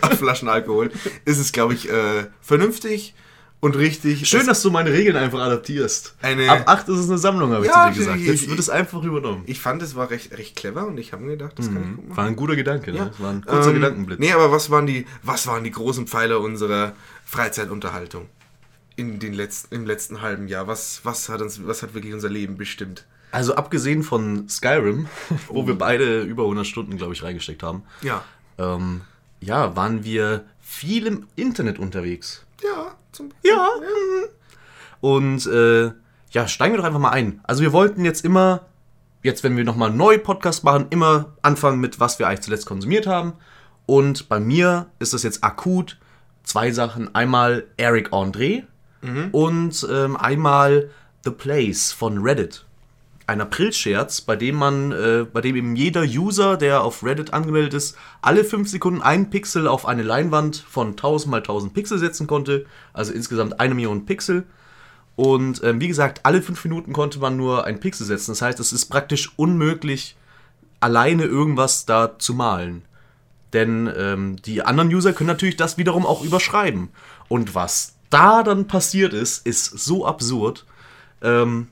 [0.03, 0.91] acht Flaschen Alkohol
[1.25, 3.15] ist es, glaube ich, äh, vernünftig
[3.61, 4.27] und richtig.
[4.27, 6.15] schön, dass du meine Regeln einfach adaptierst.
[6.49, 8.20] Ab acht ist es eine Sammlung, habe ich Ja, zu dir gesagt.
[8.20, 9.43] ich- Jetzt ich- wird es einfach übernommen.
[9.47, 11.97] Ich fand, es war recht, recht clever und ich habe mir gedacht, das kann ich
[11.97, 12.17] gut machen.
[12.17, 12.99] War ein guter Gedanke, ne?
[12.99, 13.05] Ja.
[13.05, 14.19] Das war ein kurzer Ähm, Gedankenblitz.
[14.19, 16.93] Nee, aber was waren die, was waren die großen Pfeiler unserer
[17.27, 18.27] Freizeitunterhaltung
[19.01, 20.67] in den letzten, im letzten halben Jahr?
[20.67, 23.07] Was, was, hat uns, was hat wirklich unser Leben bestimmt?
[23.33, 25.09] Also abgesehen von Skyrim,
[25.49, 28.23] wo wir beide über 100 Stunden, glaube ich, reingesteckt haben, Ja.
[28.59, 29.03] ähm,
[29.41, 32.45] ja, waren wir viel im Internet unterwegs.
[32.62, 33.69] Ja, zum Ja.
[35.01, 35.93] Und äh,
[36.31, 37.41] ja, steigen wir doch einfach mal ein.
[37.45, 38.67] Also wir wollten jetzt immer,
[39.23, 42.67] jetzt wenn wir nochmal einen neuen Podcast machen, immer anfangen mit, was wir eigentlich zuletzt
[42.67, 43.33] konsumiert haben.
[43.87, 45.99] Und bei mir ist das jetzt akut
[46.45, 47.15] zwei Sachen.
[47.15, 48.65] Einmal Eric André
[49.33, 50.91] und ähm, einmal
[51.25, 52.65] The Place von Reddit.
[53.27, 57.75] Ein Aprilscherz, bei dem man, äh, bei dem eben jeder User, der auf Reddit angemeldet
[57.75, 62.27] ist, alle 5 Sekunden einen Pixel auf eine Leinwand von 1000 mal 1000 Pixel setzen
[62.27, 62.67] konnte.
[62.93, 64.45] Also insgesamt eine Million Pixel.
[65.15, 68.33] Und ähm, wie gesagt, alle 5 Minuten konnte man nur einen Pixel setzen.
[68.33, 70.17] Das heißt, es ist praktisch unmöglich,
[70.81, 72.83] alleine irgendwas da zu malen.
[73.53, 76.89] Denn ähm, die anderen User können natürlich das wiederum auch überschreiben.
[77.29, 80.66] Und was da dann passiert ist, ist so absurd.
[81.22, 81.68] Ähm,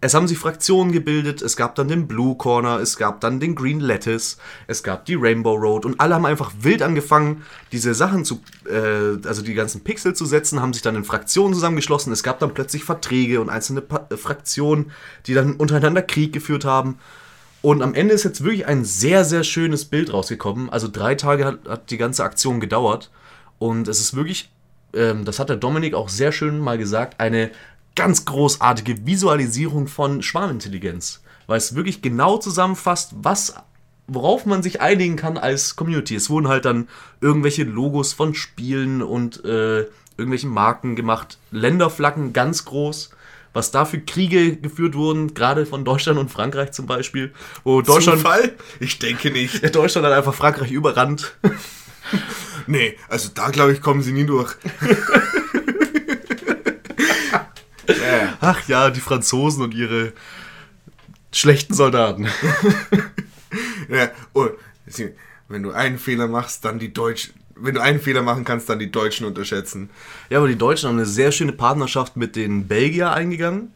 [0.00, 3.56] es haben sich Fraktionen gebildet, es gab dann den Blue Corner, es gab dann den
[3.56, 7.42] Green Lettuce, es gab die Rainbow Road und alle haben einfach wild angefangen,
[7.72, 11.52] diese Sachen zu, äh, also die ganzen Pixel zu setzen, haben sich dann in Fraktionen
[11.52, 12.12] zusammengeschlossen.
[12.12, 14.92] Es gab dann plötzlich Verträge und einzelne pa äh, Fraktionen,
[15.26, 16.98] die dann untereinander Krieg geführt haben.
[17.60, 20.70] Und am Ende ist jetzt wirklich ein sehr, sehr schönes Bild rausgekommen.
[20.70, 23.10] Also drei Tage hat, hat die ganze Aktion gedauert.
[23.58, 24.48] Und es ist wirklich,
[24.94, 27.50] ähm, das hat der Dominik auch sehr schön mal gesagt, eine
[27.94, 31.22] ganz großartige Visualisierung von Schwarmintelligenz.
[31.46, 33.54] Weil es wirklich genau zusammenfasst, was,
[34.06, 36.14] worauf man sich einigen kann als Community.
[36.14, 36.88] Es wurden halt dann
[37.20, 39.86] irgendwelche Logos von Spielen und äh,
[40.16, 41.38] irgendwelchen Marken gemacht.
[41.50, 43.10] Länderflaggen ganz groß.
[43.54, 47.32] Was da für Kriege geführt wurden, gerade von Deutschland und Frankreich zum Beispiel,
[47.64, 48.52] wo Deutschland, Zufall?
[48.78, 49.74] Ich denke nicht.
[49.74, 51.34] Deutschland hat einfach Frankreich überrannt.
[52.68, 54.54] Nee, also da glaube ich, kommen sie nie durch.
[58.40, 60.12] Ach ja, die Franzosen und ihre
[61.32, 62.28] schlechten Soldaten.
[63.90, 64.50] Ja, und
[65.48, 67.32] wenn du einen Fehler machst, dann die Deutschen.
[67.56, 69.88] Wenn du einen Fehler machen kannst, dann die Deutschen unterschätzen.
[70.28, 73.72] Ja, aber die Deutschen haben eine sehr schöne Partnerschaft mit den Belgier eingegangen.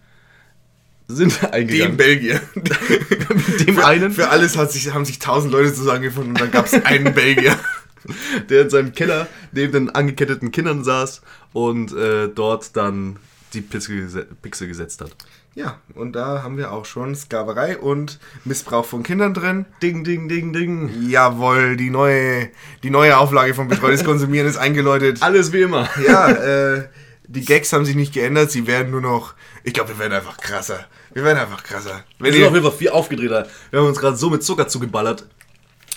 [1.09, 1.97] Sind Dem eingegangen.
[1.97, 2.43] Belgier.
[2.55, 6.51] mit dem Für, einen, für alles hat sich, haben sich tausend Leute zusammengefunden und dann
[6.51, 7.59] gab es einen Belgier.
[8.49, 11.23] der in seinem Keller neben den angeketteten Kindern saß
[11.53, 13.17] und äh, dort dann
[13.53, 15.15] die Pixel, Pixel gesetzt hat.
[15.55, 19.67] Ja, und da haben wir auch schon Sklaverei und Missbrauch von Kindern drin.
[19.83, 21.11] Ding, ding, ding, ding.
[21.11, 22.49] Jawohl, die neue,
[22.83, 25.23] die neue Auflage von Betreutes Konsumieren ist eingeläutet.
[25.23, 25.91] Alles wie immer.
[26.07, 26.31] Ja,
[26.77, 26.89] äh,
[27.27, 29.35] die Gags haben sich nicht geändert, sie werden nur noch.
[29.63, 30.87] Ich glaube, wir werden einfach krasser.
[31.13, 32.03] Wir werden einfach krasser.
[32.19, 33.47] Wir Wenn sind auf jeden Fall viel aufgedrehter.
[33.71, 35.27] Wir haben uns gerade so mit Zucker zugeballert.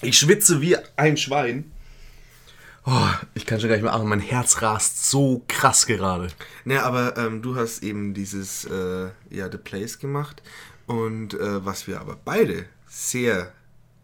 [0.02, 1.72] Ich schwitze wie ein Schwein.
[2.88, 4.10] Oh, ich kann schon gar nicht mehr atmen.
[4.10, 6.28] Mein Herz rast so krass gerade.
[6.66, 10.44] ne, aber ähm, du hast eben dieses, äh, ja, The Place gemacht.
[10.86, 13.52] Und äh, was wir aber beide sehr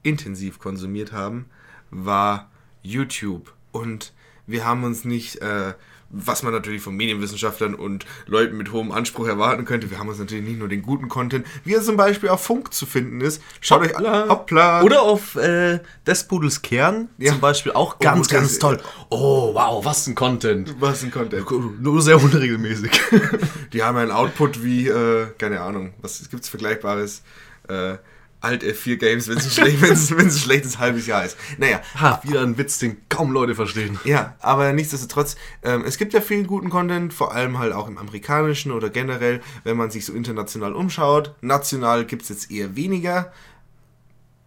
[0.02, 1.46] intensiv konsumiert haben,
[1.92, 2.50] war
[2.82, 3.54] YouTube.
[3.72, 4.14] Und
[4.48, 5.76] wir haben uns nicht, äh,
[6.14, 10.20] was man natürlich von Medienwissenschaftlern und Leuten mit hohem Anspruch erwarten könnte, wir haben uns
[10.20, 13.42] natürlich nicht nur den guten Content, wie er zum Beispiel auf Funk zu finden ist.
[13.62, 14.30] Schaut euch an.
[14.30, 14.82] Hoppla.
[14.84, 17.32] Oder auf äh, Des Pudels Kern Ja.
[17.32, 18.80] zum Beispiel auch Oh, ganz, das- ganz toll.
[19.10, 20.76] Oh, wow, was ein Content.
[20.80, 21.46] was ein Content.
[21.82, 22.92] Nur sehr unregelmäßig.
[23.74, 27.22] Die haben einen Output wie, äh, keine Ahnung, was gibt's Vergleichbares?
[27.70, 27.96] Äh,
[28.42, 31.38] Alt F4 Games, wenn es schlecht, wenn's, wenn's ein schlechtes halbes Jahr ist.
[31.58, 34.00] Naja, ha, wieder ein Witz, den kaum Leute verstehen.
[34.04, 37.98] ja, aber nichtsdestotrotz, ähm, es gibt ja viel guten Content, vor allem halt auch im
[37.98, 41.36] amerikanischen oder generell, wenn man sich so international umschaut.
[41.42, 43.32] National gibt's jetzt eher weniger,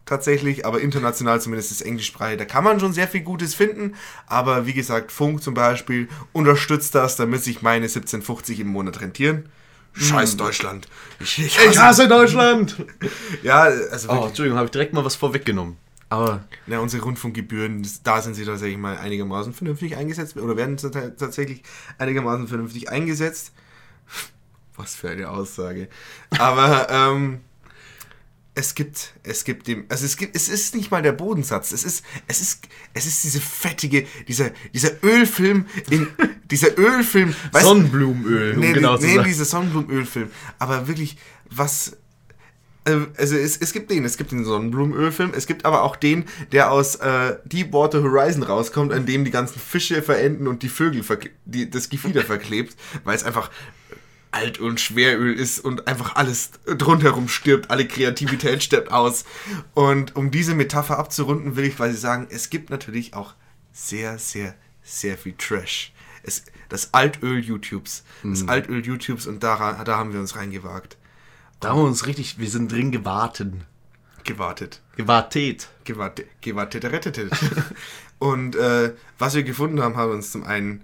[0.07, 3.95] tatsächlich, aber international zumindest das Englischsprache, da kann man schon sehr viel Gutes finden,
[4.27, 9.49] aber wie gesagt, Funk zum Beispiel unterstützt das, damit sich meine 1750 im Monat rentieren.
[9.95, 10.89] Scheiß Deutschland.
[11.21, 12.77] Ich, ich Ich hasse Deutschland!
[13.43, 15.77] Ja, also Oh, wirklich, Entschuldigung, habe ich direkt mal was vorweggenommen.
[16.09, 21.63] Aber ja, unsere Rundfunkgebühren, da sind sie tatsächlich mal einigermaßen vernünftig eingesetzt oder werden tatsächlich
[21.99, 23.53] einigermaßen vernünftig eingesetzt.
[24.77, 25.89] Was für eine Aussage.
[26.39, 27.41] Aber ähm,
[28.57, 31.73] es gibt, es gibt dem, also es gibt, es ist nicht mal der Bodensatz.
[31.73, 36.07] Es ist, es ist, es ist diese fettige, dieser, dieser Ölfilm, in,
[36.51, 39.29] dieser Ölfilm, weißt Sonnenblumenöl, um nee, genau nee, nee, sagen.
[39.29, 40.31] dieser Sonnenblumenölfilm.
[40.61, 41.17] Aber wirklich,
[41.51, 41.97] was.
[42.85, 46.25] äh, Also es, es gibt den, es gibt den Sonnenblumenölfilm, es gibt aber auch den,
[46.53, 51.03] der aus äh, Deepwater Horizon rauskommt, an dem die ganzen Fische verenden und die Vögel
[51.45, 53.51] die, das Gefieder verklebt, weil es einfach
[54.35, 59.25] alt und Schweröl ist und einfach alles drumherum stirbt, alle Kreativität stirbt aus.
[59.75, 63.35] Und um diese Metapher abzurunden, will ich quasi sagen, es gibt natürlich auch
[63.73, 65.93] sehr, sehr, sehr viel Trash.
[66.25, 68.05] Es, das Altöl YouTubes.
[68.23, 70.97] Das Altöl YouTubes und da, da haben wir uns reingewagt.
[71.61, 73.53] Da haben wir uns richtig, wir sind drin gewartet.
[74.25, 74.81] Gewartet.
[74.97, 75.69] Gewartet.
[75.85, 76.27] Gewartet.
[76.41, 76.85] Gewartet.
[76.87, 77.33] rettetet.
[78.19, 80.83] und äh, was wir gefunden haben, haben uns zum einen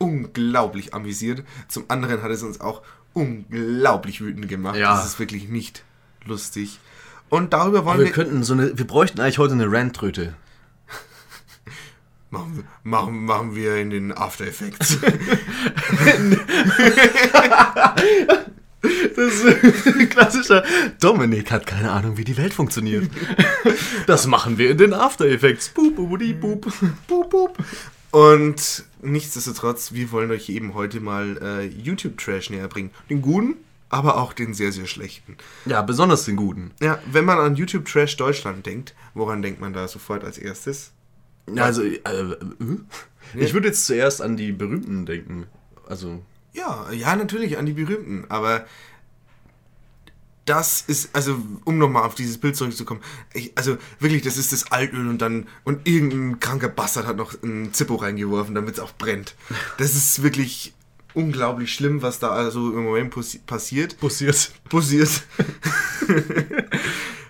[0.00, 1.44] unglaublich amüsiert.
[1.68, 4.76] Zum anderen hat es uns auch unglaublich wütend gemacht.
[4.76, 4.94] Ja.
[4.96, 5.84] Das ist wirklich nicht
[6.24, 6.78] lustig.
[7.28, 10.34] Und darüber wollen Wir wir, könnten so eine, wir bräuchten eigentlich heute eine Rant-Tröte.
[12.30, 14.98] machen, wir- machen, machen wir in den After Effects.
[18.82, 20.64] Das ist ein klassischer.
[21.00, 23.10] Dominik hat keine Ahnung, wie die Welt funktioniert.
[24.06, 25.68] Das machen wir in den After Effects.
[25.68, 26.72] Boop, boop, boop.
[27.06, 27.58] Boop, boop.
[28.10, 32.90] Und nichtsdestotrotz, wir wollen euch eben heute mal äh, YouTube-Trash näher bringen.
[33.08, 33.56] Den guten,
[33.88, 35.36] aber auch den sehr, sehr schlechten.
[35.66, 36.70] Ja, besonders den Guten.
[36.80, 40.92] Ja, wenn man an YouTube-Trash Deutschland denkt, woran denkt man da sofort als erstes?
[41.52, 42.36] Ja, Also, äh, äh,
[43.34, 45.46] ich würde jetzt zuerst an die Berühmten denken.
[45.88, 46.22] Also,
[46.52, 48.66] Ja, ja, natürlich an die berühmten, aber
[50.46, 53.00] das ist, also um nochmal auf dieses Bild zurückzukommen,
[53.34, 57.34] ich, also wirklich, das ist das Altöl und dann, und irgendein kranker Bastard hat noch
[57.42, 59.34] ein Zippo reingeworfen, damit es auch brennt.
[59.78, 60.74] Das ist wirklich
[61.14, 63.98] unglaublich schlimm, was da also im Moment passi- passiert.
[64.00, 64.50] passiert.
[64.68, 65.22] Passiert.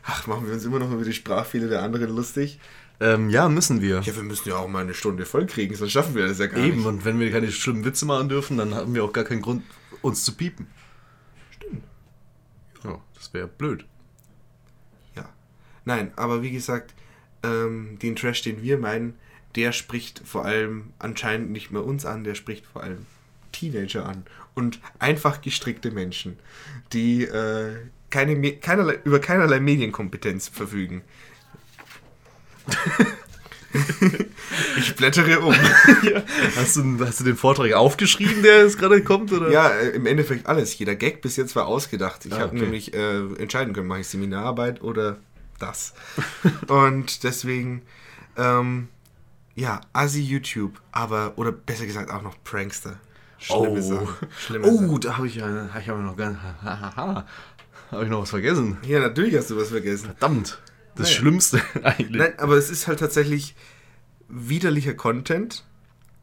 [0.04, 2.58] Ach, machen wir uns immer noch über die Sprachfehler der anderen lustig.
[3.00, 4.00] Ähm, ja, müssen wir.
[4.00, 6.46] Ja, wir müssen ja auch mal eine Stunde voll kriegen, sonst schaffen wir das ja
[6.46, 6.86] gar Eben, nicht.
[6.86, 9.62] und wenn wir keine schlimmen Witze machen dürfen, dann haben wir auch gar keinen Grund,
[10.02, 10.66] uns zu piepen.
[13.30, 13.84] Das wäre blöd.
[15.14, 15.28] Ja.
[15.84, 16.94] Nein, aber wie gesagt,
[17.44, 19.16] ähm, den Trash, den wir meinen,
[19.54, 23.06] der spricht vor allem anscheinend nicht mehr uns an, der spricht vor allem
[23.52, 24.24] Teenager an.
[24.54, 26.40] Und einfach gestrickte Menschen,
[26.92, 27.76] die äh,
[28.10, 31.02] keine, keinerlei, über keinerlei Medienkompetenz verfügen.
[34.78, 35.54] ich blättere um.
[36.56, 39.32] Hast du, hast du den Vortrag aufgeschrieben, der jetzt gerade kommt?
[39.32, 39.50] Oder?
[39.50, 40.76] Ja, äh, im Endeffekt alles.
[40.78, 42.26] Jeder Gag bis jetzt war ausgedacht.
[42.26, 42.60] Ich Ah, habe okay.
[42.62, 45.18] nämlich äh, entscheiden können, mache ich Seminararbeit oder
[45.58, 45.94] das.
[46.68, 47.82] Und deswegen,
[48.36, 48.88] ähm,
[49.54, 52.98] ja, Assi YouTube, aber, oder besser gesagt auch noch Prankster.
[53.38, 54.08] Schlimme Oh.
[54.38, 56.34] Schlimme oh da habe ich, ja- hab ich aber noch gar
[57.90, 58.78] habe ich noch was vergessen.
[58.86, 60.06] Ja, natürlich hast du was vergessen.
[60.06, 60.58] Verdammt,
[61.00, 61.20] das Naja.
[61.20, 62.10] Schlimmste eigentlich.
[62.20, 63.54] Nein, aber es ist halt tatsächlich
[64.28, 65.64] widerlicher Content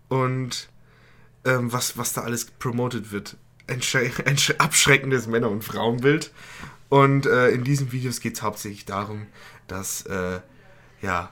[0.07, 0.69] und
[1.45, 3.37] ähm, was, was da alles promotet wird.
[3.67, 3.81] ein,
[4.25, 6.31] ein abschreckendes Männer- und Frauenbild.
[6.89, 9.27] Und äh, in diesen Videos geht es hauptsächlich darum,
[9.67, 10.39] dass äh,
[11.01, 11.29] ja,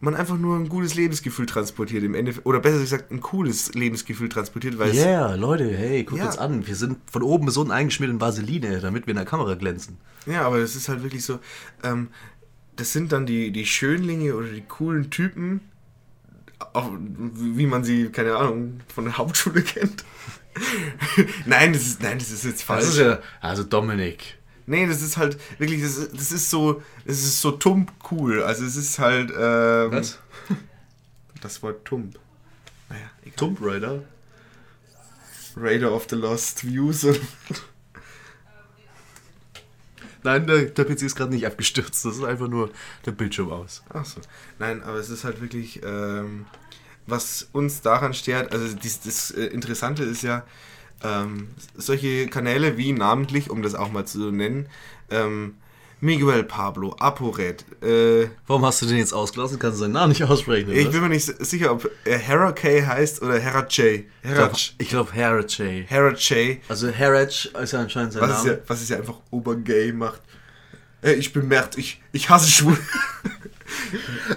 [0.00, 2.46] man einfach nur ein gutes Lebensgefühl transportiert im Endeffekt.
[2.46, 6.26] Oder besser gesagt, ein cooles Lebensgefühl transportiert, weil Yeah, Leute, hey, guckt Ja.
[6.26, 6.66] uns an.
[6.66, 9.96] Wir sind von oben bis unten eingeschmiert in Vaseline, damit wir in der Kamera glänzen.
[10.26, 11.40] Ja, aber es ist halt wirklich so,
[11.82, 12.08] ähm,
[12.76, 15.60] das sind dann die, die Schönlinge oder die coolen Typen,
[16.72, 16.90] auch
[17.34, 20.04] wie man sie, keine Ahnung, von der Hauptschule kennt.
[21.46, 22.84] nein, das ist, nein, das ist jetzt falsch.
[22.84, 24.37] Ist ja, also Dominik.
[24.68, 28.42] Nee, das ist halt wirklich, das ist, das ist so, das ist so tump cool.
[28.42, 30.04] Also es ist halt, ähm,
[31.40, 32.18] das Wort tump.
[32.90, 33.34] Naja, egal.
[33.36, 34.02] Tomb Raider?
[35.56, 37.06] Raider of the Lost Views.
[40.22, 42.04] Nein, der, der PC ist gerade nicht abgestürzt.
[42.04, 42.70] Das ist einfach nur
[43.06, 43.82] der Bildschirm aus.
[43.88, 44.20] Ach so.
[44.58, 46.44] Nein, aber es ist halt wirklich, ähm,
[47.06, 50.44] was uns daran stört, also dies, das äh, Interessante ist ja,
[51.02, 54.66] ähm, solche Kanäle wie namentlich, um das auch mal zu nennen,
[55.10, 55.54] ähm,
[56.00, 59.58] Miguel Pablo, ApoRed, äh, Warum hast du den jetzt ausgelassen?
[59.58, 60.70] Kannst du seinen Namen nicht aussprechen?
[60.70, 60.78] Oder?
[60.78, 64.04] ich bin mir nicht sicher, ob er Hera K heißt oder Hera J.
[64.22, 65.86] Hera, ich glaube Harachay.
[65.88, 66.58] Hera J.
[66.68, 68.58] Also Harach ist ja anscheinend sein Was Name.
[68.58, 70.20] ja, was es ja einfach obergay macht.
[71.02, 72.78] Äh, ich bin Mert, ich, ich hasse Schwule.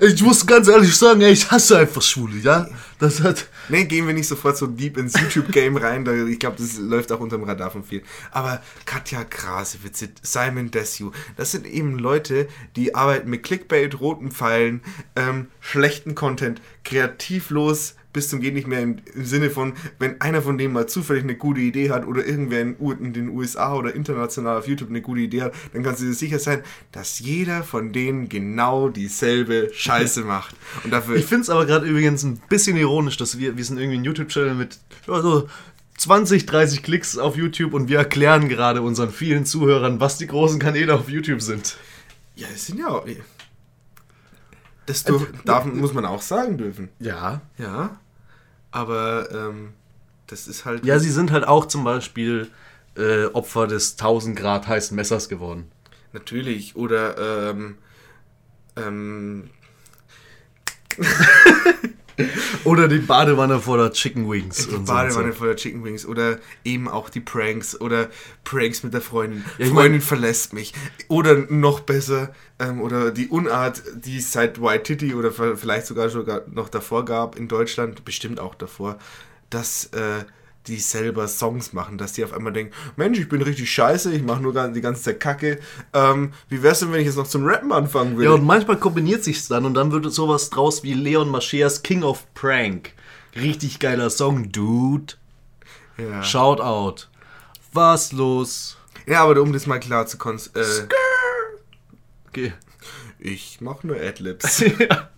[0.01, 2.67] Ich muss ganz ehrlich sagen, ey, ich hasse einfach Schwule, ja?
[2.99, 3.47] Das hat.
[3.69, 6.05] Nee, gehen wir nicht sofort so deep ins YouTube-Game rein.
[6.05, 8.03] Da, ich glaube, das läuft auch unterm Radar von vielen.
[8.31, 14.81] Aber Katja Krasewitz, Simon Desue, das sind eben Leute, die arbeiten mit Clickbait, roten Pfeilen,
[15.15, 20.41] ähm, schlechten Content, kreativlos bis zum geht nicht mehr im, im Sinne von, wenn einer
[20.41, 23.95] von denen mal zufällig eine gute Idee hat oder irgendwer in, in den USA oder
[23.95, 27.63] international auf YouTube eine gute Idee hat, dann kannst du dir sicher sein, dass jeder
[27.63, 30.55] von denen genau dieselbe Scheiße macht.
[30.83, 33.77] Und dafür Ich finde es aber gerade übrigens ein bisschen ironisch, dass wir, wir sind
[33.77, 35.47] irgendwie ein YouTube-Channel mit ja, so
[35.97, 40.59] 20, 30 Klicks auf YouTube und wir erklären gerade unseren vielen Zuhörern, was die großen
[40.59, 41.77] Kanäle auf YouTube sind.
[42.35, 43.05] Ja, es sind ja auch.
[44.87, 46.89] Das dürf, darf, muss man auch sagen dürfen.
[46.99, 47.41] Ja.
[47.57, 48.00] Ja.
[48.71, 49.73] Aber ähm,
[50.27, 50.85] das ist halt.
[50.85, 52.49] Ja, sie sind halt auch zum Beispiel
[52.95, 55.71] äh, Opfer des 1000 Grad heißen Messers geworden.
[56.13, 56.75] Natürlich.
[56.75, 57.77] Oder ähm,
[58.75, 59.49] ähm,
[62.63, 64.67] Oder die Badewanne voller Chicken Wings.
[64.67, 65.39] die Badewanne so.
[65.39, 66.05] voller Chicken Wings.
[66.05, 67.79] Oder eben auch die Pranks.
[67.79, 68.09] Oder
[68.43, 69.43] Pranks mit der Freundin.
[69.57, 70.73] Ja, Freundin mein- verlässt mich.
[71.07, 72.33] Oder noch besser.
[72.59, 77.05] Ähm, oder die Unart, die es seit White Titty oder vielleicht sogar sogar noch davor
[77.05, 78.05] gab in Deutschland.
[78.05, 78.97] Bestimmt auch davor.
[79.49, 79.85] Dass.
[79.93, 80.25] Äh,
[80.67, 84.21] die selber Songs machen, dass die auf einmal denken, Mensch, ich bin richtig scheiße, ich
[84.23, 85.59] mache nur die ganze Zeit Kacke.
[85.93, 88.25] Ähm, wie wär's denn, wenn ich jetzt noch zum Rappen anfangen würde?
[88.25, 92.03] Ja, und manchmal kombiniert sich's dann und dann wird sowas draus wie Leon Mascheas King
[92.03, 92.93] of Prank.
[93.35, 95.13] Richtig geiler Song, Dude.
[95.97, 96.21] ja.
[96.23, 97.09] Shout out.
[97.73, 98.77] Was los?
[99.07, 100.63] ja, aber um das mal klar zu kon äh,
[102.27, 102.53] Okay.
[103.19, 104.63] ich mache nur Adlibs.
[104.79, 105.09] Ja.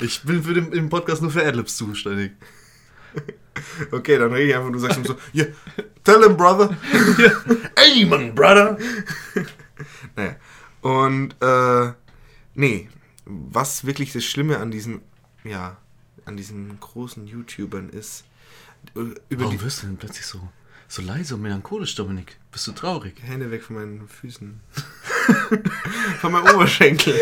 [0.00, 2.32] Ich bin für den im Podcast nur für Adlibs zuständig.
[3.90, 5.46] Okay, dann rede ich einfach, du sagst ihm so, yeah,
[6.04, 6.76] tell him, brother.
[7.76, 8.76] Ey, Mann, Brother!
[10.16, 10.36] Naja.
[10.80, 11.92] Und, äh,
[12.54, 12.88] nee,
[13.24, 15.00] was wirklich das Schlimme an diesen,
[15.44, 15.78] ja,
[16.24, 18.24] an diesen großen YouTubern ist,
[18.94, 20.40] äh, über Warum die wirst du denn plötzlich so,
[20.88, 22.36] so leise und melancholisch, Dominik?
[22.50, 23.14] Bist du traurig?
[23.22, 24.60] Hände weg von meinen Füßen.
[26.20, 27.14] von meinem Oberschenkel.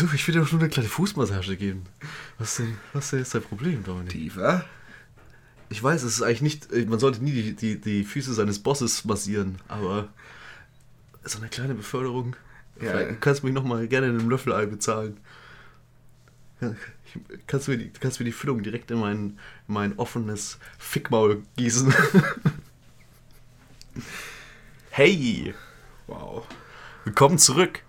[0.00, 0.14] Wieso?
[0.14, 1.84] Ich will dir doch nur eine kleine Fußmassage geben.
[2.38, 4.10] Was denn, was ist denn jetzt dein Problem, Dominik?
[4.12, 4.64] Tiefer.
[5.68, 8.60] Ich weiß, es ist eigentlich nicht, äh, man sollte nie die, die, die Füße seines
[8.62, 10.08] Bosses massieren, aber
[11.24, 12.34] so eine kleine Beförderung.
[12.80, 12.90] Ja.
[12.92, 15.18] Vielleicht kannst du mich nochmal gerne in einem Löffelei bezahlen.
[16.60, 16.68] Ich-
[17.48, 20.58] Kannst du, mir die, kannst du mir die Füllung direkt in mein, in mein offenes
[20.78, 21.92] Fickmaul gießen?
[24.90, 25.52] hey,
[26.06, 26.46] Wow.
[27.04, 27.80] willkommen zurück.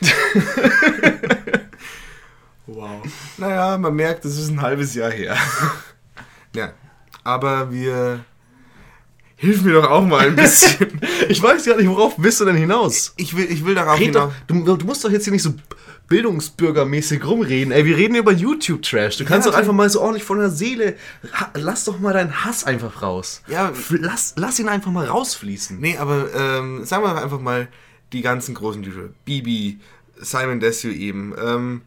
[2.68, 3.00] Wow.
[3.38, 5.36] Naja, man merkt, es ist ein halbes Jahr her.
[6.56, 6.72] ja.
[7.22, 8.24] Aber wir.
[9.36, 11.00] Hilf mir doch auch mal ein bisschen.
[11.28, 13.12] Ich weiß gar nicht, worauf bist du denn hinaus?
[13.16, 14.32] Ich will, ich will darauf Red hinaus.
[14.46, 15.54] doch, du, du musst doch jetzt hier nicht so
[16.08, 17.72] bildungsbürgermäßig rumreden.
[17.72, 19.16] Ey, wir reden über YouTube-Trash.
[19.18, 20.96] Du kannst Ja, doch einfach mal so ordentlich von der Seele.
[21.54, 23.42] Lass doch mal deinen Hass einfach raus.
[23.48, 23.72] Ja.
[23.90, 25.78] Lass, lass ihn einfach mal rausfließen.
[25.80, 27.66] Nee, aber ähm, sagen wir einfach mal
[28.12, 29.10] die ganzen großen YouTuber.
[29.24, 29.78] Bibi,
[30.16, 31.34] Simon Desue eben.
[31.42, 31.82] Ähm,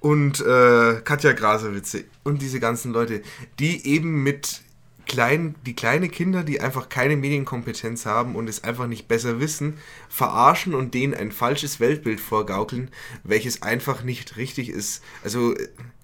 [0.00, 3.22] und äh, Katja Grasewitze und diese ganzen Leute,
[3.58, 4.60] die eben mit
[5.06, 9.78] klein, die kleine Kinder, die einfach keine Medienkompetenz haben und es einfach nicht besser wissen,
[10.08, 12.90] verarschen und denen ein falsches Weltbild vorgaukeln,
[13.22, 15.02] welches einfach nicht richtig ist.
[15.22, 15.54] Also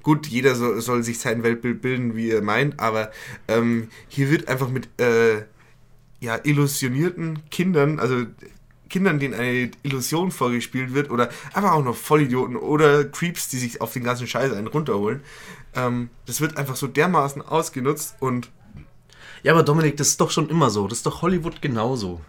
[0.02, 3.10] gut, jeder soll, soll sich sein Weltbild bilden, wie er meint, aber
[3.48, 5.42] ähm, hier wird einfach mit äh,
[6.20, 8.26] ja, illusionierten Kindern, also
[8.90, 13.80] Kindern, denen eine Illusion vorgespielt wird, oder einfach auch noch Vollidioten oder Creeps, die sich
[13.80, 15.22] auf den ganzen Scheiß einen runterholen.
[15.74, 18.50] Ähm, das wird einfach so dermaßen ausgenutzt und
[19.42, 20.86] Ja, aber Dominik, das ist doch schon immer so.
[20.88, 22.20] Das ist doch Hollywood genauso.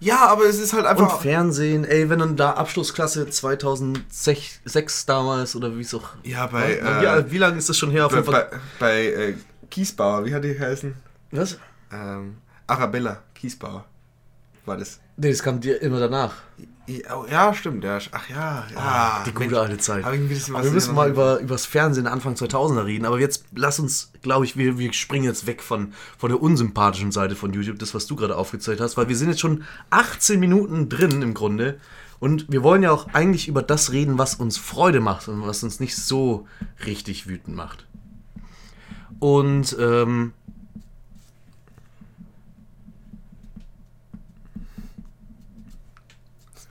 [0.00, 1.20] ja, aber es ist halt Und einfach.
[1.20, 6.08] Fernsehen, ey, wenn dann da Abschlussklasse 2006 damals oder wie es auch.
[6.24, 8.06] Ja, bei, Ja, äh, wie, lange ist das schon her?
[8.06, 8.46] Auf bei, bei,
[8.78, 9.34] bei äh,
[9.70, 10.94] Kiesbauer, wie hat die heißen?
[11.30, 11.58] Was?
[11.92, 13.84] Ähm, Arabella Kiesbauer
[14.66, 15.00] war das.
[15.16, 16.34] Nee, das kam dir immer danach.
[16.86, 17.82] Ja, oh, stimmt.
[17.82, 17.98] Ja.
[18.12, 18.76] Ach ja, ja.
[18.76, 20.04] Ah, die gute alte Zeit.
[20.04, 23.06] Aber wir müssen mal über, über das Fernsehen Anfang 2000er reden.
[23.06, 27.10] Aber jetzt lass uns, glaube ich, wir, wir springen jetzt weg von, von der unsympathischen
[27.10, 30.38] Seite von YouTube, das, was du gerade aufgezeigt hast, weil wir sind jetzt schon 18
[30.38, 31.80] Minuten drin im Grunde.
[32.20, 35.64] Und wir wollen ja auch eigentlich über das reden, was uns Freude macht und was
[35.64, 36.46] uns nicht so
[36.86, 37.86] richtig wütend macht.
[39.18, 40.32] Und ähm,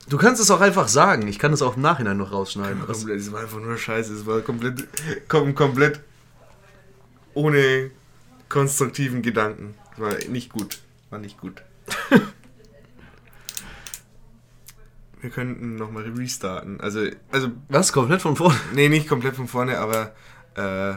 [0.08, 1.28] du kannst es auch einfach sagen.
[1.28, 2.86] Ich kann es auch im Nachhinein noch rausschneiden.
[2.86, 4.12] Komplett, es war einfach nur Scheiße.
[4.12, 4.86] Es war komplett,
[5.28, 6.00] kom komplett
[7.34, 7.90] ohne
[8.48, 9.74] konstruktiven Gedanken.
[9.96, 10.78] War nicht gut.
[11.10, 11.62] War nicht gut.
[15.20, 16.80] Wir könnten nochmal restarten.
[16.80, 17.92] Also, also, was?
[17.92, 18.56] Komplett von vorne?
[18.74, 20.14] nee, nicht komplett von vorne, aber
[20.54, 20.94] äh,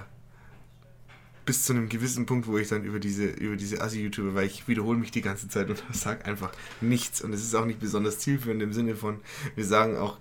[1.46, 4.68] bis zu einem gewissen Punkt, wo ich dann über diese, über diese Assi-YouTuber, weil ich
[4.68, 6.52] wiederhole mich die ganze Zeit und sage einfach
[6.82, 7.22] nichts.
[7.22, 9.20] Und es ist auch nicht besonders zielführend im Sinne von,
[9.56, 10.18] wir sagen auch,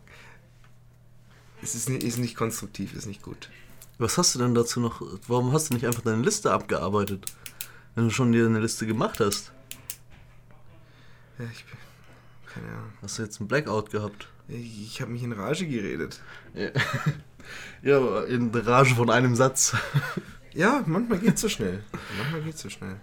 [1.62, 3.50] es ist nicht, ist nicht konstruktiv, ist nicht gut.
[3.98, 5.02] Was hast du denn dazu noch?
[5.26, 7.26] Warum hast du nicht einfach deine Liste abgearbeitet?
[7.94, 9.50] Wenn du schon dir eine Liste gemacht hast.
[11.38, 11.76] Ja, ich bin,
[12.46, 12.92] keine Ahnung.
[13.02, 14.28] Hast du jetzt einen Blackout gehabt?
[14.46, 16.20] Ich, ich habe mich in Rage geredet.
[17.82, 19.74] Ja, aber in Rage von einem Satz.
[20.58, 21.84] Ja, manchmal geht's so schnell.
[22.18, 22.96] Manchmal geht's so schnell.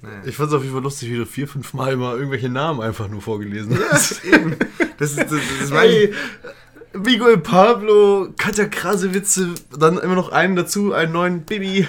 [0.00, 0.22] Naja.
[0.24, 2.80] Ich fand es auf jeden Fall lustig, wie du vier, fünf Mal immer irgendwelche Namen
[2.80, 4.24] einfach nur vorgelesen ja, hast.
[4.32, 4.56] eben.
[4.96, 6.14] Das ist, das, das Hey,
[6.94, 11.86] Miguel Pablo, Katja Krasewitze, dann immer noch einen dazu, einen neuen Bibi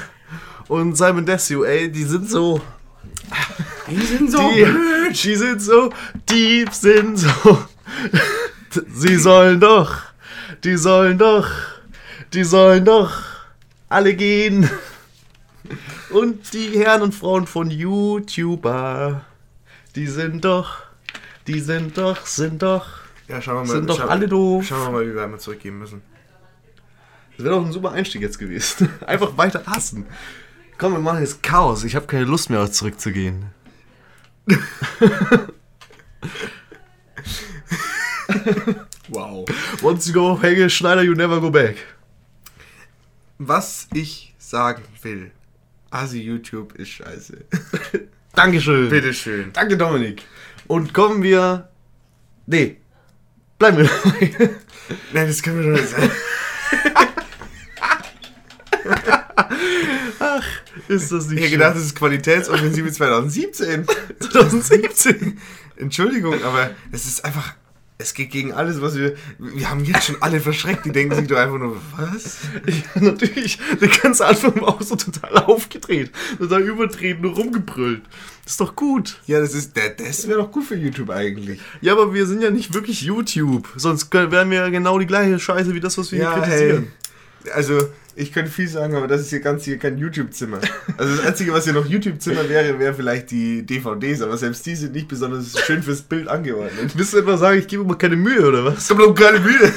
[0.68, 2.60] und Simon Desue, ey, die sind so.
[3.90, 5.90] Die sind die, die sind so,
[6.30, 7.66] die sind so.
[8.94, 10.02] Sie sollen doch,
[10.66, 11.48] die sollen doch,
[12.34, 13.22] die sollen doch
[13.88, 14.70] alle gehen.
[16.10, 19.22] Und die Herren und Frauen von YouTuber,
[19.96, 20.84] die sind doch,
[21.48, 22.86] die sind doch, sind doch.
[23.28, 23.68] Ja, schauen wir mal.
[23.68, 24.66] Sind doch schauen, alle doof.
[24.66, 26.02] Schauen wir mal, wie wir zurückgehen müssen.
[27.36, 28.90] Das wäre doch ein super Einstieg jetzt gewesen.
[29.06, 30.06] Einfach weiter hassen.
[30.78, 31.84] Komm, wir machen jetzt Chaos.
[31.84, 33.46] Ich habe keine Lust mehr, zurückzugehen.
[39.10, 39.46] Wow.
[39.82, 41.78] Once you go, Helge Schneider, you never go back.
[43.38, 45.32] Was ich sagen will.
[45.90, 47.46] Asi YouTube ist scheiße.
[48.36, 48.90] Dankeschön.
[48.90, 49.52] Bitteschön.
[49.54, 50.24] Danke, Dominik.
[50.68, 51.70] Und kommen wir.
[52.46, 52.78] Nee.
[53.58, 54.32] Bleiben wir dabei.
[55.14, 56.12] Nein, das können wir doch nicht sagen.
[60.88, 63.86] Ist das Ich nicht hätte gedacht, das ist Qualitätsoffensive 2017.
[64.20, 65.38] 2017?
[65.76, 67.56] Entschuldigung, aber es ist einfach.
[68.00, 69.16] Es geht gegen alles, was wir.
[69.40, 70.86] Wir haben jetzt schon alle verschreckt.
[70.86, 72.38] Die denken sich doch einfach nur, was?
[72.68, 73.58] Ja, natürlich.
[73.82, 76.12] Der ganze Anfang war auch so total aufgedreht.
[76.38, 78.04] Total überdreht, nur rumgebrüllt.
[78.44, 79.20] Das ist doch gut.
[79.26, 79.74] Ja, das ist.
[79.98, 81.60] Das wäre doch gut für YouTube eigentlich.
[81.82, 83.68] Ja, aber wir sind ja nicht wirklich YouTube.
[83.76, 86.88] Sonst wären wir ja genau die gleiche Scheiße wie das, was wir hier kritisieren.
[87.44, 87.52] hey.
[87.54, 87.80] Also,
[88.18, 90.60] ich könnte viel sagen, aber das ist hier ganz hier kein YouTube-Zimmer.
[90.98, 94.76] Also, das Einzige, was hier noch YouTube-Zimmer wäre, wäre vielleicht die DVDs, aber selbst die
[94.76, 96.92] sind nicht besonders schön fürs Bild angeordnet.
[96.96, 98.88] Willst du etwa sagen, ich gebe mir keine Mühe, oder was?
[98.88, 99.72] Kommt doch keine Mühe.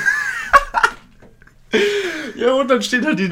[2.36, 3.30] Ja, und dann steht halt die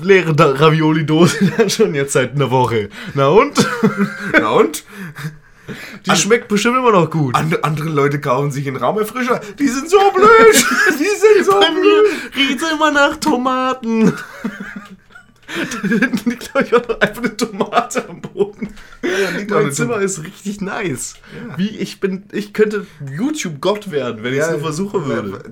[0.00, 2.88] leere Ravioli-Dose da schon jetzt seit einer Woche.
[3.14, 3.66] Na und?
[4.32, 4.84] Na und?
[6.06, 7.34] Die schmeckt bestimmt immer noch gut.
[7.34, 9.40] And, andere Leute kaufen sich einen Raumerfrischer.
[9.58, 10.28] Die sind so blöd.
[10.98, 12.06] Die sind so Bei blöd.
[12.36, 14.12] riecht's immer nach Tomaten.
[15.46, 18.74] Da hinten liegt, glaube ich, auch noch einfach eine Tomate am Boden.
[19.02, 21.14] auch mein Zimmer ist richtig nice.
[21.56, 22.86] Wie ich bin, ich könnte
[23.16, 25.42] YouTube-Gott werden, wenn ich es nur versuchen würde.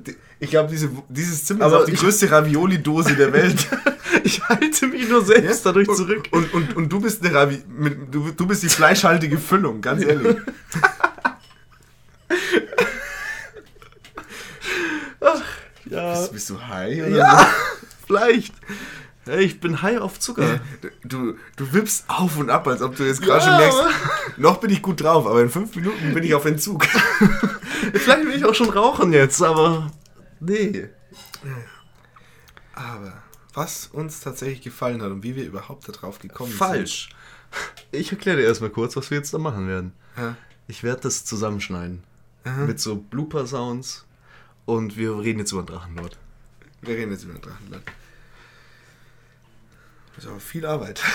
[0.42, 3.66] Ich glaube, diese, dieses Zimmer Aber ist auch die ich- größte Ravioli-Dose der Welt.
[4.24, 6.28] Ich halte mich nur selbst dadurch und, zurück.
[6.30, 10.04] Und, und, und du bist eine Ravi mit, du, du bist die fleischhaltige Füllung, ganz
[10.04, 10.36] ehrlich.
[15.88, 17.46] ja, Bist, bist du high oder ja,
[18.06, 18.54] vielleicht.
[19.24, 20.58] Hey, ich bin high auf Zucker.
[21.04, 23.80] Du, du wippst auf und ab, als ob du jetzt gerade Ja, schon merkst,
[24.36, 26.84] noch bin ich gut drauf, aber in fünf Minuten bin ich auf Entzug.
[27.94, 29.92] Vielleicht will ich auch schon rauchen jetzt, aber
[30.46, 30.88] nee.
[32.74, 33.22] Aber
[33.54, 37.10] was uns tatsächlich gefallen hat und wie wir überhaupt darauf gekommen Falsch.
[37.90, 39.92] Ich erkläre dir erstmal kurz, was wir jetzt da machen werden.
[40.16, 40.24] sind.
[40.24, 40.36] Ja.
[40.68, 42.02] Ich werde das zusammenschneiden.
[42.66, 44.04] Mit so Blooper-Sounds.
[44.64, 46.16] Und wir reden jetzt über den Drachenlord.
[46.80, 47.84] Wir reden jetzt über den Drachenland.
[50.14, 51.02] Das ist aber viel Arbeit.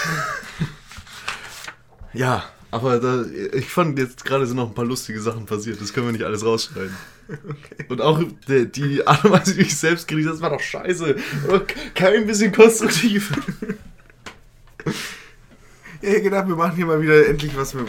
[2.13, 5.79] Ja, aber da, ich fand jetzt gerade sind noch ein paar lustige Sachen passiert.
[5.79, 6.95] Das können wir nicht alles rausschneiden.
[7.89, 11.15] Und auch die, die Art und Weise, wie ich selbst kriege, das war doch scheiße.
[11.95, 13.31] Kein bisschen konstruktiv.
[16.01, 17.87] Ja, ich gedacht, wir machen hier mal wieder endlich was, mit-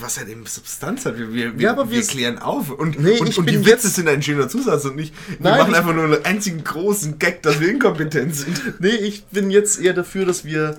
[0.00, 1.18] was halt eben Substanz hat.
[1.18, 2.70] Wir, wir, Ja, aber wir wir- klären auf.
[2.70, 5.74] Und, Nee, und, und die Witze sind ein schöner Zusatz und nicht, wir Nein, machen
[5.74, 8.80] einfach nur einen einzigen großen Gag, dass wir inkompetent sind.
[8.80, 10.78] Nee, ich bin jetzt eher dafür, dass wir,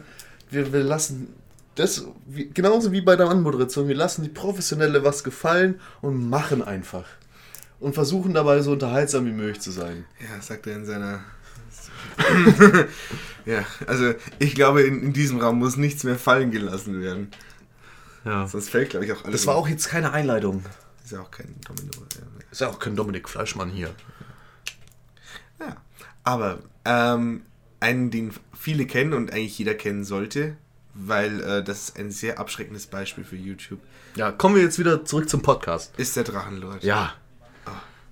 [0.52, 1.30] wir, wir lassen
[1.74, 2.06] das,
[2.54, 7.06] genauso wie bei der Anmoderation, wir lassen die Professionelle was gefallen und machen einfach.
[7.80, 10.06] Und versuchen dabei so unterhaltsam wie möglich zu sein.
[10.20, 11.24] Ja, sagt er in seiner.
[13.46, 17.32] ja, also ich glaube, in, in diesem Raum muss nichts mehr fallen gelassen werden.
[18.26, 18.48] Ja.
[18.48, 19.42] Sonst fällt, glaube ich, auch alles.
[19.42, 20.64] Das war auch jetzt keine Einleitung.
[21.04, 21.92] Ist ja auch kein Domino.
[22.16, 22.24] Ja.
[22.52, 23.94] Ist ja auch kein Dominik Fleischmann hier.
[25.60, 25.78] Ja.
[26.24, 27.44] Aber ähm,
[27.80, 30.58] einen, den viele kennen und eigentlich jeder kennen sollte,
[30.94, 33.80] weil äh, das ist ein sehr abschreckendes Beispiel für YouTube,
[34.16, 35.94] Ja, kommen wir jetzt wieder zurück zum Podcast.
[35.98, 36.84] ist der Drachenlord.
[36.84, 37.14] Ja.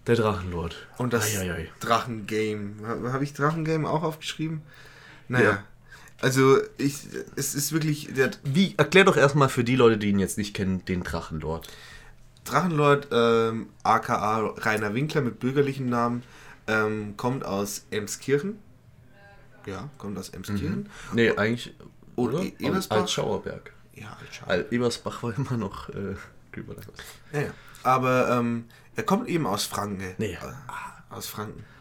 [0.07, 0.75] Der Drachenlord.
[0.97, 1.69] Und das Eieiei.
[1.79, 2.87] Drachengame.
[2.87, 4.61] Habe hab ich Drachengame auch aufgeschrieben?
[5.27, 5.49] Naja.
[5.49, 5.63] Ja.
[6.21, 6.99] Also, ich,
[7.35, 8.09] es ist wirklich,
[8.43, 11.67] Wie, erklär doch erstmal für die Leute, die ihn jetzt nicht kennen, den Drachenlord.
[12.45, 16.23] Drachenlord, ähm, aka Rainer Winkler mit bürgerlichem Namen,
[16.67, 18.59] ähm, kommt aus Emskirchen.
[19.65, 20.89] Ja, kommt aus Emskirchen.
[21.13, 21.73] Nee, eigentlich.
[22.15, 22.41] Oder?
[22.43, 22.97] E- Ebersbach?
[22.97, 23.73] Altschauerberg.
[23.95, 24.45] Ja, Altschau.
[24.45, 26.15] Al Ebersbach war immer noch äh,
[26.51, 26.75] drüber.
[27.33, 27.49] Ja, ja.
[27.83, 30.15] Aber ähm, er kommt eben aus Franken.
[30.17, 30.33] Nee.
[30.33, 31.63] Äh, aus Franken.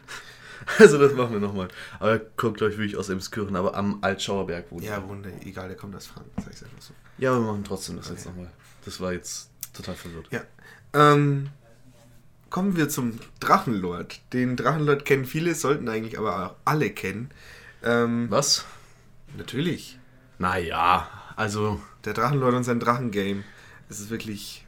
[0.79, 1.67] Also das machen wir nochmal.
[1.99, 5.07] Aber er kommt, glaube ich, wirklich aus Emskirchen, aber am Altschauerberg wohnt Ja, er.
[5.07, 6.93] Wunder, egal, der kommt aus Franken, sag ich einfach so.
[7.19, 8.49] Ja, wir machen trotzdem das jetzt nochmal.
[8.83, 10.27] Das war jetzt total verwirrt.
[10.31, 10.41] Ja.
[10.93, 11.49] Ähm,
[12.49, 14.21] kommen wir zum Drachenlord.
[14.33, 17.29] Den Drachenlord kennen viele, sollten eigentlich aber auch alle kennen.
[17.83, 18.65] Ähm, Was?
[19.37, 19.99] natürlich.
[20.39, 21.79] Naja, also.
[22.05, 23.43] Der Drachenlord und sein Drachengame.
[23.89, 24.65] Es ist wirklich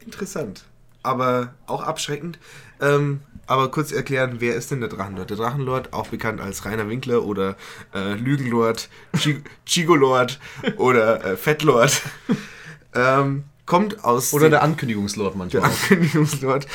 [0.00, 0.64] interessant.
[1.04, 2.38] Aber auch abschreckend.
[2.80, 5.28] Ähm, aber kurz erklären, wer ist denn der Drachenlord?
[5.30, 7.56] Der Drachenlord, auch bekannt als Rainer Winkler oder
[7.94, 10.40] äh, Lügenlord, Chi- Chigolord
[10.78, 12.02] oder äh, Fettlord,
[12.94, 14.32] ähm, kommt aus.
[14.32, 15.62] Oder der Ankündigungslord manchmal.
[15.62, 15.70] der.
[15.70, 16.66] Ankündigungslord,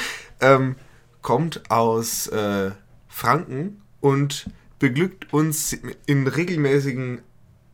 [0.42, 0.76] ähm,
[1.22, 2.72] kommt aus äh,
[3.08, 5.76] Franken und beglückt uns
[6.06, 7.22] in regelmäßigen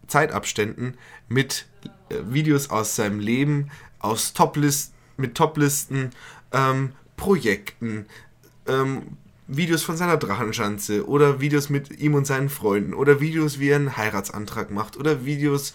[0.08, 1.66] Zeitabständen mit
[2.10, 3.70] äh, Videos aus seinem Leben,
[4.00, 6.12] aus Toplist, mit Toplisten,
[6.56, 8.06] ähm, Projekten,
[8.68, 9.18] ähm,
[9.48, 13.76] Videos von seiner Drachenschanze oder Videos mit ihm und seinen Freunden oder Videos, wie er
[13.76, 15.74] einen Heiratsantrag macht oder Videos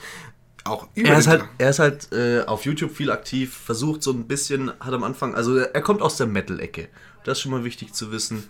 [0.64, 4.12] auch über Er ist halt, er ist halt äh, auf YouTube viel aktiv, versucht so
[4.12, 6.88] ein bisschen, hat am Anfang, also er kommt aus der Metal-Ecke.
[7.24, 8.44] Das ist schon mal wichtig zu wissen.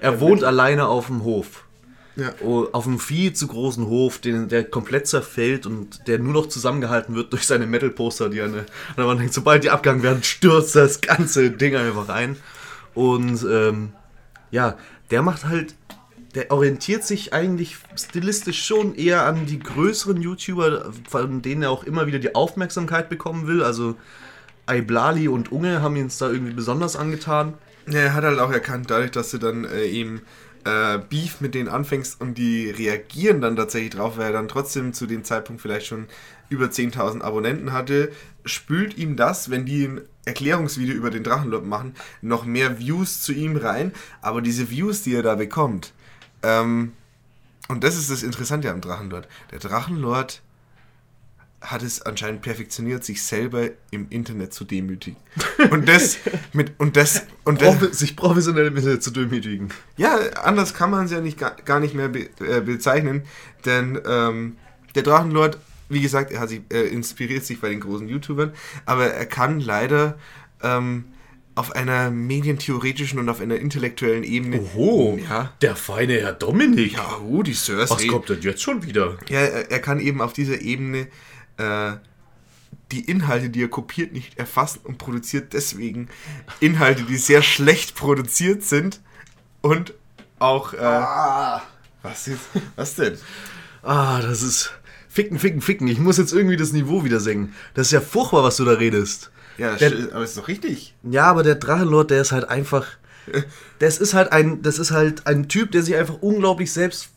[0.00, 0.48] Er wohnt Metal.
[0.48, 1.64] alleine auf dem Hof.
[2.16, 2.32] Ja.
[2.42, 6.48] Oh, auf einem viel zu großen Hof, den, der komplett zerfällt und der nur noch
[6.48, 8.64] zusammengehalten wird durch seine Metal-Poster, die an
[8.96, 9.34] der Wand hängt.
[9.34, 12.36] Sobald die abgegangen werden, stürzt das ganze Ding einfach rein.
[12.94, 13.92] Und ähm,
[14.52, 14.76] ja,
[15.10, 15.74] der macht halt,
[16.36, 21.84] der orientiert sich eigentlich stilistisch schon eher an die größeren YouTuber, von denen er auch
[21.84, 23.62] immer wieder die Aufmerksamkeit bekommen will.
[23.62, 23.96] Also
[24.66, 27.54] Aiblali und Unge haben ihn da irgendwie besonders angetan.
[27.88, 30.22] Ja, er hat halt auch erkannt, dadurch, dass du dann äh, eben
[30.64, 34.92] äh, Beef mit denen anfängst und die reagieren dann tatsächlich drauf, weil er dann trotzdem
[34.92, 36.06] zu dem Zeitpunkt vielleicht schon
[36.48, 38.10] über 10.000 Abonnenten hatte,
[38.44, 43.32] spült ihm das, wenn die ein Erklärungsvideo über den Drachenlord machen, noch mehr Views zu
[43.32, 43.92] ihm rein.
[44.20, 45.92] Aber diese Views, die er da bekommt,
[46.42, 46.92] ähm,
[47.68, 49.26] und das ist das Interessante am Drachenlord.
[49.50, 50.42] Der Drachenlord
[51.64, 55.16] hat es anscheinend perfektioniert, sich selber im Internet zu demütigen.
[55.70, 56.18] Und das
[56.52, 59.68] mit und das und das, Profi sich professionell im Internet zu demütigen.
[59.96, 63.22] ja, anders kann man es ja nicht, gar, gar nicht mehr be, äh, bezeichnen,
[63.64, 64.56] denn ähm,
[64.94, 68.52] der Drachenlord, wie gesagt, er hat sich, äh, inspiriert sich bei den großen YouTubern,
[68.86, 70.18] aber er kann leider
[70.62, 71.06] ähm,
[71.56, 74.60] auf einer medientheoretischen und auf einer intellektuellen Ebene.
[74.60, 75.52] Oho, Ja.
[75.62, 76.94] der feine Herr Dominik.
[76.94, 77.90] Ja, oh, die Sirs.
[77.90, 79.16] Was kommt denn jetzt schon wieder?
[79.28, 81.06] Ja, er, er kann eben auf dieser Ebene
[81.56, 81.92] äh,
[82.92, 86.08] die Inhalte, die er kopiert, nicht erfassen und produziert deswegen
[86.60, 89.00] Inhalte, die sehr schlecht produziert sind
[89.62, 89.94] und
[90.38, 90.74] auch.
[90.74, 90.78] Äh,
[92.02, 92.42] Was, jetzt?
[92.76, 93.16] Was denn?
[93.82, 94.72] Ah, das ist.
[95.08, 95.86] Ficken, ficken, ficken.
[95.88, 97.54] Ich muss jetzt irgendwie das Niveau wieder senken.
[97.74, 99.30] Das ist ja furchtbar, was du da redest.
[99.58, 100.94] Ja, Der- aber ist doch richtig.
[101.04, 102.86] Ja, aber der Drachenlord, der ist halt einfach.
[103.78, 107.08] Das ist halt ein, das ist halt ein Typ, der sich einfach unglaublich selbst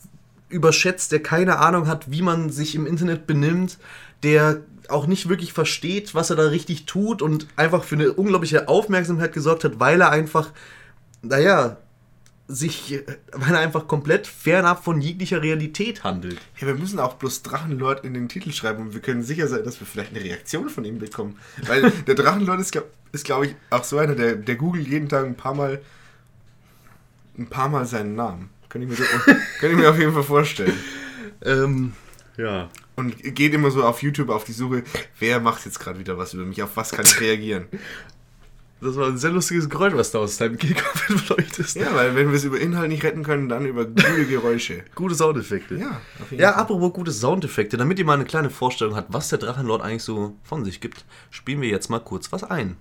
[0.49, 3.77] überschätzt, der keine Ahnung hat, wie man sich im Internet benimmt,
[4.23, 8.67] der auch nicht wirklich versteht, was er da richtig tut und einfach für eine unglaubliche
[8.67, 10.51] Aufmerksamkeit gesorgt hat, weil er einfach,
[11.21, 11.77] naja,
[12.47, 16.39] sich, weil er einfach komplett fernab von jeglicher Realität handelt.
[16.59, 19.65] Ja, wir müssen auch bloß Drachenlord in den Titel schreiben und wir können sicher sein,
[19.65, 21.37] dass wir vielleicht eine Reaktion von ihm bekommen.
[21.65, 25.09] Weil der Drachenlord ist, glaube ist, glaub ich, auch so einer, der, der googelt jeden
[25.09, 25.81] Tag ein paar Mal
[27.37, 28.49] ein paar Mal seinen Namen.
[28.69, 28.95] Kann ich mir,
[29.59, 30.77] kann ich mir auf jeden Fall vorstellen.
[31.43, 31.93] Ähm,
[32.37, 32.69] ja.
[32.97, 34.83] Und geht immer so auf YouTube auf die Suche,
[35.19, 37.67] wer macht jetzt gerade wieder was über mich, auf was kann ich reagieren.
[38.81, 41.77] Das war ein sehr lustiges Geräusch, was da aus deinem Kehlkopf entfleuchtest.
[41.77, 44.83] Ja, weil wenn wir es über Inhalt nicht retten können, dann über gute Geräusche.
[44.95, 45.75] Gute Soundeffekte.
[45.77, 46.61] Ja, auf jeden Ja, Fall.
[46.61, 50.35] apropos gute Soundeffekte, damit ihr mal eine kleine Vorstellung habt, was der Drachenlord eigentlich so
[50.43, 52.77] von sich gibt, spielen wir jetzt mal kurz was ein.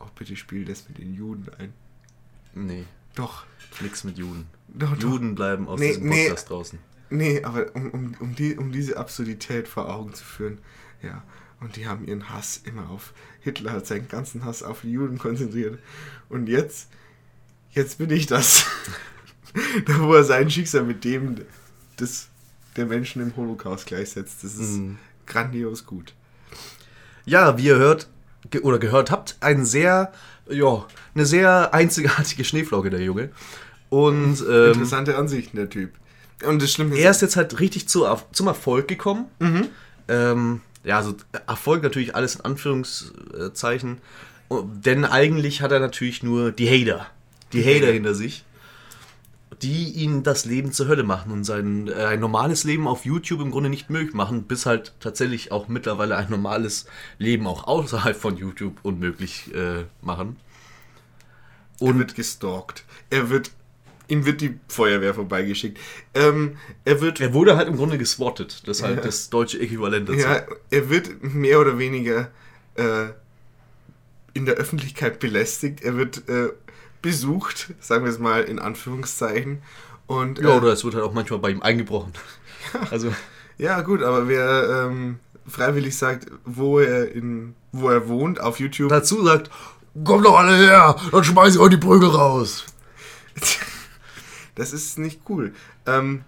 [0.00, 1.72] Oh, bitte spiel das mit den Juden ein.
[2.54, 2.84] Nee,
[3.14, 3.44] Doch.
[3.80, 4.46] nix mit Juden.
[4.68, 5.02] Doch, doch.
[5.02, 6.24] Juden bleiben aus Nee, diesem nee.
[6.28, 6.78] Podcast draußen.
[7.16, 10.58] Nee, aber um, um, um, die, um diese Absurdität vor Augen zu führen,
[11.02, 11.22] ja.
[11.60, 15.18] Und die haben ihren Hass immer auf Hitler, hat seinen ganzen Hass auf die Juden
[15.18, 15.78] konzentriert.
[16.28, 16.88] Und jetzt,
[17.70, 18.66] jetzt bin ich das.
[19.86, 21.36] da wo er sein Schicksal mit dem
[22.00, 22.28] des,
[22.76, 24.42] der Menschen im Holocaust gleichsetzt.
[24.42, 24.98] Das ist Mhm.
[25.26, 26.14] grandios gut.
[27.26, 28.08] Ja, wie ihr hört
[28.50, 30.12] ge oder gehört habt, ein sehr,
[30.48, 30.84] ja,
[31.14, 33.30] eine sehr einzigartige Schneeflocke, der Junge.
[33.88, 35.92] Und ähm, Interessante Ansichten, der Typ.
[36.46, 39.26] Und das Schlimme er ist jetzt halt richtig zu, zum Erfolg gekommen.
[40.08, 41.14] Ähm, ja, also
[41.46, 43.98] Erfolg natürlich alles in Anführungszeichen.
[44.84, 47.06] Denn eigentlich hat er natürlich nur die Hater.
[47.52, 48.44] Die Hater hinter sich.
[49.62, 53.40] Die ihn das Leben zur Hölle machen und sein äh, ein normales Leben auf YouTube
[53.40, 56.86] im Grunde nicht möglich machen, bis halt tatsächlich auch mittlerweile ein normales
[57.18, 60.36] Leben auch außerhalb von YouTube unmöglich äh, machen.
[61.80, 62.84] er wird gestalkt.
[63.10, 63.52] Er wird,
[64.12, 65.78] ihm wird die Feuerwehr vorbeigeschickt.
[66.14, 68.62] Ähm, er wird Er wurde halt im Grunde geswattet.
[68.66, 69.02] Das ist halt Ja.
[69.02, 70.18] das deutsche Äquivalent dazu.
[70.20, 72.30] Ja, er wird mehr oder weniger
[72.74, 73.06] äh,
[74.34, 75.82] in der Öffentlichkeit belästigt.
[75.82, 76.50] Er wird äh,
[77.00, 79.62] besucht, sagen wir es mal in Anführungszeichen.
[80.06, 82.12] Und, Ja, äh, oder es wird halt auch manchmal bei ihm eingebrochen.
[82.90, 83.12] Also,
[83.58, 85.18] ja, gut, aber wer ähm,
[85.48, 89.50] freiwillig sagt, wo er, in, wo er wohnt, auf YouTube, dazu sagt,
[90.04, 92.64] kommt doch alle her, dann schmeiß ich euch die Prügel raus.
[94.54, 95.52] das ist nicht cool.
[95.86, 96.24] Ähm,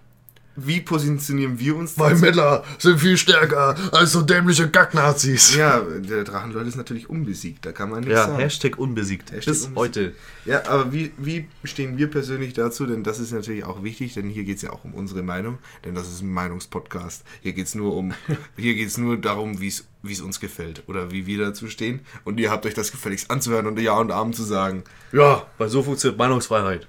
[0.57, 2.15] wie positionieren wir uns Weil?
[2.15, 5.53] Männer sind viel stärker als so dämliche Gacknazis.
[5.53, 8.39] Ja, der Drachenlord ist natürlich unbesiegt, da kann man nichts Ja, sagen.
[8.39, 9.31] Hashtag unbesiegt.
[9.33, 9.77] Hashtag Bis unbesiegt.
[9.77, 10.15] heute.
[10.45, 12.85] Ja, aber wie, wie stehen wir persönlich dazu?
[12.85, 15.57] Denn das ist natürlich auch wichtig, denn hier geht es ja auch um unsere Meinung,
[15.83, 17.25] denn das ist ein Meinungspodcast.
[17.41, 18.13] Hier geht es nur um,
[18.55, 21.99] hier geht's nur darum, wie es wie es uns gefällt oder wie wir dazu stehen.
[22.23, 24.83] Und ihr habt euch das gefälligst anzuhören und Ja und Amen zu sagen.
[25.11, 26.87] Ja, weil so funktioniert Meinungsfreiheit.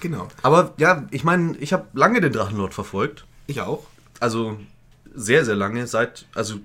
[0.00, 0.28] Genau.
[0.42, 3.24] Aber ja, ich meine, ich habe lange den Drachenlord verfolgt.
[3.46, 3.86] Ich auch.
[4.18, 4.58] Also
[5.14, 5.86] sehr, sehr lange.
[5.86, 6.56] Seit, also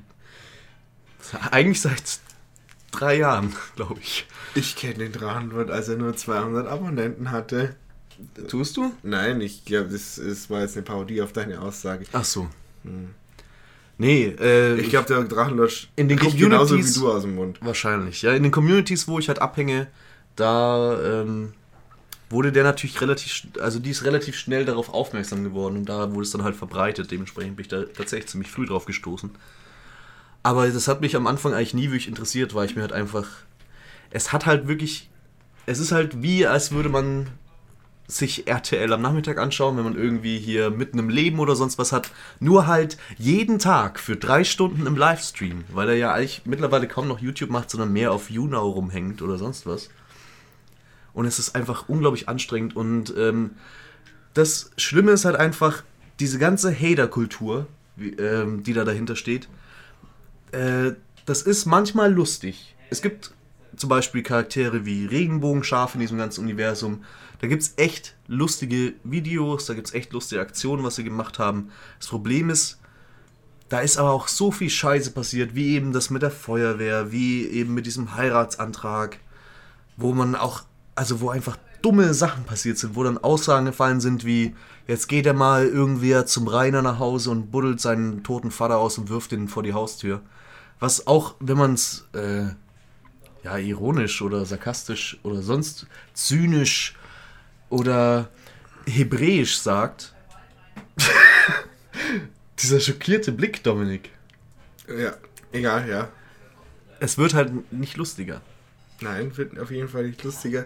[1.52, 2.20] eigentlich seit
[2.92, 4.26] drei Jahren, glaube ich.
[4.54, 7.76] Ich kenne den Drachenlord, als er nur 200 Abonnenten hatte.
[8.48, 8.94] Tust du?
[9.04, 12.06] Nein, ich glaube, das, das war jetzt eine Parodie auf deine Aussage.
[12.14, 12.48] Ach so.
[13.98, 17.36] Nee, äh, Ich glaube, der Drachenlord In den riecht genauso wie Communities- du aus dem
[17.36, 17.58] Mund.
[17.62, 18.34] Wahrscheinlich, ja.
[18.34, 19.88] In den Communities, wo ich halt abhänge,
[20.38, 21.54] da ähm,
[22.30, 26.24] wurde der natürlich relativ, also die ist relativ schnell darauf aufmerksam geworden und da wurde
[26.24, 27.12] es dann halt verbreitet.
[27.12, 29.32] Dementsprechend bin ich da tatsächlich ziemlich früh drauf gestoßen.
[30.44, 33.28] Aber das hat mich am Anfang eigentlich nie wirklich interessiert, weil ich mir halt einfach.
[34.12, 35.10] Es hat halt wirklich.
[35.66, 37.28] Es ist halt wie, als würde man
[38.08, 41.92] sich RTL am Nachmittag anschauen, wenn man irgendwie hier mitten im Leben oder sonst was
[41.92, 42.12] hat.
[42.40, 47.08] Nur halt jeden Tag für drei Stunden im Livestream, weil er ja eigentlich mittlerweile kaum
[47.08, 49.90] noch YouTube macht, sondern mehr auf YouNow rumhängt oder sonst was.
[51.16, 53.52] Und es ist einfach unglaublich anstrengend und ähm,
[54.36, 55.84] das Schlimme ist halt einfach
[56.20, 59.48] diese ganze Hater-Kultur, ähm, die da dahinter steht.
[60.52, 60.92] Äh,
[61.26, 62.76] das ist manchmal lustig.
[62.90, 63.32] Es gibt
[63.76, 67.04] zum Beispiel Charaktere wie Regenbogenschaf in diesem ganzen Universum.
[67.40, 71.40] Da gibt es echt lustige Videos, da gibt es echt lustige Aktionen, was sie gemacht
[71.40, 71.72] haben.
[72.00, 72.80] Das Problem ist,
[73.70, 77.48] da ist aber auch so viel Scheiße passiert, wie eben das mit der Feuerwehr, wie
[77.48, 79.20] eben mit diesem Heiratsantrag,
[79.98, 80.64] wo man auch,
[80.96, 84.56] also wo einfach dumme Sachen passiert sind, wo dann Aussagen gefallen sind wie,
[84.88, 88.98] jetzt geht er mal irgendwer zum Rainer nach Hause und buddelt seinen toten Vater aus
[88.98, 90.22] und wirft ihn vor die Haustür.
[90.80, 92.46] Was auch, wenn man es äh,
[93.44, 96.96] ja ironisch oder sarkastisch oder sonst zynisch
[97.70, 98.30] oder
[98.88, 100.16] hebräisch sagt,
[102.60, 104.12] Dieser schockierte Blick, Dominik.
[104.88, 105.14] Ja,
[105.52, 106.10] egal, ja.
[107.00, 108.42] Es wird halt nicht lustiger.
[109.02, 110.66] Nein, wird auf jeden Fall nicht lustiger.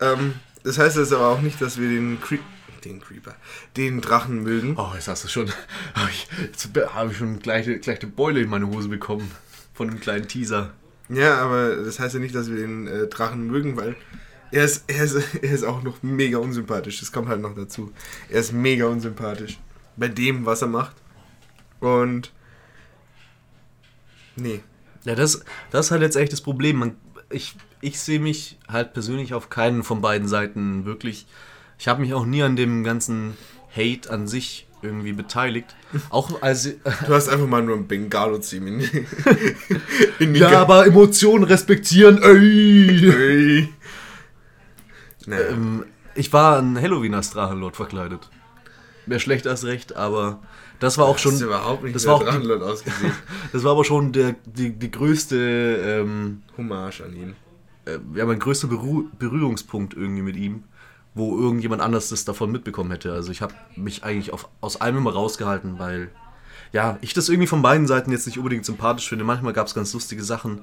[0.00, 0.34] Ähm,
[0.64, 2.40] das heißt jetzt aber auch nicht, dass wir den Creep
[2.84, 3.34] den Creeper,
[3.76, 4.76] den Drachen mögen.
[4.76, 5.50] Oh, jetzt hast du schon.
[5.94, 9.30] Hab ich, jetzt habe ich schon gleich, gleich eine Beule in meine Hose bekommen.
[9.74, 10.72] Von einem kleinen Teaser.
[11.08, 13.96] Ja, aber das heißt ja nicht, dass wir den äh, Drachen mögen, weil
[14.50, 17.00] er ist, er, ist, er ist auch noch mega unsympathisch.
[17.00, 17.92] Das kommt halt noch dazu.
[18.28, 19.58] Er ist mega unsympathisch.
[19.96, 20.96] Bei dem, was er macht.
[21.80, 22.32] Und.
[24.36, 24.60] Nee.
[25.04, 26.76] Ja, das, das ist halt jetzt echt das Problem.
[26.76, 26.96] Man,
[27.30, 31.26] ich ich sehe mich halt persönlich auf keinen von beiden Seiten wirklich.
[31.78, 33.36] Ich habe mich auch nie an dem ganzen
[33.74, 35.74] Hate an sich irgendwie beteiligt.
[36.10, 36.64] Auch als.
[36.64, 39.06] Du hast einfach mal nur ein Bengalo-Team in, die-
[40.20, 43.10] in ja, Ga- aber Emotionen respektieren, ey!
[43.10, 43.68] Ey.
[45.26, 45.48] Naja.
[45.50, 45.84] Ähm,
[46.14, 48.28] ich war ein Halloween als Drachenlord verkleidet.
[49.06, 50.40] Mehr schlecht als recht, aber
[50.80, 51.32] das war auch schon.
[51.32, 53.12] das ist überhaupt nicht das war auch Drachenlord ausgesehen.
[53.52, 55.36] Das war aber schon der, die, die größte,
[56.02, 57.36] ähm, Hommage an ihn.
[57.88, 60.64] Äh, ja, mein größter Beru Berührungspunkt irgendwie mit ihm,
[61.14, 63.12] wo irgendjemand anders das davon mitbekommen hätte.
[63.12, 66.10] Also ich habe mich eigentlich auf, aus allem immer rausgehalten, weil
[66.72, 69.24] ja, ich das irgendwie von beiden Seiten jetzt nicht unbedingt sympathisch finde.
[69.24, 70.62] Manchmal gab es ganz lustige Sachen,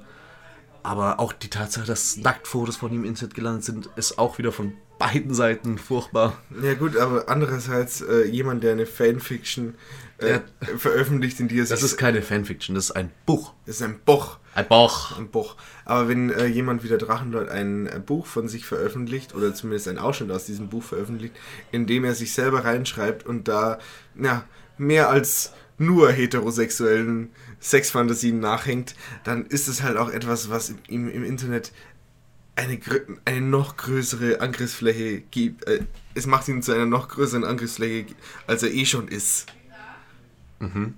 [0.84, 4.52] aber auch die Tatsache, dass Nacktfotos von ihm im Internet gelandet sind, ist auch wieder
[4.52, 6.38] von beiden Seiten furchtbar.
[6.62, 9.76] Ja gut, aber andererseits äh, jemand, der eine Fanfiction
[10.18, 10.40] äh,
[10.78, 11.76] veröffentlicht, in die er sich...
[11.76, 13.54] Das ist keine Fanfiction, das ist ein Buch.
[13.66, 14.38] das ist ein Buch.
[14.54, 15.18] Ein Buch.
[15.18, 15.56] Ein Buch.
[15.84, 19.88] Aber wenn äh, jemand wie der Drachenlord ein äh, Buch von sich veröffentlicht, oder zumindest
[19.88, 21.36] einen Ausschnitt aus diesem Buch veröffentlicht,
[21.72, 23.80] in dem er sich selber reinschreibt und da
[24.16, 24.46] ja,
[24.78, 27.30] mehr als nur heterosexuellen
[27.60, 28.96] Sexfantasien nachhängt,
[29.26, 31.74] dann ist es halt auch etwas, was ihm im Internet
[32.56, 32.80] eine,
[33.26, 35.68] eine noch größere Angriffsfläche gibt.
[35.68, 35.82] Äh,
[36.14, 38.16] es macht ihn zu einer noch größeren Angriffsfläche,
[38.48, 39.48] als er eh schon ist.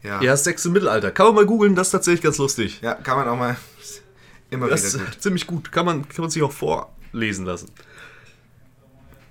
[0.03, 0.21] Ja.
[0.21, 1.11] Ja, Sex im Mittelalter.
[1.11, 2.79] Kann man mal googeln, das ist tatsächlich ganz lustig.
[2.81, 3.57] ja, kann man auch mal
[4.49, 5.21] immer Das wieder ist gut.
[5.21, 5.71] ziemlich gut.
[5.71, 7.69] Kann man, kann man sich auch vorlesen lassen.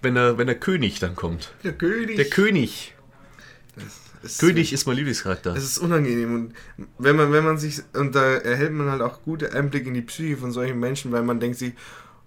[0.02, 1.52] Wenn der, wenn der König dann kommt.
[1.64, 2.16] Der König.
[2.16, 2.94] Der König.
[4.22, 5.54] ist König ist mein Lieblingscharakter.
[5.56, 6.54] Es ist unangenehm und
[6.98, 10.02] wenn man, wenn man sich, und da erhält man halt auch gute Einblick in die
[10.02, 11.72] Psyche von solchen Menschen, weil man denkt sich,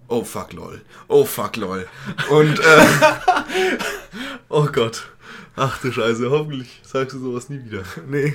[0.07, 1.87] oh fuck lol, oh fuck lol.
[2.29, 2.85] Und äh,
[4.49, 5.11] Oh Gott.
[5.55, 7.83] Ach du Scheiße, hoffentlich sagst du sowas nie wieder.
[8.07, 8.33] nee,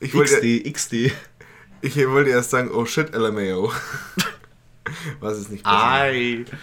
[0.00, 0.92] ich wollte, XD, XD.
[1.82, 3.72] ich wollte erst sagen, oh shit, LMAO.
[5.20, 6.50] Was ist nicht passiert.
[6.50, 6.56] Ei.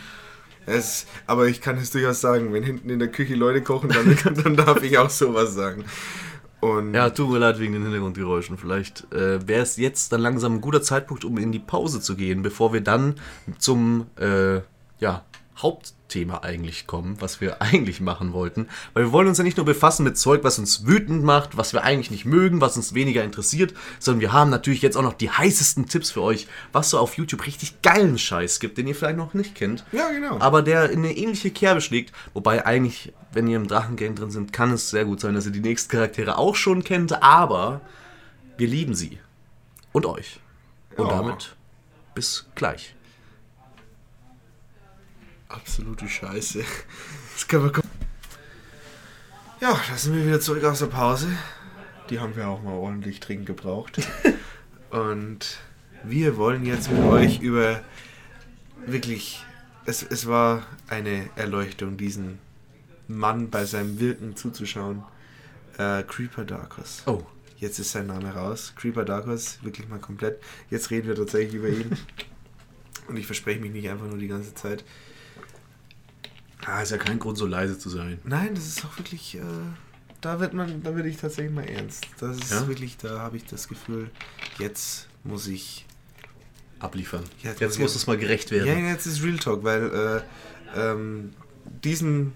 [0.66, 4.18] Es, aber ich kann es durchaus sagen, wenn hinten in der Küche Leute kochen, dann,
[4.44, 5.84] dann darf ich auch sowas sagen.
[6.62, 8.58] Und Ja, tut mir leid wegen den Hintergrundgeräuschen.
[8.58, 12.16] Vielleicht äh, wäre es jetzt dann langsam ein guter Zeitpunkt, um in die Pause zu
[12.16, 13.16] gehen, bevor wir dann
[13.58, 14.62] zum äh,
[15.00, 15.26] ja,
[15.58, 18.68] Hauptthema eigentlich kommen, was wir eigentlich machen wollten.
[18.94, 21.74] Weil wir wollen uns ja nicht nur befassen mit Zeug, was uns wütend macht, was
[21.74, 25.14] wir eigentlich nicht mögen, was uns weniger interessiert, sondern wir haben natürlich jetzt auch noch
[25.14, 28.96] die heißesten Tipps für euch, was so auf YouTube richtig geilen Scheiß gibt, den ihr
[28.96, 29.86] vielleicht noch nicht kennt.
[29.92, 30.40] Ja, genau.
[30.40, 32.14] Aber der in eine ähnliche Kerbe schlägt.
[32.34, 35.52] Wobei eigentlich, wenn ihr im Drachengang drin sind, kann es sehr gut sein, dass ihr
[35.52, 37.22] die nächsten Charaktere auch schon kennt.
[37.24, 37.82] Aber
[38.58, 39.20] wir lieben sie.
[39.92, 40.40] Und euch.
[40.98, 41.18] Und Ja.
[41.18, 41.56] damit
[42.16, 42.96] bis gleich.
[45.54, 46.64] Absolute Scheiße.
[47.34, 47.84] Das man kom-
[49.62, 51.28] ja, da sind wir wieder zurück aus der Pause.
[52.10, 53.98] Die haben wir auch mal ordentlich dringend gebraucht.
[54.90, 55.60] Und
[56.04, 57.82] wir wollen jetzt mit euch über
[58.86, 59.46] wirklich,
[59.86, 62.40] es, es war eine Erleuchtung, diesen
[63.08, 65.04] Mann bei seinem Wirken zuzuschauen.
[65.78, 67.04] Äh, Creeper Darkos.
[67.06, 67.24] Oh.
[67.58, 68.74] Jetzt ist sein Name raus.
[68.76, 70.42] Creeper Darkos, wirklich mal komplett.
[70.72, 71.96] Jetzt reden wir tatsächlich über ihn.
[73.08, 74.84] Und ich verspreche mich nicht einfach nur die ganze Zeit.
[76.66, 78.20] Ah, ist ja kein Grund, so leise zu sein.
[78.24, 79.42] Nein, das ist auch wirklich, äh,
[80.22, 82.06] da wird man, da werde ich tatsächlich mal ernst.
[82.20, 82.68] Das ist Ja?
[82.68, 84.10] wirklich, da habe ich das Gefühl,
[84.60, 85.86] jetzt muss ich.
[86.80, 87.24] Abliefern.
[87.42, 88.86] Ja, jetzt Jetzt muss es mal gerecht Ja, werden.
[88.88, 90.22] jetzt ist Real Talk, weil
[90.76, 91.32] äh, ähm,
[91.84, 92.34] diesen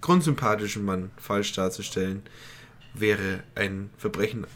[0.00, 2.22] grundsympathischen Mann falsch darzustellen,
[2.94, 4.46] wäre ein Verbrechen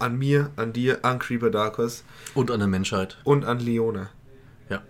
[0.00, 2.02] an mir, an dir, an Creeper Darkos
[2.34, 3.18] Und an der Menschheit.
[3.24, 4.10] und an Leona.
[4.68, 4.82] Ja.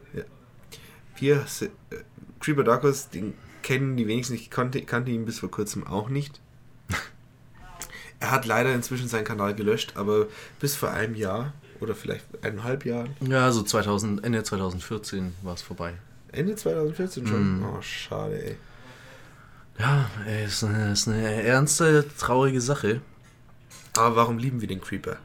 [1.19, 1.97] Wir, si- äh,
[2.43, 6.41] Creeper Darkos, den kennen die wenigsten, ich kannte, kannte ihn bis vor kurzem auch nicht.
[8.21, 10.27] er hat leider inzwischen seinen Kanal gelöscht, aber
[10.61, 15.63] bis vor einem Jahr oder vielleicht eineinhalb Jahren, Ja, so 2000, Ende 2014 war es
[15.63, 15.95] vorbei.
[16.31, 17.61] Ende 2014 schon.
[17.61, 17.65] Mm.
[17.65, 18.57] Oh, schade, ey.
[19.79, 23.01] Ja, ey, ist eine, ist eine ernste, traurige Sache.
[23.97, 25.17] Aber warum lieben wir den Creeper?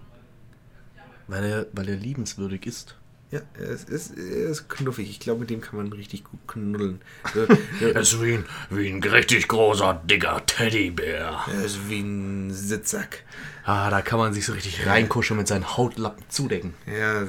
[1.27, 2.95] Weil er, weil er liebenswürdig ist.
[3.29, 5.09] Ja, er ist, er ist knuffig.
[5.09, 7.01] Ich glaube, mit dem kann man richtig gut knuddeln.
[7.81, 11.41] Er ist wie ein, wie ein richtig großer, dicker Teddybär.
[11.53, 13.23] Er ist wie ein Sitzsack.
[13.65, 16.73] Ah, da kann man sich so richtig reinkuscheln mit seinen Hautlappen zudecken.
[16.85, 17.19] Ja,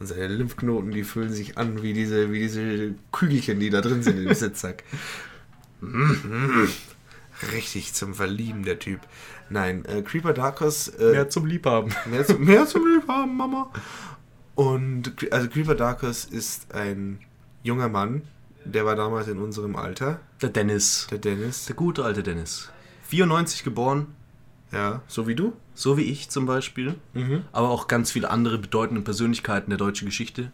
[0.00, 4.02] und seine Lymphknoten, die fühlen sich an wie diese, wie diese Kügelchen, die da drin
[4.02, 4.82] sind im Sitzsack.
[7.52, 9.00] Richtig zum Verlieben, der Typ.
[9.48, 10.88] Nein, äh, Creeper Darkos.
[10.88, 11.94] Äh, Mehr zum Liebhaben.
[12.06, 13.70] Mehr, zu, mehr zum Liebhaben, Mama.
[14.56, 17.20] Und also Creeper Darkus ist ein
[17.62, 18.22] junger Mann,
[18.64, 21.06] der war damals in unserem Alter, Der Dennis.
[21.10, 21.66] der Dennis.
[21.66, 22.70] Der gute alte Dennis.
[23.04, 24.08] 94 geboren,
[24.72, 25.52] Ja, so wie du.
[25.74, 26.96] so wie ich zum Beispiel.
[27.52, 30.50] Aber auch ganz viele andere bedeutende Persönlichkeiten der deutschen Geschichte.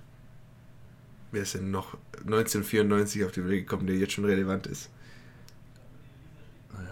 [1.30, 4.90] Wer ist denn noch 1994 auf die Welt gekommen, der jetzt schon relevant ist?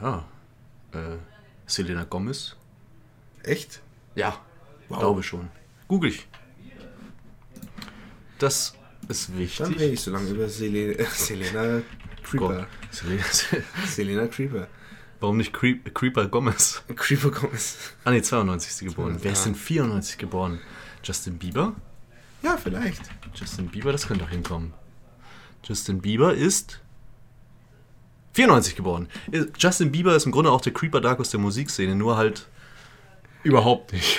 [0.01, 0.25] Naja,
[0.93, 1.17] äh,
[1.67, 2.57] Selena Gomez.
[3.43, 3.83] Echt?
[4.15, 4.39] Ja,
[4.89, 4.99] Wow.
[5.01, 5.49] glaube schon.
[5.89, 6.27] Google ich.
[8.41, 8.75] Das
[9.09, 9.67] ist Dann wichtig.
[9.69, 11.83] rede ich so lange über Selena, äh, Selena
[12.25, 12.67] Creeper.
[12.91, 13.23] Selena,
[13.87, 14.67] Selena Creeper.
[15.21, 16.83] warum nicht Creep, Creeper Gomez?
[16.97, 17.77] Creeper Gomez.
[18.05, 19.19] Ah ne, 92 ist sie geboren.
[19.23, 20.59] Wer ist denn 94 geboren?
[21.05, 21.75] Justin Bieber?
[22.43, 23.03] Ja, vielleicht.
[23.35, 24.73] Justin Bieber, das könnte doch hinkommen.
[25.63, 26.81] Justin Bieber ist
[28.33, 29.09] 94 geboren.
[29.59, 32.49] Justin Bieber ist im Grunde auch der Creeper Darkus der Musikszene, nur halt
[33.43, 34.19] überhaupt nicht.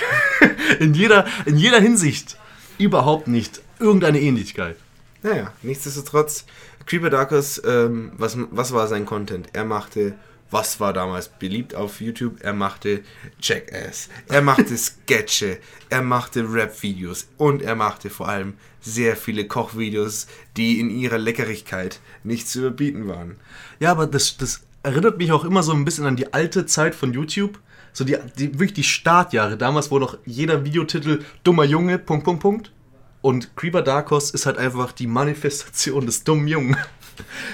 [0.78, 2.36] in, jeder, in jeder Hinsicht
[2.78, 4.76] überhaupt nicht irgendeine Ähnlichkeit.
[5.22, 6.44] Naja, nichtsdestotrotz,
[6.86, 9.48] Creeper Darkus, ähm, was, was war sein Content?
[9.52, 10.14] Er machte,
[10.50, 12.40] was war damals beliebt auf YouTube?
[12.40, 13.02] Er machte
[13.40, 20.26] Jackass, er machte Sketche, er machte Rap-Videos und er machte vor allem sehr viele Kochvideos,
[20.56, 23.36] die in ihrer Leckerigkeit nicht zu überbieten waren.
[23.78, 26.94] Ja, aber das, das erinnert mich auch immer so ein bisschen an die alte Zeit
[26.94, 27.58] von YouTube.
[27.92, 32.40] So die, die wirklich die Startjahre, damals, wo noch jeder Videotitel dummer Junge, Punkt, Punkt,
[32.42, 32.72] Punkt.
[33.22, 36.76] Und Creeper Darkos ist halt einfach die Manifestation des dummen Jungen.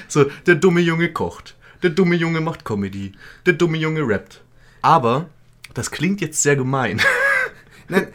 [0.07, 1.57] So, der dumme Junge kocht.
[1.83, 3.13] Der dumme Junge macht Comedy.
[3.45, 4.41] Der dumme Junge rappt.
[4.83, 5.29] Aber,
[5.75, 7.03] das klingt jetzt sehr gemein.
[7.89, 8.07] Nein,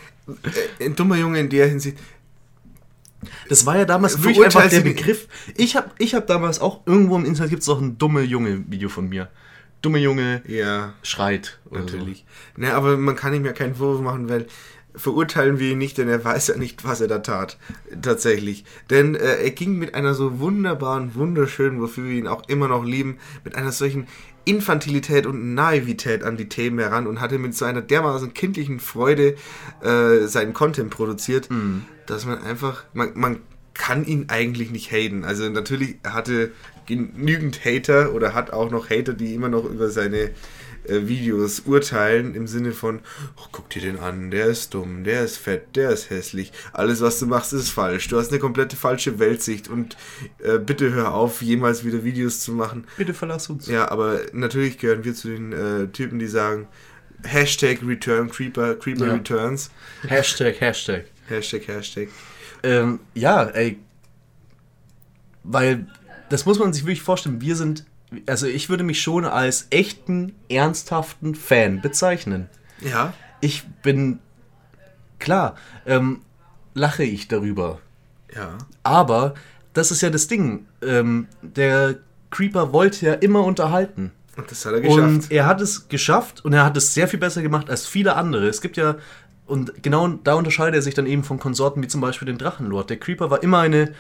[0.80, 1.98] äh, ein dummer Junge in der Hinsicht.
[3.50, 5.28] Das war ja damals wirklich einfach der Begriff.
[5.58, 8.88] Ich habe ich hab damals auch, irgendwo im Internet gibt es auch ein dumme Junge-Video
[8.90, 9.30] von mir.
[9.82, 11.60] Dumme Junge Ja, schreit.
[11.70, 11.86] oder so.
[11.86, 12.26] natürlich.
[12.56, 14.48] Ne, aber man kann ihm ja keinen Vorwurf machen, weil
[14.96, 17.58] verurteilen wir ihn nicht, denn er weiß ja nicht, was er da tat.
[18.02, 18.66] Tatsächlich.
[18.90, 22.84] Denn äh, er ging mit einer so wunderbaren, wunderschönen, wofür wir ihn auch immer noch
[22.84, 24.08] lieben, mit einer solchen
[24.46, 29.36] Infantilität und Naivität an die Themen heran und hatte mit so einer dermaßen kindlichen Freude
[29.82, 31.48] äh, seinen Content produziert,
[32.06, 33.40] dass man einfach, man, man
[33.74, 35.24] kann ihn eigentlich nicht haten.
[35.24, 36.52] Also natürlich er hatte
[36.86, 40.32] genügend Hater oder hat auch noch Hater, die immer noch über seine
[40.88, 43.00] äh, Videos urteilen im Sinne von,
[43.38, 47.02] oh, guck dir den an, der ist dumm, der ist fett, der ist hässlich, alles
[47.02, 49.98] was du machst ist falsch, du hast eine komplette falsche Weltsicht und
[50.44, 52.86] äh, bitte hör auf, jemals wieder Videos zu machen.
[52.98, 53.68] Bitte verlass uns.
[53.68, 56.68] Ja, aber natürlich gehören wir zu den äh, Typen, die sagen,
[57.24, 59.14] Hashtag Return Creeper, Creeper Ja.
[59.14, 59.72] Returns,
[60.08, 61.06] Hashtag, Hashtag.
[61.28, 62.10] Hashtag, Hashtag.
[62.64, 63.80] Ähm, ja, ey.
[65.44, 65.88] Weil,
[66.30, 67.86] das muss man sich wirklich vorstellen, wir sind,
[68.28, 72.50] also ich würde mich schon als echten, ernsthaften Fan bezeichnen.
[72.82, 74.20] Ja, Ich bin,
[75.20, 76.22] klar, ähm,
[76.74, 77.80] lache ich darüber.
[78.34, 78.58] ja.
[78.84, 79.34] Aber,
[79.74, 81.96] das ist ja das Ding, ähm, der
[82.30, 84.12] Creeper wollte ja immer unterhalten.
[84.36, 85.00] Und das hat er geschafft.
[85.00, 88.16] Und er hat es geschafft und er hat es sehr viel besser gemacht als viele
[88.16, 88.48] andere.
[88.48, 88.96] Es gibt ja,
[89.46, 92.90] und genau da unterscheidet er sich dann eben von Konsorten wie zum Beispiel den Drachenlord.
[92.90, 93.94] Der Creeper war immer eine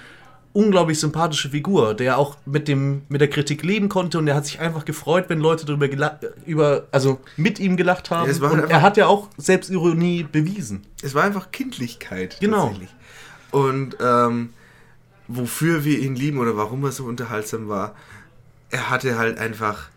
[0.54, 4.46] unglaublich sympathische Figur, der auch mit, dem, mit der Kritik leben konnte und er hat
[4.46, 8.32] sich einfach gefreut, wenn Leute darüber über, also mit ihm gelacht haben.
[8.32, 10.86] Ja, halt er hat ja auch Selbstironie bewiesen.
[11.02, 12.38] Es war einfach Kindlichkeit.
[12.40, 12.74] Genau.
[13.52, 14.50] Und ähm,
[15.28, 17.96] wofür wir ihn lieben oder warum er so unterhaltsam war,
[18.70, 19.90] er hatte halt einfach.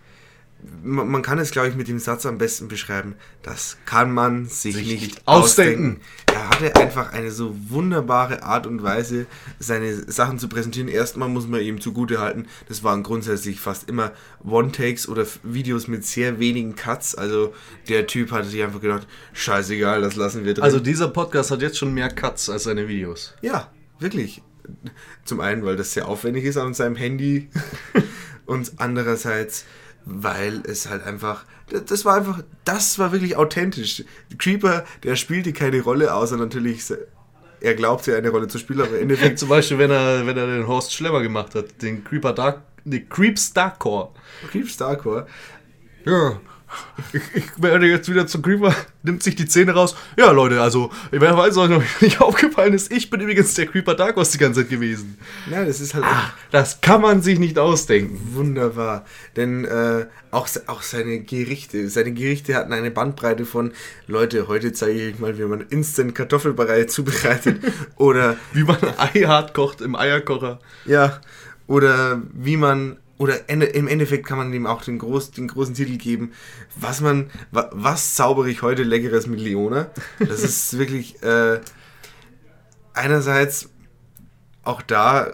[0.83, 3.15] Man, kann es, glaube ich, mit dem Satz am besten beschreiben.
[3.43, 6.01] Das kann man sich, Sich nicht nicht ausdenken.
[6.01, 6.01] ausdenken.
[6.33, 9.27] Er hatte einfach eine so wunderbare Art und Weise,
[9.59, 10.89] seine Sachen zu präsentieren.
[10.89, 14.12] Erstmal muss man ihm zugute halten, das waren grundsätzlich fast immer
[14.45, 17.15] One-Takes oder Videos mit sehr wenigen Cuts.
[17.15, 17.55] Also
[17.89, 20.65] der Typ hatte sich einfach gedacht, scheißegal, das lassen wir drin.
[20.65, 23.35] Also dieser Podcast hat jetzt schon mehr Cuts als seine Videos.
[23.41, 24.43] Ja, wirklich.
[25.25, 27.49] Zum einen, weil das sehr aufwendig ist an seinem Handy
[28.47, 29.65] und andererseits,
[30.07, 34.05] weil es halt einfach, das- war einfach, das war wirklich authentisch.
[34.39, 36.83] Creeper, der spielte keine Rolle, außer natürlich,
[37.60, 40.47] er glaubte eine Rolle zu spielen, aber im Endeffekt, Zum Beispiel, wenn er, wenn er
[40.47, 44.10] den Horst Schlemmer gemacht hat, den Creeper Dark, den Creeps Darkcore.
[44.51, 45.26] Creep Starcore,
[46.05, 46.41] Ja,
[47.12, 49.95] Ich, ich werde jetzt wieder zum Creeper, nimmt sich die Zähne raus.
[50.19, 53.95] Ja, Leute, also, wer weiß, was euch nicht aufgefallen ist, ich bin übrigens der Creeper
[53.95, 55.17] Darkos die ganze Zeit gewesen.
[55.51, 58.19] Ja, das ist halt Ah, das kann man sich nicht ausdenken.
[58.33, 59.05] wunderbar.
[59.36, 63.73] Denn äh, auch, auch seine Gerichte, seine Gerichte hatten eine Bandbreite von,
[64.07, 67.61] Leute, heute zeige ich euch mal, wie man Instant Kartoffelbrei zubereitet.
[67.97, 70.59] oder Wie man Ei hart kocht im Eierkocher.
[70.85, 71.20] Ja,
[71.69, 75.75] oder wie man, oder ende, im Endeffekt kann man dem auch den, groß, den großen
[75.75, 76.33] Titel geben,
[76.75, 79.91] was man, wa, was zaubere ich heute Leckeres mit Leona?
[80.19, 81.61] Das ist wirklich, äh,
[82.95, 83.69] einerseits
[84.62, 85.33] auch da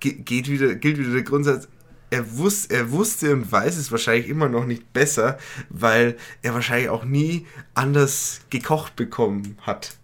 [0.00, 1.68] ge- geht wieder, gilt wieder der Grundsatz,
[2.10, 5.38] er, wus, er wusste und weiß es wahrscheinlich immer noch nicht besser,
[5.68, 9.96] weil er wahrscheinlich auch nie anders gekocht bekommen hat.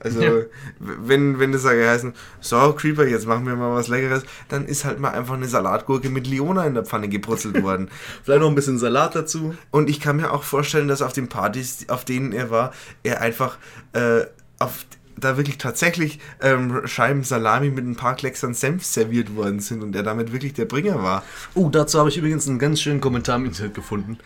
[0.00, 0.32] Also, Ja.
[0.78, 4.84] wenn, wenn das sage heißen, so, Creeper, jetzt machen wir mal was Leckeres, dann ist
[4.84, 7.88] halt mal einfach eine Salatgurke mit Leona in der Pfanne gebrutzelt worden.
[8.22, 9.54] Vielleicht noch ein bisschen Salat dazu.
[9.70, 13.20] Und ich kann mir auch vorstellen, dass auf den Partys, auf denen er war, er
[13.20, 13.58] einfach
[13.92, 14.22] äh,
[14.58, 14.84] auf
[15.20, 19.96] da wirklich tatsächlich ähm, Scheiben Salami mit ein paar Klecksern Senf serviert worden sind und
[19.96, 21.24] er damit wirklich der Bringer war.
[21.54, 24.18] Oh, dazu habe ich übrigens einen ganz schönen Kommentar im Internet gefunden,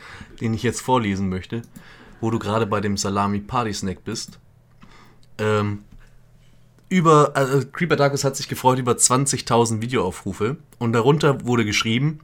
[0.42, 1.62] den ich jetzt vorlesen möchte,
[2.20, 4.38] wo du gerade bei dem Salami Party Snack bist.
[5.38, 5.84] Ähm,
[6.88, 12.20] über, also Creeper Darkus hat sich gefreut über 20.000 Videoaufrufe und darunter wurde geschrieben,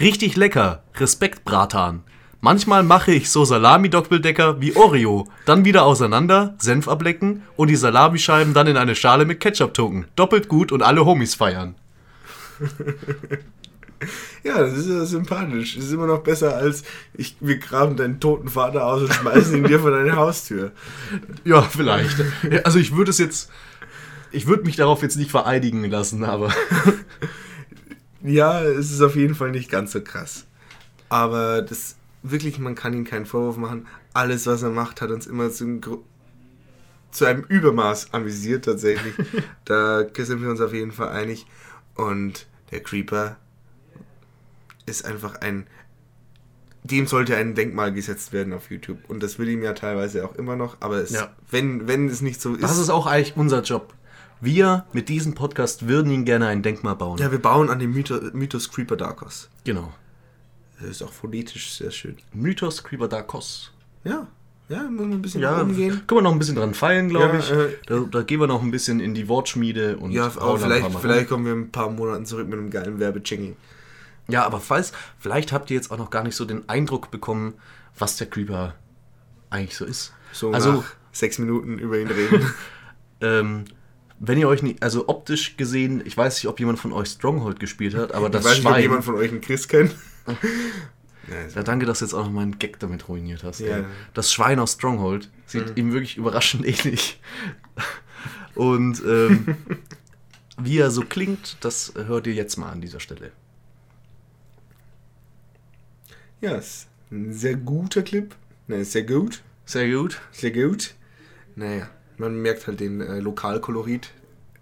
[0.00, 2.02] richtig lecker, Respekt Bratan.
[2.40, 8.52] Manchmal mache ich so Salami-Doppeldecker wie Oreo, dann wieder auseinander, Senf ablecken und die Salamischeiben
[8.52, 10.06] dann in eine Schale mit Ketchup tunken.
[10.16, 11.76] Doppelt gut und alle Homies feiern.
[14.42, 15.76] Ja, das ist ja sympathisch.
[15.76, 16.82] Das ist immer noch besser als
[17.14, 20.72] ich, wir graben deinen toten Vater aus und schmeißen ihn dir vor deine Haustür.
[21.44, 22.16] Ja, vielleicht.
[22.64, 23.50] Also ich würde es jetzt,
[24.30, 26.52] ich würde mich darauf jetzt nicht vereidigen lassen, aber
[28.24, 30.46] Ja, es ist auf jeden Fall nicht ganz so krass.
[31.08, 33.86] Aber das wirklich, man kann ihm keinen Vorwurf machen.
[34.14, 36.04] Alles, was er macht, hat uns immer zu, einem Gro-
[37.10, 39.14] zu einem Übermaß amüsiert tatsächlich.
[39.64, 41.46] da sind wir uns auf jeden Fall einig.
[41.94, 43.36] Und der Creeper
[44.98, 45.66] ist einfach ein.
[46.84, 48.98] Dem sollte ein Denkmal gesetzt werden auf YouTube.
[49.08, 50.76] Und das will ihm ja teilweise auch immer noch.
[50.80, 51.30] Aber es, Ja.
[51.50, 52.62] wenn, wenn es nicht so ist.
[52.62, 53.94] das ist auch eigentlich unser Job.
[54.40, 57.18] Wir mit diesem Podcast würden ihn gerne ein Denkmal bauen.
[57.18, 59.48] ja, wir bauen an dem Mythos, Mythos Creeper Darkos.
[59.64, 59.92] Genau.
[60.80, 62.16] Das ist auch phonetisch sehr schön.
[62.32, 63.72] Mythos Creeper Darkos.
[64.02, 64.26] Ja,
[64.68, 66.02] ja, muss man ein bisschen Ja, umgehen.
[66.08, 67.50] können wir noch ein bisschen dran feilen, glaube Ja, ich.
[67.52, 70.90] äh, da, da gehen wir noch ein bisschen in die Wortschmiede und Ja, aber vielleicht,
[70.98, 73.54] vielleicht kommen wir in ein paar Monaten zurück mit einem geilen Werbejingle.
[74.28, 77.54] Ja, aber falls, vielleicht habt ihr jetzt auch noch gar nicht so den Eindruck bekommen,
[77.98, 78.74] was der Creeper
[79.50, 80.12] eigentlich so ist.
[80.32, 82.54] So also, sechs Minuten über ihn reden.
[83.20, 83.64] ähm,
[84.18, 87.58] wenn ihr euch nicht, also optisch gesehen, ich weiß nicht, ob jemand von euch Stronghold
[87.58, 88.82] gespielt hat, aber das ich weiß nicht, ob Schwein.
[88.82, 89.96] jemand von euch einen Chris kennt.
[91.54, 93.58] ja, danke, dass du jetzt auch noch meinen Gag damit ruiniert hast.
[93.58, 93.84] Ja.
[94.14, 97.20] Das Schwein aus Stronghold sieht ihm wirklich überraschend ähnlich.
[98.54, 99.56] Und ähm,
[100.56, 103.32] wie er so klingt, das hört ihr jetzt mal an dieser Stelle.
[106.42, 108.34] Ja, ist ein sehr guter Clip.
[108.66, 109.42] Ne, sehr gut.
[109.64, 110.20] Sehr gut.
[110.32, 110.94] Sehr gut.
[111.56, 111.88] Naja,
[112.18, 114.10] man merkt halt den äh, Lokalkolorit,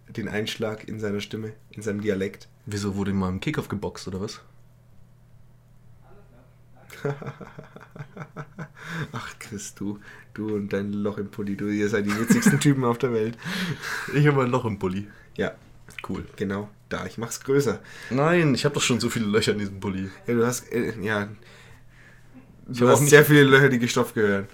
[0.09, 2.49] den Einschlag in seiner Stimme, in seinem Dialekt.
[2.67, 4.41] Wieso wurde mal im Kickoff geboxt oder was?
[9.12, 9.99] Ach Chris, du,
[10.34, 13.39] du und dein Loch im Pulli, du, ihr seid die witzigsten Typen auf der Welt.
[14.15, 15.09] Ich habe ein Loch im Pulli.
[15.36, 15.52] Ja,
[16.09, 16.25] Cool.
[16.36, 17.81] genau, da, ich mach's größer.
[18.10, 20.10] Nein, ich habe doch schon so viele Löcher in diesem Pulli.
[20.26, 21.28] Ja, du hast, äh, ja,
[22.70, 24.47] du hast sehr viele Löcher, die gestopft gehören.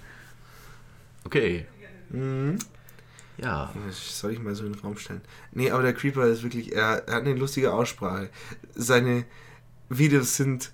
[1.23, 1.65] Okay.
[2.09, 2.57] Mhm.
[3.37, 3.71] Ja.
[3.85, 5.21] Das soll ich mal so in den Raum stellen.
[5.51, 8.29] Nee, aber der Creeper ist wirklich, er, er hat eine lustige Aussprache.
[8.73, 9.25] Seine
[9.89, 10.71] Videos sind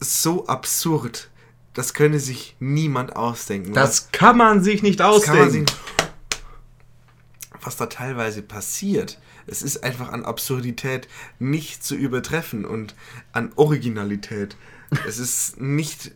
[0.00, 1.30] so absurd,
[1.74, 3.72] das könnte sich niemand ausdenken.
[3.72, 5.66] Das kann man sich nicht was, ausdenken.
[5.66, 5.76] sich,
[7.60, 9.18] was da teilweise passiert.
[9.46, 12.94] Es ist einfach an Absurdität nicht zu übertreffen und
[13.32, 14.56] an Originalität.
[15.06, 16.12] Es ist nicht,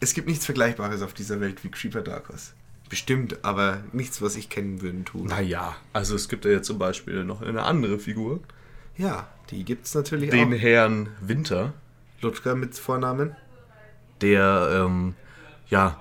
[0.00, 2.52] es gibt nichts Vergleichbares auf dieser Welt wie Creeper Darkos.
[2.88, 5.26] Bestimmt, aber nichts, was ich kennen würde, tun.
[5.26, 8.40] Naja, also es gibt ja jetzt zum Beispiel noch eine andere Figur.
[8.98, 10.58] Ja, die gibt es natürlich Den auch.
[10.58, 11.72] Herrn Winter,
[12.20, 13.34] Ludger mit Vornamen.
[14.20, 15.14] der, ähm,
[15.68, 15.98] ja,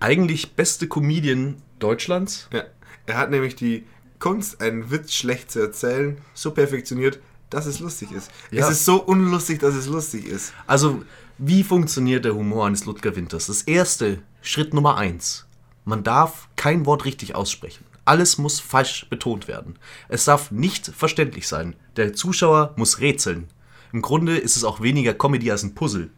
[0.00, 2.48] eigentlich beste Comedian Deutschlands.
[2.52, 2.64] Ja.
[3.06, 3.86] Er hat nämlich die
[4.18, 7.20] Kunst, einen Witz schlecht zu erzählen, so perfektioniert,
[7.50, 8.30] dass es lustig ist.
[8.50, 8.66] Ja.
[8.66, 10.52] Es ist so unlustig, dass es lustig ist.
[10.66, 11.02] Also,
[11.44, 13.46] wie funktioniert der Humor eines Ludger Winters?
[13.46, 15.44] Das erste, Schritt Nummer eins.
[15.84, 17.84] Man darf kein Wort richtig aussprechen.
[18.04, 19.76] Alles muss falsch betont werden.
[20.08, 21.74] Es darf nicht verständlich sein.
[21.96, 23.48] Der Zuschauer muss rätseln.
[23.92, 26.10] Im Grunde ist es auch weniger Comedy als ein Puzzle.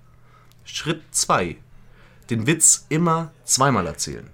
[0.64, 1.56] Schritt zwei:
[2.28, 4.28] den Witz immer zweimal erzählen.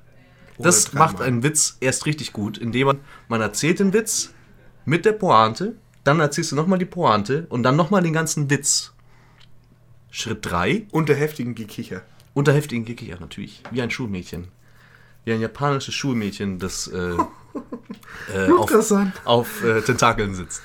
[0.59, 1.13] Oder Das dreimal.
[1.13, 4.31] macht einen Witz erst richtig gut, indem man, man erzählt den Witz
[4.85, 8.93] mit der Pointe, dann erzählst du nochmal die Pointe und dann nochmal den ganzen Witz.
[10.11, 12.03] Schritt 3, Unter heftigen Gekicher.
[12.35, 14.49] unter heftigen Gekicher natürlich, wie ein Schulmädchen.
[15.25, 17.15] Wie ein japanisches Schulmädchen, das äh,
[18.35, 18.73] äh, auf,
[19.25, 20.63] auf äh, Tentakeln sitzt.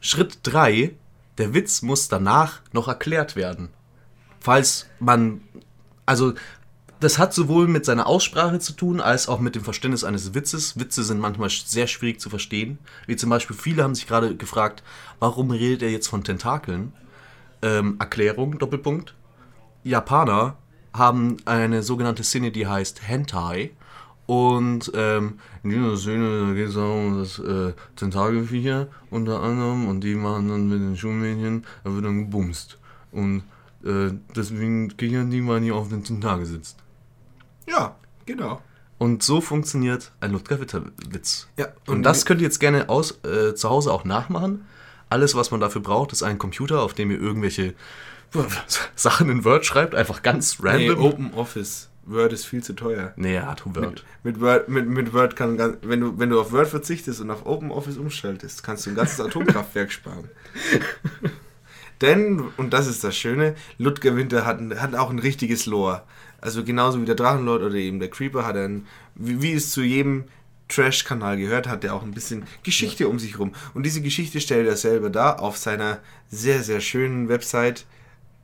[0.00, 0.94] Schritt 3,
[1.38, 3.70] der Witz muss danach noch erklärt werden.
[4.40, 5.40] Falls man,
[6.06, 6.34] also
[7.00, 10.78] das hat sowohl mit seiner Aussprache zu tun, als auch mit dem Verständnis eines Witzes.
[10.78, 12.78] Witze sind manchmal sehr schwierig zu verstehen.
[13.06, 14.82] Wie zum Beispiel, viele haben sich gerade gefragt,
[15.18, 16.92] warum redet er jetzt von Tentakeln?
[17.62, 19.14] Ähm, Erklärung, Doppelpunkt.
[19.84, 20.56] Japaner
[20.92, 23.70] haben eine sogenannte Szene, die heißt Hentai.
[24.26, 30.02] Und ähm, in dieser Szene da geht es um das äh, Tentakelviecher unter anderem und
[30.02, 32.78] die machen dann mit den Schulmädchen, da wird dann gebumst.
[33.10, 33.42] Und
[33.84, 36.76] äh, deswegen kichern die, weil die auf den Tentakel sitzt.
[37.66, 38.60] Ja, genau.
[38.98, 41.48] Und so funktioniert ein Ludger-Witter-Witz.
[41.56, 44.66] Ja, und, und das könnt ihr jetzt gerne aus, äh, zu Hause auch nachmachen.
[45.10, 47.74] Alles, was man dafür braucht, ist ein Computer, auf dem ihr irgendwelche
[48.94, 51.04] Sachen in Word schreibt, einfach ganz Nee, random.
[51.04, 51.90] Open Office.
[52.04, 53.12] Word ist viel zu teuer.
[53.16, 54.04] Nee, ja, tu Word.
[54.22, 57.30] Mit Word, mit, mit Word kann ganz, wenn du, wenn du auf Word verzichtest und
[57.30, 60.28] auf Open Office umschaltest, kannst du ein ganzes Atomkraftwerk sparen.
[62.00, 66.02] Denn, und das ist das Schöne, Ludger Winter hat, hat auch ein richtiges Lore.
[66.40, 69.70] Also genauso wie der Drachenlord oder eben der Creeper hat er ein, wie, wie es
[69.70, 70.24] zu jedem
[70.70, 73.52] Trash-Kanal gehört, hat er auch ein bisschen Geschichte um sich rum.
[73.74, 75.98] Und diese Geschichte stellt er selber dar auf seiner
[76.30, 77.84] sehr, sehr schönen Website.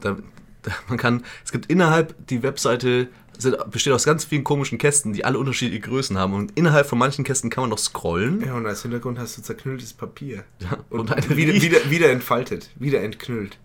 [0.00, 0.16] da,
[0.62, 5.12] da, man kann, es gibt innerhalb die Webseite sind, besteht aus ganz vielen komischen Kästen,
[5.12, 6.34] die alle unterschiedliche Größen haben.
[6.34, 8.44] Und innerhalb von manchen Kästen kann man noch scrollen.
[8.44, 10.44] Ja, und als Hintergrund hast du zerknülltes Papier.
[10.60, 13.58] Ja, Und, und wieder, wieder, wieder entfaltet, wieder entknüllt.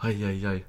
[0.00, 0.64] Eieiei.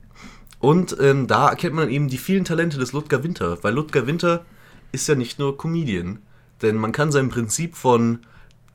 [0.60, 4.46] Und ähm, da erkennt man eben die vielen Talente des Ludger Winter, weil Ludger Winter
[4.92, 6.20] ist ja nicht nur Comedian.
[6.62, 8.20] Denn man kann sein Prinzip von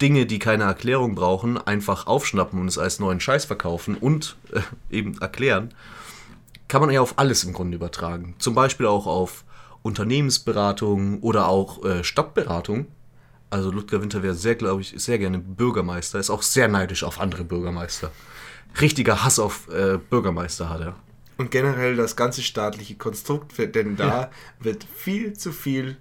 [0.00, 4.60] Dinge, die keine Erklärung brauchen, einfach aufschnappen und es als neuen Scheiß verkaufen und äh,
[4.90, 5.74] eben erklären,
[6.68, 8.34] kann man ja auf alles im Grunde übertragen.
[8.39, 9.44] Zum Beispiel auch auf
[9.82, 12.86] Unternehmensberatung oder auch äh, Stadtberatung.
[13.50, 17.20] Also Ludger Winter wäre sehr, glaube ich, sehr gerne Bürgermeister, ist auch sehr neidisch auf
[17.20, 18.10] andere Bürgermeister.
[18.81, 20.97] Richtiger Hass auf äh, Bürgermeister hat er.
[21.36, 25.97] Und generell das ganze staatliche Konstrukt, denn da wird viel zu viel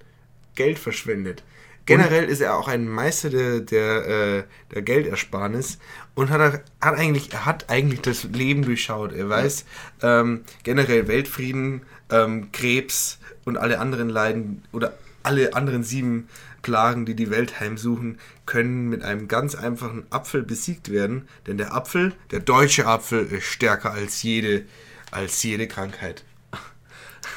[0.55, 1.43] Geld verschwendet.
[1.85, 4.43] Generell ist er auch ein Meister der, der, äh,
[4.73, 5.79] der Geldersparnis
[6.13, 9.13] und hat, hat, eigentlich, hat eigentlich das Leben durchschaut.
[9.13, 9.65] Er weiß
[10.03, 14.93] ähm, generell Weltfrieden, ähm, Krebs und alle anderen Leiden oder
[15.23, 16.29] alle anderen sieben
[16.61, 21.27] Plagen, die die Welt heimsuchen, können mit einem ganz einfachen Apfel besiegt werden.
[21.47, 24.65] Denn der Apfel, der deutsche Apfel, ist stärker als jede,
[25.09, 26.23] als jede Krankheit.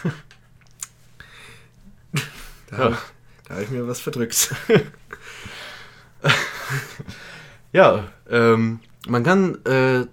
[2.71, 2.99] Da, Ja.
[3.47, 4.55] Da habe ich mir was verdrückt.
[7.75, 10.07] Ja, ähm, man kann äh,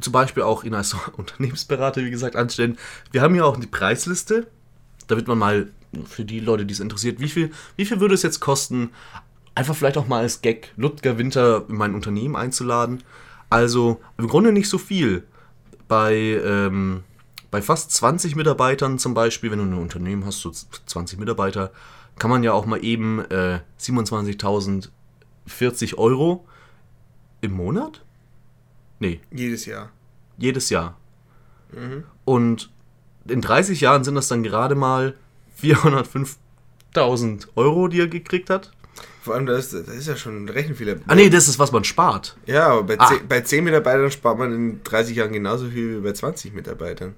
[0.00, 2.78] zum Beispiel auch ihn als Unternehmensberater, wie gesagt, anstellen.
[3.12, 4.46] Wir haben hier auch die Preisliste.
[5.08, 5.68] Da wird man mal
[6.06, 8.90] für die Leute, die es interessiert, wie viel, wie viel würde es jetzt kosten,
[9.54, 13.02] einfach vielleicht auch mal als Gag Ludger Winter in mein Unternehmen einzuladen.
[13.50, 15.24] Also im Grunde nicht so viel.
[15.88, 17.04] Bei, ähm,
[17.50, 21.72] bei fast 20 Mitarbeitern zum Beispiel, wenn du ein Unternehmen hast, so 20 Mitarbeiter,
[22.18, 26.46] kann man ja auch mal eben äh, 27.040 Euro
[27.40, 28.04] im Monat?
[28.98, 29.90] Nee, Jedes Jahr.
[30.38, 30.96] jedes Jahr.
[32.24, 32.70] Und
[33.26, 35.14] in 30 Jahren sind das dann gerade mal
[35.60, 38.72] 405.000 Euro, die er gekriegt hat.
[39.22, 40.96] Vor allem, da ist, da ist ja schon ein Rechenfehler.
[41.06, 42.36] Ah nee, das ist, was man spart.
[42.46, 43.06] Ja, aber bei, Ah.
[43.08, 47.14] 10, bei 10 Mitarbeitern spart man in 30 Jahren genauso viel wie bei 20 Mitarbeitern.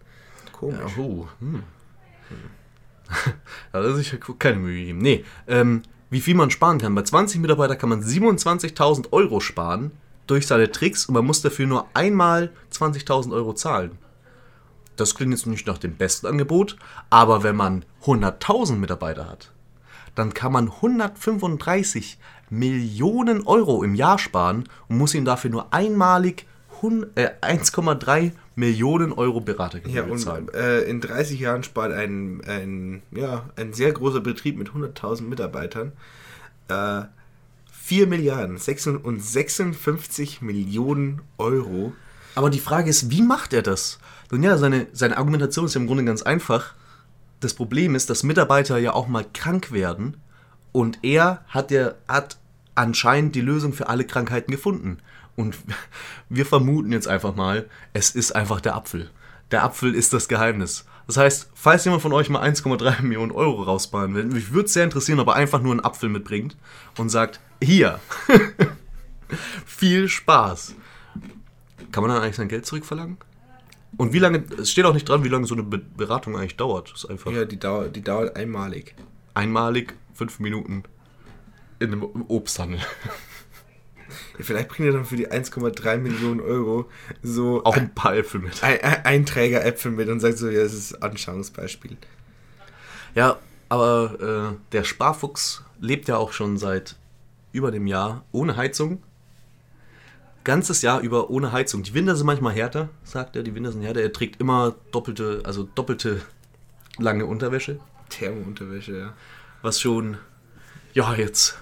[0.53, 0.79] Komisch.
[0.97, 1.63] Ja, oh, hm.
[3.73, 4.99] Da hat er sich keine Mühe gegeben.
[4.99, 6.95] Nee, ähm, wie viel man sparen kann.
[6.95, 9.91] Bei 20 Mitarbeitern kann man 27.000 Euro sparen
[10.27, 13.99] durch seine Tricks und man muss dafür nur einmal 20.000 Euro zahlen.
[14.97, 16.77] Das klingt jetzt nicht nach dem besten Angebot,
[17.11, 19.51] aber wenn man 100.000 Mitarbeiter hat,
[20.15, 22.19] dann kann man 135
[22.51, 26.47] Millionen Euro im Jahr sparen und muss ihm dafür nur einmalig
[26.83, 30.49] hun- äh, 1,3 Millionen Euro Beratergebühr Ja, und bezahlen.
[30.55, 35.93] äh, in 30 Jahren spart ein, ein, ja, ein sehr großer Betrieb mit 100.000 Mitarbeitern
[36.69, 37.03] äh,
[37.73, 41.93] 4 Milliarden 56 und 56 Millionen Euro.
[42.35, 43.99] Aber die Frage ist, wie macht er das?
[44.31, 46.75] Nun ja, seine, seine Argumentation ist ja im Grunde ganz einfach.
[47.41, 50.17] Das Problem ist, dass Mitarbeiter ja auch mal krank werden
[50.73, 52.39] und er hat ja hat
[52.75, 54.99] anscheinend die Lösung für alle Krankheiten gefunden.
[55.37, 55.57] Und
[56.29, 59.11] wir vermuten jetzt einfach mal, es ist einfach der Apfel.
[59.51, 60.85] Der Apfel ist das Geheimnis.
[61.07, 64.73] Das heißt, falls jemand von euch mal 1,3 Millionen Euro raussparen will, mich würde es
[64.73, 66.57] sehr interessieren, ob er einfach nur einen Apfel mitbringt
[66.97, 68.01] und sagt, hier,
[69.67, 70.75] viel Spaß.
[71.93, 73.19] Kann man dann eigentlich sein Geld zurückverlangen?
[73.97, 76.57] Und wie lange, es steht auch nicht dran, wie lange so eine Be Beratung eigentlich
[76.57, 76.91] dauert.
[76.93, 78.95] Das ist einfach Ja, die dauert, die dauert einmalig.
[79.35, 80.85] einmalig, fünf Minuten
[81.79, 82.81] in einem Obsthandel.
[84.39, 86.91] Vielleicht bringt er dann für die 1,3 Millionen Euro
[87.23, 88.63] so Auch ein paar Äpfel mit.
[88.63, 91.97] ein, ein, ein Träger Äpfel mit und sagt so, ja, das ist Anschauungsbeispiel.
[93.15, 96.97] Ja, aber äh, der Sparfuchs lebt ja auch schon seit
[97.53, 99.03] über dem Jahr ohne Heizung.
[100.43, 101.83] Ganzes Jahr über ohne Heizung.
[101.83, 103.43] Die Winter sind manchmal härter, sagt er.
[103.43, 104.03] Die Winter sind härter.
[104.03, 106.21] Er trägt immer doppelte, also doppelte
[106.99, 107.81] lange Unterwäsche.
[108.11, 109.13] Thermounterwäsche, ja.
[109.63, 110.19] was schon,
[110.93, 111.59] ja, jetzt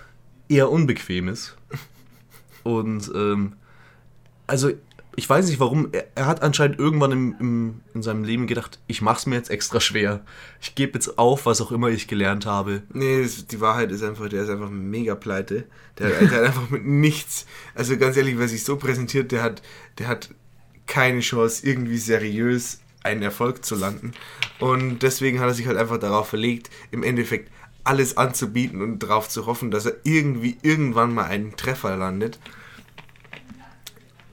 [0.48, 1.56] eher unbequem ist.
[2.62, 3.54] Und, ähm,
[4.46, 4.70] also,
[5.14, 8.78] ich weiß nicht warum, er, er hat anscheinend irgendwann im, im, in seinem Leben gedacht,
[8.86, 10.24] ich mach's mir jetzt extra schwer.
[10.60, 12.82] Ich gebe jetzt auf, was auch immer ich gelernt habe.
[12.92, 15.64] Nee, die Wahrheit ist einfach, der ist einfach mega pleite.
[15.98, 19.62] Der, der hat einfach mit nichts, also ganz ehrlich, wer sich so präsentiert, der hat,
[19.98, 20.30] der hat
[20.86, 24.12] keine Chance, irgendwie seriös einen Erfolg zu landen.
[24.58, 27.50] Und deswegen hat er sich halt einfach darauf verlegt, im Endeffekt
[27.84, 32.38] alles anzubieten und darauf zu hoffen, dass er irgendwie irgendwann mal einen Treffer landet.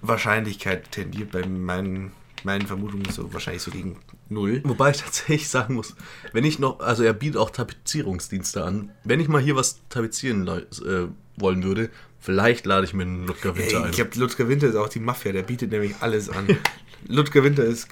[0.02, 2.12] Wahrscheinlichkeit tendiert bei meinen,
[2.44, 3.98] meinen Vermutungen so wahrscheinlich so gegen
[4.30, 4.62] null.
[4.64, 5.96] Wobei ich tatsächlich sagen muss,
[6.32, 8.92] wenn ich noch, also er bietet auch Tapezierungsdienste an.
[9.04, 13.58] Wenn ich mal hier was tapezieren äh, wollen würde, vielleicht lade ich mir einen Ludger
[13.58, 13.90] Winter Ey, ein.
[13.90, 16.48] ich glaube, Ludger Winter ist auch die Mafia, der bietet nämlich alles an.
[17.08, 17.88] Ludger Winter ist.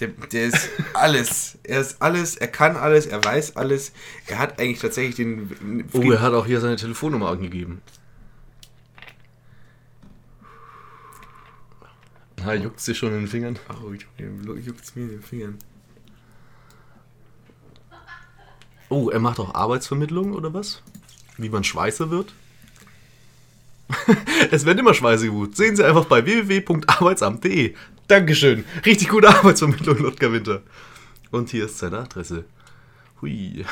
[0.00, 1.58] Der, der ist alles.
[1.62, 3.92] Er ist alles, er kann alles, er weiß alles.
[4.26, 5.88] Er hat eigentlich tatsächlich den.
[5.92, 7.80] Oh, er hat auch hier seine Telefonnummer angegeben.
[12.44, 13.58] Na, juckt sich schon in den Fingern.
[13.82, 15.58] Oh, juckt es mir in den Fingern.
[18.88, 20.82] Oh, er macht auch Arbeitsvermittlung oder was?
[21.38, 22.34] Wie man Schweißer wird?
[24.50, 25.56] es werden immer Schweiße gebucht.
[25.56, 27.74] Sehen Sie einfach bei www.arbeitsamt.de.
[28.08, 28.64] Dankeschön.
[28.84, 30.62] Richtig gute Arbeitsvermittlung, Ludger Winter.
[31.30, 32.44] Und hier ist seine Adresse.
[33.20, 33.64] Hui.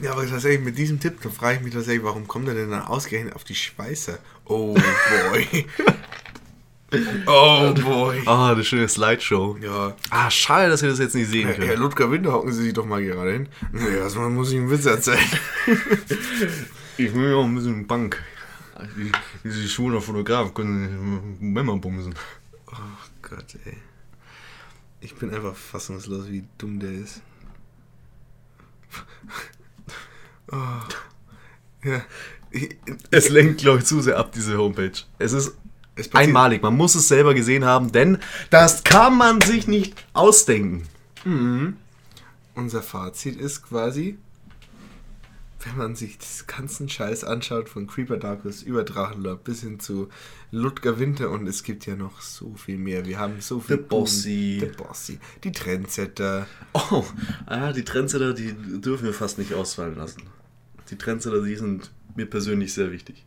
[0.00, 2.70] Ja, aber tatsächlich mit diesem Tipp, da frage ich mich tatsächlich, warum kommt er denn
[2.70, 4.18] dann ausgerechnet auf die Schweißer?
[4.44, 5.66] Oh boy.
[7.26, 8.22] oh boy.
[8.26, 9.56] Ah, eine schöne Slideshow.
[9.60, 9.94] Ja.
[10.10, 11.82] Ah, schade, dass wir das jetzt nicht sehen Herr, Herr können.
[11.82, 13.48] Ludger Winter, hocken Sie sich doch mal gerade hin.
[13.72, 15.18] Naja, erstmal muss ich einen Witz erzählen.
[17.00, 18.20] Ich will ja auch ein bisschen Bank.
[18.96, 19.12] Die-
[19.44, 22.12] Diese schwuler Fotograf können Männer bumsen.
[23.30, 23.76] Gott, ey.
[25.00, 27.22] Ich bin einfach fassungslos, wie dumm der ist.
[30.50, 30.56] Oh.
[31.84, 32.00] Ja.
[33.10, 34.92] Es lenkt, glaube ich, zu sehr ab, diese Homepage.
[35.18, 35.52] Es ist
[35.94, 36.62] Es einmalig.
[36.62, 38.16] Man muss es selber gesehen haben, denn
[38.48, 40.88] das kann man sich nicht ausdenken.
[42.54, 44.16] Unser Fazit ist quasi,
[45.64, 50.08] wenn man sich das ganzen Scheiß anschaut, von Creeper Darkus über Drachenlord bis hin zu
[50.50, 53.04] Ludger Winter und es gibt ja noch so viel mehr.
[53.06, 53.76] Wir haben so viel.
[53.76, 54.58] The Bossy.
[54.60, 55.18] The Bossy.
[55.44, 56.46] Die Trendsetter.
[56.74, 57.04] Oh,
[57.46, 60.22] ah, die Trendsetter, die dürfen wir fast nicht ausfallen lassen.
[60.90, 63.24] Die Trendsetter, die sind mir persönlich sehr wichtig.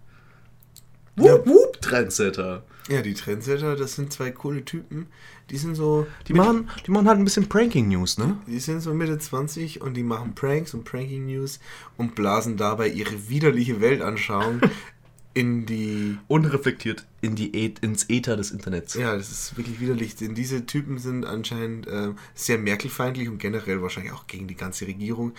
[1.22, 2.64] Wup, wup, Trendsetter.
[2.90, 5.08] Ja, die Trendsetter, das sind zwei coole Typen.
[5.50, 6.08] Die sind so.
[6.28, 8.38] Die machen, die machen halt ein bisschen Pranking-News, ne?
[8.48, 11.60] Die sind so Mitte 20 und die machen Pranks und Pranking News
[11.98, 14.62] und blasen dabei ihre widerliche Weltanschauung
[15.34, 16.18] in die.
[16.28, 18.96] Unreflektiert in die Ä- ins Äther des Internets.
[18.96, 20.16] Ja, das ist wirklich widerlich.
[20.16, 24.88] Denn diese Typen sind anscheinend äh, sehr merkelfeindlich und generell wahrscheinlich auch gegen die ganze
[24.88, 25.34] Regierung.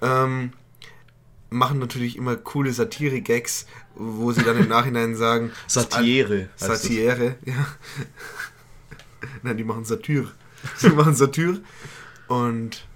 [0.00, 0.52] Ähm,
[1.50, 5.50] machen natürlich immer coole Satire-Gags, wo sie dann im Nachhinein sagen.
[5.66, 6.48] Satire.
[6.56, 7.66] Satire, ja.
[9.42, 10.30] Nein, die machen Satyr.
[10.76, 11.60] Sie machen Satyr.
[12.28, 12.86] Und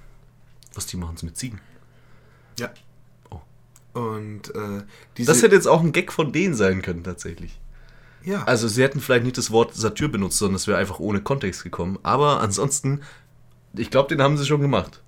[0.75, 1.61] Was die machen mit Ziegen.
[2.59, 2.71] ja.
[3.31, 3.41] Oh.
[3.99, 4.83] Und äh,
[5.17, 5.33] diese.
[5.33, 7.61] Das hätte jetzt auch ein Gag von denen sein können, tatsächlich.
[8.25, 8.43] ja.
[8.45, 11.63] Also sie hätten vielleicht nicht das Wort Satyr benutzt, sondern es wäre einfach ohne Kontext
[11.65, 11.99] gekommen.
[12.03, 13.01] Aber ansonsten,
[13.75, 15.03] ich glaube, den haben sie schon gemacht.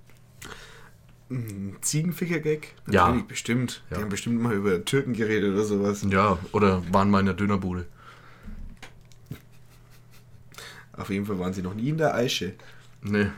[1.32, 2.74] Ein Ziegenficker-Gag?
[2.90, 3.10] Ja.
[3.26, 3.82] Bestimmt.
[3.90, 3.96] Ja.
[3.96, 6.04] Die haben bestimmt mal über Türken geredet oder sowas.
[6.08, 7.86] Ja, oder waren mal in der Dönerbude.
[10.94, 12.54] Auf jeden Fall waren sie noch nie in der Eiche.
[13.00, 13.30] Nee.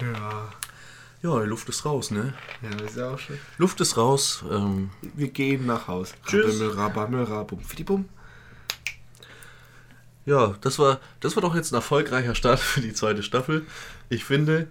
[0.00, 0.50] Ja.
[1.22, 2.34] Ja, die Luft ist raus, ne?
[2.62, 3.38] Ja, das ist ja auch schön.
[3.58, 4.44] Luft ist raus.
[4.50, 6.14] Ähm, Wir gehen nach Haus.
[6.26, 6.60] Tschüss.
[6.76, 8.08] Rabammel, rabum, fidibum.
[10.26, 13.66] Ja, das war, das war doch jetzt ein erfolgreicher Start für die zweite Staffel.
[14.08, 14.68] Ich finde,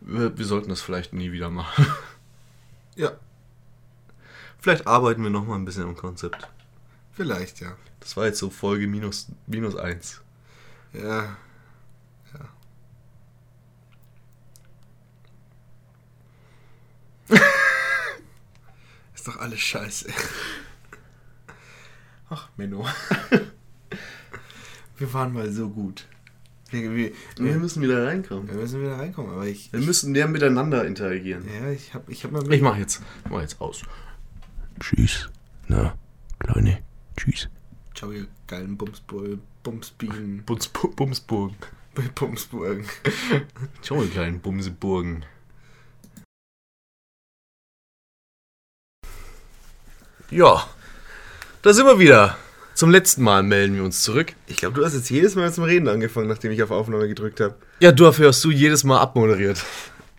[0.00, 1.86] wir, wir sollten das vielleicht nie wieder machen.
[2.96, 3.12] Ja,
[4.60, 6.48] Vielleicht arbeiten wir noch mal ein bisschen am Konzept.
[7.12, 7.76] vielleicht, ja.
[8.00, 10.20] Das war jetzt so Folge minus, minus eins.
[10.92, 11.36] Ja.
[12.32, 12.48] Ja.
[19.14, 20.12] ist doch alles scheiße.
[22.30, 22.86] Ach, Menno.
[24.98, 26.06] wir waren mal so gut.
[26.70, 28.46] Wir, wir, Wir müssen wieder reinkommen.
[28.48, 29.72] wir müssen wieder reinkommen, aber ich.
[29.72, 31.44] Wir müssen mehr miteinander interagieren.
[31.60, 32.52] Ja, ich hab, ich hab mal.
[32.52, 33.82] Ich mach jetzt, ich mach jetzt aus.
[34.78, 35.30] Tschüss.
[35.66, 35.96] Na,
[36.38, 36.82] Kleine.
[37.16, 37.48] Tschüss.
[37.94, 41.52] Ciao, ihr geilen Bumsburg, Bumsbienen, Bums, Bumsburg.
[42.14, 42.86] Bumsburgen.
[43.82, 45.24] Ciao, ihr kleinen Bumseburgen.
[50.30, 50.68] Ja,
[51.62, 52.36] da sind wir wieder.
[52.78, 54.34] Zum letzten Mal melden wir uns zurück.
[54.46, 57.40] Ich glaube, du hast jetzt jedes Mal zum Reden angefangen, nachdem ich auf Aufnahme gedrückt
[57.40, 57.56] habe.
[57.80, 59.64] Ja, dafür hast du jedes Mal abmoderiert.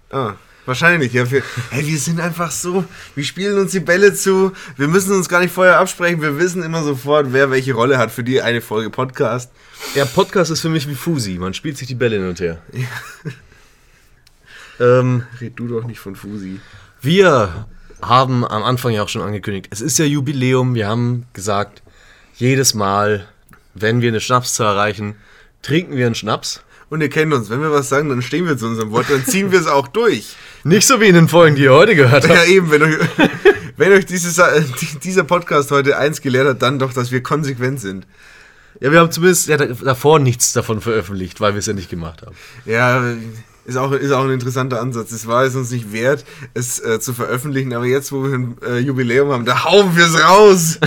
[0.10, 0.34] Ah,
[0.66, 1.32] wahrscheinlich, ja.
[1.32, 2.84] Wir, hey, wir sind einfach so,
[3.16, 6.62] wir spielen uns die Bälle zu, wir müssen uns gar nicht vorher absprechen, wir wissen
[6.62, 9.54] immer sofort, wer welche Rolle hat für die eine Folge Podcast.
[9.96, 11.38] Ja, Podcast ist für mich wie Fusi.
[11.38, 12.62] Man spielt sich die Bälle hin und her.
[14.82, 16.60] ähm, Red du doch nicht von Fusi.
[17.02, 17.68] wir
[18.02, 20.76] haben am Anfang ja auch schon angekündigt, es ist ja Jubiläum.
[20.76, 21.84] Wir haben gesagt,
[22.40, 23.28] jedes Mal,
[23.76, 25.16] wenn wir eine Schnapszahl erreichen,
[25.62, 26.62] trinken wir einen Schnaps.
[26.90, 29.24] Und ihr kennt uns, wenn wir was sagen, dann stehen wir zu unserem Wort, dann
[29.24, 30.36] ziehen wir es auch durch.
[30.64, 32.34] Nicht so wie in den Folgen, die ihr heute gehört habt.
[32.34, 32.96] Ja, eben, wenn euch,
[33.78, 34.64] wenn euch dieses, äh,
[35.04, 38.08] dieser Podcast heute eins gelehrt hat, dann doch, dass wir konsequent sind.
[38.80, 41.90] Ja, wir haben zumindest ja, da- davor nichts davon veröffentlicht, weil wir es ja nicht
[41.92, 42.36] gemacht haben.
[42.66, 43.14] Ja,
[43.66, 45.12] ist auch, ist auch ein interessanter Ansatz.
[45.12, 48.58] Es war es uns nicht wert, es äh, zu veröffentlichen, aber jetzt, wo wir ein
[48.66, 50.80] äh, Jubiläum haben, da hauen wir es raus.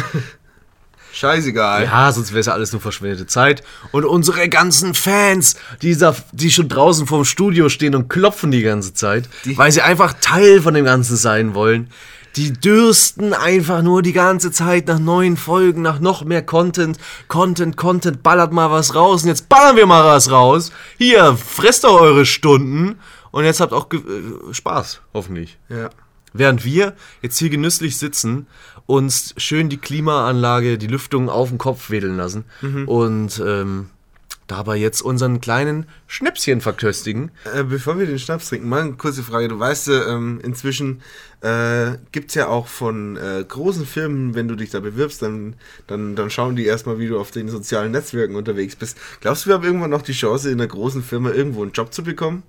[1.23, 1.85] Scheißegal.
[1.85, 3.63] Ja, sonst wäre es ja alles nur verschwendete Zeit.
[3.93, 8.63] Und unsere ganzen Fans, die, da, die schon draußen vorm Studio stehen und klopfen die
[8.63, 11.91] ganze Zeit, Die- weil sie einfach Teil von dem Ganzen sein wollen,
[12.35, 16.99] die dürsten einfach nur die ganze Zeit nach neuen Folgen, nach noch mehr Content.
[17.29, 19.23] Content, Content, ballert mal was raus.
[19.23, 20.73] Und jetzt ballern wir mal was raus.
[20.99, 22.99] Hier, fresst doch eure Stunden.
[23.31, 23.99] Und jetzt habt auch äh,
[24.53, 25.59] Spaß, hoffentlich.
[25.69, 25.89] Ja.
[26.33, 28.47] Während wir jetzt hier genüsslich sitzen,
[28.87, 32.45] uns schön die Klimaanlage, die Lüftung auf den Kopf wedeln lassen
[32.87, 33.91] und ähm,
[34.47, 37.31] dabei jetzt unseren kleinen Schnäpschen verköstigen.
[37.55, 39.49] Äh, bevor wir den Schnaps trinken, mal eine kurze Frage.
[39.49, 41.01] Du weißt, äh, ähm, inzwischen
[41.41, 45.55] äh, gibt es ja auch von äh, großen Firmen, wenn du dich da bewirbst, dann,
[45.87, 48.99] dann, dann schauen die erstmal, wie du auf den sozialen Netzwerken unterwegs bist.
[49.21, 51.93] Glaubst du, wir haben irgendwann noch die Chance, in einer großen Firma irgendwo einen Job
[51.93, 52.43] zu bekommen?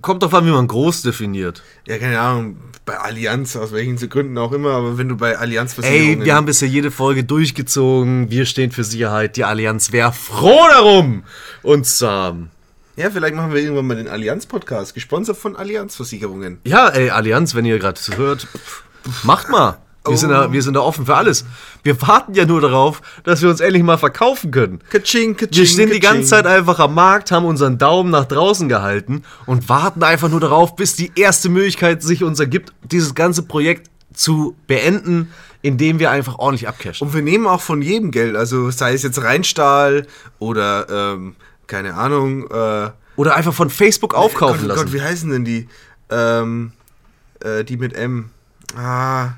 [0.00, 1.62] Kommt drauf an, wie man groß definiert.
[1.86, 5.76] Ja, keine Ahnung, bei Allianz, aus welchen Gründen auch immer, aber wenn du bei Allianz
[5.82, 8.30] Ey, wir haben bisher jede Folge durchgezogen.
[8.30, 9.36] Wir stehen für Sicherheit.
[9.36, 11.22] Die Allianz wäre froh darum,
[11.62, 12.50] uns zu haben.
[12.96, 16.58] Ja, vielleicht machen wir irgendwann mal den Allianz-Podcast, gesponsert von Allianz-Versicherungen.
[16.64, 18.46] Ja, ey, Allianz, wenn ihr gerade hört,
[19.22, 19.78] macht mal.
[20.08, 21.44] Wir, sind da, wir sind da offen für alles.
[21.84, 24.80] Wir warten ja nur darauf, dass wir uns endlich mal verkaufen können.
[24.90, 26.16] Kaching, kaching, Wir stehen die kaching.
[26.16, 30.40] ganze Zeit einfach am Markt, haben unseren Daumen nach draußen gehalten und warten einfach nur
[30.40, 35.32] darauf, bis die erste Möglichkeit sich uns ergibt, dieses ganze Projekt zu beenden,
[35.62, 37.06] indem wir einfach ordentlich abcashen.
[37.06, 40.06] Und wir nehmen auch von jedem Geld, also sei es jetzt Rheinstahl
[40.40, 41.36] oder, ähm,
[41.68, 44.84] keine Ahnung, äh, Oder einfach von Facebook aufkaufen Gott, lassen.
[44.86, 45.68] Gott, wie heißen denn die?
[46.10, 46.72] Ähm,
[47.40, 48.30] äh, die mit M.
[48.76, 49.34] Ah.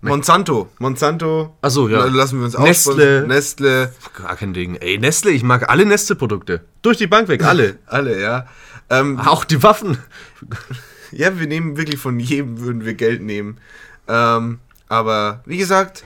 [0.00, 0.68] Monsanto.
[0.78, 1.56] Monsanto.
[1.60, 1.98] Ach so, ja.
[1.98, 3.26] La- Lassen wir uns Nestle.
[3.26, 3.92] Nestle.
[4.16, 4.76] Gar kein Ding.
[4.76, 6.64] Ey, Nestle, ich mag alle Nestle-Produkte.
[6.82, 7.78] Durch die Bank weg, alle.
[7.86, 8.46] Alle, ja.
[8.90, 9.98] Ähm, Auch die Waffen.
[11.12, 13.58] ja, wir nehmen wirklich von jedem würden wir Geld nehmen.
[14.06, 16.04] Ähm, aber wie gesagt,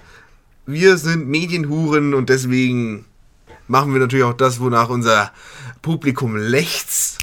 [0.66, 3.04] wir sind Medienhuren und deswegen
[3.68, 5.32] machen wir natürlich auch das, wonach unser
[5.82, 7.18] Publikum lechzt.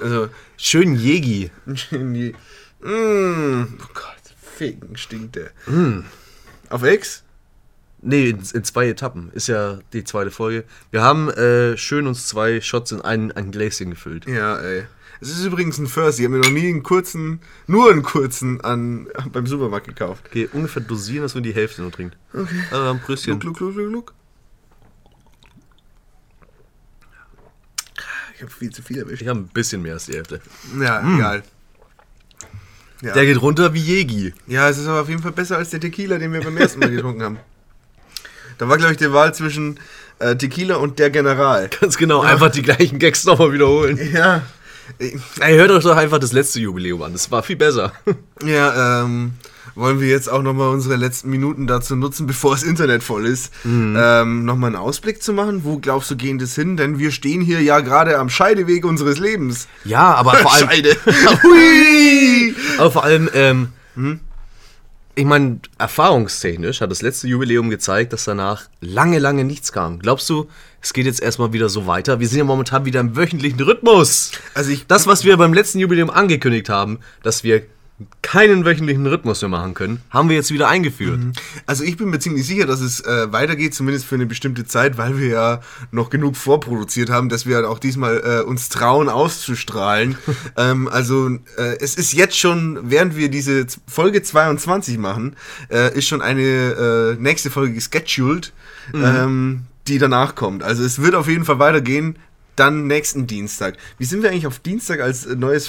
[0.00, 1.50] Also, Schön Jegi.
[1.90, 2.34] die,
[2.82, 4.19] mm, oh Gott,
[4.60, 5.52] Ficken stinkt der.
[6.68, 7.22] Auf X?
[8.02, 9.30] Nee, in, in zwei Etappen.
[9.32, 10.64] Ist ja die zweite Folge.
[10.90, 14.26] Wir haben äh, schön uns zwei Shots in ein, ein Gläschen gefüllt.
[14.26, 14.84] Ja, ey.
[15.22, 16.18] Es ist übrigens ein First.
[16.18, 20.26] Ich habe mir noch nie einen kurzen, nur einen kurzen an, beim Supermarkt gekauft.
[20.26, 22.18] Okay, ungefähr dosieren, dass man die Hälfte nur trinkt.
[22.34, 22.62] Okay.
[22.70, 23.00] Also ein.
[23.06, 24.14] Gluck, gluck, gluck, gluck, gluck.
[28.36, 29.22] Ich habe viel zu viel erwischt.
[29.22, 30.42] Ich habe ein bisschen mehr als die Hälfte.
[30.78, 31.44] Ja, egal.
[33.02, 33.14] Ja.
[33.14, 34.34] Der geht runter wie Jegi.
[34.46, 36.80] ja, es ist aber auf jeden Fall besser als der Tequila, den wir beim ersten
[36.80, 37.38] Mal getrunken haben.
[38.58, 39.80] Da war, glaube ich, die Wahl zwischen
[40.18, 41.70] äh, Tequila und der General.
[41.80, 43.98] Ganz genau, einfach die gleichen Gags nochmal wiederholen.
[44.12, 44.42] Ja.
[44.98, 47.12] Ich- Ey, hört euch doch einfach das letzte Jubiläum an.
[47.14, 47.92] Das war viel besser.
[48.44, 49.32] Ja, ähm,
[49.74, 53.52] wollen wir jetzt auch nochmal unsere letzten Minuten dazu nutzen, bevor das Internet voll ist,
[53.64, 55.64] ähm, nochmal einen Ausblick zu machen?
[55.64, 56.76] Wo glaubst du, gehen das hin?
[56.76, 59.68] Denn wir stehen hier ja gerade am Scheideweg unseres Lebens.
[59.84, 60.68] Ja, aber vor allem.
[60.70, 60.96] Scheide.
[61.42, 62.54] Hui!
[62.78, 63.68] Aber vor allem, ähm,
[65.14, 69.98] ich meine, erfahrungstechnisch hat das letzte Jubiläum gezeigt, dass danach lange, lange nichts kam.
[69.98, 70.48] Glaubst du,
[70.80, 72.20] es geht jetzt erstmal wieder so weiter?
[72.20, 74.32] Wir sind ja momentan wieder im wöchentlichen Rhythmus.
[74.54, 77.62] Also ich, Das, was wir beim letzten Jubiläum angekündigt haben, dass wir
[78.22, 81.20] keinen wöchentlichen Rhythmus mehr machen können, haben wir jetzt wieder eingeführt.
[81.66, 84.98] also ich bin mir ziemlich sicher, dass es äh, weitergeht, zumindest für eine bestimmte Zeit,
[84.98, 89.08] weil wir ja noch genug vorproduziert haben, dass wir halt auch diesmal äh, uns trauen
[89.08, 90.16] auszustrahlen.
[90.56, 95.36] ähm, also äh, es ist jetzt schon, während wir diese Folge 22 machen,
[95.70, 98.52] äh, ist schon eine äh, nächste Folge gescheduled,
[98.94, 100.62] ähm, die danach kommt.
[100.62, 102.16] Also es wird auf jeden Fall weitergehen.
[102.56, 103.76] Dann nächsten Dienstag.
[103.96, 105.66] Wie sind wir eigentlich auf Dienstag als äh, neues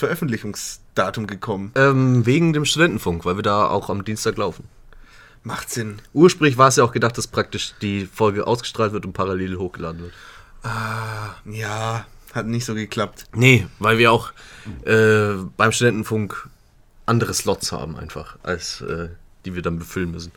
[0.95, 1.71] Veröffentlichungsdatum gekommen?
[1.75, 4.65] Ähm, wegen dem Studentenfunk, weil wir da auch am Dienstag laufen.
[5.43, 5.99] Macht Sinn.
[6.13, 10.01] Ursprünglich war es ja auch gedacht, dass praktisch die Folge ausgestrahlt wird und parallel hochgeladen
[10.01, 10.13] wird.
[11.45, 13.25] Ja, hat nicht so geklappt.
[13.33, 14.31] Nee, weil wir auch
[14.85, 16.47] äh, beim Studentenfunk
[17.07, 19.09] andere Slots haben einfach, als äh,
[19.45, 20.31] die wir dann befüllen müssen.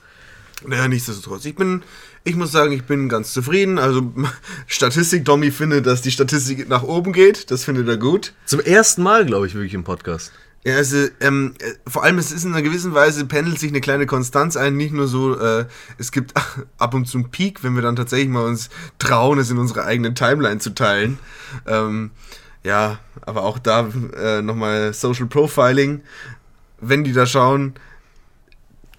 [0.67, 1.45] Naja, nichtsdestotrotz.
[1.45, 1.83] Ich bin,
[2.25, 3.79] ich muss sagen, ich bin ganz zufrieden.
[3.79, 4.15] Also,
[4.67, 7.51] Statistik, Tommy findet, dass die Statistik nach oben geht.
[7.51, 8.33] Das findet er gut.
[8.47, 10.33] Zum ersten Mal, glaube ich, wirklich im Podcast.
[10.65, 13.83] Ja, also, ähm, äh, vor allem, es ist in einer gewissen Weise, pendelt sich eine
[13.83, 14.77] kleine Konstanz ein.
[14.77, 15.67] Nicht nur so, äh,
[15.99, 16.33] es gibt
[16.79, 19.85] ab und zu einen Peak, wenn wir dann tatsächlich mal uns trauen, es in unsere
[19.85, 21.19] eigene Timeline zu teilen.
[21.67, 22.13] Ähm,
[22.63, 26.01] ja, aber auch da äh, nochmal Social Profiling.
[26.81, 27.75] Wenn die da schauen,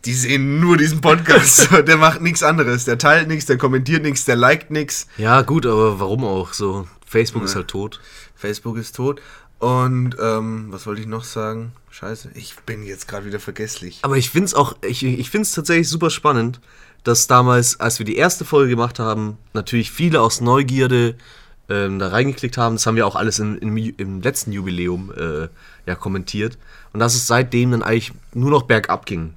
[0.06, 1.70] die sehen nur diesen Podcast.
[1.88, 2.86] der macht nichts anderes.
[2.86, 5.08] Der teilt nichts, der kommentiert nichts, der liked nichts.
[5.18, 6.88] Ja, gut, aber warum auch so?
[7.08, 8.00] Facebook ist halt tot.
[8.36, 9.22] Facebook ist tot.
[9.66, 11.72] Und ähm, was wollte ich noch sagen?
[11.90, 13.98] Scheiße, ich bin jetzt gerade wieder vergesslich.
[14.04, 16.60] Aber ich finde es auch, ich, ich finde es tatsächlich super spannend,
[17.04, 21.16] dass damals, als wir die erste Folge gemacht haben, natürlich viele aus Neugierde
[21.68, 22.76] ähm, da reingeklickt haben.
[22.76, 25.48] Das haben wir auch alles in, im, Ju- im letzten Jubiläum äh,
[25.88, 26.60] ja kommentiert.
[26.94, 29.34] Und dass es seitdem dann eigentlich nur noch bergab ging.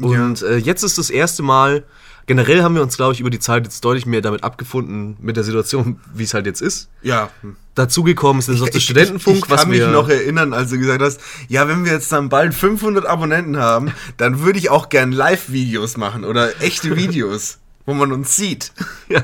[0.00, 1.84] Und äh, jetzt ist das erste Mal,
[2.26, 5.36] generell haben wir uns, glaube ich, über die Zeit jetzt deutlich mehr damit abgefunden, mit
[5.36, 6.88] der Situation, wie es halt jetzt ist.
[7.02, 7.30] Ja.
[7.74, 10.78] Dazugekommen ist noch der Ich- Studentenfunk, ich, ich was kann mich noch erinnern, als du
[10.78, 14.88] gesagt hast, ja, wenn wir jetzt dann bald 500 Abonnenten haben, dann würde ich auch
[14.88, 18.72] gern Live-Videos machen oder echte Videos, wo man uns sieht.
[19.08, 19.22] Ja,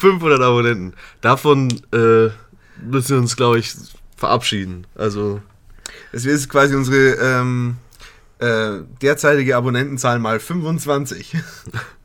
[0.00, 0.94] 500 Abonnenten.
[1.20, 2.28] Davon äh,
[2.80, 3.74] müssen wir uns, glaube ich,
[4.16, 4.86] verabschieden.
[4.94, 5.40] Also,
[6.12, 7.76] Das ist quasi unsere ähm,
[8.38, 11.36] äh, derzeitige Abonnentenzahl mal 25.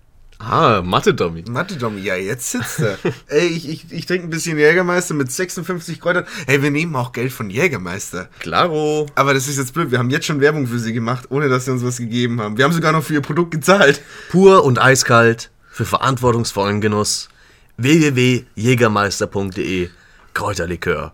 [0.44, 1.45] ah, Mathe-Dummy.
[1.50, 2.98] Mathe Tommy, ja, jetzt sitzt er.
[3.28, 6.26] Ey, ich, ich, ich trinke ein bisschen Jägermeister mit 56 Kräutern.
[6.48, 8.30] Hey, wir nehmen auch Geld von Jägermeister.
[8.40, 9.08] Klaro.
[9.16, 9.92] Aber das ist jetzt blöd.
[9.92, 12.58] Wir haben jetzt schon Werbung für sie gemacht, ohne dass sie uns was gegeben haben.
[12.58, 14.02] Wir haben sogar noch für ihr Produkt gezahlt.
[14.30, 17.30] Pur und eiskalt für verantwortungsvollen Genuss.
[17.78, 19.90] www.jägermeister.de
[20.34, 21.14] Kräuterlikör.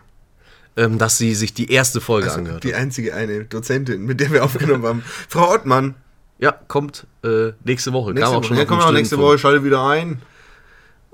[0.78, 2.80] Ähm, dass sie sich die erste Folge angehört Die hat.
[2.82, 5.04] einzige eine Dozentin, mit der wir aufgenommen haben.
[5.30, 5.96] Frau Ottmann.
[6.40, 8.14] Ja, kommt äh, nächste Woche.
[8.14, 8.46] Nächste Kam Woche.
[8.46, 9.18] Ja, auf dem kommt auch nächste.
[9.18, 10.22] Woche, schalte wieder ein.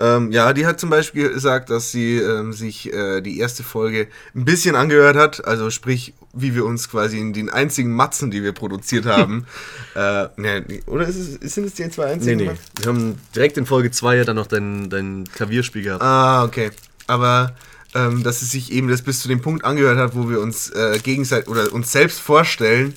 [0.00, 4.08] Ähm, ja, die hat zum Beispiel gesagt, dass sie ähm, sich äh, die erste Folge
[4.34, 5.46] ein bisschen angehört hat.
[5.46, 9.46] Also sprich, wie wir uns quasi in den einzigen Matzen, die wir produziert haben.
[9.94, 12.36] äh, ne, oder ist es, sind es die zwei Nee, einzigen?
[12.38, 12.46] nee.
[12.46, 12.62] Matzen?
[12.78, 16.02] Wir haben direkt in Folge 2 ja dann noch dein, dein Klavierspiel gehabt.
[16.02, 16.70] Ah, okay.
[17.06, 17.54] Aber
[17.94, 20.70] ähm, dass es sich eben das bis zu dem Punkt angehört hat, wo wir uns
[20.70, 22.94] äh, gegenseitig oder uns selbst vorstellen,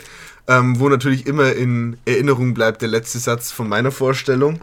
[0.48, 4.60] ähm, wo natürlich immer in Erinnerung bleibt der letzte Satz von meiner Vorstellung.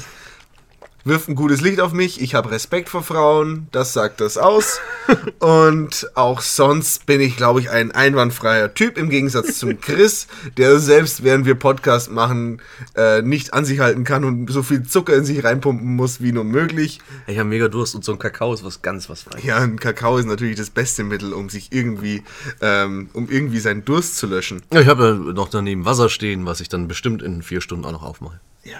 [1.06, 4.80] Wirft ein gutes Licht auf mich, ich habe Respekt vor Frauen, das sagt das aus.
[5.38, 10.78] Und auch sonst bin ich, glaube ich, ein einwandfreier Typ im Gegensatz zum Chris, der
[10.78, 12.62] selbst während wir Podcast machen
[12.96, 16.32] äh, nicht an sich halten kann und so viel Zucker in sich reinpumpen muss wie
[16.32, 17.00] nur möglich.
[17.26, 19.44] Ich habe mega Durst und so ein Kakao ist was ganz was Feines.
[19.44, 22.22] Ja, ein Kakao ist natürlich das beste Mittel, um sich irgendwie,
[22.62, 24.62] ähm, um irgendwie seinen Durst zu löschen.
[24.72, 27.84] Ja, ich habe ja noch daneben Wasser stehen, was ich dann bestimmt in vier Stunden
[27.84, 28.40] auch noch aufmache.
[28.62, 28.78] Ja.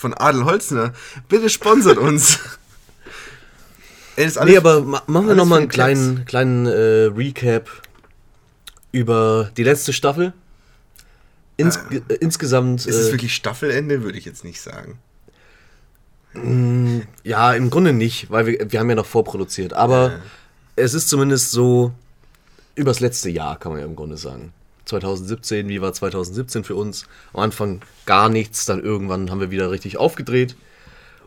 [0.00, 0.94] Von Adel Holzner.
[1.28, 2.38] Bitte sponsert uns.
[4.16, 7.68] Ey, alles- Nee, aber ma machen wir nochmal einen kleinen, kleinen äh, Recap
[8.92, 10.32] über die letzte Staffel.
[11.58, 14.02] Ins äh, insgesamt, Ist es äh, wirklich Staffelende?
[14.02, 14.98] Würde ich jetzt nicht sagen.
[17.24, 19.74] ja, im Grunde nicht, weil wir, wir haben ja noch vorproduziert.
[19.74, 20.20] Aber
[20.76, 21.92] es ist zumindest so,
[22.74, 24.54] übers letzte Jahr kann man ja im Grunde sagen.
[24.90, 27.06] 2017, wie war 2017 für uns?
[27.32, 30.56] Am Anfang gar nichts, dann irgendwann haben wir wieder richtig aufgedreht.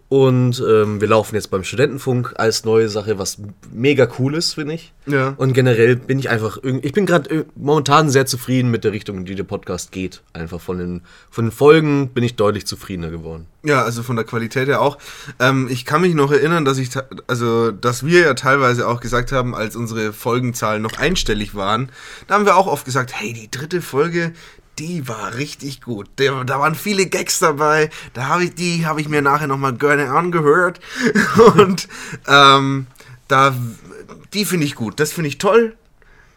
[0.10, 3.40] Und ähm, wir laufen jetzt beim Studentenfunk als neue Sache, was
[3.72, 4.94] mega cool ist, finde ich.
[5.08, 5.34] Ja.
[5.38, 9.26] Und generell bin ich einfach, ich bin gerade momentan sehr zufrieden mit der Richtung, in
[9.26, 10.22] die der Podcast geht.
[10.34, 11.02] Einfach von den,
[11.32, 13.48] von den Folgen bin ich deutlich zufriedener geworden.
[13.64, 14.98] Ja, also von der Qualität her auch.
[15.40, 16.90] Ähm, ich kann mich noch erinnern, dass ich,
[17.28, 21.90] also, dass wir ja teilweise auch gesagt haben, als unsere Folgenzahlen noch einstellig waren,
[22.28, 24.34] da haben wir auch oft gesagt, hey, die dritte Folge,
[24.80, 26.10] die war richtig gut.
[26.18, 27.90] Der, da waren viele Gags dabei.
[28.14, 30.80] Da habe ich die, habe ich mir nachher noch mal gerne angehört
[31.58, 31.88] und
[32.28, 32.88] ähm,
[33.28, 33.56] da,
[34.34, 35.00] die finde ich gut.
[35.00, 35.76] Das finde ich toll.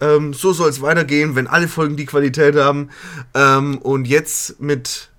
[0.00, 2.90] Ähm, so soll es weitergehen, wenn alle Folgen die Qualität haben.
[3.34, 5.10] Ähm, und jetzt mit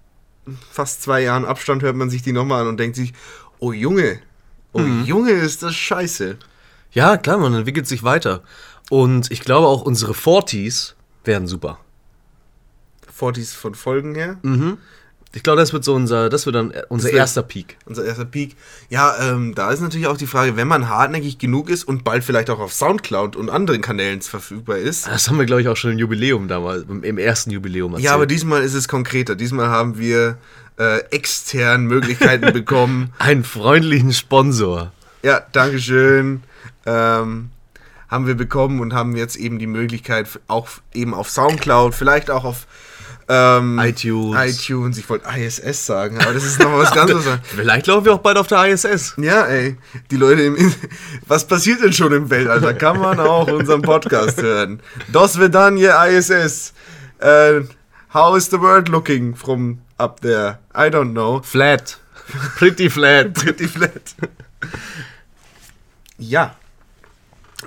[0.72, 3.14] fast zwei Jahren Abstand hört man sich die nochmal an und denkt sich,
[3.60, 4.20] oh Junge,
[4.74, 6.38] oh Junge, ist das scheiße.
[6.92, 8.44] Ja, klar, man entwickelt sich weiter.
[8.90, 10.94] Und ich glaube auch unsere 40s
[11.26, 11.80] werden super.
[13.20, 14.38] 40s von Folgen her.
[15.34, 17.78] Ich glaube, das wird so unser, das wird dann unser Das erster Peak.
[17.86, 18.56] Unser erster Peak.
[18.90, 22.24] Ja, ähm, da ist natürlich auch die Frage, wenn man hartnäckig genug ist und bald
[22.24, 25.06] vielleicht auch auf Soundcloud und anderen Kanälen verfügbar ist.
[25.08, 28.06] Das haben wir, glaube ich, auch schon im Jubiläum damals, im- im ersten Jubiläum erzählt.
[28.06, 29.36] Ja, aber diesmal ist es konkreter.
[29.36, 30.38] Diesmal haben wir
[30.80, 33.14] äh, extern Möglichkeiten bekommen.
[33.20, 34.92] Einen freundlichen Sponsor.
[35.24, 36.42] Ja, Dankeschön.
[36.86, 37.50] Ähm,
[38.08, 42.46] haben wir bekommen und haben jetzt eben die Möglichkeit, auch eben auf Soundcloud, vielleicht auch
[42.46, 42.66] auf
[43.30, 44.62] ähm, iTunes.
[44.62, 47.40] iTunes, ich wollte ISS sagen, aber das ist noch was ganz anderes.
[47.44, 49.16] Vielleicht laufen wir auch bald auf der ISS.
[49.18, 49.78] Ja, ey,
[50.12, 50.74] die Leute im In
[51.28, 52.62] Was passiert denn schon im Weltall?
[52.62, 54.82] Da kann man auch unseren Podcast hören.
[55.12, 56.74] Dos Vedanje ISS.
[57.20, 57.62] Äh,
[58.14, 60.60] how is the world looking from up there?
[60.74, 61.42] I don't know.
[61.44, 61.98] Flat.
[62.58, 63.34] Pretty flat.
[63.34, 64.16] Pretty flat.
[66.18, 66.56] Ja.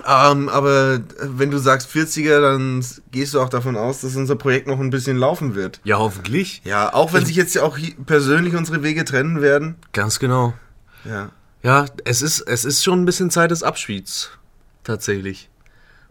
[0.07, 4.67] Ähm, aber wenn du sagst 40er, dann gehst du auch davon aus, dass unser Projekt
[4.67, 5.81] noch ein bisschen laufen wird.
[5.83, 6.61] Ja, hoffentlich.
[6.63, 9.75] Ja, auch wenn sich jetzt ja auch persönlich unsere Wege trennen werden.
[9.91, 10.53] Ganz genau.
[11.03, 11.29] Ja.
[11.63, 14.31] Ja, es ist, es ist schon ein bisschen Zeit des Abschieds.
[14.83, 15.49] Tatsächlich.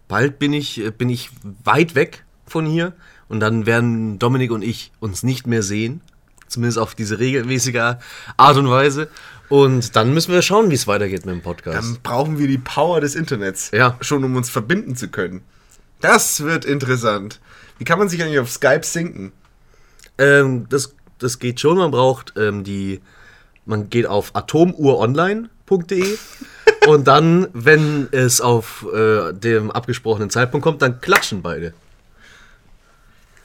[0.09, 1.31] Bald bin ich, äh, bin ich
[1.65, 2.93] weit weg von hier
[3.29, 6.03] und dann werden Dominik und ich uns nicht mehr sehen.
[6.49, 7.97] Zumindest auf diese regelmäßige
[8.37, 9.09] Art und Weise.
[9.51, 11.77] Und dann müssen wir schauen, wie es weitergeht mit dem Podcast.
[11.77, 13.71] Dann brauchen wir die Power des Internets.
[13.73, 13.99] Ja.
[14.01, 15.43] Schon um uns verbinden zu können.
[16.01, 17.41] Das wird interessant.
[17.77, 19.33] Wie kann man sich eigentlich auf Skype sinken?
[20.19, 21.77] Ähm, das, das geht schon.
[21.79, 23.01] Man braucht ähm, die.
[23.67, 26.17] Man geht auf atomuhronline.de
[26.87, 31.75] und dann, wenn es auf äh, dem abgesprochenen Zeitpunkt kommt, dann klatschen beide.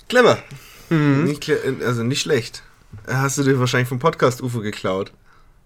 [0.08, 0.38] Clever.
[0.90, 2.62] Nicht, kle- also nicht schlecht.
[3.08, 5.12] Hast du dir wahrscheinlich vom Podcast UFO geklaut.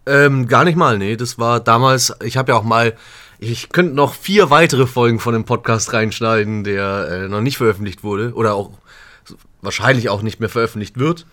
[0.09, 1.15] Ähm, gar nicht mal, nee.
[1.15, 2.95] Das war damals, ich habe ja auch mal,
[3.37, 8.03] ich könnte noch vier weitere Folgen von dem Podcast reinschneiden, der äh, noch nicht veröffentlicht
[8.03, 8.71] wurde oder auch
[9.61, 11.27] wahrscheinlich auch nicht mehr veröffentlicht wird.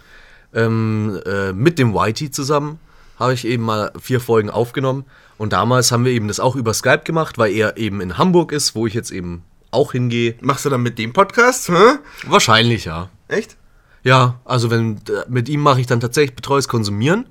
[0.53, 2.79] Ähm, äh, mit dem Whitey zusammen
[3.19, 5.07] habe ich eben mal vier Folgen aufgenommen.
[5.39, 8.53] Und damals haben wir eben das auch über Skype gemacht, weil er eben in Hamburg
[8.53, 10.35] ist, wo ich jetzt eben auch hingehe.
[10.43, 11.71] Machst du dann mit dem Podcast?
[11.71, 11.99] Hä?
[12.27, 13.09] Wahrscheinlich, ja.
[13.29, 13.57] Echt?
[14.03, 17.27] Ja, also wenn äh, mit ihm mache ich dann tatsächlich betreues Konsumieren.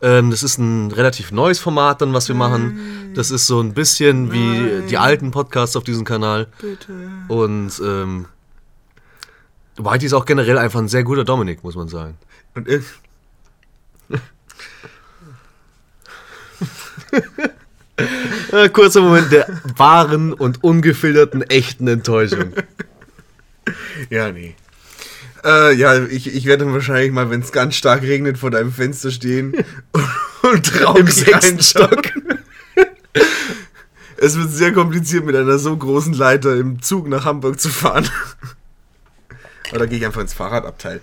[0.00, 3.12] Ähm, das ist ein relativ neues Format dann, was wir machen.
[3.14, 6.46] Das ist so ein bisschen wie die alten Podcasts auf diesem Kanal.
[6.60, 6.92] Bitte.
[7.28, 8.26] Und ähm,
[9.76, 12.16] Whitey ist auch generell einfach ein sehr guter Dominik, muss man sagen.
[12.54, 12.82] Und ir-
[18.52, 19.46] Äh, kurzer Moment der
[19.76, 22.52] wahren und ungefilterten echten Enttäuschung.
[24.10, 24.54] ja, nee.
[25.48, 28.70] Äh, ja, ich, ich werde dann wahrscheinlich mal, wenn es ganz stark regnet, vor deinem
[28.70, 29.54] Fenster stehen
[30.42, 32.02] und, und Im sechsten reinschauen.
[34.20, 38.10] Es wird sehr kompliziert, mit einer so großen Leiter im Zug nach Hamburg zu fahren.
[39.72, 41.00] Oder gehe ich einfach ins Fahrradabteil.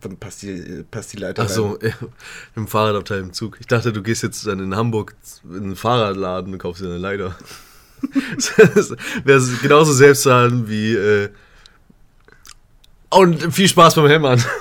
[0.00, 1.90] Dann passt die, passt die Leiter Achso, äh,
[2.54, 3.56] im Fahrradabteil im Zug.
[3.58, 6.98] Ich dachte, du gehst jetzt dann in Hamburg in einen Fahrradladen und kaufst dir eine
[6.98, 7.36] Leiter.
[8.56, 8.94] das
[9.24, 10.94] wäre genauso selbstzahlen wie.
[10.94, 11.30] Äh,
[13.10, 14.42] und viel Spaß beim Hämmern.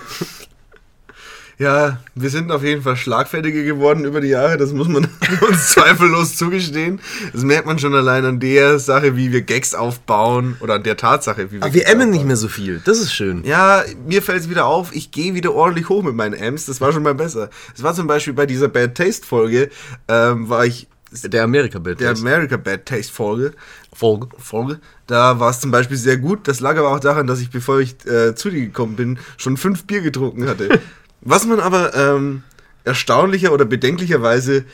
[1.62, 5.10] Ja, wir sind auf jeden Fall schlagfertiger geworden über die Jahre, das muss man
[5.42, 7.02] uns zweifellos zugestehen.
[7.34, 10.96] Das merkt man schon allein an der Sache, wie wir Gags aufbauen oder an der
[10.96, 12.28] Tatsache, wie wir Aber wir Gags emmen nicht aufbauen.
[12.28, 12.82] mehr so viel.
[12.86, 13.44] Das ist schön.
[13.44, 16.80] Ja, mir fällt es wieder auf, ich gehe wieder ordentlich hoch mit meinen Amps, das
[16.80, 17.50] war schon mal besser.
[17.76, 19.70] Es war zum Beispiel bei dieser Bad Taste Folge,
[20.08, 22.00] ähm, war ich, Der Amerika-Bild.
[22.00, 23.54] der America Bad Taste Folge,
[23.94, 24.28] Folge.
[24.38, 24.80] Folge.
[25.08, 26.48] Da war es zum Beispiel sehr gut.
[26.48, 29.58] Das lag aber auch daran, dass ich, bevor ich äh, zu dir gekommen bin, schon
[29.58, 30.80] fünf Bier getrunken hatte.
[31.22, 32.44] Was man aber ähm,
[32.84, 34.66] erstaunlicher oder bedenklicherweise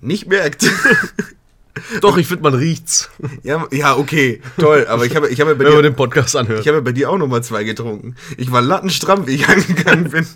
[0.00, 0.66] nicht merkt.
[2.00, 3.10] Doch, ich finde, man riecht's,
[3.42, 4.86] ja, ja, okay, toll.
[4.88, 6.60] Aber ich habe, ich habe bei wenn man dir, den Podcast anhört.
[6.60, 8.16] ich habe bei dir auch nochmal zwei getrunken.
[8.38, 10.26] Ich war lattenstramm, wie ich angegangen bin.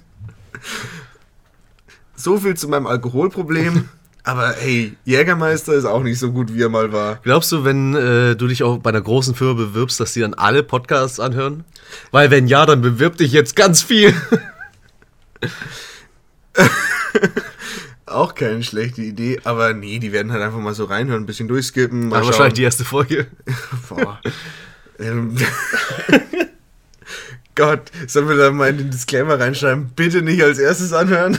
[2.15, 3.89] So viel zu meinem Alkoholproblem.
[4.23, 7.20] Aber hey, Jägermeister ist auch nicht so gut, wie er mal war.
[7.23, 10.34] Glaubst du, wenn äh, du dich auch bei einer großen Firma bewirbst, dass die dann
[10.34, 11.65] alle Podcasts anhören?
[12.10, 14.15] Weil wenn ja, dann bewirb dich jetzt ganz viel.
[18.07, 21.47] Auch keine schlechte Idee, aber nee, die werden halt einfach mal so reinhören, ein bisschen
[21.47, 22.08] durchskippen.
[22.08, 23.28] Mal wahrscheinlich die erste Folge.
[23.89, 24.20] Boah.
[24.99, 25.36] Ähm,
[27.55, 29.90] Gott, sollen wir da mal in den Disclaimer reinschreiben?
[29.94, 31.39] Bitte nicht als erstes anhören.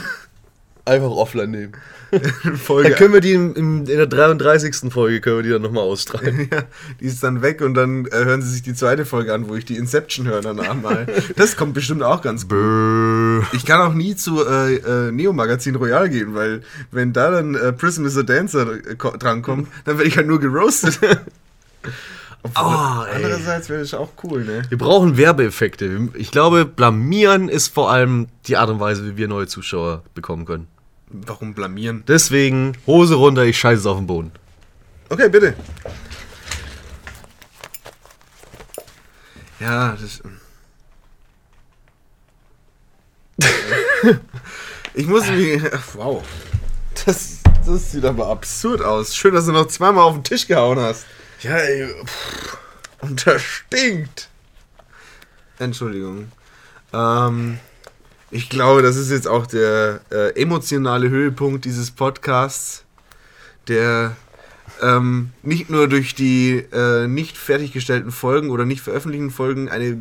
[0.86, 1.72] Einfach offline nehmen.
[2.62, 4.92] Folge Dann können wir die in, in, in der 33.
[4.92, 6.48] Folge können wir die dann nochmal austragen.
[6.52, 6.62] ja,
[7.00, 9.54] die ist dann weg und dann äh, hören sie sich die zweite Folge an, wo
[9.54, 11.06] ich die Inception höre danach mal.
[11.36, 13.44] Das kommt bestimmt auch ganz gut.
[13.52, 17.54] Ich kann auch nie zu äh, äh, Neo Magazin Royal gehen, weil wenn da dann
[17.54, 20.98] äh, Prism is a Dancer äh, ko- drankommt, dann werde ich halt nur geroastet.
[22.44, 24.62] Obwohl, Oh, andererseits wäre das auch cool, ne?
[24.68, 26.08] Wir brauchen Werbeeffekte.
[26.14, 30.44] Ich glaube, blamieren ist vor allem die Art und Weise, wie wir neue Zuschauer bekommen
[30.44, 30.66] können.
[31.12, 32.04] Warum blamieren?
[32.08, 34.32] Deswegen Hose runter, ich scheiße es auf den Boden.
[35.10, 35.54] Okay, bitte.
[39.60, 40.22] Ja, das.
[44.94, 45.62] ich muss mich.
[45.72, 46.24] Ach, wow.
[47.04, 49.14] Das, das sieht aber absurd aus.
[49.14, 51.04] Schön, dass du noch zweimal auf den Tisch gehauen hast.
[51.42, 51.94] Ja, ey.
[53.02, 54.28] Und das stinkt.
[55.58, 56.32] Entschuldigung.
[56.92, 57.58] Ähm,
[58.32, 62.84] ich glaube, das ist jetzt auch der äh, emotionale Höhepunkt dieses Podcasts,
[63.68, 64.16] der
[64.80, 70.00] ähm, nicht nur durch die äh, nicht fertiggestellten Folgen oder nicht veröffentlichten Folgen eine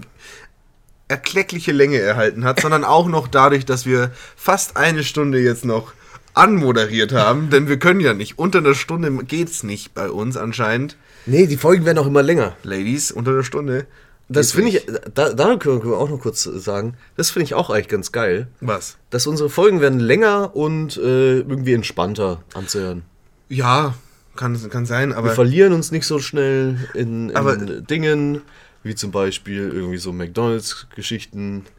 [1.10, 5.92] erkleckliche Länge erhalten hat, sondern auch noch dadurch, dass wir fast eine Stunde jetzt noch
[6.34, 8.40] anmoderiert haben, denn wir können ja nicht.
[8.40, 10.96] Unter einer Stunde geht's nicht bei uns anscheinend.
[11.26, 12.56] Nee, die Folgen werden auch immer länger.
[12.64, 13.88] Ladies, unter einer Stunde.
[14.32, 17.70] Das finde ich, da, da können wir auch noch kurz sagen, das finde ich auch
[17.70, 18.98] eigentlich ganz geil, Was?
[19.10, 23.04] dass unsere Folgen werden länger und äh, irgendwie entspannter anzuhören.
[23.50, 23.96] Ja,
[24.36, 28.42] kann, kann sein, Wir aber verlieren uns nicht so schnell in, in Aber- Dingen,
[28.84, 31.66] wie zum Beispiel irgendwie so McDonalds-Geschichten.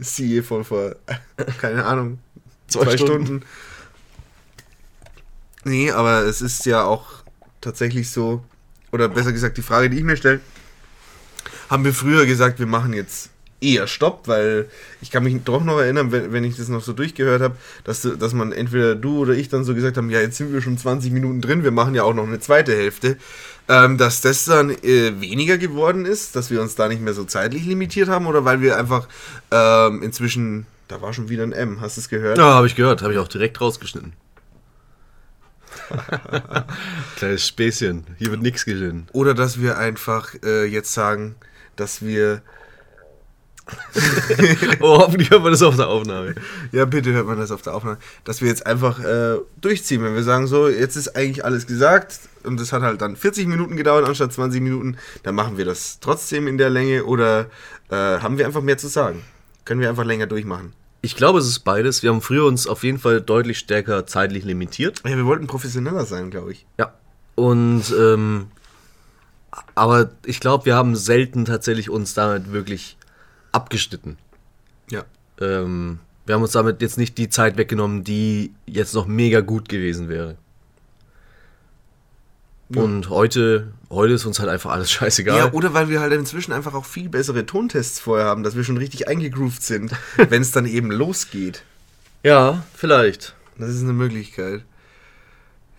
[0.00, 0.96] siehe von vor,
[1.60, 2.18] keine Ahnung,
[2.68, 3.26] Zwei zwei, Stunden.
[3.26, 3.44] Stunden.
[5.64, 7.06] Nee, aber es ist ja auch
[7.60, 8.42] tatsächlich so,
[8.96, 10.40] oder besser gesagt, die Frage, die ich mir stelle,
[11.68, 14.68] haben wir früher gesagt, wir machen jetzt eher Stopp, weil
[15.00, 18.02] ich kann mich doch noch erinnern, wenn, wenn ich das noch so durchgehört habe, dass,
[18.18, 20.76] dass man entweder du oder ich dann so gesagt haben, ja, jetzt sind wir schon
[20.76, 23.16] 20 Minuten drin, wir machen ja auch noch eine zweite Hälfte,
[23.68, 27.24] ähm, dass das dann äh, weniger geworden ist, dass wir uns da nicht mehr so
[27.24, 29.08] zeitlich limitiert haben oder weil wir einfach
[29.50, 32.38] ähm, inzwischen Da war schon wieder ein M, hast du es gehört?
[32.38, 33.02] Ja, habe ich gehört.
[33.02, 34.12] Habe ich auch direkt rausgeschnitten.
[37.16, 38.06] Kleines Späßchen.
[38.18, 39.06] Hier wird nichts geschnitten.
[39.12, 41.36] Oder dass wir einfach äh, jetzt sagen,
[41.76, 42.42] dass wir.
[44.80, 46.36] Oh, hoffentlich hört man das auf der Aufnahme.
[46.70, 47.98] Ja, bitte hört man das auf der Aufnahme.
[48.22, 50.04] Dass wir jetzt einfach äh, durchziehen.
[50.04, 53.48] Wenn wir sagen, so, jetzt ist eigentlich alles gesagt und es hat halt dann 40
[53.48, 57.46] Minuten gedauert anstatt 20 Minuten, dann machen wir das trotzdem in der Länge oder
[57.90, 59.24] äh, haben wir einfach mehr zu sagen.
[59.64, 60.72] Können wir einfach länger durchmachen.
[61.06, 62.02] Ich glaube, es ist beides.
[62.02, 65.02] Wir haben früher uns auf jeden Fall deutlich stärker zeitlich limitiert.
[65.04, 66.66] Ja, wir wollten professioneller sein, glaube ich.
[66.80, 66.94] Ja.
[67.36, 68.48] Und, ähm,
[69.76, 72.96] aber ich glaube, wir haben selten tatsächlich uns damit wirklich
[73.52, 74.18] abgeschnitten.
[74.90, 75.04] Ja.
[75.40, 79.68] Ähm, wir haben uns damit jetzt nicht die Zeit weggenommen, die jetzt noch mega gut
[79.68, 80.36] gewesen wäre.
[82.74, 85.38] Und heute, heute ist uns halt einfach alles scheißegal.
[85.38, 88.64] Ja, oder weil wir halt inzwischen einfach auch viel bessere Tontests vorher haben, dass wir
[88.64, 91.62] schon richtig eingegroovt sind, wenn es dann eben losgeht.
[92.22, 93.34] ja, vielleicht.
[93.58, 94.62] Das ist eine Möglichkeit.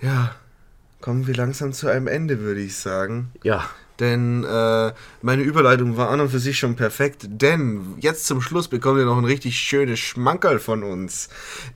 [0.01, 0.33] Ja,
[1.01, 3.31] kommen wir langsam zu einem Ende, würde ich sagen.
[3.43, 3.69] Ja.
[3.99, 7.27] Denn äh, meine Überleitung war an und für sich schon perfekt.
[7.27, 11.29] Denn jetzt zum Schluss bekommt ihr noch ein richtig schönes Schmankerl von uns.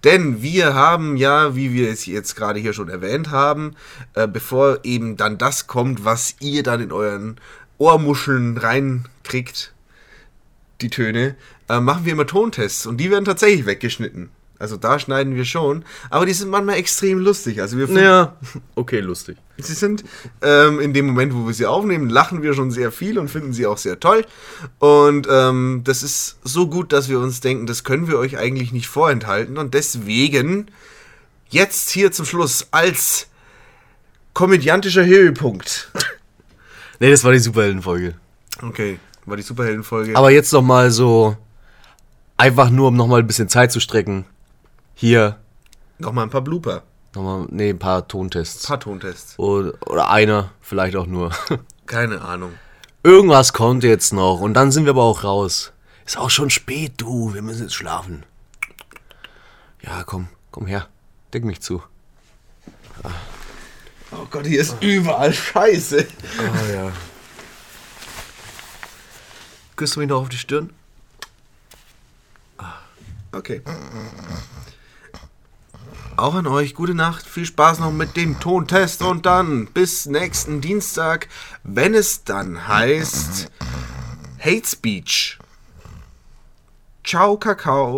[0.04, 3.76] Denn wir haben ja, wie wir es jetzt gerade hier schon erwähnt haben,
[4.14, 7.40] äh, bevor eben dann das kommt, was ihr dann in euren
[7.78, 9.74] Ohrmuscheln reinkriegt,
[10.82, 11.36] die Töne,
[11.70, 14.30] äh, machen wir immer Tontests und die werden tatsächlich weggeschnitten.
[14.62, 17.60] Also da schneiden wir schon, aber die sind manchmal extrem lustig.
[17.62, 18.36] Also wir finden- Ja,
[18.76, 19.38] okay, lustig.
[19.58, 20.04] Sie sind
[20.42, 23.54] ähm, in dem Moment, wo wir sie aufnehmen, lachen wir schon sehr viel und finden
[23.54, 24.26] sie auch sehr toll.
[24.80, 28.72] Und ähm, das ist so gut, dass wir uns denken, das können wir euch eigentlich
[28.72, 29.58] nicht vorenthalten.
[29.58, 30.68] Und deswegen
[31.50, 33.28] jetzt hier zum Schluss als
[34.34, 35.92] komödiantischer Höhepunkt.
[37.04, 38.14] Nee, das war die Superheldenfolge.
[38.62, 40.16] Okay, war die Superheldenfolge.
[40.16, 41.36] Aber jetzt noch mal so,
[42.38, 44.26] einfach nur, um noch mal ein bisschen Zeit zu strecken.
[44.94, 45.38] Hier,
[45.98, 48.66] Nochmal ein paar Blooper, noch mal, nee, ein paar Tontests.
[48.66, 49.38] ein paar Tontests.
[49.38, 51.32] Oder, oder einer, vielleicht auch nur.
[51.86, 52.54] Keine Ahnung.
[53.04, 55.72] Irgendwas kommt jetzt noch und dann sind wir aber auch raus.
[56.06, 57.34] Ist auch schon spät, du.
[57.34, 58.24] Wir müssen jetzt schlafen.
[59.82, 60.88] Ja, komm, komm her.
[61.34, 61.84] Deck mich zu.
[64.12, 66.06] Oh Gott, hier ist überall Scheiße.
[66.40, 66.92] Ah ja.
[69.76, 70.72] Küsst du mich noch auf die Stirn?
[73.32, 73.62] Okay.
[76.18, 80.62] Auch an euch gute Nacht, viel Spaß noch mit dem Tontest und dann bis nächsten
[80.62, 81.28] Dienstag,
[81.64, 83.50] wenn es dann heißt
[84.40, 85.40] Hate Speech.
[87.04, 87.98] Ciao, Kakao.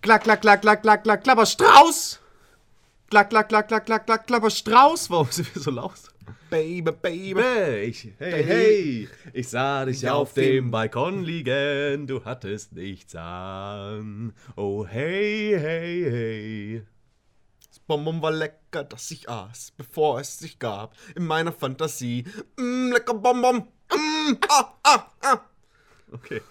[0.00, 2.20] Klack, klack, klack, klack, klack, klack, klapper Strauß!
[3.10, 5.08] Klack, klack, klack, klack, klack, klack, klapper Strauß!
[5.08, 5.98] Warum sind wir so laut?
[6.50, 7.40] Baby, baby.
[7.40, 14.34] Hey, ich, hey, hey, ich sah dich auf dem Balkon liegen, du hattest nichts an.
[14.56, 16.82] Oh, hey, hey, hey.
[17.70, 20.94] Das Bonbon war lecker, das ich aß, bevor es sich gab.
[21.16, 22.26] In meiner Fantasie.
[22.58, 23.68] Mm, lecker Bonbon.
[23.90, 25.40] Mm, ah, ah, ah.
[26.12, 26.42] Okay.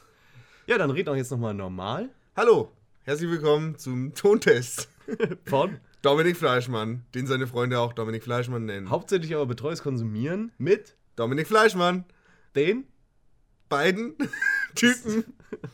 [0.66, 2.10] Ja, dann red doch jetzt nochmal normal.
[2.36, 2.72] Hallo,
[3.04, 4.90] herzlich willkommen zum Tontest.
[5.46, 8.90] Von Dominik Fleischmann, den seine Freunde auch Dominik Fleischmann nennen.
[8.90, 12.06] hauptsächlich aber betreues Konsumieren mit Dominik Fleischmann,
[12.56, 12.88] den
[13.70, 14.16] beiden
[14.76, 15.24] Typen.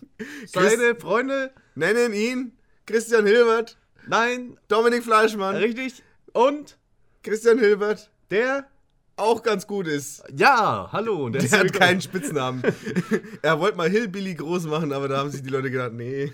[0.48, 1.52] seine Freunde.
[1.76, 2.54] Nennen ihn
[2.86, 3.78] Christian Hilbert,
[4.08, 6.04] Nein, Dominik Fleischmann, richtig.
[6.34, 6.78] Und
[7.24, 8.68] Christian Hilbert, der.
[9.16, 10.24] auch ganz gut ist.
[10.36, 11.30] Ja, hallo.
[11.30, 12.64] Der hat keinen Spitznamen.
[13.42, 16.34] er wollte mal Hillbilly groß machen, aber da haben sich die Leute gedacht, nee,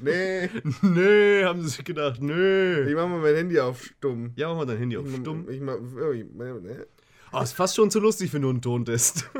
[0.00, 0.48] nee,
[0.82, 2.86] Nee, haben sie sich gedacht, nö.
[2.88, 4.32] ich mach mal mein Handy auf stumm.
[4.36, 5.48] Ja, mach mal dein Handy auf stumm.
[5.48, 6.86] Ich mach, oh, ich, ne?
[7.32, 9.30] Oh, ist fast schon zu lustig für nur einen Tontest.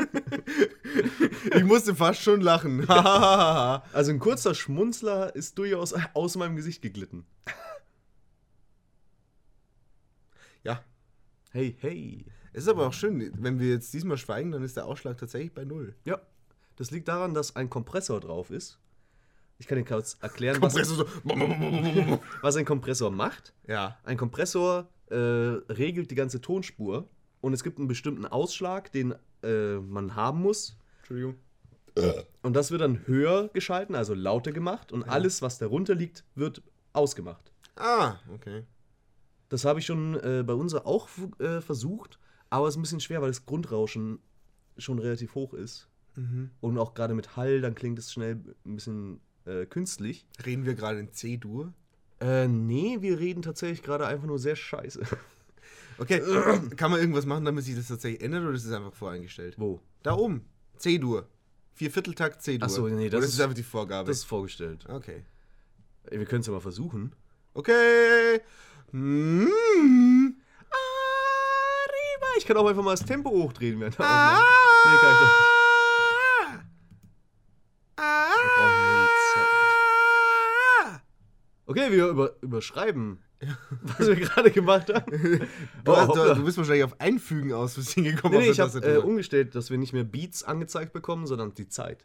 [1.57, 2.87] ich musste fast schon lachen.
[3.93, 7.27] Also ein kurzer Schmunzler ist durchaus aus meinem Gesicht geglitten.
[10.63, 10.85] ja,
[11.53, 12.25] Hey, hey.
[12.53, 15.53] es ist aber auch schön, wenn wir jetzt diesmal schweigen, dann ist der Ausschlag tatsächlich
[15.53, 15.97] bei null.
[16.05, 16.21] Ja,
[16.77, 18.79] das liegt daran, dass ein Kompressor drauf ist.
[19.61, 21.05] Ich kann dir kurz erklären, was, so.
[22.41, 23.53] was ein Kompressor macht.
[23.69, 23.99] Ja.
[24.05, 27.07] Ein Kompressor äh, regelt die ganze Tonspur
[27.43, 30.79] und es gibt einen bestimmten Ausschlag, den äh, man haben muss.
[31.01, 31.37] Entschuldigung.
[32.41, 36.63] Und das wird dann höher geschalten, also lauter gemacht und alles, was darunter liegt, wird
[36.95, 37.53] ausgemacht.
[37.77, 38.65] Ah, okay.
[39.51, 41.09] Das habe ich schon äh, bei uns auch
[41.39, 44.21] äh, versucht, aber es ist ein bisschen schwer, weil das Grundrauschen
[44.79, 45.89] schon relativ hoch ist.
[46.61, 50.27] Und auch gerade mit Hall, dann klingt es schnell ein bisschen äh, künstlich.
[50.45, 51.73] Reden wir gerade in C-Dur?
[52.21, 55.01] Äh, nee, wir reden tatsächlich gerade einfach nur sehr scheiße.
[55.99, 56.23] Okay,
[56.77, 59.57] kann man irgendwas machen, damit sich das tatsächlich ändert oder ist es einfach voreingestellt?
[59.59, 59.83] Wo?
[60.03, 60.47] Da oben.
[60.79, 61.29] C-Dur.
[61.75, 62.67] Viervierteltakt C-Dur.
[62.67, 64.09] Ach so, nee, Oder das ist ist- einfach die Vorgabe.
[64.09, 64.87] Das ist vorgestellt.
[64.89, 65.25] okay.
[66.05, 67.15] Ey, Wir können es ja mal versuchen.
[67.53, 68.41] Okay.
[68.93, 69.51] Hm.
[70.71, 72.27] Arriba!
[72.39, 74.39] Ich kann auch einfach mal das Tempo hochdrehen während der Ah.
[74.39, 74.47] Aufnahme.
[74.87, 76.65] Nee, kann ich doch nicht.
[77.97, 78.31] Ah.
[78.41, 79.47] Wir brauchen nur die Zeit.
[80.87, 81.01] Ah.
[81.71, 83.19] Okay, wir über, überschreiben,
[83.83, 85.07] was wir gerade gemacht haben.
[85.85, 88.35] Du, Oh, hast- du, du bist wahrscheinlich auf Einfügen aus Versehen gekommen.
[88.35, 91.69] Nee, nee, ich habe äh, umgestellt, dass wir nicht mehr Beats angezeigt bekommen, sondern die
[91.69, 92.05] Zeit.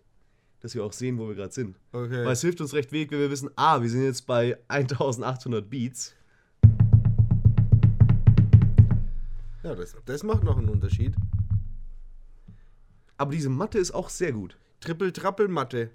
[0.60, 1.80] Dass wir auch sehen, wo wir gerade sind.
[1.94, 2.24] okay.
[2.26, 5.68] Weil es hilft uns recht wenig, wenn wir wissen, ah, wir sind jetzt bei 1800
[5.68, 6.14] Beats.
[9.64, 11.16] Ja, das, das macht noch einen Unterschied.
[13.18, 14.58] Aber diese Matte ist auch sehr gut.
[14.82, 15.90] Trippel-Trappel-Matte.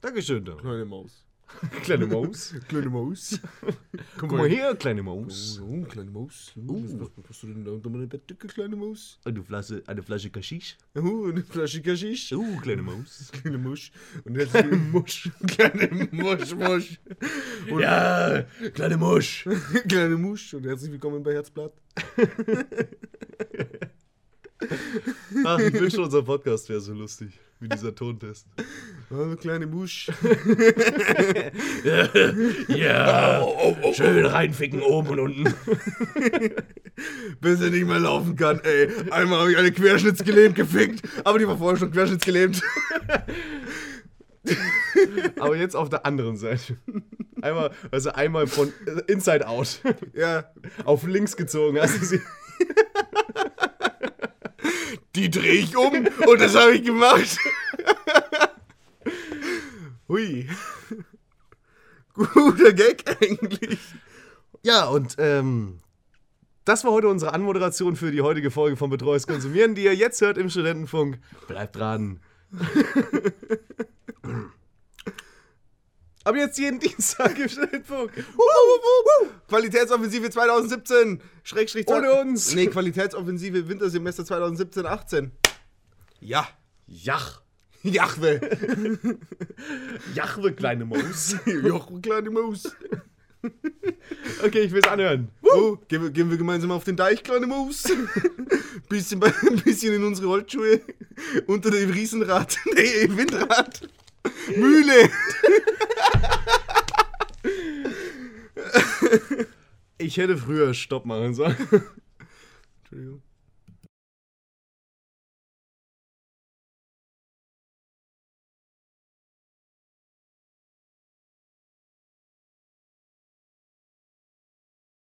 [0.00, 0.54] Dankeschön, da.
[0.54, 1.25] Kleine Maus.
[1.84, 2.54] Kleine Maus.
[2.68, 3.40] Kleine Maus.
[4.18, 5.60] Guck mal her, kleine Maus.
[5.62, 6.52] Oh, kleine Maus.
[6.56, 9.18] Was, was hast du denn da unter Bettdecke, kleine Maus?
[9.24, 10.76] Eine Flasche, eine Flasche Kaschisch.
[10.96, 12.32] Oh, eine Flasche Kaschisch.
[12.32, 13.30] Uh, kleine Maus.
[13.32, 13.92] Kleine Musch.
[14.24, 14.54] Und jetzt
[14.92, 15.30] Musch.
[15.46, 17.00] kleine Musch, Musch.
[17.70, 18.42] Und Ja,
[18.74, 19.48] kleine Musch.
[19.88, 20.54] kleine Musch.
[20.54, 21.72] Und herzlich willkommen bei Herzblatt.
[25.44, 28.46] Ach, ich wünschte, unser Podcast wäre so lustig, wie dieser Tontest.
[29.10, 30.10] Oh, kleine Musch.
[32.68, 33.46] Ja,
[33.92, 35.54] schön reinficken oben und unten.
[37.40, 38.88] Bis er nicht mehr laufen kann, ey.
[39.10, 42.62] Einmal habe ich eine querschnittsgelähmt gefickt, aber die war vorher schon querschnittsgelähmt.
[45.38, 46.76] Aber jetzt auf der anderen Seite.
[47.42, 49.80] Einmal, also einmal von äh, Inside Out.
[50.14, 50.50] Ja,
[50.84, 51.78] Auf links gezogen.
[51.80, 52.20] Hast du sie.
[55.16, 57.38] Die drehe ich um und das habe ich gemacht.
[60.08, 60.48] Hui.
[62.14, 63.78] Guter Gag eigentlich.
[64.62, 65.80] Ja, und ähm,
[66.64, 70.20] das war heute unsere Anmoderation für die heutige Folge von Betreues Konsumieren, die ihr jetzt
[70.20, 71.18] hört im Studentenfunk.
[71.46, 72.20] Bleibt dran.
[76.26, 78.10] Aber jetzt jeden Dienstag im Studentenfunk.
[79.48, 81.20] Qualitätsoffensive 2017.
[81.44, 82.52] Schrägstrich Ohne uns.
[82.52, 85.30] Nee, Qualitätsoffensive Wintersemester 2017-18.
[86.18, 86.48] Ja.
[86.88, 87.42] Jach.
[87.84, 88.40] Jachwe.
[90.16, 91.36] Jachwe, kleine Maus.
[91.46, 92.74] Joch, kleine Maus.
[94.44, 95.28] Okay, ich will es anhören.
[95.42, 97.84] Oh, gehen wir, gehen wir gemeinsam auf den Deich, kleine Maus.
[98.88, 99.32] bisschen, bei-
[99.64, 100.80] bisschen in unsere Holzschuhe.
[101.46, 102.56] Unter dem Riesenrad.
[102.74, 103.88] Nee, Windrad.
[104.56, 105.10] Mühle!
[109.98, 111.56] ich hätte früher Stopp machen sollen.
[112.80, 113.22] Entschuldigung.